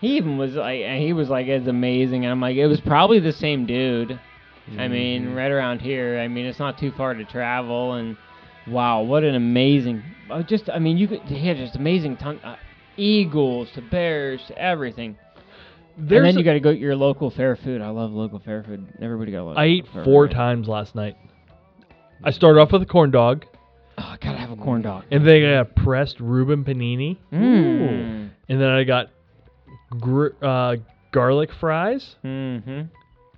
he 0.00 0.16
even 0.16 0.38
was 0.38 0.54
like, 0.54 0.80
he 0.98 1.12
was 1.12 1.28
like, 1.28 1.46
it's 1.46 1.66
amazing. 1.66 2.24
And 2.24 2.32
I'm 2.32 2.40
like, 2.40 2.56
it 2.56 2.66
was 2.66 2.80
probably 2.80 3.20
the 3.20 3.32
same 3.32 3.66
dude. 3.66 4.18
I 4.78 4.88
mean, 4.88 5.34
right 5.34 5.50
around 5.50 5.82
here. 5.82 6.18
I 6.18 6.28
mean, 6.28 6.46
it's 6.46 6.58
not 6.58 6.78
too 6.78 6.90
far 6.92 7.12
to 7.12 7.24
travel, 7.24 7.92
and 7.92 8.16
wow, 8.68 9.02
what 9.02 9.24
an 9.24 9.34
amazing! 9.34 10.02
Uh, 10.30 10.42
just, 10.42 10.68
I 10.70 10.78
mean, 10.78 10.96
you 10.96 11.08
could 11.08 11.20
yeah, 11.28 11.54
just 11.54 11.76
amazing 11.76 12.16
ton. 12.16 12.38
Uh, 12.42 12.56
eagles 12.96 13.68
to 13.74 13.82
bears 13.82 14.40
to 14.48 14.58
everything. 14.58 15.16
There's 15.96 16.18
and 16.20 16.26
then 16.28 16.36
a- 16.36 16.38
you 16.38 16.44
got 16.44 16.52
to 16.54 16.60
go 16.60 16.72
to 16.72 16.78
your 16.78 16.96
local 16.96 17.30
fair 17.30 17.56
food. 17.56 17.80
I 17.80 17.88
love 17.90 18.10
local 18.12 18.38
fair 18.40 18.62
food. 18.64 18.86
Everybody 19.00 19.32
got 19.32 19.44
local. 19.44 19.58
I 19.60 19.64
ate 19.66 19.86
fair 19.92 20.04
four 20.04 20.26
food. 20.28 20.34
times 20.34 20.68
last 20.68 20.94
night. 20.94 21.16
I 22.22 22.30
started 22.30 22.60
off 22.60 22.72
with 22.72 22.82
a 22.82 22.86
corn 22.86 23.10
dog, 23.10 23.44
Oh, 23.98 24.02
I 24.02 24.16
gotta 24.20 24.38
have 24.38 24.50
a 24.50 24.56
corn 24.56 24.82
dog. 24.82 25.04
and 25.10 25.26
then 25.26 25.36
I 25.36 25.40
got 25.40 25.60
a 25.60 25.64
pressed 25.66 26.18
Reuben 26.20 26.64
panini, 26.64 27.16
Mm. 27.32 28.30
and 28.48 28.60
then 28.60 28.68
I 28.68 28.82
got 28.84 29.10
gr- 30.00 30.28
uh, 30.42 30.76
garlic 31.12 31.50
fries, 31.52 32.16
Mm-hmm. 32.24 32.82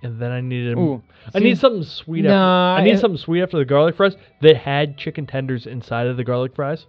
And 0.03 0.19
then 0.21 0.31
I 0.31 0.41
needed 0.41 0.77
Ooh. 0.77 1.01
I 1.33 1.39
See, 1.39 1.43
need 1.45 1.57
something 1.57 1.83
sweet. 1.83 2.23
Nah, 2.23 2.75
after, 2.75 2.81
I 2.81 2.83
need 2.85 2.93
it- 2.95 2.99
something 2.99 3.17
sweet 3.17 3.41
after 3.41 3.57
the 3.57 3.65
garlic 3.65 3.95
fries. 3.95 4.15
They 4.41 4.53
had 4.53 4.97
chicken 4.97 5.25
tenders 5.27 5.65
inside 5.65 6.07
of 6.07 6.17
the 6.17 6.23
garlic 6.23 6.55
fries, 6.55 6.85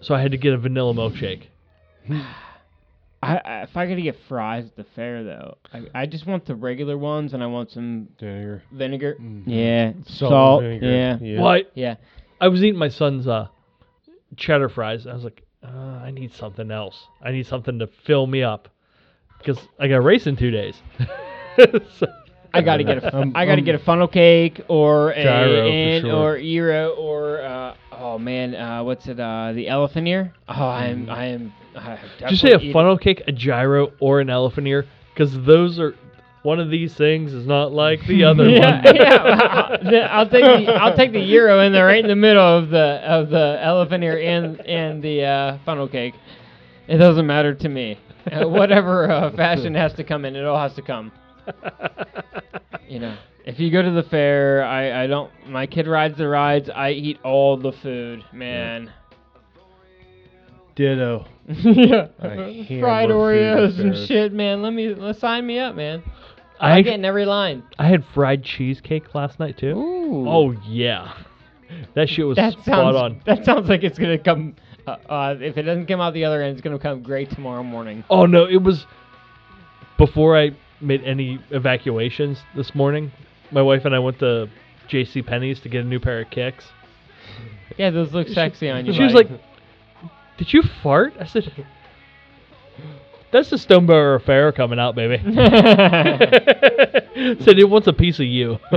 so 0.00 0.14
I 0.14 0.20
had 0.20 0.30
to 0.32 0.38
get 0.38 0.52
a 0.52 0.58
vanilla 0.58 0.92
milkshake. 0.94 1.44
I, 3.22 3.36
I 3.38 3.62
if 3.62 3.76
I 3.76 3.86
gotta 3.86 4.02
get 4.02 4.16
fries 4.28 4.66
at 4.66 4.76
the 4.76 4.84
fair 4.84 5.24
though, 5.24 5.56
I, 5.72 5.82
I 5.94 6.06
just 6.06 6.26
want 6.26 6.44
the 6.44 6.54
regular 6.54 6.98
ones, 6.98 7.32
and 7.32 7.42
I 7.42 7.46
want 7.46 7.70
some 7.70 8.08
Vinegar. 8.20 8.62
vinegar. 8.70 9.16
Mhm. 9.20 9.42
Yeah, 9.46 9.92
Salt, 10.06 10.30
salt. 10.30 10.62
vinegar. 10.62 10.86
Yeah, 10.86 11.18
Yeah. 11.20 11.40
Well, 11.40 11.50
I, 11.52 11.64
yeah. 11.74 11.94
I 12.40 12.48
was 12.48 12.62
eating 12.62 12.78
my 12.78 12.88
son's 12.88 13.26
uh, 13.26 13.48
cheddar 14.36 14.68
fries. 14.68 15.06
I 15.06 15.14
was 15.14 15.24
like, 15.24 15.42
uh, 15.64 15.68
I 15.68 16.10
need 16.10 16.32
something 16.34 16.70
else. 16.70 17.06
I 17.22 17.30
need 17.32 17.46
something 17.46 17.78
to 17.78 17.86
fill 17.86 18.26
me 18.26 18.42
up 18.42 18.68
because 19.38 19.58
I 19.78 19.88
got 19.88 19.96
a 19.96 20.00
race 20.02 20.26
in 20.26 20.36
two 20.36 20.50
days. 20.50 20.74
So- 21.98 22.06
I 22.56 22.62
gotta 22.62 22.84
get 22.84 23.02
a, 23.02 23.16
Um, 23.16 23.32
I 23.34 23.46
gotta 23.46 23.62
um, 23.62 23.64
get 23.64 23.74
a 23.74 23.80
funnel 23.80 24.06
cake 24.06 24.60
or 24.68 25.10
a 25.10 25.24
Gyro 25.24 25.66
and- 25.68 26.02
sure. 26.04 26.14
or 26.14 26.38
gyro 26.38 26.90
or 26.90 27.42
uh, 27.42 27.74
oh 27.90 28.16
man, 28.16 28.54
uh, 28.54 28.84
what's 28.84 29.08
it? 29.08 29.18
Uh, 29.18 29.52
the 29.52 29.66
elephant 29.68 30.06
ear. 30.06 30.32
Oh, 30.48 30.52
I 30.68 30.86
am 30.86 31.10
I 31.10 31.24
am. 31.26 31.52
I 31.76 31.98
Did 32.20 32.30
you 32.30 32.36
say 32.36 32.52
a 32.52 32.72
funnel 32.72 32.96
cake, 32.96 33.24
a 33.26 33.32
gyro, 33.32 33.90
or 33.98 34.20
an 34.20 34.30
elephant 34.30 34.68
ear? 34.68 34.86
Because 35.12 35.36
those 35.44 35.80
are 35.80 35.96
one 36.44 36.60
of 36.60 36.70
these 36.70 36.94
things 36.94 37.32
is 37.32 37.44
not 37.44 37.72
like 37.72 38.06
the 38.06 38.22
other 38.30 38.48
yeah, 38.48 38.84
one. 38.84 38.94
yeah. 38.94 40.06
I'll, 40.12 40.20
I'll 40.20 40.28
take 40.28 40.44
the 40.66 40.72
I'll 40.74 40.96
take 40.96 41.10
the 41.12 41.26
gyro 41.26 41.58
in 41.60 41.72
there, 41.72 41.86
right 41.86 42.04
in 42.04 42.08
the 42.08 42.14
middle 42.14 42.40
of 42.40 42.68
the 42.70 43.00
of 43.04 43.30
the 43.30 43.58
elephant 43.62 44.04
ear 44.04 44.16
and 44.20 44.60
and 44.60 45.02
the 45.02 45.24
uh, 45.24 45.58
funnel 45.64 45.88
cake. 45.88 46.14
It 46.86 46.98
doesn't 46.98 47.26
matter 47.26 47.52
to 47.52 47.68
me. 47.68 47.98
Uh, 48.30 48.48
whatever 48.48 49.10
uh, 49.10 49.32
fashion 49.36 49.74
has 49.74 49.92
to 49.94 50.04
come 50.04 50.24
in, 50.24 50.36
it 50.36 50.44
all 50.44 50.60
has 50.60 50.74
to 50.74 50.82
come. 50.82 51.10
You 52.88 53.00
know, 53.00 53.16
if 53.44 53.58
you 53.58 53.72
go 53.72 53.82
to 53.82 53.90
the 53.90 54.04
fair, 54.04 54.62
I, 54.62 55.02
I 55.02 55.06
don't. 55.08 55.30
My 55.48 55.66
kid 55.66 55.88
rides 55.88 56.16
the 56.16 56.28
rides. 56.28 56.70
I 56.72 56.90
eat 56.90 57.18
all 57.24 57.56
the 57.56 57.72
food, 57.72 58.24
man. 58.32 58.92
Ditto. 60.76 61.26
yeah, 61.48 62.08
I 62.20 62.66
fried 62.80 63.08
food 63.08 63.14
Oreos 63.14 63.80
and 63.80 63.96
shit, 64.06 64.32
man. 64.32 64.62
Let 64.62 64.72
me 64.72 64.94
let 64.94 65.16
sign 65.16 65.46
me 65.46 65.58
up, 65.58 65.74
man. 65.74 66.02
I 66.60 66.76
I 66.76 66.82
get 66.82 66.94
in 66.94 67.04
every 67.04 67.24
line. 67.24 67.64
I 67.78 67.88
had 67.88 68.04
fried 68.14 68.44
cheesecake 68.44 69.14
last 69.14 69.40
night 69.40 69.58
too. 69.58 69.76
Ooh. 69.76 70.28
Oh 70.28 70.50
yeah, 70.68 71.14
that 71.94 72.08
shit 72.08 72.26
was 72.26 72.36
that 72.36 72.52
spot 72.52 72.64
sounds 72.64 72.96
on. 72.96 73.22
that 73.26 73.44
sounds 73.44 73.68
like 73.68 73.82
it's 73.82 73.98
gonna 73.98 74.18
come. 74.18 74.54
Uh, 74.86 74.96
uh, 75.08 75.36
if 75.40 75.56
it 75.56 75.62
doesn't 75.62 75.86
come 75.86 76.00
out 76.00 76.14
the 76.14 76.24
other 76.24 76.42
end, 76.42 76.52
it's 76.52 76.62
gonna 76.62 76.78
come 76.78 77.02
great 77.02 77.30
tomorrow 77.30 77.62
morning. 77.62 78.04
Oh 78.08 78.26
no, 78.26 78.44
it 78.44 78.62
was 78.62 78.86
before 79.98 80.38
I 80.38 80.52
made 80.84 81.02
any 81.04 81.40
evacuations 81.50 82.38
this 82.54 82.74
morning. 82.74 83.10
My 83.50 83.62
wife 83.62 83.84
and 83.84 83.94
I 83.94 83.98
went 83.98 84.18
to 84.20 84.48
J.C. 84.88 85.22
Penney's 85.22 85.60
to 85.60 85.68
get 85.68 85.84
a 85.84 85.88
new 85.88 86.00
pair 86.00 86.20
of 86.20 86.30
kicks. 86.30 86.64
Yeah, 87.76 87.90
those 87.90 88.12
look 88.12 88.28
sexy 88.28 88.70
on 88.70 88.86
you. 88.86 88.92
She 88.92 89.02
was 89.02 89.14
like, 89.14 89.28
"Did 90.38 90.52
you 90.52 90.62
fart?" 90.82 91.14
I 91.18 91.26
said, 91.26 91.50
"That's 93.32 93.50
the 93.50 93.56
Stoneboro 93.56 94.16
Affair 94.16 94.52
coming 94.52 94.78
out, 94.78 94.94
baby." 94.94 95.16
said 97.40 97.58
it 97.58 97.68
wants 97.68 97.88
a 97.88 97.92
piece 97.92 98.20
of 98.20 98.26
you. 98.26 98.58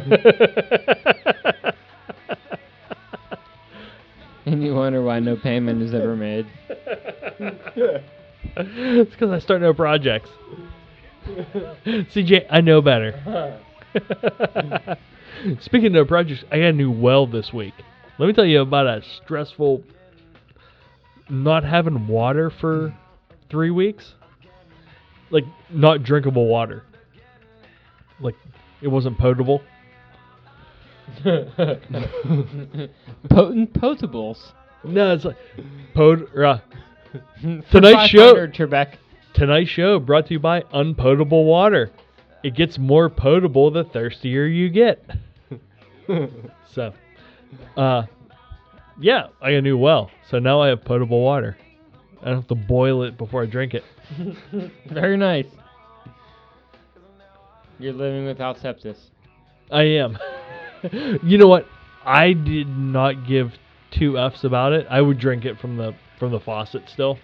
and 4.45 4.63
you 4.63 4.73
wonder 4.73 5.01
why 5.03 5.19
no 5.19 5.35
payment 5.35 5.81
is 5.81 5.93
ever 5.93 6.15
made. 6.15 6.47
it's 8.55 9.11
because 9.11 9.31
I 9.31 9.39
start 9.39 9.61
no 9.61 9.73
projects. 9.73 10.29
CJ, 11.85 12.45
I 12.49 12.61
know 12.61 12.81
better. 12.81 13.59
Speaking 15.61 15.95
of 15.95 16.07
projects, 16.07 16.43
I 16.51 16.57
got 16.57 16.65
a 16.65 16.73
new 16.73 16.91
well 16.91 17.27
this 17.27 17.53
week. 17.53 17.73
Let 18.17 18.27
me 18.27 18.33
tell 18.33 18.45
you 18.45 18.61
about 18.61 18.87
a 18.87 19.01
stressful 19.23 19.83
not 21.29 21.63
having 21.63 22.07
water 22.07 22.51
for 22.61 22.95
three 23.49 23.71
weeks. 23.71 24.13
Like 25.29 25.43
not 25.69 26.03
drinkable 26.03 26.47
water. 26.47 26.83
Like 28.19 28.35
it 28.81 28.87
wasn't 28.87 29.17
potable. 29.17 29.61
Potent 31.23 31.63
potables. 33.73 34.37
No, 34.83 35.13
it's 35.13 35.25
like 35.25 35.37
pot. 35.93 36.19
Uh, 36.37 36.59
Tonight's 37.71 38.11
show- 38.11 38.47
Trebek. 38.47 38.97
Tonight's 39.37 39.69
show 39.69 39.99
brought 39.99 40.27
to 40.27 40.33
you 40.33 40.39
by 40.39 40.61
Unpotable 40.73 41.45
Water. 41.45 41.91
It 42.43 42.55
gets 42.55 42.77
more 42.77 43.09
potable 43.09 43.69
the 43.69 43.83
thirstier 43.83 44.47
you 44.47 44.69
get. 44.69 45.03
so, 46.73 46.93
uh, 47.75 48.03
yeah, 48.99 49.27
I 49.41 49.51
got 49.51 49.57
a 49.57 49.61
new 49.61 49.77
well. 49.77 50.09
So 50.29 50.39
now 50.39 50.61
I 50.61 50.69
have 50.69 50.83
potable 50.83 51.21
water. 51.21 51.57
I 52.21 52.25
don't 52.25 52.37
have 52.37 52.47
to 52.47 52.55
boil 52.55 53.03
it 53.03 53.17
before 53.17 53.43
I 53.43 53.45
drink 53.45 53.73
it. 53.75 53.83
Very 54.87 55.17
nice. 55.17 55.45
You're 57.79 57.93
living 57.93 58.25
without 58.25 58.57
sepsis. 58.57 58.97
I 59.69 59.83
am. 59.83 60.17
you 61.23 61.37
know 61.37 61.47
what? 61.47 61.67
I 62.03 62.33
did 62.33 62.67
not 62.67 63.27
give 63.27 63.51
two 63.91 64.17
f's 64.17 64.43
about 64.43 64.73
it. 64.73 64.87
I 64.89 65.01
would 65.01 65.19
drink 65.19 65.45
it 65.45 65.59
from 65.59 65.77
the 65.77 65.93
from 66.17 66.31
the 66.31 66.39
faucet 66.39 66.83
still. 66.87 67.19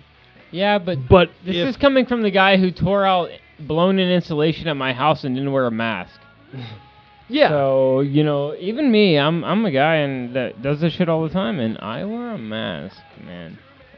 Yeah, 0.53 0.77
but 0.77 1.07
But 1.09 1.29
this 1.45 1.55
if, 1.55 1.67
is 1.69 1.77
coming 1.77 2.05
from 2.05 2.21
the 2.21 2.31
guy 2.31 2.57
who 2.57 2.71
tore 2.71 3.05
out 3.05 3.29
blown 3.59 3.99
in 3.99 4.09
insulation 4.09 4.67
at 4.67 4.77
my 4.77 4.93
house 4.93 5.23
and 5.23 5.35
didn't 5.35 5.51
wear 5.51 5.65
a 5.65 5.71
mask. 5.71 6.19
yeah, 7.27 7.49
So 7.49 8.01
you 8.01 8.23
know, 8.23 8.55
even 8.55 8.91
me, 8.91 9.17
I'm 9.17 9.43
I'm 9.43 9.65
a 9.65 9.71
guy 9.71 9.95
and 9.95 10.35
that 10.35 10.61
does 10.61 10.79
this 10.79 10.93
shit 10.93 11.09
all 11.09 11.23
the 11.23 11.33
time, 11.33 11.59
and 11.59 11.77
I 11.79 12.05
wear 12.05 12.31
a 12.31 12.37
mask, 12.37 12.97
man. 13.25 13.57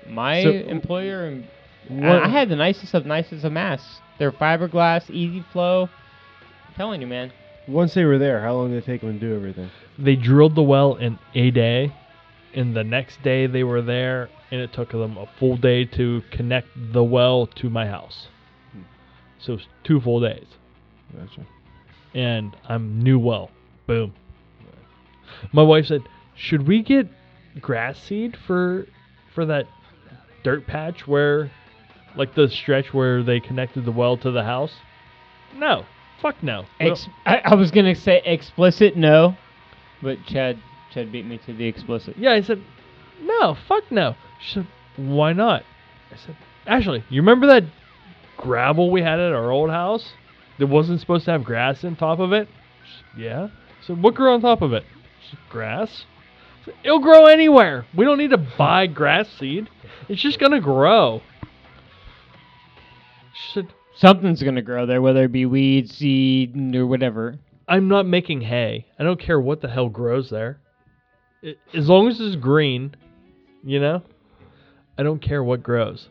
My 0.10 0.44
So- 0.44 0.49
employer, 0.52 1.26
and 1.26 1.48
What- 1.90 2.23
I, 2.23 2.26
I 2.26 2.27
had 2.30 2.49
the 2.49 2.56
nicest 2.56 2.94
of 2.94 3.06
nicest 3.06 3.44
of 3.44 3.52
masks. 3.52 3.99
They're 4.18 4.32
fiberglass, 4.32 5.10
easy 5.10 5.44
flow. 5.52 5.90
I'm 6.68 6.73
telling 6.76 7.02
you, 7.02 7.07
man. 7.07 7.32
Once 7.68 7.95
they 7.95 8.06
were 8.06 8.18
there, 8.19 8.41
how 8.41 8.53
long 8.53 8.69
did 8.69 8.77
it 8.84 8.86
take 8.86 9.02
them 9.02 9.19
to 9.19 9.19
do 9.19 9.36
everything? 9.36 9.69
they 9.98 10.15
drilled 10.15 10.56
the 10.56 10.61
well 10.61 10.95
in 10.95 11.18
a 11.34 11.49
day, 11.52 11.91
and 12.53 12.76
the 12.76 12.84
next 12.84 13.22
day 13.23 13.48
they 13.48 13.64
were 13.64 13.82
there, 13.82 14.30
and 14.51 14.61
it 14.61 14.72
took 14.73 14.91
them 14.91 15.17
a 15.17 15.27
full 15.39 15.57
day 15.57 15.85
to 15.85 16.22
connect 16.31 16.67
the 16.93 17.03
well 17.03 17.47
to 17.47 17.69
my 17.69 17.88
house. 17.88 18.27
Hmm. 18.72 18.81
So 19.39 19.53
it's 19.53 19.67
two 19.84 19.99
full 19.99 20.19
days, 20.22 20.45
Gotcha. 21.17 21.45
and 22.13 22.55
I'm 22.67 23.01
new 23.01 23.19
well. 23.19 23.49
Boom. 23.88 24.13
My 25.51 25.63
wife 25.63 25.88
said, 25.88 26.01
"Should 26.35 26.67
we 26.67 26.81
get 26.81 27.07
grass 27.59 27.99
seed 28.01 28.35
for 28.38 28.88
for 29.34 29.45
that 29.45 29.67
dirt 30.43 30.65
patch 30.67 31.07
where, 31.07 31.51
like 32.15 32.35
the 32.35 32.47
stretch 32.49 32.93
where 32.93 33.23
they 33.23 33.39
connected 33.39 33.85
the 33.85 33.91
well 33.91 34.17
to 34.17 34.31
the 34.31 34.43
house?" 34.43 34.73
No, 35.55 35.85
fuck 36.22 36.41
no. 36.43 36.65
We 36.80 36.88
don't- 36.88 36.91
Ex- 36.93 37.07
I, 37.26 37.38
I 37.45 37.55
was 37.55 37.72
gonna 37.72 37.95
say 37.95 38.22
explicit 38.26 38.95
no, 38.95 39.35
but 40.01 40.17
Chad 40.26 40.57
Chad 40.93 41.11
beat 41.11 41.26
me 41.26 41.38
to 41.45 41.53
the 41.53 41.65
explicit. 41.65 42.17
Yeah, 42.17 42.31
I 42.31 42.41
said, 42.41 42.61
no, 43.22 43.55
fuck 43.67 43.91
no. 43.91 44.15
She 44.40 44.53
said, 44.53 44.68
why 44.98 45.34
not? 45.34 45.64
I 46.12 46.18
said, 46.18 46.36
Ashley, 46.66 47.03
you 47.10 47.22
remember 47.22 47.48
that 47.48 47.64
gravel 48.38 48.91
we 48.91 49.02
had 49.02 49.20
at 49.20 49.34
our 49.34 49.52
old 49.52 49.70
house 49.70 50.14
that 50.60 50.68
wasn't 50.68 50.99
supposed 50.99 51.26
to 51.26 51.32
have 51.32 51.44
grass 51.44 51.84
in 51.84 51.95
top 51.95 52.20
of 52.20 52.34
it? 52.34 52.48
She 52.86 52.91
said, 52.98 53.22
yeah. 53.22 53.48
Said, 53.86 54.02
what 54.02 54.16
grew 54.16 54.34
on 54.34 54.41
top 54.41 54.62
of 54.62 54.74
it? 54.74 54.84
Said, 55.30 55.40
grass. 55.49 56.06
Said, 56.66 56.74
It'll 56.84 56.99
grow 56.99 57.28
anywhere. 57.28 57.86
We 57.95 58.06
don't 58.06 58.18
need 58.18 58.32
to 58.32 58.38
buy 58.57 58.88
grass 58.88 59.30
seed. 59.40 59.70
It's 60.10 60.22
just 60.22 60.40
gonna 60.40 60.60
grow. 60.60 61.22
She 63.34 63.53
said, 63.53 63.74
Something's 63.95 64.44
gonna 64.44 64.62
grow 64.62 64.86
there, 64.86 65.02
whether 65.02 65.24
it 65.24 65.32
be 65.32 65.45
weed, 65.45 65.90
seed, 65.90 66.56
or 66.76 66.88
whatever. 66.88 67.38
I'm 67.68 67.88
not 67.88 68.06
making 68.06 68.41
hay. 68.41 68.88
I 68.99 69.03
don't 69.03 69.20
care 69.20 69.40
what 69.40 69.62
the 69.62 69.70
hell 69.70 69.90
grows 69.90 70.30
there. 70.30 70.60
I 71.44 71.56
as 71.74 71.88
long 71.88 72.07
as 72.07 72.20
it's 72.20 72.36
green, 72.36 72.95
you 73.64 73.80
know, 73.80 74.02
I 74.97 75.03
don't 75.03 75.22
care 75.22 75.43
what 75.43 75.61
grows. 75.63 76.09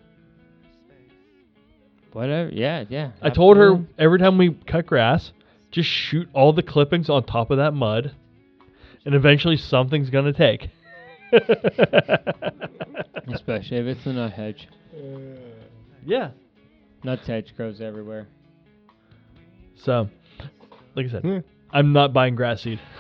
Whatever. 2.13 2.51
Yeah, 2.53 2.85
yeah. 2.89 3.11
I 3.23 3.31
told 3.31 3.57
her 3.57 3.85
every 3.99 4.19
time 4.19 4.39
we 4.39 4.51
cut 4.67 4.87
grass, 4.87 5.33
Just 5.71 5.89
shoot 5.89 6.29
all 6.33 6.53
the 6.53 6.63
clippings 6.63 7.11
on 7.11 7.25
top 7.25 7.51
of 7.51 7.57
that 7.59 7.73
mud, 7.75 8.15
and 9.05 9.15
eventually 9.15 9.57
something's 9.57 10.11
gonna 10.11 10.33
take. 10.33 10.69
Especially 13.33 13.79
if 13.79 13.87
it's 13.87 14.07
a 14.07 14.11
nutsedge. 14.11 14.67
yeah. 16.07 16.31
Nutsedge 17.05 17.57
grows 17.57 17.81
everywhere. 17.81 18.29
So, 19.77 20.09
like 20.95 21.07
I 21.07 21.11
said, 21.11 21.23
Hmm. 21.23 21.39
I'm 21.73 21.93
not 21.93 22.13
buying 22.13 22.35
grass 22.35 22.63
seed. 22.63 22.81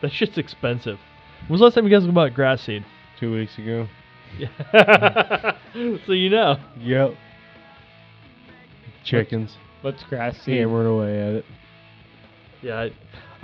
That 0.00 0.12
shit's 0.12 0.38
expensive. 0.38 0.96
When 1.48 1.50
was 1.54 1.58
the 1.58 1.64
last 1.64 1.74
time 1.74 1.84
you 1.84 1.90
guys 1.90 2.06
bought 2.06 2.32
grass 2.32 2.62
seed? 2.62 2.84
Two 3.18 3.32
weeks 3.34 3.58
ago. 3.58 3.88
Yeah. 4.38 5.56
so 6.06 6.12
you 6.12 6.30
know. 6.30 6.56
Yep. 6.80 7.14
Chickens. 9.04 9.56
What's 9.82 10.02
grass 10.04 10.36
seed? 10.44 10.58
Hammering 10.58 10.86
away 10.86 11.20
at 11.20 11.34
it. 11.34 11.44
Yeah, 12.62 12.80
I, 12.80 12.90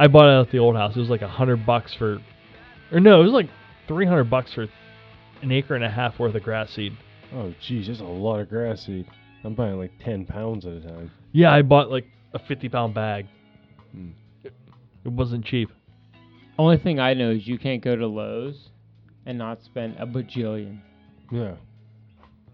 I 0.04 0.08
bought 0.08 0.26
it 0.26 0.46
at 0.46 0.52
the 0.52 0.58
old 0.58 0.76
house. 0.76 0.96
It 0.96 1.00
was 1.00 1.08
like 1.08 1.22
a 1.22 1.28
hundred 1.28 1.64
bucks 1.64 1.94
for, 1.94 2.18
or 2.92 3.00
no, 3.00 3.20
it 3.20 3.24
was 3.24 3.32
like 3.32 3.48
three 3.86 4.06
hundred 4.06 4.28
bucks 4.30 4.52
for 4.52 4.66
an 5.42 5.52
acre 5.52 5.74
and 5.74 5.84
a 5.84 5.90
half 5.90 6.18
worth 6.18 6.34
of 6.34 6.42
grass 6.42 6.70
seed. 6.70 6.96
Oh, 7.32 7.54
geez, 7.60 7.86
there's 7.86 8.00
a 8.00 8.04
lot 8.04 8.40
of 8.40 8.48
grass 8.48 8.84
seed. 8.86 9.06
I'm 9.44 9.54
buying 9.54 9.78
like 9.78 9.92
10 10.02 10.24
pounds 10.24 10.64
at 10.64 10.72
a 10.72 10.80
time. 10.80 11.10
Yeah, 11.32 11.52
I 11.52 11.62
bought 11.62 11.90
like 11.90 12.06
a 12.32 12.38
fifty 12.38 12.68
pound 12.68 12.94
bag. 12.94 13.26
It, 14.42 14.52
it 15.04 15.12
wasn't 15.12 15.44
cheap. 15.44 15.70
Only 16.58 16.78
thing 16.78 16.98
I 16.98 17.14
know 17.14 17.30
is 17.30 17.46
you 17.46 17.58
can't 17.58 17.82
go 17.82 17.94
to 17.94 18.06
Lowe's 18.06 18.70
and 19.26 19.38
not 19.38 19.62
spend 19.62 19.96
a 19.98 20.06
bajillion. 20.06 20.80
Yeah. 21.30 21.54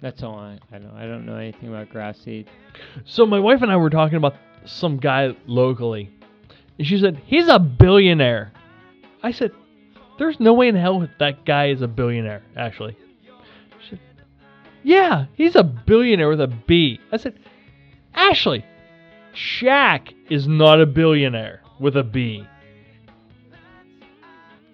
That's 0.01 0.23
all 0.23 0.39
I, 0.39 0.59
I 0.73 0.79
know. 0.79 0.93
I 0.95 1.05
don't 1.07 1.27
know 1.27 1.37
anything 1.37 1.69
about 1.69 1.91
grass 1.91 2.19
seed. 2.19 2.49
So 3.05 3.27
my 3.27 3.39
wife 3.39 3.61
and 3.63 3.71
I 3.71 3.77
were 3.77 3.91
talking 3.91 4.17
about 4.17 4.35
some 4.65 4.97
guy 4.97 5.35
locally, 5.47 6.11
and 6.79 6.87
she 6.87 6.99
said 6.99 7.21
he's 7.27 7.49
a 7.49 7.59
billionaire. 7.59 8.53
I 9.23 9.33
said, 9.33 9.53
"There's 10.19 10.41
no 10.41 10.55
way 10.55 10.69
in 10.69 10.75
hell 10.75 11.07
that 11.19 11.45
guy 11.45 11.69
is 11.69 11.83
a 11.83 11.89
billionaire." 11.89 12.43
Actually, 12.57 12.97
she 13.83 13.91
said, 13.91 14.01
"Yeah, 14.83 15.27
he's 15.35 15.55
a 15.55 15.65
billionaire 15.65 16.31
with 16.31 16.41
a 16.41 16.47
B." 16.47 16.99
I 17.13 17.19
said, 17.19 17.39
"Ashley, 18.15 18.65
Shaq 19.35 20.15
is 20.31 20.49
not 20.49 20.81
a 20.81 20.87
billionaire 20.87 21.63
with 21.79 21.97
a 21.97 22.05
B. 22.05 22.47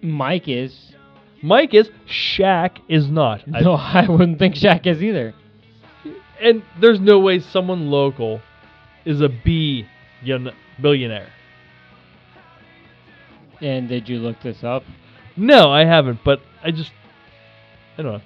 Mike 0.01 0.47
is. 0.47 0.93
Mike 1.41 1.73
is. 1.73 1.89
Shaq 2.07 2.77
is 2.87 3.09
not." 3.09 3.43
I- 3.53 3.61
No, 3.67 3.73
I 3.73 4.07
wouldn't 4.07 4.39
think 4.39 4.55
Shaq 4.55 4.85
is 4.87 5.01
either. 5.03 5.33
and 6.41 6.63
there's 6.79 6.99
no 6.99 7.19
way 7.19 7.39
someone 7.39 7.89
local 7.89 8.41
is 9.05 9.21
a 9.21 9.29
B 9.29 9.85
billionaire. 10.81 11.29
And 13.61 13.89
did 13.89 14.07
you 14.07 14.19
look 14.19 14.41
this 14.41 14.63
up? 14.63 14.83
No, 15.35 15.71
I 15.71 15.85
haven't, 15.85 16.19
but 16.23 16.41
I 16.63 16.71
just 16.71 16.91
I 17.97 18.03
don't 18.03 18.13
know. 18.13 18.21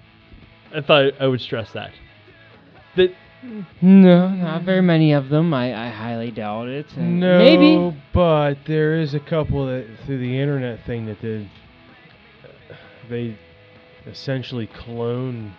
I 0.75 0.81
thought 0.81 1.13
I 1.19 1.27
would 1.27 1.41
stress 1.41 1.71
that. 1.73 1.91
That 2.95 3.13
No, 3.81 4.29
not 4.29 4.63
very 4.63 4.81
many 4.81 5.13
of 5.13 5.29
them. 5.29 5.53
I, 5.53 5.87
I 5.87 5.89
highly 5.89 6.31
doubt 6.31 6.67
it. 6.67 6.87
and 6.97 7.19
No, 7.19 7.37
Maybe. 7.37 7.97
but 8.13 8.55
there 8.67 8.99
is 8.99 9.13
a 9.13 9.19
couple 9.19 9.65
that 9.67 9.85
through 10.05 10.19
the 10.19 10.37
internet 10.39 10.85
thing 10.85 11.05
that 11.07 11.21
did. 11.21 11.49
They 13.11 13.35
essentially 14.07 14.67
clone, 14.67 15.53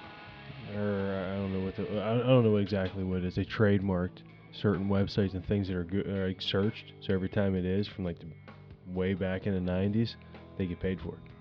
or 0.75 1.29
I 1.31 1.37
don't 1.37 1.53
know 1.53 1.61
what 1.61 1.77
the, 1.77 1.83
I 2.01 2.17
don't 2.27 2.45
know 2.45 2.57
exactly 2.57 3.05
what 3.05 3.19
it 3.19 3.27
is. 3.27 3.35
They 3.35 3.45
trademarked 3.45 4.23
certain 4.53 4.89
websites 4.89 5.35
and 5.35 5.45
things 5.45 5.69
that 5.69 5.77
are 5.77 6.23
are 6.25 6.29
like 6.29 6.41
searched. 6.41 6.95
So 7.01 7.13
every 7.13 7.29
time 7.29 7.55
it 7.55 7.67
is 7.67 7.87
from 7.87 8.07
like 8.07 8.19
the 8.19 8.27
way 8.95 9.13
back 9.13 9.47
in 9.47 9.53
the 9.53 9.71
'90s, 9.71 10.17
they 10.57 10.65
get 10.65 10.81
paid 10.81 10.99
for 10.99 11.09
it 11.09 11.33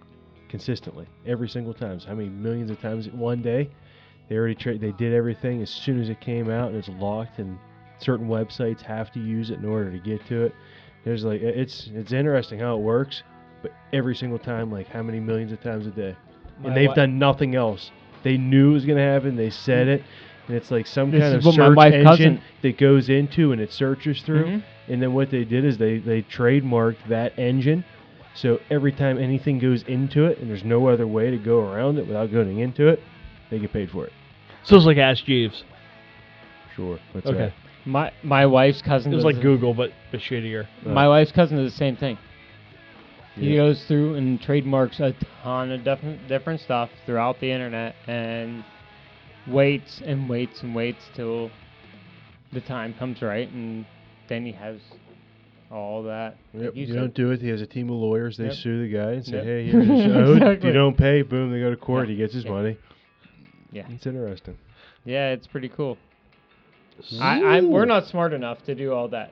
consistently 0.49 1.07
every 1.25 1.47
single 1.47 1.73
time. 1.73 1.97
So 2.01 2.09
how 2.09 2.15
many 2.15 2.27
millions 2.27 2.69
of 2.71 2.81
times 2.81 3.09
one 3.09 3.41
day? 3.41 3.69
They 4.27 4.35
already 4.35 4.55
tra- 4.55 4.77
they 4.77 4.91
did 4.91 5.13
everything 5.13 5.61
as 5.61 5.69
soon 5.69 6.01
as 6.01 6.09
it 6.09 6.19
came 6.19 6.49
out 6.49 6.71
and 6.71 6.77
it's 6.77 6.89
locked 6.89 7.39
and 7.39 7.57
certain 7.99 8.27
websites 8.27 8.81
have 8.81 9.13
to 9.13 9.19
use 9.21 9.49
it 9.49 9.59
in 9.59 9.65
order 9.65 9.89
to 9.89 9.99
get 9.99 10.25
to 10.25 10.43
it. 10.43 10.55
There's 11.05 11.23
like 11.23 11.41
it's 11.41 11.89
it's 11.93 12.11
interesting 12.11 12.59
how 12.59 12.75
it 12.75 12.81
works, 12.81 13.23
but 13.61 13.71
every 13.93 14.15
single 14.15 14.39
time, 14.39 14.71
like 14.71 14.87
how 14.87 15.01
many 15.03 15.19
millions 15.19 15.51
of 15.51 15.61
times 15.61 15.85
a 15.87 15.91
day, 15.91 16.15
My 16.61 16.67
and 16.69 16.77
they've 16.77 16.89
wi- 16.89 16.95
done 16.95 17.19
nothing 17.19 17.55
else. 17.55 17.91
They 18.23 18.37
knew 18.37 18.71
it 18.71 18.73
was 18.73 18.85
gonna 18.85 19.01
happen. 19.01 19.35
They 19.35 19.49
said 19.49 19.87
it, 19.87 20.03
and 20.47 20.55
it's 20.57 20.71
like 20.71 20.87
some 20.87 21.11
This 21.11 21.21
kind 21.21 21.35
is 21.35 21.39
of 21.39 21.45
what 21.45 21.57
my 21.57 21.67
search 21.67 21.75
wife 21.77 21.93
engine 21.93 22.07
cousin- 22.07 22.41
that 22.61 22.77
goes 22.77 23.09
into 23.09 23.51
and 23.51 23.61
it 23.61 23.71
searches 23.71 24.21
through. 24.21 24.45
Mhm. 24.45 24.63
And 24.89 25.01
then 25.01 25.13
what 25.13 25.29
they 25.29 25.43
did 25.43 25.63
is 25.65 25.77
they 25.77 25.97
they 25.99 26.21
trademarked 26.23 27.07
that 27.09 27.37
engine. 27.39 27.83
So 28.33 28.59
every 28.69 28.91
time 28.93 29.17
anything 29.17 29.59
goes 29.59 29.83
into 29.83 30.25
it, 30.25 30.39
and 30.39 30.49
there's 30.49 30.63
no 30.63 30.87
other 30.87 31.05
way 31.05 31.31
to 31.31 31.37
go 31.37 31.59
around 31.59 31.97
it 31.97 32.07
without 32.07 32.31
going 32.31 32.59
into 32.59 32.87
it, 32.87 33.01
they 33.49 33.59
get 33.59 33.73
paid 33.73 33.89
for 33.91 34.05
it. 34.05 34.13
so 34.63 34.75
it's 34.77 34.85
like 34.85 34.97
Ask 34.97 35.25
Jeeves. 35.25 35.63
Sure. 36.75 36.97
What's 37.11 37.27
Okay. 37.27 37.37
that? 37.37 37.53
My 37.85 38.11
my 38.23 38.45
wife's 38.45 38.81
cousin. 38.81 39.11
It 39.11 39.15
was 39.15 39.23
does 39.23 39.33
like 39.33 39.35
the- 39.37 39.41
Google 39.41 39.73
but 39.73 39.91
but 40.11 40.19
shittier. 40.21 40.67
My 40.85 41.07
wife's 41.07 41.31
cousin 41.31 41.57
does 41.57 41.71
the 41.71 41.77
same 41.77 41.95
thing. 41.95 42.17
He 43.35 43.51
Yeah. 43.51 43.57
goes 43.57 43.83
through 43.85 44.15
and 44.15 44.41
trademarks 44.41 44.99
a 44.99 45.13
ton 45.43 45.71
of 45.71 45.83
different 45.83 46.27
different 46.27 46.59
stuff 46.61 46.89
throughout 47.05 47.39
the 47.39 47.49
internet 47.51 47.95
and 48.07 48.63
waits 49.47 50.01
and 50.05 50.27
waits 50.29 50.61
and 50.63 50.75
waits 50.75 51.03
till 51.15 51.49
the 52.51 52.61
time 52.61 52.93
comes 52.93 53.21
right, 53.21 53.49
and 53.51 53.85
then 54.27 54.45
he 54.45 54.51
has 54.51 54.79
all 55.71 56.03
that. 56.03 56.35
Yep. 56.53 56.75
you 56.75 56.85
You, 56.87 56.93
don't 56.93 57.13
do 57.13 57.31
it. 57.31 57.39
He 57.39 57.47
has 57.47 57.61
a 57.61 57.65
team 57.65 57.89
of 57.89 57.95
lawyers. 57.95 58.35
They 58.35 58.45
Yep. 58.45 58.53
sue 58.55 58.81
the 58.87 58.93
guy 58.93 59.11
and 59.13 59.25
say, 59.25 59.37
Yep. 59.37 59.43
"Hey, 59.45 59.65
here's 59.71 59.87
show. 59.87 60.33
Exactly. 60.33 60.67
you 60.67 60.73
don't 60.73 60.97
pay, 60.97 61.21
boom, 61.21 61.51
they 61.51 61.59
go 61.61 61.69
to 61.69 61.77
court. 61.77 62.09
He 62.09 62.15
gets 62.17 62.33
his 62.33 62.45
money. 62.45 62.77
Yeah. 63.71 63.85
It's 63.89 64.05
interesting. 64.05 64.57
Yeah, 65.05 65.29
it's 65.31 65.47
pretty 65.47 65.69
cool. 65.69 65.97
I, 67.21 67.41
I'm, 67.57 67.71
we're 67.71 67.85
not 67.85 68.05
smart 68.07 68.33
enough 68.33 68.61
to 68.65 68.75
do 68.75 68.91
all 68.91 69.07
that. 69.07 69.31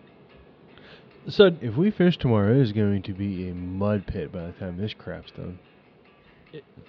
So 1.27 1.51
If 1.61 1.75
we 1.75 1.91
fish 1.91 2.17
tomorrow, 2.17 2.51
it 2.55 2.61
is 2.61 2.71
going 2.71 3.03
to 3.03 3.13
be 3.13 3.49
a 3.49 3.53
mud 3.53 4.07
pit 4.07 4.31
by 4.31 4.47
the 4.47 4.51
time 4.53 4.77
this 4.77 4.93
crap's 4.97 5.31
done. 5.31 5.59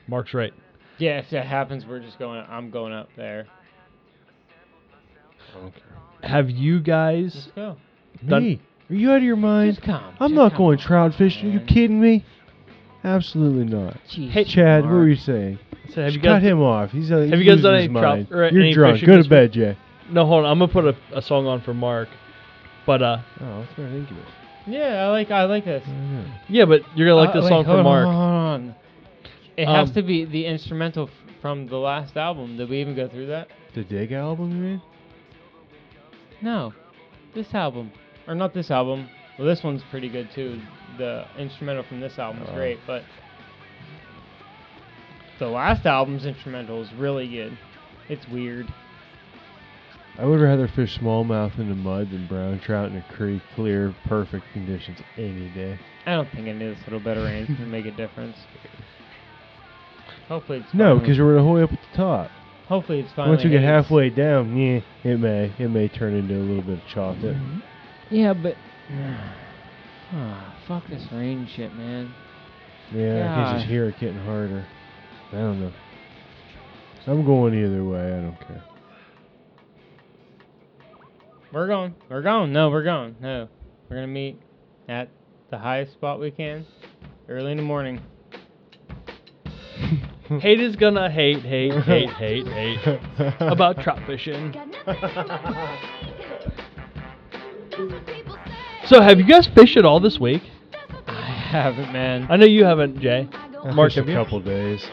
Mark's 0.09 0.33
right. 0.33 0.53
Yeah, 0.99 1.19
if 1.19 1.31
that 1.31 1.47
happens, 1.47 1.85
we're 1.87 2.01
just 2.01 2.19
going. 2.19 2.45
I'm 2.49 2.71
going 2.71 2.93
up 2.93 3.09
there. 3.17 3.47
Okay. 5.57 5.81
Have 6.23 6.51
you 6.51 6.81
guys 6.81 7.33
Let's 7.35 7.47
go. 7.57 7.77
Done. 8.27 8.43
Me? 8.45 8.61
Are 8.91 8.95
you 8.95 9.11
out 9.11 9.17
of 9.19 9.23
your 9.23 9.37
mind? 9.37 9.75
Just 9.77 9.87
come. 9.87 10.15
I'm 10.21 10.31
just 10.31 10.35
not 10.35 10.51
come 10.53 10.59
going 10.59 10.79
on, 10.79 10.85
trout 10.85 11.15
fishing. 11.15 11.49
Are 11.51 11.53
you 11.53 11.61
kidding 11.61 12.01
me? 12.01 12.25
Absolutely 13.03 13.65
not. 13.65 13.97
Jeez, 14.11 14.31
Hey, 14.31 14.45
Chad, 14.45 14.83
what 14.83 14.91
Mark. 14.91 14.95
were 15.01 15.09
you 15.09 15.17
saying? 15.17 15.59
so 15.95 16.03
have 16.03 16.13
you 16.13 16.19
Just 16.19 16.25
cut 16.25 16.41
guys 16.41 16.43
him 16.43 16.61
off. 16.61 16.91
He's 16.91 17.11
uh, 17.11 17.17
Have 17.19 17.31
he's 17.31 17.39
you 17.41 17.45
guys 17.55 17.63
done 17.63 17.75
his 17.77 17.85
any 17.85 17.93
trout- 17.95 18.17
mind. 18.19 18.29
or 18.33 18.49
You're 18.51 18.63
any 18.63 18.75
drunk. 18.75 18.95
fishing 18.97 19.07
Go 19.07 19.13
to 19.17 19.19
this 19.23 19.27
bed, 19.29 19.53
Jay. 19.53 19.79
No, 20.11 20.27
hold 20.27 20.45
on. 20.45 20.51
I'm 20.51 20.59
gonna 20.59 20.73
put 20.73 20.85
a, 20.85 20.97
a 21.19 21.23
song 21.23 21.47
on 21.47 21.63
for 21.63 21.73
Mark. 21.73 22.09
But 22.91 23.03
uh 23.03 23.19
Oh, 23.41 23.61
that's 23.61 23.79
right. 23.79 23.93
Incubus. 23.93 24.25
Yeah, 24.67 25.05
I 25.05 25.09
like. 25.11 25.31
I 25.31 25.45
like 25.45 25.65
this. 25.65 25.85
I 25.87 25.91
know. 25.93 26.25
yeah, 26.49 26.65
but 26.65 26.81
you're 26.97 27.07
gonna 27.09 27.21
like 27.21 27.31
Uh, 27.31 27.35
the 27.35 27.43
wait, 27.43 27.49
song 27.49 27.65
hold 27.65 27.77
for 27.77 27.79
on, 27.79 27.85
Mark. 27.85 28.05
Hold 28.07 28.17
on. 28.17 28.75
It 29.57 29.69
has 29.69 29.89
Um, 29.91 29.95
to 29.95 30.03
be 30.03 30.25
the 30.25 30.45
instrumental 30.47 31.05
f- 31.07 31.35
from 31.41 31.69
the 31.69 31.77
last 31.77 32.17
album. 32.17 32.57
Did 32.57 32.69
we 32.69 32.81
even 32.81 32.97
go 32.97 33.07
through 33.07 33.27
that? 33.27 33.47
The 33.75 33.85
Dig 33.85 34.11
album, 34.11 34.51
you 34.51 34.57
mean? 34.57 34.83
No, 36.43 36.73
this 37.33 37.55
album, 37.55 37.93
or 38.27 38.35
not 38.35 38.55
this 38.55 38.71
album. 38.73 39.09
Well, 39.39 39.47
this 39.47 39.63
one's 39.63 39.83
pretty 39.91 40.09
good 40.09 40.29
too. 40.35 40.61
The 40.99 41.27
instrumental 41.39 41.85
from 41.85 42.01
this 42.01 42.19
album 42.19 42.43
is 42.43 42.49
Oh. 42.51 42.55
great, 42.57 42.81
but 42.89 43.05
the 45.39 45.47
last 45.49 45.87
album's 45.87 46.27
instrumental 46.27 46.83
is 46.83 46.93
really 46.95 47.29
good. 47.29 47.57
It's 48.09 48.27
weird. 48.29 48.67
I 50.19 50.27
would 50.27 50.41
rather 50.41 50.69
fish 50.69 50.99
smallmouth 50.99 51.59
in 51.59 51.69
the 51.69 51.75
mud 51.75 52.11
than 52.11 52.27
brown 52.27 52.59
trout 52.61 52.91
in 52.91 52.97
a 52.97 53.03
creek, 53.15 53.41
clear, 53.55 53.95
perfect 54.05 54.45
conditions 54.53 54.99
any 55.17 55.49
day. 55.49 55.79
I 56.07 56.13
don't 56.13 56.31
think 56.31 56.49
any 56.49 56.65
of 56.67 56.77
this 56.77 56.85
little 56.87 57.01
bit 57.01 57.17
of 57.17 57.25
rain 57.25 57.47
can 57.47 57.71
make 57.71 57.87
a 57.87 57.91
difference. 57.91 58.37
Hopefully 60.29 60.59
it's 60.59 60.75
No, 60.75 60.95
fine. 60.95 61.01
because 61.01 61.19
we're 61.19 61.35
gonna 61.35 61.45
hold 61.45 61.61
up 61.63 61.73
at 61.73 61.81
the 61.81 61.97
top. 61.97 62.31
hopefully 62.69 63.01
it's 63.01 63.13
fine. 63.13 63.29
Once 63.29 63.43
we 63.45 63.51
get 63.51 63.63
halfway 63.63 64.11
down, 64.11 64.57
yeah, 64.57 64.81
it 65.05 65.19
may 65.19 65.53
it 65.59 65.69
may 65.69 65.89
turn 65.89 66.15
into 66.15 66.35
a 66.35 66.39
little 66.45 66.63
bit 66.63 66.79
of 66.83 66.87
chocolate. 66.87 67.37
Yeah, 68.11 68.33
but 68.35 68.57
ah, 70.13 70.55
fuck 70.69 70.87
this 70.89 71.07
rain 71.13 71.47
shit, 71.55 71.75
man. 71.77 72.13
Yeah, 72.93 73.33
I 73.33 73.35
can 73.45 73.55
just 73.55 73.65
God. 73.67 73.71
hear 73.71 73.89
it 73.89 73.99
getting 74.01 74.19
harder. 74.25 74.67
I 75.33 75.37
don't 75.37 75.61
know. 75.61 75.73
I'm 77.07 77.25
going 77.25 77.55
either 77.55 77.85
way. 77.85 78.07
I 78.07 78.21
don't 78.21 78.39
care. 78.47 78.63
We're 81.53 81.67
going. 81.67 81.95
We're 82.09 82.23
going. 82.23 82.53
No, 82.53 82.71
we're 82.71 82.85
going. 82.85 83.17
No, 83.21 83.49
we're 83.89 83.97
gonna 83.97 84.07
meet 84.07 84.41
at 84.89 85.09
the 85.51 85.59
highest 85.59 85.93
spot 85.93 86.21
we 86.21 86.31
can 86.31 86.65
early 87.29 87.51
in 87.51 87.57
the 87.57 87.63
morning. 87.65 88.01
Hate 90.41 90.61
is 90.61 90.77
gonna 90.77 91.11
hate, 91.11 91.41
hate, 91.43 91.73
hate, 91.83 92.11
hate, 92.15 92.47
hate 92.47 92.79
about 93.41 93.81
trout 93.81 93.99
fishing. 94.07 94.55
So 98.87 99.01
have 99.01 99.19
you 99.19 99.25
guys 99.27 99.49
fished 99.49 99.77
at 99.77 99.85
all 99.85 99.99
this 99.99 100.21
week? 100.21 100.43
I 101.09 101.21
haven't, 101.23 101.93
man. 101.93 102.29
I 102.31 102.37
know 102.37 102.47
you 102.47 102.65
haven't, 102.65 103.01
Jay. 103.01 103.29
I 103.65 103.73
Mark, 103.73 103.93
have 103.95 104.07
a 104.07 104.11
you? 104.11 104.17
couple 104.17 104.39
days. 104.41 104.89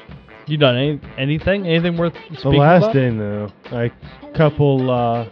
You 0.47 0.57
done 0.57 0.75
any 0.75 0.99
anything? 1.19 1.67
Anything 1.67 1.97
worth 1.97 2.13
The 2.31 2.37
speaking 2.37 2.59
last 2.59 2.83
about? 2.85 2.93
day, 2.93 3.09
no. 3.11 3.51
I 3.65 3.91
couple 4.35 4.89
uh, 4.89 5.29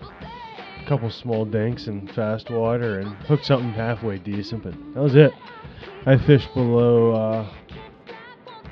couple 0.86 1.10
small 1.10 1.46
dinks 1.46 1.88
and 1.88 2.12
fast 2.12 2.50
water 2.50 3.00
and 3.00 3.10
hooked 3.24 3.46
something 3.46 3.72
halfway 3.72 4.18
decent, 4.18 4.64
but 4.64 4.74
that 4.94 5.02
was 5.02 5.16
it. 5.16 5.32
I 6.06 6.18
fished 6.18 6.54
below 6.54 7.12
uh, 7.12 7.54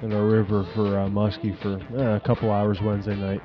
in 0.02 0.12
a 0.12 0.24
river 0.24 0.66
for 0.76 1.00
uh, 1.00 1.08
muskie 1.08 1.58
for 1.60 1.80
uh, 1.98 2.16
a 2.16 2.20
couple 2.20 2.52
hours 2.52 2.82
Wednesday 2.82 3.16
night. 3.16 3.42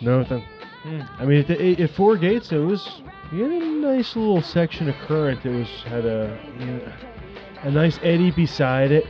Nothing. 0.00 0.44
Hmm. 0.82 1.00
I 1.18 1.24
mean, 1.24 1.40
at, 1.40 1.48
the, 1.48 1.82
at 1.82 1.90
Four 1.90 2.16
Gates, 2.16 2.50
it 2.52 2.58
was 2.58 3.02
you 3.32 3.42
had 3.44 3.62
a 3.62 3.66
nice 3.66 4.16
little 4.16 4.42
section 4.42 4.88
of 4.88 4.94
current 5.06 5.42
that 5.42 5.50
was 5.50 5.68
had 5.84 6.04
a 6.04 6.40
you 6.58 6.66
know, 6.66 6.92
a 7.62 7.70
nice 7.70 7.98
eddy 8.02 8.30
beside 8.30 8.90
it. 8.90 9.04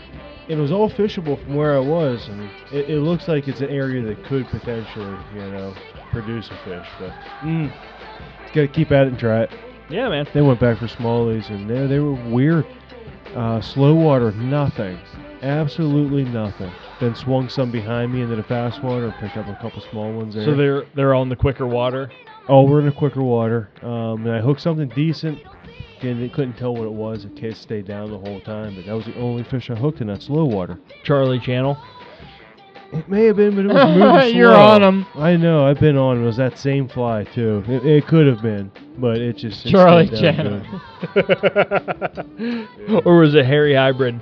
It 0.49 0.57
was 0.57 0.73
all 0.73 0.91
fishable 0.91 1.43
from 1.45 1.55
where 1.55 1.77
I 1.77 1.81
was, 1.81 2.27
and 2.29 2.51
it, 2.73 2.89
it 2.89 3.01
looks 3.01 3.29
like 3.29 3.49
it's 3.49 3.61
an 3.61 3.69
area 3.69 4.03
that 4.03 4.25
could 4.25 4.47
potentially, 4.47 5.17
you 5.35 5.41
know, 5.41 5.75
produce 6.23 6.51
a 6.51 6.57
fish. 6.65 6.87
But 6.99 7.11
mm, 7.43 7.73
got 8.47 8.63
to 8.63 8.69
keep 8.69 8.91
at 8.91 9.07
it 9.07 9.09
and 9.09 9.19
try 9.19 9.43
it. 9.43 9.51
Yeah, 9.89 10.09
man. 10.09 10.27
They 10.35 10.43
went 10.43 10.61
back 10.61 10.79
for 10.79 10.87
smallies, 10.87 11.49
and 11.51 11.69
they, 11.69 11.87
they 11.87 11.99
were 11.99 12.13
weird. 12.13 12.67
Uh, 13.35 13.61
slow 13.61 13.95
water, 13.95 14.33
nothing, 14.33 14.99
absolutely 15.43 16.25
nothing. 16.25 16.73
Then 16.99 17.15
swung 17.15 17.49
some 17.49 17.71
behind 17.71 18.13
me 18.13 18.23
into 18.23 18.37
the 18.37 18.43
fast 18.43 18.83
water 18.83 19.15
picked 19.21 19.37
up 19.37 19.47
a 19.47 19.55
couple 19.63 19.81
small 19.91 20.13
ones 20.13 20.35
there. 20.35 20.45
So 20.45 20.57
they're 20.57 20.85
they're 20.95 21.15
on 21.15 21.29
the 21.29 21.37
quicker 21.37 21.67
water. 21.67 22.11
Oh, 22.49 22.63
we're 22.63 22.81
in 22.81 22.89
a 22.89 22.93
quicker 22.93 23.23
water. 23.23 23.69
Um, 23.83 24.27
and 24.27 24.35
I 24.35 24.41
hooked 24.41 24.63
something 24.63 24.89
decent. 24.89 25.39
Again, 25.99 26.21
they 26.21 26.29
couldn't 26.29 26.55
tell 26.55 26.75
what 26.75 26.85
it 26.85 26.93
was. 26.93 27.25
The 27.25 27.31
case 27.31 27.59
stayed 27.59 27.87
down 27.87 28.11
the 28.11 28.19
whole 28.19 28.41
time, 28.41 28.75
but 28.75 28.87
that 28.87 28.95
was 28.95 29.05
the 29.05 29.17
only 29.17 29.43
fish 29.45 29.69
I 29.69 29.75
hooked 29.75 30.01
in 30.01 30.07
that 30.07 30.23
slow 30.23 30.45
water. 30.45 30.79
Charlie 31.03 31.41
Channel. 31.41 31.77
It 32.93 33.07
may 33.09 33.25
have 33.27 33.37
been, 33.37 33.55
but 33.55 33.67
it 33.67 33.69
was 33.69 33.97
moving 33.99 34.37
You're 34.37 34.53
slow. 34.55 34.61
on 34.61 34.83
'em. 34.83 35.07
I 35.15 35.37
know. 35.37 35.67
I've 35.67 35.79
been 35.81 35.97
on. 35.99 36.23
It 36.23 36.25
was 36.25 36.37
that 36.39 36.59
same 36.59 36.89
fly 36.89 37.25
too. 37.25 37.63
It, 37.69 37.85
it 37.85 38.07
could 38.07 38.27
have 38.27 38.41
been, 38.43 38.71
but 38.97 39.19
it 39.19 39.37
just 39.37 39.67
it 39.67 39.71
Charlie 39.71 40.07
stayed 40.07 40.37
down 40.37 40.63
Channel. 40.65 40.81
good. 41.15 43.03
or 43.07 43.19
was 43.19 43.35
it 43.35 43.45
Harry 43.45 43.75
Hybrid? 43.75 44.21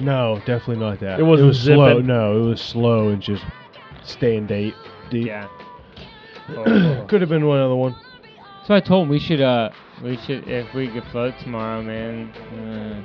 No, 0.00 0.36
definitely 0.46 0.76
not 0.84 1.00
that. 1.00 1.18
It 1.18 1.22
wasn't 1.22 1.48
was 1.48 1.60
slow. 1.62 1.94
zipping? 1.94 2.06
No, 2.06 2.36
it 2.42 2.46
was 2.46 2.60
slow 2.60 3.08
and 3.08 3.22
just 3.22 3.44
staying 4.04 4.46
deep. 4.46 4.74
deep. 5.10 5.26
Yeah. 5.26 5.48
could 7.08 7.20
have 7.20 7.30
been 7.30 7.46
one 7.46 7.58
other 7.60 7.74
one. 7.76 7.94
So 8.66 8.74
I 8.74 8.80
told 8.80 9.04
him 9.04 9.08
we 9.08 9.18
should 9.18 9.40
uh 9.40 9.70
we 10.02 10.16
should 10.18 10.46
if 10.48 10.72
we 10.74 10.88
could 10.88 11.04
float 11.04 11.34
tomorrow, 11.40 11.82
man. 11.82 12.28
Uh, 12.32 13.02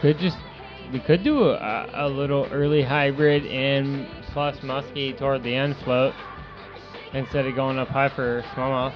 could 0.00 0.18
just 0.18 0.36
we 0.92 1.00
could 1.00 1.22
do 1.24 1.50
a, 1.50 1.90
a 1.94 2.08
little 2.08 2.46
early 2.52 2.82
hybrid 2.82 3.44
and 3.46 4.06
plus 4.32 4.56
muskie 4.58 5.16
toward 5.18 5.42
the 5.42 5.54
end 5.54 5.76
float 5.84 6.14
instead 7.12 7.46
of 7.46 7.54
going 7.54 7.78
up 7.78 7.88
high 7.88 8.08
for 8.08 8.42
smallmouth. 8.54 8.94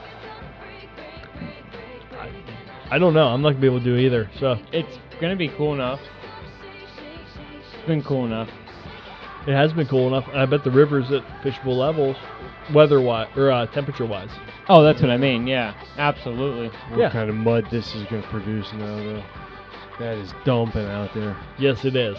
I 2.90 2.98
don't 2.98 3.14
know. 3.14 3.28
I'm 3.28 3.40
not 3.42 3.50
gonna 3.50 3.60
be 3.60 3.66
able 3.66 3.78
to 3.78 3.84
do 3.84 3.96
either. 3.96 4.28
So 4.38 4.56
It's 4.72 4.98
gonna 5.20 5.36
be 5.36 5.48
cool 5.48 5.74
enough. 5.74 6.00
It's 7.78 7.86
been 7.86 8.02
cool 8.02 8.24
enough. 8.26 8.48
it 9.46 9.54
has 9.54 9.72
been 9.72 9.86
cool 9.86 10.08
enough. 10.08 10.28
And 10.32 10.40
I 10.40 10.46
bet 10.46 10.64
the 10.64 10.70
river's 10.70 11.10
at 11.12 11.22
fishable 11.42 11.76
levels, 11.76 12.16
weather 12.74 13.00
wise 13.00 13.28
or 13.36 13.50
uh, 13.50 13.66
temperature 13.66 14.06
wise. 14.06 14.28
Oh, 14.68 14.82
that's 14.82 15.00
what 15.00 15.10
I 15.10 15.16
mean. 15.16 15.46
Yeah, 15.46 15.74
absolutely. 15.96 16.68
What 16.90 16.98
Yeah. 17.00 17.10
kind 17.10 17.30
of 17.30 17.36
mud 17.36 17.66
this 17.70 17.94
is 17.94 18.04
going 18.08 18.22
to 18.22 18.28
produce 18.28 18.70
now, 18.74 18.96
though? 18.96 19.22
That 20.00 20.16
is 20.18 20.32
dumping 20.44 20.86
out 20.86 21.12
there. 21.14 21.36
Yes, 21.58 21.84
it 21.84 21.94
is. 21.94 22.16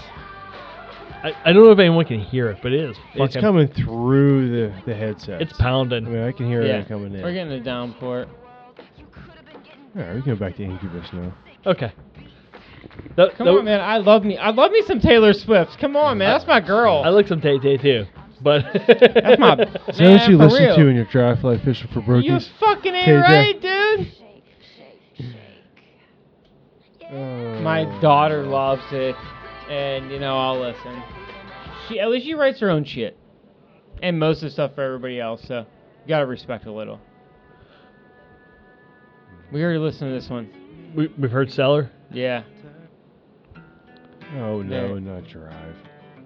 I, 1.24 1.34
I 1.46 1.52
don't 1.54 1.64
know 1.66 1.72
if 1.72 1.80
anyone 1.80 2.06
can 2.06 2.20
hear 2.20 2.50
it, 2.50 2.60
but 2.64 2.72
it 2.74 2.80
is. 2.92 2.98
It's 3.14 3.18
fucking- 3.34 3.42
coming 3.42 3.68
through 3.68 4.50
the 4.52 4.74
the 4.86 4.96
headset. 4.96 5.42
It's 5.42 5.54
I 5.60 5.64
pounding. 5.64 6.06
mean, 6.06 6.24
I 6.24 6.32
can 6.32 6.48
hear 6.48 6.64
Yeah, 6.64 6.78
it 6.80 6.88
coming 6.88 7.14
in. 7.14 7.22
we're 7.22 7.34
getting 7.34 7.54
a 7.54 7.60
downpour. 7.60 8.28
All 9.96 10.02
right, 10.02 10.16
we 10.16 10.22
can 10.22 10.34
go 10.34 10.40
back 10.40 10.56
to 10.58 10.64
Incubus 10.64 11.12
now. 11.12 11.34
Okay. 11.66 11.92
That- 13.18 13.36
Come 13.36 13.46
that- 13.48 13.54
on, 13.54 13.66
man. 13.66 13.82
I 13.82 13.98
love 13.98 14.24
me. 14.24 14.38
I 14.38 14.52
love 14.52 14.72
me 14.72 14.82
some 14.86 15.00
Taylor 15.00 15.34
Swift. 15.34 15.78
Come 15.80 15.96
on, 15.96 16.18
man. 16.18 16.30
That's 16.32 16.48
my 16.48 16.60
girl. 16.62 17.02
I 17.06 17.10
like 17.10 17.28
some 17.28 17.42
Tay 17.42 17.60
Tay 17.60 17.78
too, 17.78 18.06
but 18.42 18.64
That's 18.88 19.40
my. 19.40 19.54
Is 19.88 19.98
that 19.98 20.12
what 20.12 20.30
you 20.30 20.38
for 20.38 20.44
listen 20.46 20.64
real. 20.66 20.76
to 20.76 20.86
when 20.86 20.96
you're 20.96 21.06
dry 21.06 21.36
fly 21.36 21.58
fishing 21.58 21.88
for 21.94 22.00
You 22.00 22.32
brookies? 22.34 22.48
fucking 22.60 22.94
ain't 22.96 23.06
Tay-Tay. 23.06 23.22
right, 23.22 23.62
dude. 23.62 24.12
My 27.12 27.86
mm. 27.86 28.02
daughter 28.02 28.44
loves 28.44 28.84
it, 28.92 29.18
and 29.70 30.10
you 30.10 30.18
know 30.20 30.38
I'll 30.38 30.60
listen. 30.60 31.04
She 31.88 32.00
at 32.00 32.10
least 32.10 32.26
she 32.26 32.34
writes 32.34 32.60
her 32.62 32.70
own 32.70 32.86
shit, 32.86 33.18
and 34.02 34.18
most 34.18 34.38
of 34.38 34.44
the 34.44 34.50
stuff 34.52 34.76
for 34.76 34.82
everybody 34.82 35.20
else. 35.20 35.42
So 35.46 35.60
you 35.60 36.08
gotta 36.08 36.26
respect 36.26 36.66
a 36.68 36.72
little. 36.72 37.02
We 39.52 39.62
already 39.62 39.80
listened 39.80 40.10
to 40.12 40.14
this 40.14 40.30
one. 40.30 40.50
we, 40.96 41.08
we've 41.18 41.32
heard 41.32 41.52
Seller. 41.52 41.92
Yeah. 42.12 42.44
Oh 44.38 44.62
no, 44.62 44.94
Yeah. 44.94 45.00
not 45.00 45.28
drive. 45.28 45.76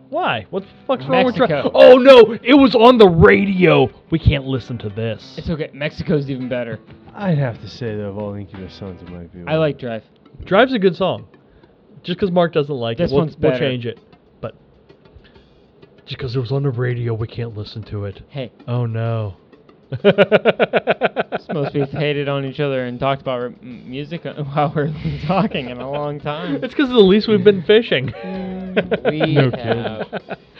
Why? 0.09 0.45
What 0.51 0.61
the 0.63 0.69
fuck's 0.85 1.05
wrong 1.07 1.25
with 1.25 1.35
Mexico. 1.35 1.63
Tri- 1.63 1.71
Oh 1.73 1.95
no! 1.97 2.37
It 2.43 2.53
was 2.53 2.75
on 2.75 2.99
the 2.99 3.09
radio. 3.09 3.89
We 4.11 4.19
can't 4.19 4.45
listen 4.45 4.77
to 4.79 4.89
this. 4.89 5.33
It's 5.35 5.49
okay. 5.49 5.71
Mexico's 5.73 6.29
even 6.29 6.47
better. 6.47 6.79
I'd 7.15 7.39
have 7.39 7.59
to 7.61 7.67
say 7.67 7.95
though, 7.95 8.09
of 8.09 8.19
all 8.19 8.35
Incubus 8.35 8.75
songs, 8.75 9.01
it 9.01 9.09
might 9.09 9.33
be. 9.33 9.41
I 9.47 9.55
like 9.57 9.79
Drive. 9.79 10.03
Drive's 10.43 10.73
a 10.73 10.79
good 10.79 10.95
song. 10.95 11.27
Just 12.03 12.19
because 12.19 12.31
Mark 12.31 12.53
doesn't 12.53 12.73
like 12.75 12.97
This 12.97 13.11
it, 13.11 13.15
we'll, 13.15 13.23
one's 13.25 13.37
we'll 13.37 13.51
better. 13.51 13.63
change 13.67 13.85
it. 13.85 13.99
But 14.41 14.55
just 16.05 16.17
because 16.17 16.35
it 16.35 16.39
was 16.39 16.51
on 16.51 16.63
the 16.63 16.69
radio, 16.69 17.13
we 17.13 17.27
can't 17.27 17.55
listen 17.57 17.81
to 17.83 18.05
it. 18.05 18.21
Hey, 18.29 18.51
Oh 18.67 18.85
no. 18.85 19.37
supposed 20.01 21.73
to 21.73 21.85
be 21.85 21.97
hated 21.97 22.27
on 22.27 22.43
each 22.43 22.59
other 22.59 22.85
and 22.85 22.99
talked 22.99 23.21
about 23.21 23.39
r- 23.39 23.45
m- 23.47 23.89
music 23.89 24.23
while 24.53 24.73
we're 24.75 24.93
talking 25.27 25.69
in 25.69 25.77
a 25.77 25.89
long 25.89 26.19
time. 26.19 26.55
It's 26.63 26.73
because 26.73 26.89
at 26.89 26.95
least 26.95 27.27
we've 27.27 27.43
been 27.43 27.61
fishing. 27.63 28.05
we 29.05 29.33
No 29.35 29.51
have. 29.51 30.07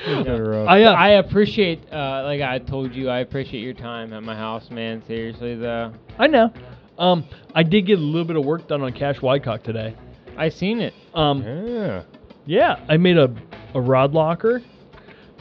Kinda. 0.05 0.65
I, 0.67 0.83
uh, 0.83 0.93
I 0.93 1.09
appreciate, 1.13 1.91
uh, 1.91 2.23
like 2.23 2.41
I 2.41 2.59
told 2.59 2.93
you, 2.93 3.09
I 3.09 3.19
appreciate 3.19 3.61
your 3.61 3.73
time 3.73 4.13
at 4.13 4.23
my 4.23 4.35
house, 4.35 4.69
man. 4.69 5.01
Seriously, 5.07 5.55
though. 5.55 5.91
I 6.19 6.27
know. 6.27 6.51
Um, 6.97 7.25
I 7.53 7.63
did 7.63 7.85
get 7.85 7.99
a 7.99 8.01
little 8.01 8.25
bit 8.25 8.35
of 8.35 8.45
work 8.45 8.67
done 8.67 8.81
on 8.81 8.93
Cash 8.93 9.19
Wycock 9.19 9.63
today. 9.63 9.95
I 10.37 10.49
seen 10.49 10.79
it. 10.81 10.93
Um, 11.13 11.43
yeah. 11.43 12.03
Yeah, 12.45 12.85
I 12.87 12.97
made 12.97 13.17
a, 13.17 13.33
a 13.73 13.81
rod 13.81 14.13
locker. 14.13 14.61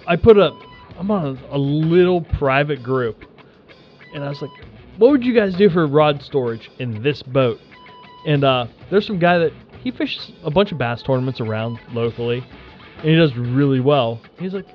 I 0.06 0.16
put 0.16 0.38
a 0.38 0.52
I'm 0.98 1.10
on 1.10 1.38
a, 1.50 1.56
a 1.56 1.58
little 1.58 2.20
private 2.20 2.82
group, 2.82 3.24
and 4.14 4.22
I 4.22 4.28
was 4.28 4.40
like, 4.40 4.50
"What 4.98 5.10
would 5.10 5.24
you 5.24 5.34
guys 5.34 5.54
do 5.54 5.68
for 5.68 5.86
rod 5.86 6.22
storage 6.22 6.70
in 6.78 7.02
this 7.02 7.22
boat?" 7.22 7.58
And 8.26 8.44
uh, 8.44 8.66
there's 8.90 9.06
some 9.06 9.18
guy 9.18 9.38
that 9.38 9.52
he 9.82 9.90
fishes 9.90 10.32
a 10.44 10.50
bunch 10.50 10.72
of 10.72 10.78
bass 10.78 11.02
tournaments 11.02 11.40
around 11.40 11.78
locally, 11.92 12.44
and 12.98 13.06
he 13.06 13.16
does 13.16 13.34
really 13.36 13.80
well. 13.80 14.20
He's 14.38 14.54
like, 14.54 14.66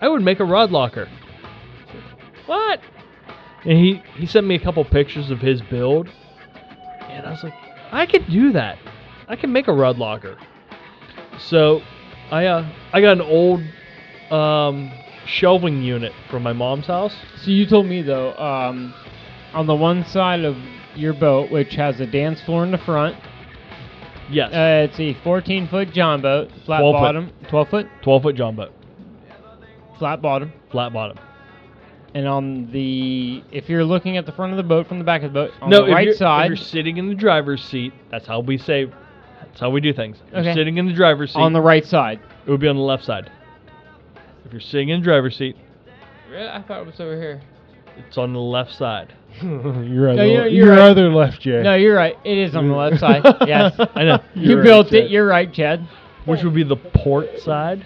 "I 0.00 0.08
would 0.08 0.22
make 0.22 0.40
a 0.40 0.44
rod 0.44 0.70
locker." 0.70 1.08
I 1.08 2.46
What? 2.46 2.80
And 3.68 3.76
he 3.76 4.02
he 4.16 4.24
sent 4.24 4.46
me 4.46 4.54
a 4.54 4.58
couple 4.58 4.82
pictures 4.86 5.30
of 5.30 5.40
his 5.40 5.60
build, 5.60 6.08
and 7.02 7.26
I 7.26 7.30
was 7.30 7.44
like, 7.44 7.52
"I 7.92 8.06
could 8.06 8.26
do 8.30 8.50
that. 8.52 8.78
I 9.28 9.36
can 9.36 9.52
make 9.52 9.68
a 9.68 9.72
rod 9.74 9.98
locker." 9.98 10.38
So, 11.38 11.82
I 12.30 12.46
uh, 12.46 12.66
I 12.94 13.02
got 13.02 13.12
an 13.12 13.20
old 13.20 13.60
um, 14.30 14.90
shelving 15.26 15.82
unit 15.82 16.12
from 16.30 16.42
my 16.44 16.54
mom's 16.54 16.86
house. 16.86 17.14
So 17.42 17.50
you 17.50 17.66
told 17.66 17.84
me 17.84 18.00
though, 18.00 18.32
um, 18.38 18.94
on 19.52 19.66
the 19.66 19.74
one 19.74 20.02
side 20.06 20.44
of 20.46 20.56
your 20.96 21.12
boat, 21.12 21.50
which 21.50 21.74
has 21.74 22.00
a 22.00 22.06
dance 22.06 22.40
floor 22.40 22.64
in 22.64 22.70
the 22.70 22.78
front, 22.78 23.16
Yes, 24.30 24.50
uh, 24.50 24.88
it's 24.88 24.98
a 24.98 25.12
14 25.22 25.68
foot 25.68 25.92
John 25.92 26.22
boat, 26.22 26.50
flat 26.64 26.80
12 26.80 26.94
foot. 26.94 27.00
bottom, 27.00 27.30
12 27.50 27.68
foot, 27.68 27.86
12 28.00 28.22
foot 28.22 28.34
John 28.34 28.56
boat, 28.56 28.72
flat 29.98 30.22
bottom. 30.22 30.54
flat 30.70 30.94
bottom. 30.94 31.18
And 32.14 32.26
on 32.26 32.70
the, 32.72 33.42
if 33.52 33.68
you're 33.68 33.84
looking 33.84 34.16
at 34.16 34.24
the 34.24 34.32
front 34.32 34.52
of 34.52 34.56
the 34.56 34.62
boat 34.62 34.86
from 34.88 34.98
the 34.98 35.04
back 35.04 35.22
of 35.22 35.32
the 35.32 35.40
boat, 35.40 35.52
on 35.60 35.68
no, 35.70 35.82
the 35.84 35.88
if 35.90 35.94
right 35.94 36.04
you're, 36.04 36.12
if 36.12 36.18
side, 36.18 36.46
you're 36.48 36.56
sitting 36.56 36.96
in 36.96 37.08
the 37.08 37.14
driver's 37.14 37.62
seat, 37.62 37.92
that's 38.10 38.26
how 38.26 38.40
we 38.40 38.56
say. 38.56 38.90
That's 39.42 39.60
how 39.60 39.70
we 39.70 39.80
do 39.80 39.92
things. 39.92 40.16
If 40.28 40.34
Okay. 40.34 40.44
you're 40.46 40.54
sitting 40.54 40.78
in 40.78 40.86
the 40.86 40.92
driver's 40.94 41.32
seat, 41.32 41.38
on 41.38 41.52
the 41.52 41.60
right 41.60 41.84
side. 41.84 42.20
it 42.46 42.50
would 42.50 42.60
be 42.60 42.68
on 42.68 42.76
the 42.76 42.82
left 42.82 43.04
side. 43.04 43.30
If 44.44 44.52
you're 44.52 44.60
sitting 44.60 44.88
in 44.88 45.00
the 45.00 45.04
driver's 45.04 45.36
seat, 45.36 45.56
Really? 46.30 46.48
I 46.48 46.62
thought 46.62 46.80
it 46.80 46.86
was 46.86 46.98
over 47.00 47.14
here. 47.16 47.40
it's 47.96 48.16
on 48.18 48.32
the 48.32 48.40
left 48.40 48.74
side. 48.74 49.12
your 49.42 50.08
other, 50.10 50.16
No, 50.16 50.24
you're- 50.24 50.50
you're 50.50 50.66
your 50.66 50.70
right. 50.70 50.78
other 50.90 51.08
left, 51.12 51.40
Jay. 51.42 51.62
No, 51.62 51.74
you're 51.74 51.94
right. 51.96 52.16
It 52.24 52.38
is 52.38 52.56
on 52.56 52.68
the 52.68 52.74
left 52.74 53.00
side. 53.00 53.22
Yes. 53.46 53.74
I 53.94 54.04
know. 54.04 54.20
You 54.34 54.48
You're 54.50 54.56
right, 54.58 54.64
built 54.64 54.92
it. 54.94 55.10
You're 55.10 55.26
right, 55.26 55.52
Chad. 55.52 55.86
Which 56.24 56.42
would 56.42 56.54
be 56.54 56.62
the 56.62 56.76
port 56.76 57.38
side, 57.40 57.84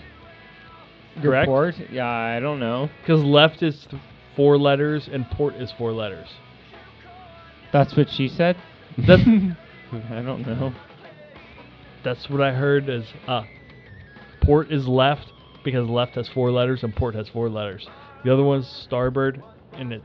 correct? 1.20 1.46
Port? 1.46 1.74
Yeah, 1.90 2.06
I 2.08 2.40
don't 2.40 2.58
know. 2.60 2.88
Because 3.00 3.22
left 3.22 3.62
is 3.62 3.86
th- 3.90 4.02
four 4.36 4.58
letters 4.58 5.08
and 5.10 5.28
port 5.30 5.54
is 5.56 5.72
four 5.72 5.92
letters. 5.92 6.28
That's 7.72 7.96
what 7.96 8.10
she 8.10 8.28
said. 8.28 8.56
That's 8.98 9.22
I 9.92 10.22
don't 10.22 10.46
know. 10.46 10.72
That's 12.04 12.28
what 12.28 12.40
I 12.40 12.52
heard. 12.52 12.88
Is 12.88 13.04
uh, 13.26 13.44
port 14.42 14.72
is 14.72 14.86
left 14.86 15.32
because 15.64 15.88
left 15.88 16.14
has 16.16 16.28
four 16.28 16.50
letters 16.50 16.82
and 16.82 16.94
port 16.94 17.14
has 17.14 17.28
four 17.28 17.48
letters. 17.48 17.88
The 18.24 18.32
other 18.32 18.42
one's 18.42 18.68
starboard, 18.68 19.42
and 19.72 19.92
it 19.92 20.02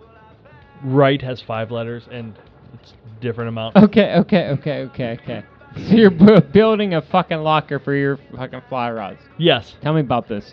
right 0.83 1.21
has 1.21 1.41
five 1.41 1.71
letters 1.71 2.07
and 2.11 2.37
it's 2.73 2.93
different 3.21 3.49
amount. 3.49 3.75
Okay, 3.75 4.15
okay, 4.15 4.49
okay, 4.49 4.81
okay, 4.83 5.19
okay. 5.23 5.43
So 5.75 5.93
you're 5.93 6.09
bu- 6.09 6.41
building 6.41 6.95
a 6.95 7.03
fucking 7.03 7.37
locker 7.37 7.77
for 7.77 7.93
your 7.93 8.17
fucking 8.35 8.63
fly 8.67 8.89
rods. 8.89 9.19
Yes. 9.37 9.75
Tell 9.81 9.93
me 9.93 10.01
about 10.01 10.27
this. 10.27 10.51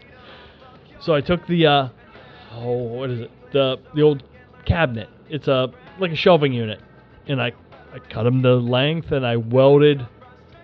So 1.00 1.14
I 1.14 1.22
took 1.22 1.46
the 1.46 1.66
uh, 1.66 1.88
oh, 2.52 2.76
what 2.76 3.10
is 3.10 3.20
it? 3.20 3.30
The 3.54 3.78
the 3.94 4.02
old 4.02 4.24
cabinet. 4.66 5.08
It's 5.30 5.48
a 5.48 5.70
like 6.00 6.10
a 6.10 6.16
shelving 6.16 6.52
unit, 6.52 6.80
and 7.28 7.40
I 7.40 7.52
I 7.92 8.00
cut 8.00 8.24
them 8.24 8.42
to 8.42 8.56
length 8.56 9.12
and 9.12 9.24
I 9.24 9.36
welded 9.36 10.04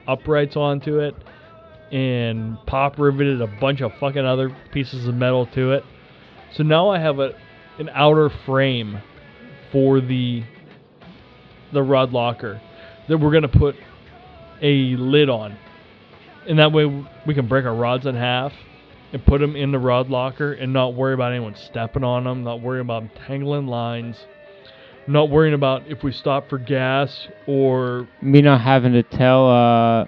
uprights 0.09 0.57
onto 0.57 0.99
it, 0.99 1.15
and 1.93 2.59
pop 2.67 2.99
riveted 2.99 3.41
a 3.41 3.47
bunch 3.47 3.81
of 3.81 3.93
fucking 4.01 4.27
other 4.27 4.55
pieces 4.73 5.07
of 5.07 5.15
metal 5.15 5.47
to 5.55 5.73
it. 5.73 5.85
So 6.53 6.65
now 6.65 6.91
I 6.91 6.99
have 6.99 7.21
a 7.21 7.33
an 7.79 7.91
outer 7.95 8.29
frame 8.45 8.99
for 9.71 10.01
the 10.01 10.43
the 11.73 11.83
rod 11.83 12.13
locker 12.13 12.61
that 13.09 13.19
we're 13.19 13.31
gonna 13.31 13.47
put 13.47 13.77
a 14.63 14.97
lid 14.97 15.31
on, 15.31 15.57
and 16.49 16.59
that 16.59 16.73
way 16.73 16.87
we 17.25 17.35
can 17.35 17.47
break 17.47 17.65
our 17.67 17.75
rods 17.75 18.05
in 18.05 18.17
half 18.17 18.53
and 19.13 19.25
put 19.25 19.41
them 19.41 19.57
in 19.57 19.73
the 19.73 19.79
rod 19.79 20.09
locker 20.09 20.53
and 20.53 20.73
not 20.73 20.95
worry 20.95 21.15
about 21.15 21.33
anyone 21.33 21.55
stepping 21.55 22.05
on 22.05 22.25
them, 22.25 22.45
not 22.45 22.61
worry 22.61 22.81
about 22.81 23.03
them 23.03 23.11
tangling 23.27 23.67
lines, 23.67 24.27
not 25.07 25.31
worrying 25.31 25.55
about 25.55 25.87
if 25.89 26.03
we 26.03 26.13
stop 26.13 26.49
for 26.49 26.59
gas 26.59 27.29
or 27.47 28.09
Me 28.23 28.41
not 28.41 28.61
having 28.61 28.93
to 28.93 29.03
tell 29.03 29.49
uh, 29.49 30.07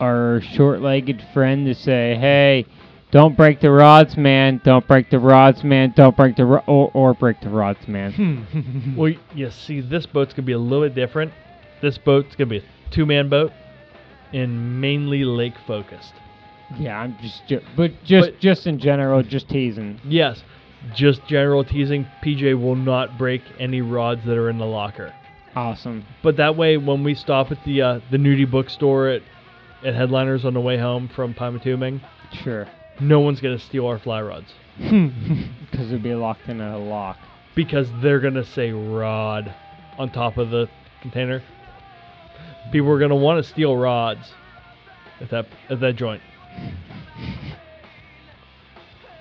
our 0.00 0.40
short-legged 0.52 1.24
friend 1.32 1.66
to 1.66 1.74
say, 1.74 2.16
"Hey, 2.16 2.66
don't 3.10 3.36
break 3.36 3.60
the 3.60 3.70
rods, 3.70 4.16
man. 4.16 4.60
Don't 4.64 4.86
break 4.86 5.10
the 5.10 5.18
rods, 5.18 5.64
man. 5.64 5.92
Don't 5.96 6.16
break 6.16 6.36
the 6.36 6.44
ro- 6.44 6.62
or, 6.66 6.90
or 6.94 7.14
break 7.14 7.40
the 7.40 7.50
rods, 7.50 7.88
man." 7.88 8.94
well, 8.96 9.12
you 9.34 9.50
see, 9.50 9.80
this 9.80 10.06
boat's 10.06 10.34
gonna 10.34 10.46
be 10.46 10.52
a 10.52 10.58
little 10.58 10.86
bit 10.86 10.94
different. 10.94 11.32
This 11.82 11.98
boat's 11.98 12.36
gonna 12.36 12.50
be 12.50 12.58
a 12.58 12.90
two-man 12.90 13.28
boat 13.28 13.52
and 14.32 14.80
mainly 14.80 15.24
lake 15.24 15.54
focused. 15.66 16.12
Yeah, 16.78 16.98
I'm 17.00 17.16
just, 17.20 17.46
ju- 17.46 17.60
but 17.76 17.92
just, 18.04 18.30
But- 18.32 18.40
just 18.40 18.66
in 18.66 18.78
general, 18.78 19.22
just 19.22 19.48
teasing. 19.48 20.00
Yes, 20.04 20.42
just 20.94 21.26
general 21.26 21.64
teasing. 21.64 22.06
PJ 22.22 22.60
will 22.60 22.76
not 22.76 23.16
break 23.18 23.42
any 23.58 23.80
rods 23.80 24.24
that 24.26 24.36
are 24.36 24.50
in 24.50 24.58
the 24.58 24.66
locker. 24.66 25.12
Awesome. 25.56 26.04
But 26.22 26.36
that 26.38 26.56
way, 26.56 26.76
when 26.76 27.04
we 27.04 27.14
stop 27.14 27.52
at 27.52 27.62
the 27.64 27.80
uh, 27.82 28.00
the 28.10 28.16
nudie 28.16 28.50
bookstore 28.50 29.08
at 29.08 29.22
at 29.84 29.94
Headliners 29.94 30.44
on 30.44 30.54
the 30.54 30.60
way 30.60 30.76
home 30.78 31.08
from 31.08 31.32
Pymatuning, 31.34 32.00
Sure. 32.42 32.66
no 33.00 33.20
one's 33.20 33.40
gonna 33.40 33.58
steal 33.58 33.86
our 33.86 33.98
fly 33.98 34.20
rods 34.22 34.52
Because 34.78 35.88
it'd 35.88 36.02
be 36.02 36.14
locked 36.14 36.48
in 36.48 36.60
a 36.60 36.76
lock. 36.78 37.18
because 37.54 37.88
they're 38.02 38.18
gonna 38.20 38.44
say 38.44 38.72
rod 38.72 39.54
on 39.98 40.10
top 40.10 40.38
of 40.38 40.50
the 40.50 40.68
container. 41.02 41.40
People 42.72 42.90
are 42.90 42.98
gonna 42.98 43.14
want 43.14 43.44
to 43.44 43.48
steal 43.48 43.76
rods 43.76 44.32
at 45.20 45.30
that 45.30 45.46
at 45.70 45.78
that 45.80 45.94
joint. 45.96 46.22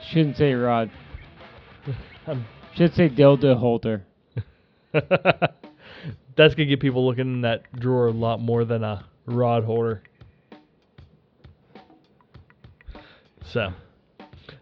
Shouldn't 0.09 0.37
say 0.37 0.53
rod. 0.53 0.91
Should 2.75 2.93
say 2.93 3.09
dildo 3.09 3.57
holder. 3.57 4.05
That's 4.93 6.55
gonna 6.55 6.65
get 6.65 6.79
people 6.79 7.05
looking 7.05 7.33
in 7.33 7.41
that 7.41 7.63
drawer 7.79 8.07
a 8.07 8.11
lot 8.11 8.39
more 8.39 8.65
than 8.65 8.83
a 8.83 9.05
rod 9.25 9.63
holder. 9.63 10.03
So, 13.45 13.71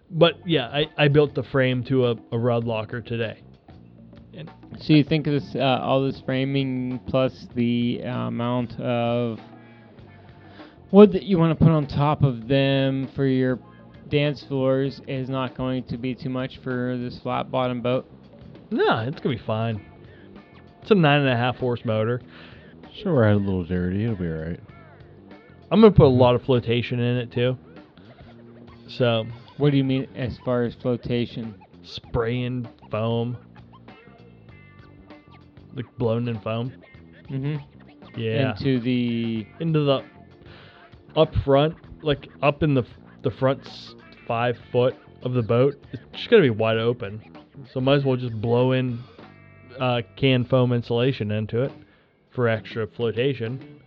but 0.09 0.35
yeah, 0.45 0.67
I, 0.67 0.85
I 0.97 1.07
built 1.07 1.33
the 1.35 1.43
frame 1.43 1.83
to 1.85 2.07
a, 2.07 2.15
a 2.31 2.37
rod 2.37 2.65
locker 2.65 3.01
today. 3.01 3.41
So 4.79 4.93
you 4.93 5.03
think 5.03 5.25
this, 5.25 5.55
uh, 5.55 5.59
all 5.59 6.03
this 6.03 6.21
framing 6.25 6.99
plus 7.07 7.47
the 7.55 8.01
uh, 8.05 8.09
amount 8.09 8.79
of 8.79 9.39
wood 10.91 11.11
that 11.13 11.23
you 11.23 11.37
want 11.37 11.57
to 11.57 11.63
put 11.65 11.71
on 11.71 11.87
top 11.87 12.23
of 12.23 12.47
them 12.47 13.09
for 13.15 13.25
your 13.25 13.59
dance 14.09 14.43
floors 14.43 15.01
is 15.07 15.29
not 15.29 15.55
going 15.55 15.83
to 15.85 15.97
be 15.97 16.13
too 16.13 16.29
much 16.29 16.57
for 16.63 16.97
this 16.97 17.17
flat 17.19 17.49
bottom 17.51 17.81
boat? 17.81 18.05
No, 18.69 18.99
it's 18.99 19.19
gonna 19.19 19.35
be 19.35 19.41
fine. 19.43 19.85
It's 20.81 20.91
a 20.91 20.95
nine 20.95 21.21
and 21.21 21.29
a 21.29 21.35
half 21.37 21.57
horse 21.57 21.81
motor. 21.85 22.21
Sure, 23.01 23.13
ride 23.13 23.31
a 23.33 23.35
little 23.37 23.63
dirty. 23.63 24.03
It'll 24.03 24.15
be 24.15 24.27
all 24.27 24.33
right. 24.33 24.59
I'm 25.71 25.79
gonna 25.81 25.91
put 25.93 26.05
a 26.05 26.07
lot 26.07 26.35
of 26.35 26.43
flotation 26.43 26.99
in 26.99 27.17
it 27.17 27.31
too. 27.31 27.57
So 28.87 29.25
What 29.57 29.71
do 29.71 29.77
you 29.77 29.83
mean 29.83 30.07
as 30.15 30.37
far 30.43 30.63
as 30.63 30.73
flotation? 30.75 31.55
spraying 31.83 32.67
foam, 32.91 33.35
like 35.75 35.85
blown 35.97 36.27
in 36.27 36.39
foam. 36.41 36.71
Mm-hmm. 37.29 38.19
Yeah, 38.19 38.51
Into 38.51 38.79
the 38.79 39.47
into 39.59 39.79
the 39.79 40.03
up 41.15 41.33
front, 41.43 41.75
like 42.01 42.29
up 42.41 42.63
in 42.63 42.73
the 42.73 42.83
the 43.23 43.31
front 43.31 43.67
five 44.27 44.57
foot 44.71 44.95
of 45.23 45.33
the 45.33 45.41
boat. 45.41 45.75
It's 45.91 46.01
just 46.13 46.29
gonna 46.29 46.41
be 46.41 46.49
wide 46.49 46.77
open, 46.77 47.21
so 47.71 47.79
might 47.79 47.95
as 47.95 48.05
well 48.05 48.17
just 48.17 48.39
blow 48.41 48.71
in 48.71 48.99
uh, 49.79 50.01
can 50.15 50.45
foam 50.45 50.73
insulation 50.73 51.31
into 51.31 51.61
it 51.63 51.71
for 52.31 52.47
extra 52.47 52.87
flotation. 52.87 53.81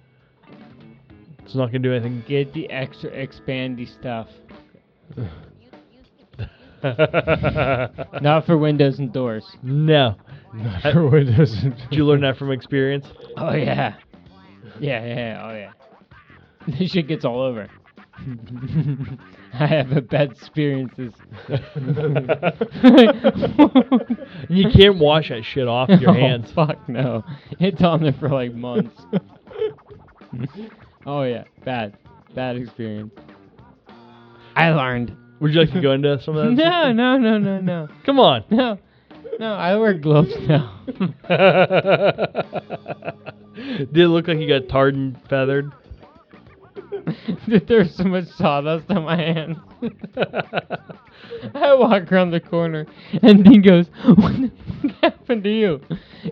It's 1.45 1.55
not 1.55 1.67
gonna 1.67 1.81
do 1.81 1.93
anything. 1.93 2.25
get 2.27 2.53
the 2.53 2.71
extra 2.71 3.11
expandy 3.11 3.89
stuff. 3.89 4.29
Not 8.21 8.45
for 8.45 8.59
windows 8.59 8.99
and 8.99 9.13
doors. 9.13 9.45
no. 9.63 10.17
Not 10.53 10.83
for 10.83 11.09
windows. 11.09 11.53
Did 11.63 11.75
you 11.91 12.05
learn 12.05 12.21
that 12.21 12.37
from 12.37 12.53
experience? 12.53 13.07
Oh 13.37 13.55
yeah. 13.55 13.95
Yeah, 14.79 15.05
yeah, 15.05 15.17
yeah, 15.17 15.43
oh 15.45 15.55
yeah. 15.55 15.73
This 16.79 16.91
shit 16.93 17.09
gets 17.09 17.25
all 17.25 17.41
over. 17.43 17.69
I 19.55 19.67
have 19.67 19.91
a 19.93 20.01
bad 20.01 20.31
experiences. 20.33 21.13
you 24.49 24.71
can't 24.71 24.99
wash 24.99 25.29
that 25.31 25.43
shit 25.45 25.67
off 25.69 25.89
your 26.01 26.11
Oh, 26.11 26.15
hands. 26.15 26.51
fuck 26.55 26.89
no. 26.89 27.25
It's 27.61 27.83
on 27.83 28.03
there 28.03 28.13
for 28.19 28.29
like 28.29 28.55
months. 28.55 29.01
oh 31.07 31.23
yeah, 31.23 31.45
bad. 31.65 31.97
Bad 32.35 32.57
experience. 32.57 33.13
I 34.57 34.71
learned. 34.71 35.17
Would 35.41 35.53
you 35.53 35.61
like 35.61 35.73
to 35.73 35.81
go 35.81 35.93
into 35.93 36.21
some 36.23 36.37
of 36.37 36.45
that? 36.47 36.53
No, 36.53 36.93
no, 36.93 37.19
no, 37.19 37.39
no, 37.39 37.61
no. 37.61 37.89
Come 38.07 38.19
on. 38.21 38.45
No. 38.51 38.79
No, 39.41 39.53
I 39.55 39.75
wear 39.77 39.95
gloves 39.95 40.33
now. 40.49 40.81
Did 40.87 41.15
it 43.99 44.09
look 44.09 44.29
like 44.29 44.39
you 44.39 44.49
got 44.49 44.69
tarred 44.69 44.95
and 44.95 45.17
feathered? 45.29 45.73
There's 47.67 47.95
so 47.95 48.05
much 48.05 48.29
sawdust 48.29 48.91
on 48.91 49.05
my 49.05 49.17
hands. 49.17 49.59
I 51.55 51.75
walk 51.75 52.11
around 52.11 52.31
the 52.31 52.41
corner 52.41 52.87
and 53.23 53.45
Dean 53.45 53.63
goes, 53.63 53.89
What 54.05 54.33
the 54.33 54.51
fuck 54.83 54.91
happened 55.03 55.45
to 55.45 55.51
you? 55.51 55.81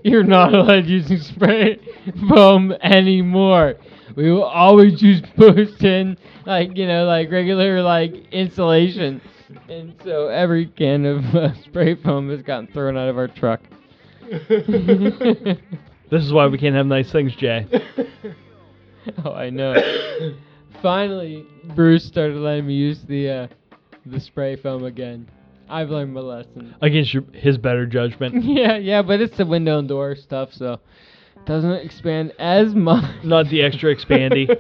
You're 0.05 0.25
not 0.25 0.55
allowed 0.55 0.87
using 0.87 1.19
spray 1.19 1.81
foam 2.29 2.73
anymore. 2.83 3.75
We 4.17 4.31
will 4.31 4.45
always 4.45 5.03
use 5.03 5.23
post 5.37 5.83
in 5.83 6.17
like 6.47 6.77
you 6.77 6.87
know, 6.87 7.05
like 7.05 7.31
regular 7.31 7.83
like 7.83 8.13
insulation. 8.33 9.21
And 9.69 9.95
so 10.03 10.29
every 10.29 10.67
can 10.67 11.05
of 11.05 11.25
uh, 11.35 11.55
spray 11.63 11.95
foam 11.95 12.31
has 12.31 12.43
gotten 12.43 12.69
thrown 12.69 12.97
out 12.97 13.09
of 13.09 13.19
our 13.19 13.29
truck. 13.29 13.61
This 16.13 16.25
is 16.25 16.31
why 16.31 16.47
we 16.47 16.59
can't 16.59 16.75
have 16.75 16.85
nice 16.85 17.11
things, 17.11 17.35
Jay. 17.37 17.67
oh, 19.25 19.33
I 19.33 19.49
know. 19.49 19.75
Finally, 20.83 21.47
Bruce 21.77 22.05
started 22.05 22.37
letting 22.37 22.67
me 22.67 22.75
use 22.75 23.01
the 23.07 23.31
uh, 23.31 23.47
the 24.05 24.19
spray 24.19 24.57
foam 24.57 24.85
again. 24.85 25.31
I've 25.69 25.91
learned 25.91 26.13
my 26.13 26.21
lesson. 26.21 26.75
Against 26.83 27.15
your, 27.15 27.23
his 27.33 27.57
better 27.57 27.87
judgment. 27.87 28.45
yeah, 28.45 28.77
yeah, 28.77 29.01
but 29.01 29.21
it's 29.21 29.37
the 29.37 29.47
window 29.47 29.79
and 29.79 29.89
door 29.89 30.17
stuff, 30.17 30.53
so 30.53 30.81
it 31.37 31.47
doesn't 31.47 31.73
expand 31.73 32.33
as 32.39 32.75
much. 32.75 33.05
Not 33.25 33.49
the 33.49 33.63
extra 33.63 33.95
expandy. 33.95 34.51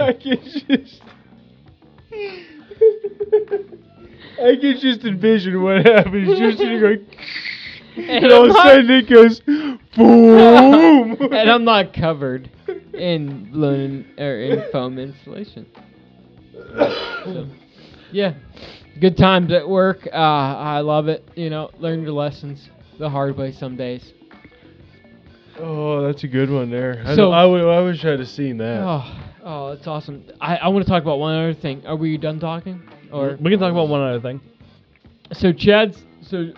I 0.00 0.12
can 0.12 0.42
just. 0.42 1.02
I 4.42 4.56
can 4.56 4.78
just 4.80 5.04
envision 5.04 5.62
what 5.62 5.86
happens. 5.86 6.38
You're 6.38 6.52
sitting 6.52 6.80
going, 6.80 7.06
And, 7.96 8.24
and 8.24 8.32
all 8.32 8.44
of 8.44 8.50
a 8.50 8.54
sudden 8.54 8.90
it 8.90 9.08
goes 9.08 9.40
boom. 9.40 11.16
and 11.32 11.50
I'm 11.50 11.64
not 11.64 11.92
covered 11.92 12.50
in 12.98 13.50
blown 13.52 14.04
or 14.18 14.38
in 14.40 14.64
foam 14.72 14.98
insulation. 14.98 15.66
So, 17.24 17.46
yeah, 18.12 18.34
good 19.00 19.16
times 19.16 19.52
at 19.52 19.68
work. 19.68 20.06
Uh, 20.12 20.16
I 20.16 20.80
love 20.80 21.08
it. 21.08 21.24
You 21.34 21.50
know, 21.50 21.70
learn 21.78 22.02
your 22.02 22.12
lessons 22.12 22.68
the 22.98 23.08
hard 23.08 23.36
way 23.36 23.52
some 23.52 23.76
days. 23.76 24.12
Oh, 25.58 26.02
that's 26.06 26.22
a 26.24 26.28
good 26.28 26.50
one 26.50 26.70
there. 26.70 27.02
I, 27.04 27.10
So- 27.10 27.16
so, 27.16 27.32
I, 27.32 27.44
would, 27.44 27.62
I 27.64 27.80
wish 27.82 28.04
I'd 28.04 28.18
have 28.20 28.28
seen 28.28 28.58
that. 28.58 28.80
Oh, 28.80 29.20
oh, 29.44 29.74
that's 29.74 29.86
awesome. 29.86 30.24
I, 30.40 30.56
I 30.56 30.68
want 30.68 30.84
to 30.84 30.90
talk 30.90 31.02
about 31.02 31.18
one 31.18 31.34
other 31.34 31.54
thing. 31.54 31.84
Are 31.86 31.96
we 31.96 32.16
done 32.16 32.38
talking? 32.38 32.82
Or 33.12 33.36
We 33.40 33.50
can 33.50 33.58
talk 33.58 33.72
about 33.72 33.88
one 33.88 34.00
other 34.02 34.20
thing. 34.20 34.40
so 35.32 35.52
Chad's 35.52 36.02
so. 36.22 36.52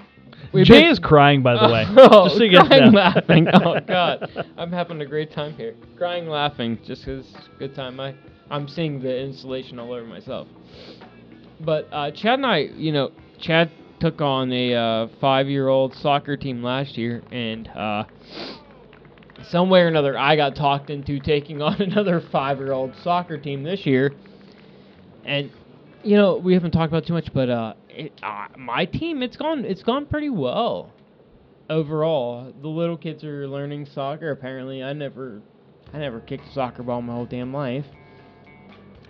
We've 0.52 0.66
Jay 0.66 0.86
is 0.86 0.98
crying, 0.98 1.42
by 1.42 1.54
the 1.54 1.72
way. 1.72 1.84
Oh, 1.96 2.24
just 2.26 2.38
so 2.38 2.44
you 2.44 2.58
crying 2.60 2.92
laughing. 2.92 3.46
Oh 3.54 3.80
God, 3.80 4.30
I'm 4.56 4.72
having 4.72 5.00
a 5.00 5.06
great 5.06 5.32
time 5.32 5.54
here. 5.54 5.74
Crying, 5.96 6.28
laughing, 6.28 6.78
just 6.84 7.04
'cause 7.04 7.26
it's 7.36 7.46
a 7.56 7.58
good 7.58 7.74
time. 7.74 8.00
I 8.00 8.14
I'm 8.50 8.66
seeing 8.68 9.00
the 9.00 9.16
installation 9.20 9.78
all 9.78 9.92
over 9.92 10.04
myself. 10.04 10.48
But 11.60 11.88
uh, 11.92 12.10
Chad 12.10 12.34
and 12.40 12.46
I, 12.46 12.58
you 12.58 12.90
know, 12.92 13.12
Chad 13.38 13.70
took 14.00 14.20
on 14.20 14.50
a 14.52 14.74
uh, 14.74 15.08
five-year-old 15.20 15.94
soccer 15.94 16.36
team 16.36 16.62
last 16.62 16.96
year, 16.96 17.22
and 17.30 17.68
uh, 17.68 18.04
some 19.50 19.68
way 19.70 19.80
or 19.82 19.88
another, 19.88 20.16
I 20.18 20.36
got 20.36 20.56
talked 20.56 20.90
into 20.90 21.20
taking 21.20 21.60
on 21.62 21.80
another 21.82 22.20
five-year-old 22.32 22.96
soccer 23.02 23.38
team 23.38 23.62
this 23.62 23.84
year. 23.86 24.12
And 25.24 25.50
you 26.02 26.16
know, 26.16 26.36
we 26.36 26.54
haven't 26.54 26.70
talked 26.72 26.92
about 26.92 27.06
too 27.06 27.12
much, 27.12 27.32
but 27.32 27.50
uh, 27.50 27.74
it, 27.88 28.12
uh, 28.22 28.46
my 28.56 28.84
team, 28.84 29.22
it's 29.22 29.36
gone, 29.36 29.64
it's 29.64 29.82
gone 29.82 30.06
pretty 30.06 30.30
well 30.30 30.92
overall. 31.68 32.52
The 32.60 32.68
little 32.68 32.96
kids 32.96 33.24
are 33.24 33.46
learning 33.46 33.86
soccer. 33.86 34.30
Apparently, 34.30 34.82
I 34.82 34.92
never, 34.92 35.40
I 35.92 35.98
never 35.98 36.20
kicked 36.20 36.46
a 36.48 36.52
soccer 36.52 36.82
ball 36.82 37.02
my 37.02 37.14
whole 37.14 37.26
damn 37.26 37.52
life. 37.52 37.86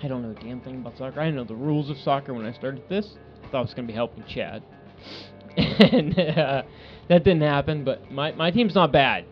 I 0.03 0.09
don't 0.09 0.23
know 0.23 0.31
a 0.31 0.43
damn 0.43 0.61
thing 0.61 0.77
about 0.77 0.97
soccer. 0.97 1.21
I 1.21 1.31
know 1.31 1.45
the 1.45 1.55
rules 1.55 1.91
of 1.91 1.97
soccer 1.99 2.33
when 2.33 2.47
I 2.47 2.53
started 2.53 2.83
this. 2.89 3.17
I 3.45 3.49
Thought 3.49 3.59
I 3.59 3.62
was 3.62 3.75
gonna 3.75 3.89
be 3.89 3.95
helping 3.95 4.25
Chad, 4.25 4.62
and 5.57 6.19
uh, 6.19 6.62
that 7.09 7.25
didn't 7.25 7.43
happen. 7.43 7.85
But 7.85 8.11
my 8.11 8.33
my 8.33 8.51
team's 8.51 8.75
not 8.75 8.93
bad. 8.93 9.27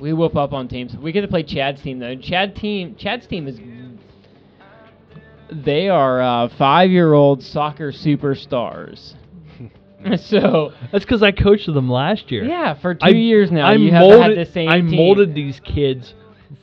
We 0.00 0.12
whoop 0.12 0.36
up 0.36 0.52
on 0.52 0.68
teams. 0.68 0.94
We 0.96 1.12
get 1.12 1.22
to 1.22 1.28
play 1.28 1.42
Chad's 1.42 1.82
team 1.82 1.98
though. 1.98 2.16
Chad 2.16 2.54
team, 2.56 2.96
Chad's 2.96 3.26
team 3.26 3.48
is. 3.48 3.58
They 5.50 5.88
are 5.88 6.20
uh, 6.20 6.48
five-year-old 6.56 7.42
soccer 7.42 7.92
superstars. 7.92 9.14
so 10.20 10.72
That's 10.92 11.04
because 11.04 11.22
I 11.22 11.32
coached 11.32 11.66
them 11.66 11.90
last 11.90 12.30
year. 12.30 12.44
yeah, 12.44 12.74
for 12.74 12.94
two 12.94 13.06
I- 13.06 13.10
years 13.10 13.50
now, 13.50 13.66
I 13.66 13.74
you 13.74 13.90
molded, 13.92 14.20
have 14.20 14.36
had 14.36 14.46
the 14.46 14.52
same 14.52 14.68
I 14.68 14.80
team. 14.80 14.94
molded 14.94 15.34
these 15.34 15.58
kids 15.60 16.14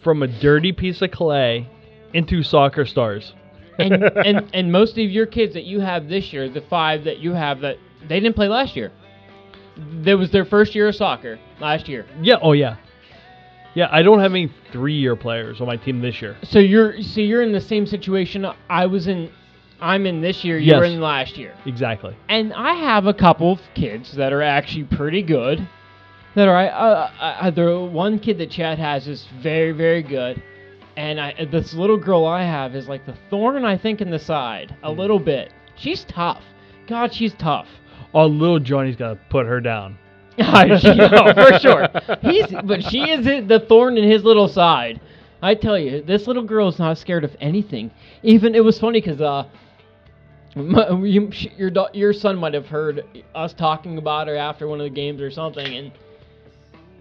from 0.03 0.23
a 0.23 0.27
dirty 0.27 0.71
piece 0.71 1.01
of 1.01 1.11
clay 1.11 1.67
into 2.13 2.43
soccer 2.43 2.85
stars. 2.85 3.33
and, 3.77 3.93
and 4.25 4.49
and 4.53 4.71
most 4.71 4.93
of 4.97 5.09
your 5.11 5.25
kids 5.25 5.53
that 5.53 5.65
you 5.65 5.81
have 5.81 6.07
this 6.07 6.31
year, 6.31 6.47
the 6.47 6.61
five 6.61 7.03
that 7.03 7.19
you 7.19 7.33
have 7.33 7.59
that 7.61 7.77
they 8.07 8.19
didn't 8.21 8.35
play 8.35 8.47
last 8.47 8.75
year. 8.75 8.91
That 10.05 10.17
was 10.17 10.31
their 10.31 10.45
first 10.45 10.73
year 10.75 10.87
of 10.87 10.95
soccer 10.95 11.37
last 11.59 11.89
year. 11.89 12.05
Yeah. 12.21 12.35
Oh 12.41 12.53
yeah. 12.53 12.77
Yeah. 13.75 13.87
I 13.91 14.01
don't 14.01 14.19
have 14.19 14.31
any 14.31 14.51
three-year 14.71 15.15
players 15.15 15.61
on 15.61 15.67
my 15.67 15.77
team 15.77 16.01
this 16.01 16.21
year. 16.21 16.35
So 16.43 16.59
you're 16.59 17.01
so 17.01 17.21
you're 17.21 17.43
in 17.43 17.51
the 17.51 17.61
same 17.61 17.85
situation 17.85 18.45
I 18.69 18.85
was 18.87 19.05
in. 19.07 19.29
I'm 19.81 20.05
in 20.05 20.21
this 20.21 20.43
year. 20.43 20.57
You 20.57 20.75
were 20.77 20.85
Yes. 20.85 20.93
in 20.93 21.01
last 21.01 21.37
year, 21.37 21.53
Exactly. 21.65 22.15
and 22.29 22.53
I 22.53 22.73
have 22.75 23.05
a 23.07 23.13
couple 23.13 23.51
of 23.51 23.61
kids 23.75 24.13
that 24.13 24.31
are 24.33 24.41
actually 24.41 24.85
pretty 24.85 25.21
good. 25.21 25.67
That 26.35 26.47
are 26.47 26.55
uh, 26.57 27.11
uh, 27.19 27.49
the 27.51 27.79
one 27.81 28.17
kid 28.19 28.37
that 28.39 28.49
Chad 28.49 28.79
has 28.79 29.07
is 29.07 29.27
very 29.41 29.73
very 29.73 30.01
good, 30.01 30.41
and 30.95 31.19
I 31.19 31.45
this 31.51 31.73
little 31.73 31.97
girl 31.97 32.25
I 32.25 32.43
have 32.43 32.73
is 32.75 32.87
like 32.87 33.05
the 33.05 33.15
thorn 33.29 33.65
I 33.65 33.77
think 33.77 33.99
in 34.01 34.09
the 34.09 34.19
side 34.19 34.75
a 34.83 34.91
little 34.91 35.19
bit. 35.19 35.51
She's 35.75 36.05
tough. 36.05 36.41
God, 36.87 37.13
she's 37.13 37.33
tough. 37.33 37.67
Oh, 38.13 38.27
little 38.27 38.59
Johnny's 38.59 38.95
got 38.95 39.09
to 39.09 39.19
put 39.29 39.45
her 39.45 39.59
down. 39.59 39.97
She- 40.79 41.33
for 41.33 41.59
sure. 41.59 41.87
He's, 42.21 42.47
but 42.63 42.83
she 42.83 43.09
is 43.09 43.25
the 43.47 43.59
thorn 43.67 43.97
in 43.97 44.09
his 44.09 44.23
little 44.23 44.47
side. 44.47 44.99
I 45.41 45.55
tell 45.55 45.77
you, 45.77 46.01
this 46.01 46.27
little 46.27 46.43
girl 46.43 46.67
is 46.67 46.79
not 46.79 46.97
scared 46.97 47.23
of 47.23 47.35
anything. 47.39 47.91
Even 48.23 48.55
it 48.55 48.63
was 48.63 48.79
funny 48.79 48.99
because 49.01 49.21
uh, 49.21 49.45
m- 50.55 51.05
you, 51.05 51.31
sh- 51.31 51.47
your 51.57 51.69
da- 51.69 51.89
your 51.93 52.13
son 52.13 52.37
might 52.37 52.53
have 52.53 52.67
heard 52.67 53.03
us 53.35 53.53
talking 53.53 53.97
about 53.97 54.27
her 54.27 54.35
after 54.35 54.67
one 54.67 54.79
of 54.79 54.85
the 54.85 54.89
games 54.89 55.21
or 55.21 55.29
something, 55.31 55.75
and 55.75 55.91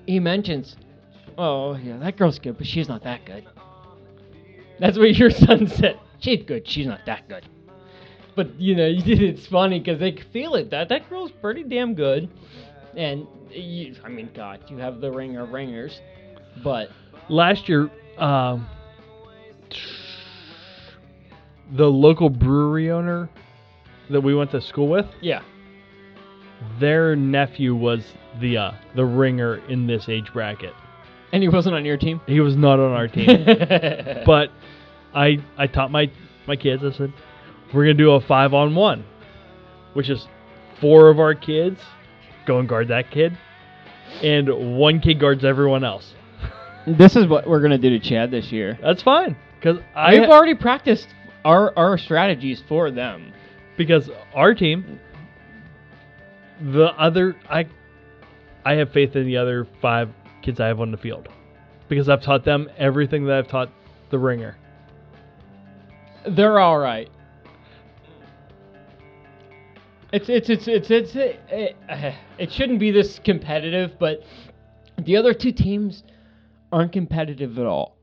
he 0.07 0.21
mentions, 0.21 0.77
"Oh 1.39 1.77
yeah, 1.77 1.97
that 1.99 2.17
girl's 2.17 2.39
good, 2.39 2.59
but 2.59 2.67
she's 2.67 2.89
not 2.89 3.03
that 3.05 3.25
good." 3.25 3.45
That's 4.79 4.99
what 4.99 5.15
your 5.17 5.31
son 5.47 5.67
said. 5.69 5.99
She's 6.19 6.43
good. 6.45 6.67
She's 6.69 6.87
not 6.87 7.01
that 7.07 7.29
good. 7.29 7.47
But 8.37 8.61
you 8.61 8.75
know, 8.75 8.89
it's 8.89 9.47
funny 9.47 9.79
because 9.79 10.01
they 10.01 10.13
feel 10.33 10.55
it. 10.57 10.71
That 10.71 10.89
that 10.89 11.09
girl's 11.09 11.31
pretty 11.31 11.63
damn 11.65 11.95
good. 11.95 12.29
And 12.97 13.27
you, 13.51 13.97
I 14.05 14.09
mean, 14.09 14.31
God, 14.35 14.61
you 14.69 14.79
have 14.79 15.01
the 15.01 15.11
ring 15.11 15.37
of 15.37 15.51
ringers, 15.51 16.01
but 16.63 16.91
Last 17.29 17.69
year, 17.69 17.91
um, 18.19 18.69
the 21.73 21.87
local 21.87 22.29
brewery 22.29 22.91
owner 22.91 23.31
that 24.11 24.21
we 24.21 24.35
went 24.35 24.51
to 24.51 24.61
school 24.61 24.89
with, 24.89 25.07
yeah, 25.23 25.43
their 26.79 27.17
nephew 27.17 27.75
was 27.75 28.05
the 28.41 28.59
uh, 28.59 28.73
the 28.95 29.05
ringer 29.05 29.57
in 29.69 29.87
this 29.87 30.09
age 30.09 30.31
bracket. 30.33 30.75
and 31.33 31.43
he 31.43 31.49
wasn't 31.49 31.75
on 31.75 31.85
your 31.85 31.97
team. 31.97 32.21
He 32.27 32.41
was 32.41 32.57
not 32.57 32.79
on 32.79 32.93
our 32.93 33.09
team. 33.09 33.27
but 34.27 34.51
I 35.15 35.39
I 35.57 35.67
taught 35.67 35.91
my 35.91 36.11
my 36.47 36.57
kids. 36.57 36.83
I 36.85 36.93
said 36.93 37.13
we're 37.73 37.85
gonna 37.85 37.95
do 37.95 38.11
a 38.13 38.21
five 38.21 38.53
on 38.53 38.75
one, 38.75 39.05
which 39.95 40.11
is 40.11 40.27
four 40.79 41.09
of 41.09 41.19
our 41.19 41.35
kids 41.35 41.81
go 42.47 42.59
and 42.59 42.69
guard 42.69 42.89
that 42.89 43.11
kid, 43.11 43.37
and 44.23 44.77
one 44.79 45.01
kid 45.01 45.21
guards 45.21 45.45
everyone 45.45 45.85
else. 45.85 46.15
this 46.87 47.17
is 47.17 47.27
what 47.27 47.47
we're 47.49 47.61
gonna 47.61 47.79
do 47.79 47.91
to 47.91 48.01
Chad 48.01 48.31
this 48.31 48.53
year. 48.53 48.79
That's 48.83 49.03
fine 49.03 49.37
because 49.59 49.79
I 49.95 50.19
We've 50.19 50.29
already 50.29 50.55
practiced 50.55 51.09
our 51.45 51.73
our 51.77 51.99
strategies 51.99 52.63
for 52.69 52.91
them. 52.91 53.33
because 53.77 54.09
our 54.35 54.55
team, 54.55 55.01
the 56.61 56.87
other 56.99 57.37
I 57.49 57.67
I 58.65 58.75
have 58.75 58.93
faith 58.93 59.17
in 59.17 59.27
the 59.27 59.37
other 59.37 59.67
five 59.83 60.11
kids 60.43 60.61
I 60.61 60.67
have 60.69 60.81
on 60.81 60.91
the 60.91 60.97
field 60.97 61.29
because 61.89 62.09
I've 62.09 62.23
taught 62.23 62.45
them 62.45 62.69
everything 62.79 63.27
that 63.27 63.37
I've 63.37 63.49
taught 63.49 63.71
the 64.11 64.19
ringer. 64.19 64.57
They're 66.29 66.59
all 66.59 66.79
right. 66.79 67.11
It's 70.15 70.29
it's 70.29 70.49
it's 70.49 70.69
it's 70.69 70.91
it's 70.93 71.17
it, 71.17 71.41
it, 71.49 72.15
it 72.39 72.53
shouldn't 72.53 72.79
be 72.79 72.93
this 72.93 73.19
competitive, 73.25 73.99
but 73.99 74.23
the 74.97 75.17
other 75.17 75.35
two 75.35 75.51
teams 75.51 76.05
aren't 76.71 76.93
competitive 76.93 77.59
at 77.59 77.67
all. 77.67 77.97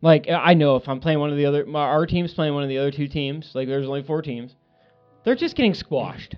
Like 0.00 0.26
I 0.28 0.54
know 0.54 0.74
if 0.74 0.88
I'm 0.88 0.98
playing 0.98 1.20
one 1.20 1.30
of 1.30 1.36
the 1.36 1.46
other, 1.46 1.64
my, 1.64 1.78
our 1.78 2.06
team's 2.06 2.34
playing 2.34 2.54
one 2.54 2.64
of 2.64 2.68
the 2.68 2.78
other 2.78 2.90
two 2.90 3.06
teams. 3.06 3.52
Like 3.54 3.68
there's 3.68 3.86
only 3.86 4.02
four 4.02 4.20
teams, 4.20 4.56
they're 5.22 5.36
just 5.36 5.54
getting 5.54 5.74
squashed. 5.74 6.34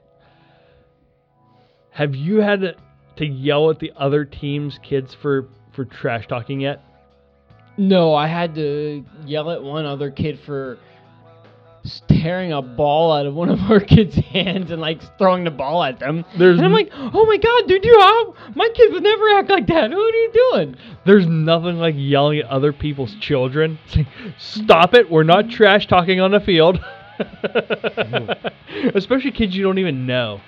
Have 1.89 2.15
you 2.15 2.43
had 2.43 2.61
to, 2.61 2.74
to 3.16 3.24
yell 3.24 3.70
at 3.70 3.78
the 3.78 3.90
other 3.97 4.27
team's 4.27 4.78
kids 4.82 5.16
for 5.23 5.48
for 5.73 5.86
trash 5.86 6.27
talking 6.27 6.61
yet? 6.61 6.85
No, 7.78 8.15
I 8.15 8.27
had 8.27 8.55
to 8.56 9.02
yell 9.24 9.51
at 9.51 9.62
one 9.62 9.86
other 9.86 10.11
kid 10.11 10.40
for 10.44 10.78
tearing 12.09 12.52
a 12.52 12.62
ball 12.62 13.12
out 13.12 13.27
of 13.27 13.35
one 13.35 13.51
of 13.51 13.61
our 13.70 13.81
kids' 13.81 14.15
hands 14.16 14.70
and 14.70 14.81
like 14.81 15.01
throwing 15.19 15.44
the 15.44 15.51
ball 15.51 15.82
at 15.82 15.98
them. 15.98 16.24
There's 16.39 16.59
and 16.59 16.66
I'm 16.66 16.73
like, 16.73 16.90
oh 16.94 17.27
my 17.27 17.36
god, 17.36 17.69
dude, 17.69 17.85
you 17.85 17.98
have 18.01 18.56
my 18.56 18.69
kid 18.74 18.93
would 18.93 19.02
never 19.02 19.28
act 19.31 19.51
like 19.51 19.66
that. 19.66 19.90
What 19.90 20.15
are 20.15 20.19
you 20.19 20.32
doing? 20.51 20.77
There's 21.05 21.27
nothing 21.27 21.78
like 21.78 21.94
yelling 21.97 22.39
at 22.39 22.47
other 22.47 22.73
people's 22.73 23.15
children. 23.16 23.78
Saying, 23.89 24.06
Stop 24.39 24.94
it! 24.94 25.11
We're 25.11 25.23
not 25.23 25.51
trash 25.51 25.86
talking 25.86 26.20
on 26.20 26.31
the 26.31 26.40
field. 26.40 26.82
Especially 28.94 29.31
kids 29.31 29.55
you 29.55 29.62
don't 29.62 29.78
even 29.78 30.06
know. 30.06 30.40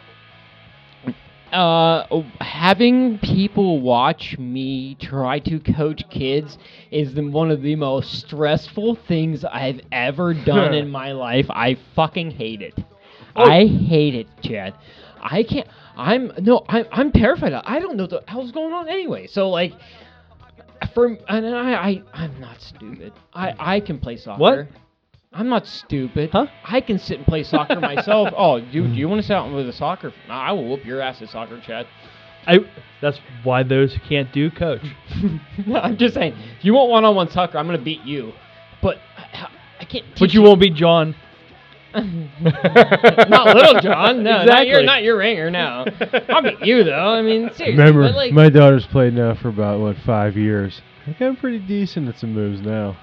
Uh, 1.52 2.22
having 2.40 3.18
people 3.18 3.80
watch 3.80 4.36
me 4.36 4.96
try 4.96 5.38
to 5.38 5.60
coach 5.60 6.02
kids 6.10 6.58
is 6.90 7.14
the, 7.14 7.22
one 7.22 7.50
of 7.50 7.62
the 7.62 7.76
most 7.76 8.12
stressful 8.20 8.96
things 9.06 9.44
I've 9.44 9.80
ever 9.92 10.34
done 10.34 10.74
in 10.74 10.90
my 11.00 11.12
life. 11.12 11.46
I 11.48 11.78
fucking 11.94 12.32
hate 12.32 12.62
it. 12.62 12.74
I 13.36 13.66
hate 13.66 14.14
it, 14.14 14.28
Chad. 14.42 14.74
I 15.20 15.42
can't. 15.42 15.68
I'm 15.96 16.32
no. 16.38 16.64
I'm 16.68 16.86
I'm 16.90 17.12
terrified. 17.12 17.52
I 17.52 17.78
don't 17.78 17.96
know 17.96 18.04
what 18.04 18.10
the 18.10 18.22
hell's 18.26 18.52
going 18.52 18.72
on 18.72 18.88
anyway. 18.88 19.26
So 19.26 19.50
like, 19.50 19.72
for 20.94 21.16
and 21.28 21.46
I 21.46 21.74
I 21.74 22.02
I'm 22.12 22.40
not 22.40 22.60
stupid. 22.60 23.12
I 23.32 23.54
I 23.58 23.80
can 23.80 23.98
play 23.98 24.16
soccer. 24.16 24.40
What? 24.40 24.68
I'm 25.36 25.50
not 25.50 25.66
stupid. 25.66 26.30
Huh? 26.32 26.46
I 26.64 26.80
can 26.80 26.98
sit 26.98 27.18
and 27.18 27.26
play 27.26 27.42
soccer 27.42 27.78
myself. 27.78 28.32
Oh, 28.36 28.60
do, 28.60 28.84
hmm. 28.84 28.92
do 28.92 28.98
you 28.98 29.08
want 29.08 29.20
to 29.20 29.26
sit 29.26 29.34
out 29.34 29.52
with 29.52 29.68
a 29.68 29.72
soccer? 29.72 30.12
I 30.28 30.52
will 30.52 30.68
whoop 30.68 30.84
your 30.84 31.00
ass 31.00 31.20
at 31.22 31.28
soccer, 31.28 31.60
Chad. 31.60 31.86
I. 32.46 32.58
That's 33.02 33.18
why 33.44 33.62
those 33.62 33.92
who 33.94 34.00
can't 34.08 34.32
do 34.32 34.50
coach. 34.50 34.82
no, 35.66 35.76
I'm 35.78 35.96
just 35.96 36.14
saying. 36.14 36.34
If 36.58 36.64
you 36.64 36.74
want 36.74 36.90
one-on-one 36.90 37.30
soccer, 37.30 37.58
I'm 37.58 37.66
gonna 37.66 37.78
beat 37.78 38.02
you. 38.02 38.32
But 38.82 38.96
uh, 39.16 39.22
I, 39.32 39.48
I 39.80 39.84
can't. 39.84 40.04
But 40.12 40.26
teach 40.26 40.34
you 40.34 40.42
won't 40.42 40.60
beat 40.60 40.74
John. 40.74 41.14
not 41.94 43.56
Little 43.56 43.80
John. 43.80 44.22
No, 44.22 44.44
not 44.44 44.66
your 44.66 44.80
Exactly. 44.80 44.86
not 44.86 45.02
your 45.02 45.18
ringer. 45.18 45.50
No, 45.50 45.84
I'll 46.28 46.42
beat 46.42 46.60
you 46.60 46.84
though. 46.84 46.92
I 46.92 47.22
mean, 47.22 47.50
seriously. 47.54 47.70
Remember, 47.72 48.02
but 48.02 48.14
like, 48.14 48.32
my 48.32 48.48
daughter's 48.48 48.86
played 48.86 49.14
now 49.14 49.34
for 49.34 49.48
about 49.48 49.80
what 49.80 49.96
five 50.04 50.36
years. 50.36 50.82
I 51.02 51.06
think 51.06 51.20
I'm 51.20 51.36
pretty 51.36 51.58
decent 51.58 52.08
at 52.08 52.18
some 52.18 52.32
moves 52.32 52.60
now. 52.60 52.96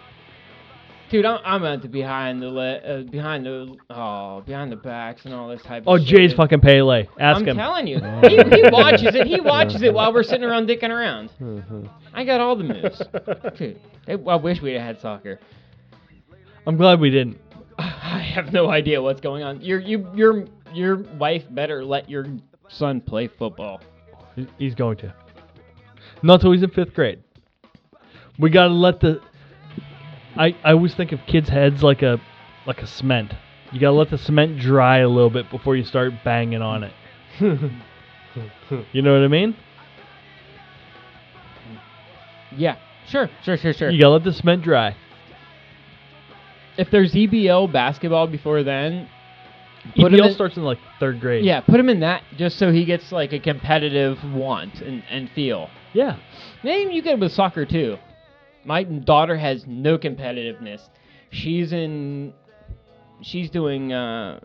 Dude, 1.14 1.26
I'm 1.26 1.40
I'm 1.45 1.64
at 1.65 1.81
the 1.81 1.88
behind 1.88 2.41
the 2.41 2.49
le- 2.49 2.77
uh, 2.77 3.03
behind 3.03 3.45
the 3.45 3.76
oh 3.90 4.41
behind 4.45 4.72
the 4.72 4.76
backs 4.76 5.23
and 5.26 5.34
all 5.34 5.48
this 5.48 5.61
type. 5.61 5.84
Oh, 5.88 5.95
of 5.95 6.02
shit. 6.02 6.14
Oh, 6.14 6.18
Jay's 6.18 6.34
fucking 6.34 6.60
Pele. 6.60 7.07
Ask 7.19 7.41
I'm 7.41 7.48
him. 7.48 7.56
telling 7.57 7.88
you, 7.88 7.99
he, 8.23 8.35
he 8.35 8.69
watches 8.69 9.15
it. 9.15 9.27
He 9.27 9.40
watches 9.53 9.81
it 9.84 9.94
while 9.94 10.11
we're 10.14 10.23
sitting 10.23 10.44
around 10.44 10.68
dicking 10.68 10.90
around. 10.90 11.30
Uh-huh. 11.41 11.88
I 12.14 12.26
got 12.26 12.41
all 12.41 12.56
the 12.56 12.64
moves, 12.65 13.02
dude. 13.57 13.80
I, 14.07 14.14
I 14.14 14.35
wish 14.35 14.61
we 14.61 14.73
had 14.73 14.81
had 14.81 14.99
soccer. 14.99 15.40
I'm 16.68 16.76
glad 16.77 16.99
we 16.99 17.10
didn't. 17.11 17.38
I 17.77 18.19
have 18.35 18.52
no 18.52 18.69
idea 18.69 19.02
what's 19.02 19.22
going 19.22 19.44
on. 19.44 19.61
Your 19.61 19.80
you 19.80 20.07
your 20.15 20.45
your 20.73 20.98
wife 21.18 21.44
better 21.52 21.85
let 21.85 22.10
your 22.10 22.26
son 22.69 22.99
play 22.99 23.27
football. 23.27 23.80
He- 24.35 24.48
He's 24.57 24.76
going 24.76 24.98
to. 24.98 25.14
Not 26.23 26.35
until 26.35 26.53
he's 26.53 26.64
in 26.64 26.72
fifth 26.72 26.94
grade. 26.94 27.22
We 28.40 28.49
gotta 28.49 28.73
let 28.73 28.99
the. 28.99 29.22
I 30.38 30.55
I 30.64 30.72
always 30.73 30.93
think 30.95 31.11
of 31.11 31.19
kids' 31.27 31.49
heads 31.49 31.84
like 31.84 32.01
a 32.01 32.19
like 32.65 32.81
a 32.81 32.88
cement. 32.88 33.34
You 33.72 33.80
gotta 33.80 33.93
let 33.95 34.10
the 34.10 34.18
cement 34.18 34.60
dry 34.60 34.99
a 34.99 35.07
little 35.10 35.30
bit 35.30 35.49
before 35.49 35.76
you 35.76 35.84
start 35.84 36.14
banging 36.23 36.61
on 36.61 36.84
it. 36.84 36.93
You 38.91 39.03
know 39.03 39.14
what 39.14 39.23
I 39.23 39.27
mean? 39.27 39.55
Yeah, 42.55 42.77
sure, 43.07 43.30
sure, 43.43 43.57
sure, 43.57 43.73
sure. 43.73 43.89
You 43.89 43.99
gotta 43.99 44.14
let 44.14 44.23
the 44.23 44.34
cement 44.34 44.64
dry. 44.64 44.95
If 46.77 46.89
there's 46.89 47.14
EBL 47.14 47.72
basketball 47.72 48.27
before 48.27 48.64
then, 48.64 49.07
Put 49.95 50.14
him 50.14 50.19
EPL 50.19 50.27
in- 50.30 50.34
starts 50.34 50.57
in 50.57 50.64
like 50.64 50.80
third 50.99 51.19
grade. 51.19 51.43
yeah, 51.45 51.60
put 51.61 51.80
him 51.80 51.89
in 51.89 51.99
that 51.99 52.23
just 52.38 52.57
so 52.57 52.72
he 52.72 52.85
gets 52.85 53.11
like 53.11 53.34
a 53.34 53.39
competitive 53.39 54.18
want 54.34 54.81
and, 54.81 55.03
and 55.10 55.30
feel. 55.31 55.69
Yeah. 55.93 56.18
Maybe 56.64 56.93
you 56.93 57.01
get 57.03 57.14
it 57.14 57.19
with 57.19 57.34
soccer 57.34 57.65
too. 57.65 57.97
My 58.65 58.84
daughter 58.84 59.38
has 59.38 59.64
no 59.68 59.98
competitiveness. 59.98 60.80
She's 61.31 61.72
in. 61.73 62.34
She's 63.22 63.49
doing. 63.49 63.94
Uh, 63.94 64.40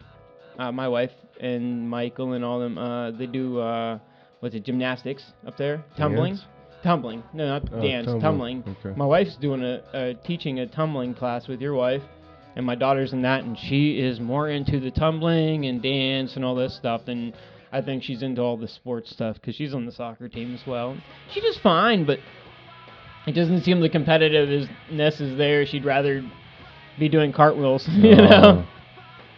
uh, 0.58 0.72
my 0.72 0.88
wife 0.88 1.10
and 1.40 1.88
Michael 1.88 2.32
and 2.32 2.44
all 2.44 2.60
them. 2.60 2.78
Uh, 2.78 3.10
they 3.12 3.26
do. 3.26 3.58
Uh, 3.60 3.98
what's 4.40 4.54
it? 4.54 4.64
Gymnastics 4.64 5.22
up 5.46 5.56
there. 5.56 5.84
Tumbling. 5.96 6.34
Dance? 6.34 6.44
Tumbling. 6.82 7.22
No, 7.32 7.46
not 7.48 7.68
Oh, 7.72 7.80
dance. 7.82 8.06
tumbling. 8.06 8.62
Tumbling. 8.62 8.76
Okay. 8.84 8.96
My 8.96 9.06
wife's 9.06 9.36
doing 9.36 9.62
a, 9.64 9.82
a 9.92 10.14
teaching 10.26 10.60
a 10.60 10.66
tumbling 10.66 11.14
class 11.14 11.48
with 11.48 11.60
your 11.60 11.74
wife, 11.74 12.02
and 12.56 12.64
my 12.64 12.74
daughter's 12.76 13.12
in 13.12 13.22
that, 13.22 13.44
and 13.44 13.58
she 13.58 13.98
is 13.98 14.20
more 14.20 14.48
into 14.48 14.78
the 14.80 14.90
tumbling 14.92 15.66
and 15.66 15.82
dance 15.82 16.36
and 16.36 16.44
all 16.44 16.54
this 16.54 16.76
stuff 16.76 17.02
than 17.04 17.34
I 17.72 17.82
think 17.82 18.02
she's 18.04 18.22
into 18.22 18.40
all 18.42 18.56
the 18.56 18.68
sports 18.68 19.10
stuff 19.10 19.34
because 19.36 19.54
she's 19.56 19.74
on 19.74 19.86
the 19.86 19.92
soccer 19.92 20.28
team 20.28 20.54
as 20.54 20.66
well. 20.66 20.96
She 21.34 21.40
does 21.40 21.58
fine, 21.58 22.04
but 22.06 22.18
it 23.28 23.32
doesn't 23.32 23.62
seem 23.62 23.80
the 23.80 23.88
competitiveness 23.90 25.20
is 25.20 25.36
there. 25.36 25.66
She'd 25.66 25.84
rather 25.84 26.24
be 26.98 27.08
doing 27.08 27.32
cartwheels, 27.32 27.86
you 27.92 28.16
know. 28.16 28.24
Uh, 28.24 28.64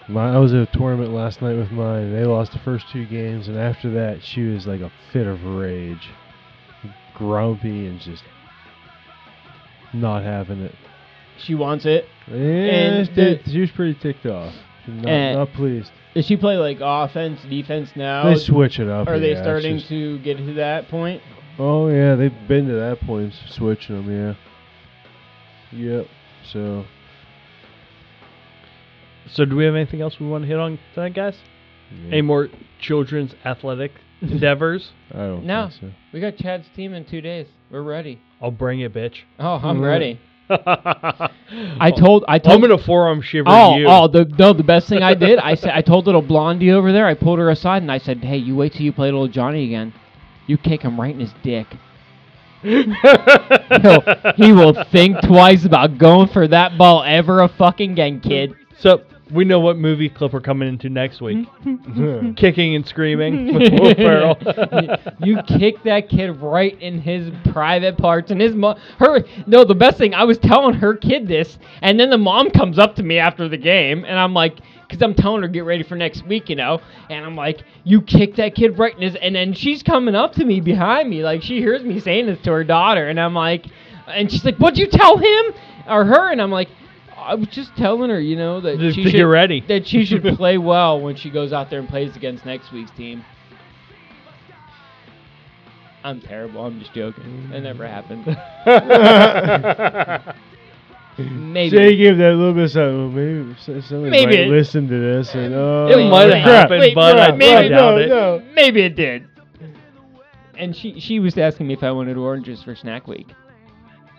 my, 0.09 0.35
I 0.35 0.39
was 0.39 0.53
at 0.55 0.61
a 0.63 0.67
tournament 0.79 1.11
last 1.13 1.41
night 1.43 1.57
with 1.57 1.71
mine. 1.71 2.05
and 2.05 2.15
They 2.17 2.25
lost 2.25 2.53
the 2.53 2.59
first 2.61 2.87
two 2.93 3.07
games, 3.07 3.49
and 3.49 3.57
after 3.59 3.91
that, 3.93 4.23
she 4.25 4.43
was 4.43 4.67
like 4.67 4.81
a 4.81 4.91
fit 5.13 5.27
of 5.27 5.45
rage, 5.45 6.09
grumpy 7.15 7.87
and 7.87 8.01
just 8.01 8.25
not 9.93 10.23
having 10.23 10.61
it. 10.61 10.75
She 11.39 11.55
wants 11.55 11.87
it. 11.87 12.07
Yeah, 12.29 12.35
And 12.37 13.07
she, 13.09 13.15
the- 13.15 13.41
she 13.47 13.61
was 13.61 13.71
pretty 13.71 13.95
ticked 13.95 14.27
off. 14.27 14.55
Not, 14.87 15.33
not 15.35 15.53
pleased. 15.53 15.91
Does 16.15 16.27
she 16.27 16.37
play 16.37 16.57
like 16.57 16.79
offense, 16.81 17.41
defense 17.49 17.91
now? 17.95 18.25
They 18.25 18.37
switch 18.41 18.81
it 18.81 18.89
up. 18.89 19.07
Are 19.07 19.21
they 19.21 19.29
yeah, 19.33 19.39
it's 19.39 19.43
starting 19.43 19.81
to 19.89 20.19
get 20.21 20.39
to 20.39 20.55
that 20.55 20.89
point? 20.89 21.23
Oh 21.63 21.89
yeah, 21.89 22.15
they've 22.15 22.33
been 22.49 22.67
to 22.69 22.75
that 22.75 23.01
point, 23.01 23.35
switching 23.49 23.95
them. 23.97 24.37
Yeah. 25.73 25.79
Yep. 25.79 26.07
So 26.51 26.85
So 29.29 29.45
do 29.45 29.57
we 29.57 29.65
have 29.67 29.75
anything 29.75 30.01
else 30.01 30.19
we 30.19 30.27
want 30.27 30.45
to 30.45 30.49
hit 30.49 30.59
on 30.59 30.79
tonight, 30.95 31.15
guys? 31.15 31.37
yeah, 31.93 32.13
Any 32.13 32.23
more 32.23 32.49
children's 32.81 33.35
athletic 33.45 33.93
endeavors? 34.23 34.93
I 35.13 35.19
don't 35.19 35.45
No. 35.45 35.69
think 35.69 35.81
so. 35.81 35.91
We 36.15 36.21
got 36.21 36.37
Chad's 36.37 36.69
team 36.75 36.95
in 36.95 37.05
two 37.05 37.21
days. 37.21 37.47
We're 37.71 37.83
ready. 37.83 38.21
I'll 38.41 38.51
bring 38.51 38.81
it, 38.81 38.95
bitch. 38.95 39.17
Oh, 39.39 39.61
I'm 39.63 39.81
Mm. 39.81 39.87
ready. 39.87 40.21
I 40.51 41.31
I 41.79 41.91
told 41.93 42.25
I 42.27 42.37
I'm 42.37 42.41
told 42.41 42.63
gonna 42.63 42.79
forearm 42.79 43.21
shiver 43.21 43.51
Oh, 43.51 43.77
you. 43.77 43.87
oh, 43.87 44.09
the 44.09 44.25
no, 44.39 44.53
the 44.55 44.65
best 44.65 44.89
thing 44.89 45.03
I 45.03 45.15
did, 45.15 45.39
I 45.39 45.55
said, 45.55 45.73
I 45.75 45.83
told 45.83 46.07
little 46.07 46.23
blondie 46.23 46.73
over 46.73 46.91
there, 46.91 47.07
I 47.07 47.15
pulled 47.15 47.39
her 47.39 47.51
aside 47.51 47.83
and 47.83 47.93
I 47.93 47.99
said, 47.99 48.25
"Hey, 48.25 48.39
you 48.39 48.57
wait 48.57 48.73
till 48.73 48.83
you 48.83 48.93
play 48.93 49.07
little 49.13 49.29
Johnny 49.29 49.65
again. 49.67 49.93
You 50.51 50.59
kick 50.59 50.83
him 50.83 51.01
right 51.01 51.15
in 51.15 51.21
his 51.21 51.33
dick. 51.45 51.69
He'll, 52.63 54.03
he 54.35 54.51
will 54.53 54.75
think 54.91 55.23
twice 55.23 55.65
about 55.65 55.97
going 55.97 56.27
for 56.27 56.49
that 56.49 56.77
ball 56.77 57.05
ever 57.07 57.43
a 57.43 57.49
fucking 57.49 57.93
again, 57.93 58.21
kid." 58.21 58.57
So 58.77 59.05
we 59.33 59.45
know 59.45 59.61
what 59.61 59.77
movie 59.79 60.09
clip 60.09 60.33
we're 60.33 60.41
coming 60.41 60.69
into 60.69 60.89
next 60.89 61.21
week. 61.21 61.49
Kicking 62.37 62.75
and 62.75 62.87
screaming 62.87 63.55
with 63.55 63.73
Will 63.73 63.95
Ferrell. 63.95 64.37
you 65.21 65.39
kick 65.47 65.83
that 65.85 66.09
kid 66.09 66.31
right 66.41 66.81
in 66.81 67.01
his 67.01 67.31
private 67.53 67.97
parts 67.99 68.31
and 68.31 68.41
his 68.41 68.55
mom 68.55 68.79
her 68.99 69.25
no 69.47 69.65
the 69.65 69.75
best 69.75 69.99
thing 69.99 70.15
i 70.15 70.25
was 70.25 70.39
telling 70.39 70.75
her 70.75 70.95
kid 70.95 71.29
this 71.29 71.59
and 71.83 71.99
then 71.99 72.11
the 72.11 72.19
mom 72.19 72.51
comes 72.51 72.79
up 72.79 72.95
to 72.97 73.03
me 73.03 73.19
after 73.19 73.49
the 73.49 73.57
game 73.57 74.05
and 74.05 74.19
i'm 74.19 74.33
like 74.35 74.61
because 74.89 75.03
i'm 75.03 75.15
telling 75.15 75.43
her 75.43 75.49
get 75.49 75.65
ready 75.65 75.83
for 75.83 75.97
next 75.97 76.27
week 76.27 76.49
you 76.49 76.57
know 76.57 76.81
and 77.09 77.25
i'm 77.25 77.37
like 77.37 77.63
you 77.85 78.01
kick 78.03 78.37
that 78.37 78.55
kid 78.55 78.79
right 78.79 78.95
in 78.97 79.03
his 79.03 79.15
and 79.17 79.35
then 79.35 79.53
she's 79.53 79.83
coming 79.83 80.15
up 80.15 80.33
to 80.33 80.45
me 80.45 80.61
behind 80.61 81.09
me 81.09 81.23
like 81.23 81.43
she 81.43 81.59
hears 81.59 81.83
me 81.83 82.01
saying 82.01 82.27
this 82.27 82.41
to 82.41 82.51
her 82.51 82.65
daughter 82.65 83.09
and 83.09 83.21
i'm 83.21 83.35
like 83.35 83.67
and 84.07 84.31
she's 84.31 84.45
like 84.45 84.57
what'd 84.57 84.79
you 84.79 84.87
tell 84.87 85.17
him 85.17 85.45
or 85.89 86.05
her 86.05 86.31
and 86.31 86.41
i'm 86.41 86.51
like 86.51 86.69
I 87.21 87.35
was 87.35 87.49
just 87.49 87.77
telling 87.77 88.11
her, 88.11 88.21
you 88.21 88.37
know, 88.37 88.61
that 88.61 88.79
Just 88.79 88.97
she 88.97 89.05
should 89.05 89.13
get 89.13 89.23
ready. 89.23 89.61
that 89.69 89.87
she 89.87 90.05
should 90.05 90.23
play 90.37 90.59
well 90.59 91.01
when 91.01 91.17
she 91.17 91.31
goes 91.31 91.53
out 91.53 91.71
there 91.71 91.81
and 91.81 91.89
plays 91.89 92.17
against 92.17 92.45
next 92.47 92.73
week's 92.73 92.91
team. 92.93 93.25
I'm 96.03 96.21
terrible. 96.21 96.65
I'm 96.65 96.79
just 96.81 96.95
joking. 96.95 97.51
That 97.51 97.61
never 97.61 97.87
happened. 97.87 98.25
Maybe. 101.19 101.77
Jay 101.77 101.97
gave 101.97 102.17
that 102.19 102.33
a 102.33 102.37
little 102.37 102.55
bit 102.55 102.65
of 102.65 102.71
something. 102.71 103.01
Oh, 103.01 103.09
maybe 103.11 103.55
somebody 103.83 104.11
Maybe 104.11 104.37
might 104.37 104.47
it- 104.47 104.51
listen 104.51 104.89
to 104.89 104.99
this 104.99 105.35
and 105.35 105.55
oh, 105.55 105.89
It 105.89 106.09
might 106.09 106.33
have 106.33 106.43
happened, 106.43 106.81
Wait, 106.81 106.95
but 106.95 107.19
I, 107.21 107.33
maybe- 107.33 107.69
doubt 107.69 107.81
no, 107.81 107.97
it. 107.99 108.09
no. 108.09 108.43
Maybe 108.55 108.81
it 108.83 108.97
did. 108.97 109.27
And 110.57 110.75
she 110.75 110.99
she 111.01 111.21
was 111.21 111.37
asking 111.37 111.67
me 111.67 111.75
if 111.75 111.83
I 111.83 111.91
wanted 111.91 112.17
oranges 112.17 112.63
for 112.63 112.75
snack 112.75 113.07
week. 113.07 113.29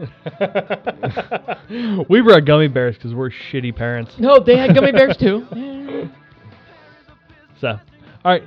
we 2.10 2.22
brought 2.22 2.46
gummy 2.46 2.68
bears 2.68 2.96
because 2.96 3.14
we're 3.14 3.30
shitty 3.30 3.76
parents. 3.76 4.14
No, 4.18 4.40
they 4.40 4.58
had 4.58 4.74
gummy 4.76 4.92
bears 4.92 5.18
too. 5.18 5.46
Yeah. 5.56 6.08
So, 7.60 7.68
all 8.26 8.32
right. 8.32 8.42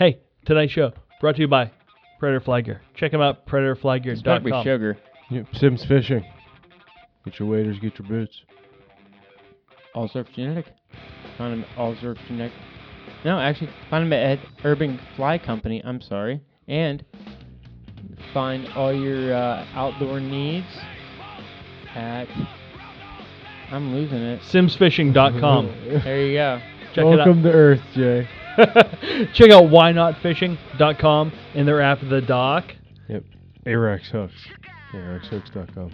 Hey, 0.00 0.18
tonight's 0.44 0.72
show 0.72 0.90
brought 1.20 1.36
to 1.36 1.42
you 1.42 1.46
by 1.46 1.70
Predator 2.18 2.40
Fly 2.44 2.60
Gear. 2.62 2.82
Check 2.96 3.12
them 3.12 3.20
out, 3.20 3.42
It's 3.44 3.52
better 3.52 3.72
be 3.74 3.80
predatorflygear.com. 3.80 4.64
sugar. 4.64 4.98
Yep, 5.30 5.46
Simms 5.54 5.84
Fishing. 5.84 6.24
Get 7.24 7.38
your 7.38 7.48
waders, 7.48 7.78
get 7.78 7.96
your 8.00 8.08
boots. 8.08 8.42
All 9.94 10.08
Surf 10.08 10.26
Genetic. 10.34 10.66
Find 11.36 11.52
them 11.52 11.64
at 11.70 11.78
All 11.78 11.94
Surf 12.00 12.18
Genetic. 12.26 12.52
No, 13.24 13.38
actually, 13.38 13.70
find 13.90 14.10
them 14.10 14.12
at 14.12 14.40
Urban 14.64 14.98
Fly 15.14 15.38
Company. 15.38 15.80
I'm 15.84 16.00
sorry. 16.00 16.40
And 16.66 17.04
find 18.32 18.66
all 18.74 18.92
your 18.92 19.34
uh, 19.34 19.66
outdoor 19.74 20.20
needs 20.20 20.66
at. 21.94 22.28
I'm 23.70 23.94
losing 23.94 24.18
it. 24.18 24.40
Simmsfishing.com. 24.42 25.66
There 26.04 26.26
you 26.26 26.36
go. 26.38 26.60
Check 26.94 27.04
Welcome 27.04 27.42
to 27.42 27.52
Earth, 27.52 27.82
Jay. 27.94 28.26
it 28.56 28.76
out. 28.76 29.34
Check 29.34 29.50
out 29.50 29.64
whyknotfishing.com 29.64 31.32
and 31.54 31.68
their 31.68 31.80
app, 31.82 31.98
The 32.08 32.20
Dock. 32.22 32.64
Yep. 33.08 33.24
Ahrex 33.66 34.06
Hooks. 34.06 34.34
AhrexHooks.com. 34.94 35.90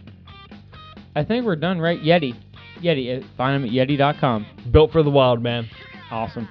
I 1.16 1.24
think 1.24 1.44
we're 1.44 1.56
done, 1.56 1.80
right? 1.80 2.00
Yeti. 2.00 2.36
Yeti. 2.80 3.22
uh, 3.22 3.26
Find 3.36 3.56
them 3.64 3.68
at 3.68 3.74
Yeti.com. 3.74 4.46
Built 4.70 4.92
for 4.92 5.02
the 5.02 5.10
wild, 5.10 5.42
man. 5.42 5.68
Awesome. 6.10 6.48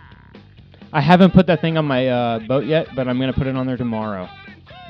I 0.92 1.02
haven't 1.02 1.32
put 1.34 1.48
that 1.48 1.62
thing 1.62 1.78
on 1.78 1.86
my 1.86 2.08
uh, 2.08 2.40
boat 2.40 2.66
yet, 2.66 2.88
but 2.96 3.08
I'm 3.08 3.20
gonna 3.20 3.34
put 3.34 3.48
it 3.48 3.56
on 3.56 3.66
there 3.66 3.78
tomorrow. 3.78 4.28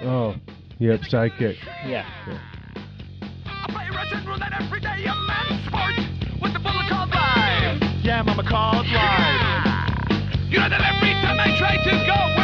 Oh, 0.05 0.35
yep, 0.79 0.99
sidekick. 1.01 1.55
Yeah. 1.87 2.05
I 3.45 3.65
play 3.69 3.87
Russian 3.89 4.25
roulette 4.27 4.51
every 4.59 4.81
day, 4.81 5.05
a 5.05 5.15
man's 5.15 5.65
sport 5.65 5.95
with 6.41 6.51
the 6.51 6.59
bullet 6.59 6.89
called 6.89 7.09
live. 7.11 7.81
Yeah, 8.03 8.21
mama 8.23 8.43
called 8.43 8.85
live. 8.87 10.51
You 10.51 10.59
know 10.59 10.67
that 10.67 10.81
every 10.83 11.13
time 11.23 11.39
I 11.39 11.55
try 11.57 11.77
to 11.77 11.91
go 12.05 12.42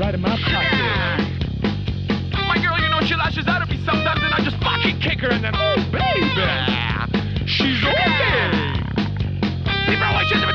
effective. 0.00 1.28
My 2.48 2.56
girl, 2.56 2.78
you 2.80 2.88
know 2.88 3.00
she 3.04 3.14
lashes 3.14 3.46
out 3.46 3.60
at 3.60 3.68
me 3.68 3.76
sometimes, 3.84 4.20
and 4.22 4.32
I 4.32 4.40
just 4.42 4.56
fucking 4.62 4.98
kick 5.00 5.20
her, 5.20 5.28
and 5.30 5.44
then 5.44 5.52
oh 5.54 5.76
baby, 5.92 7.44
she's 7.46 7.84
okay. 7.84 8.80
People 9.86 10.06
always 10.08 10.28
chasing 10.28 10.46
me 10.46 10.52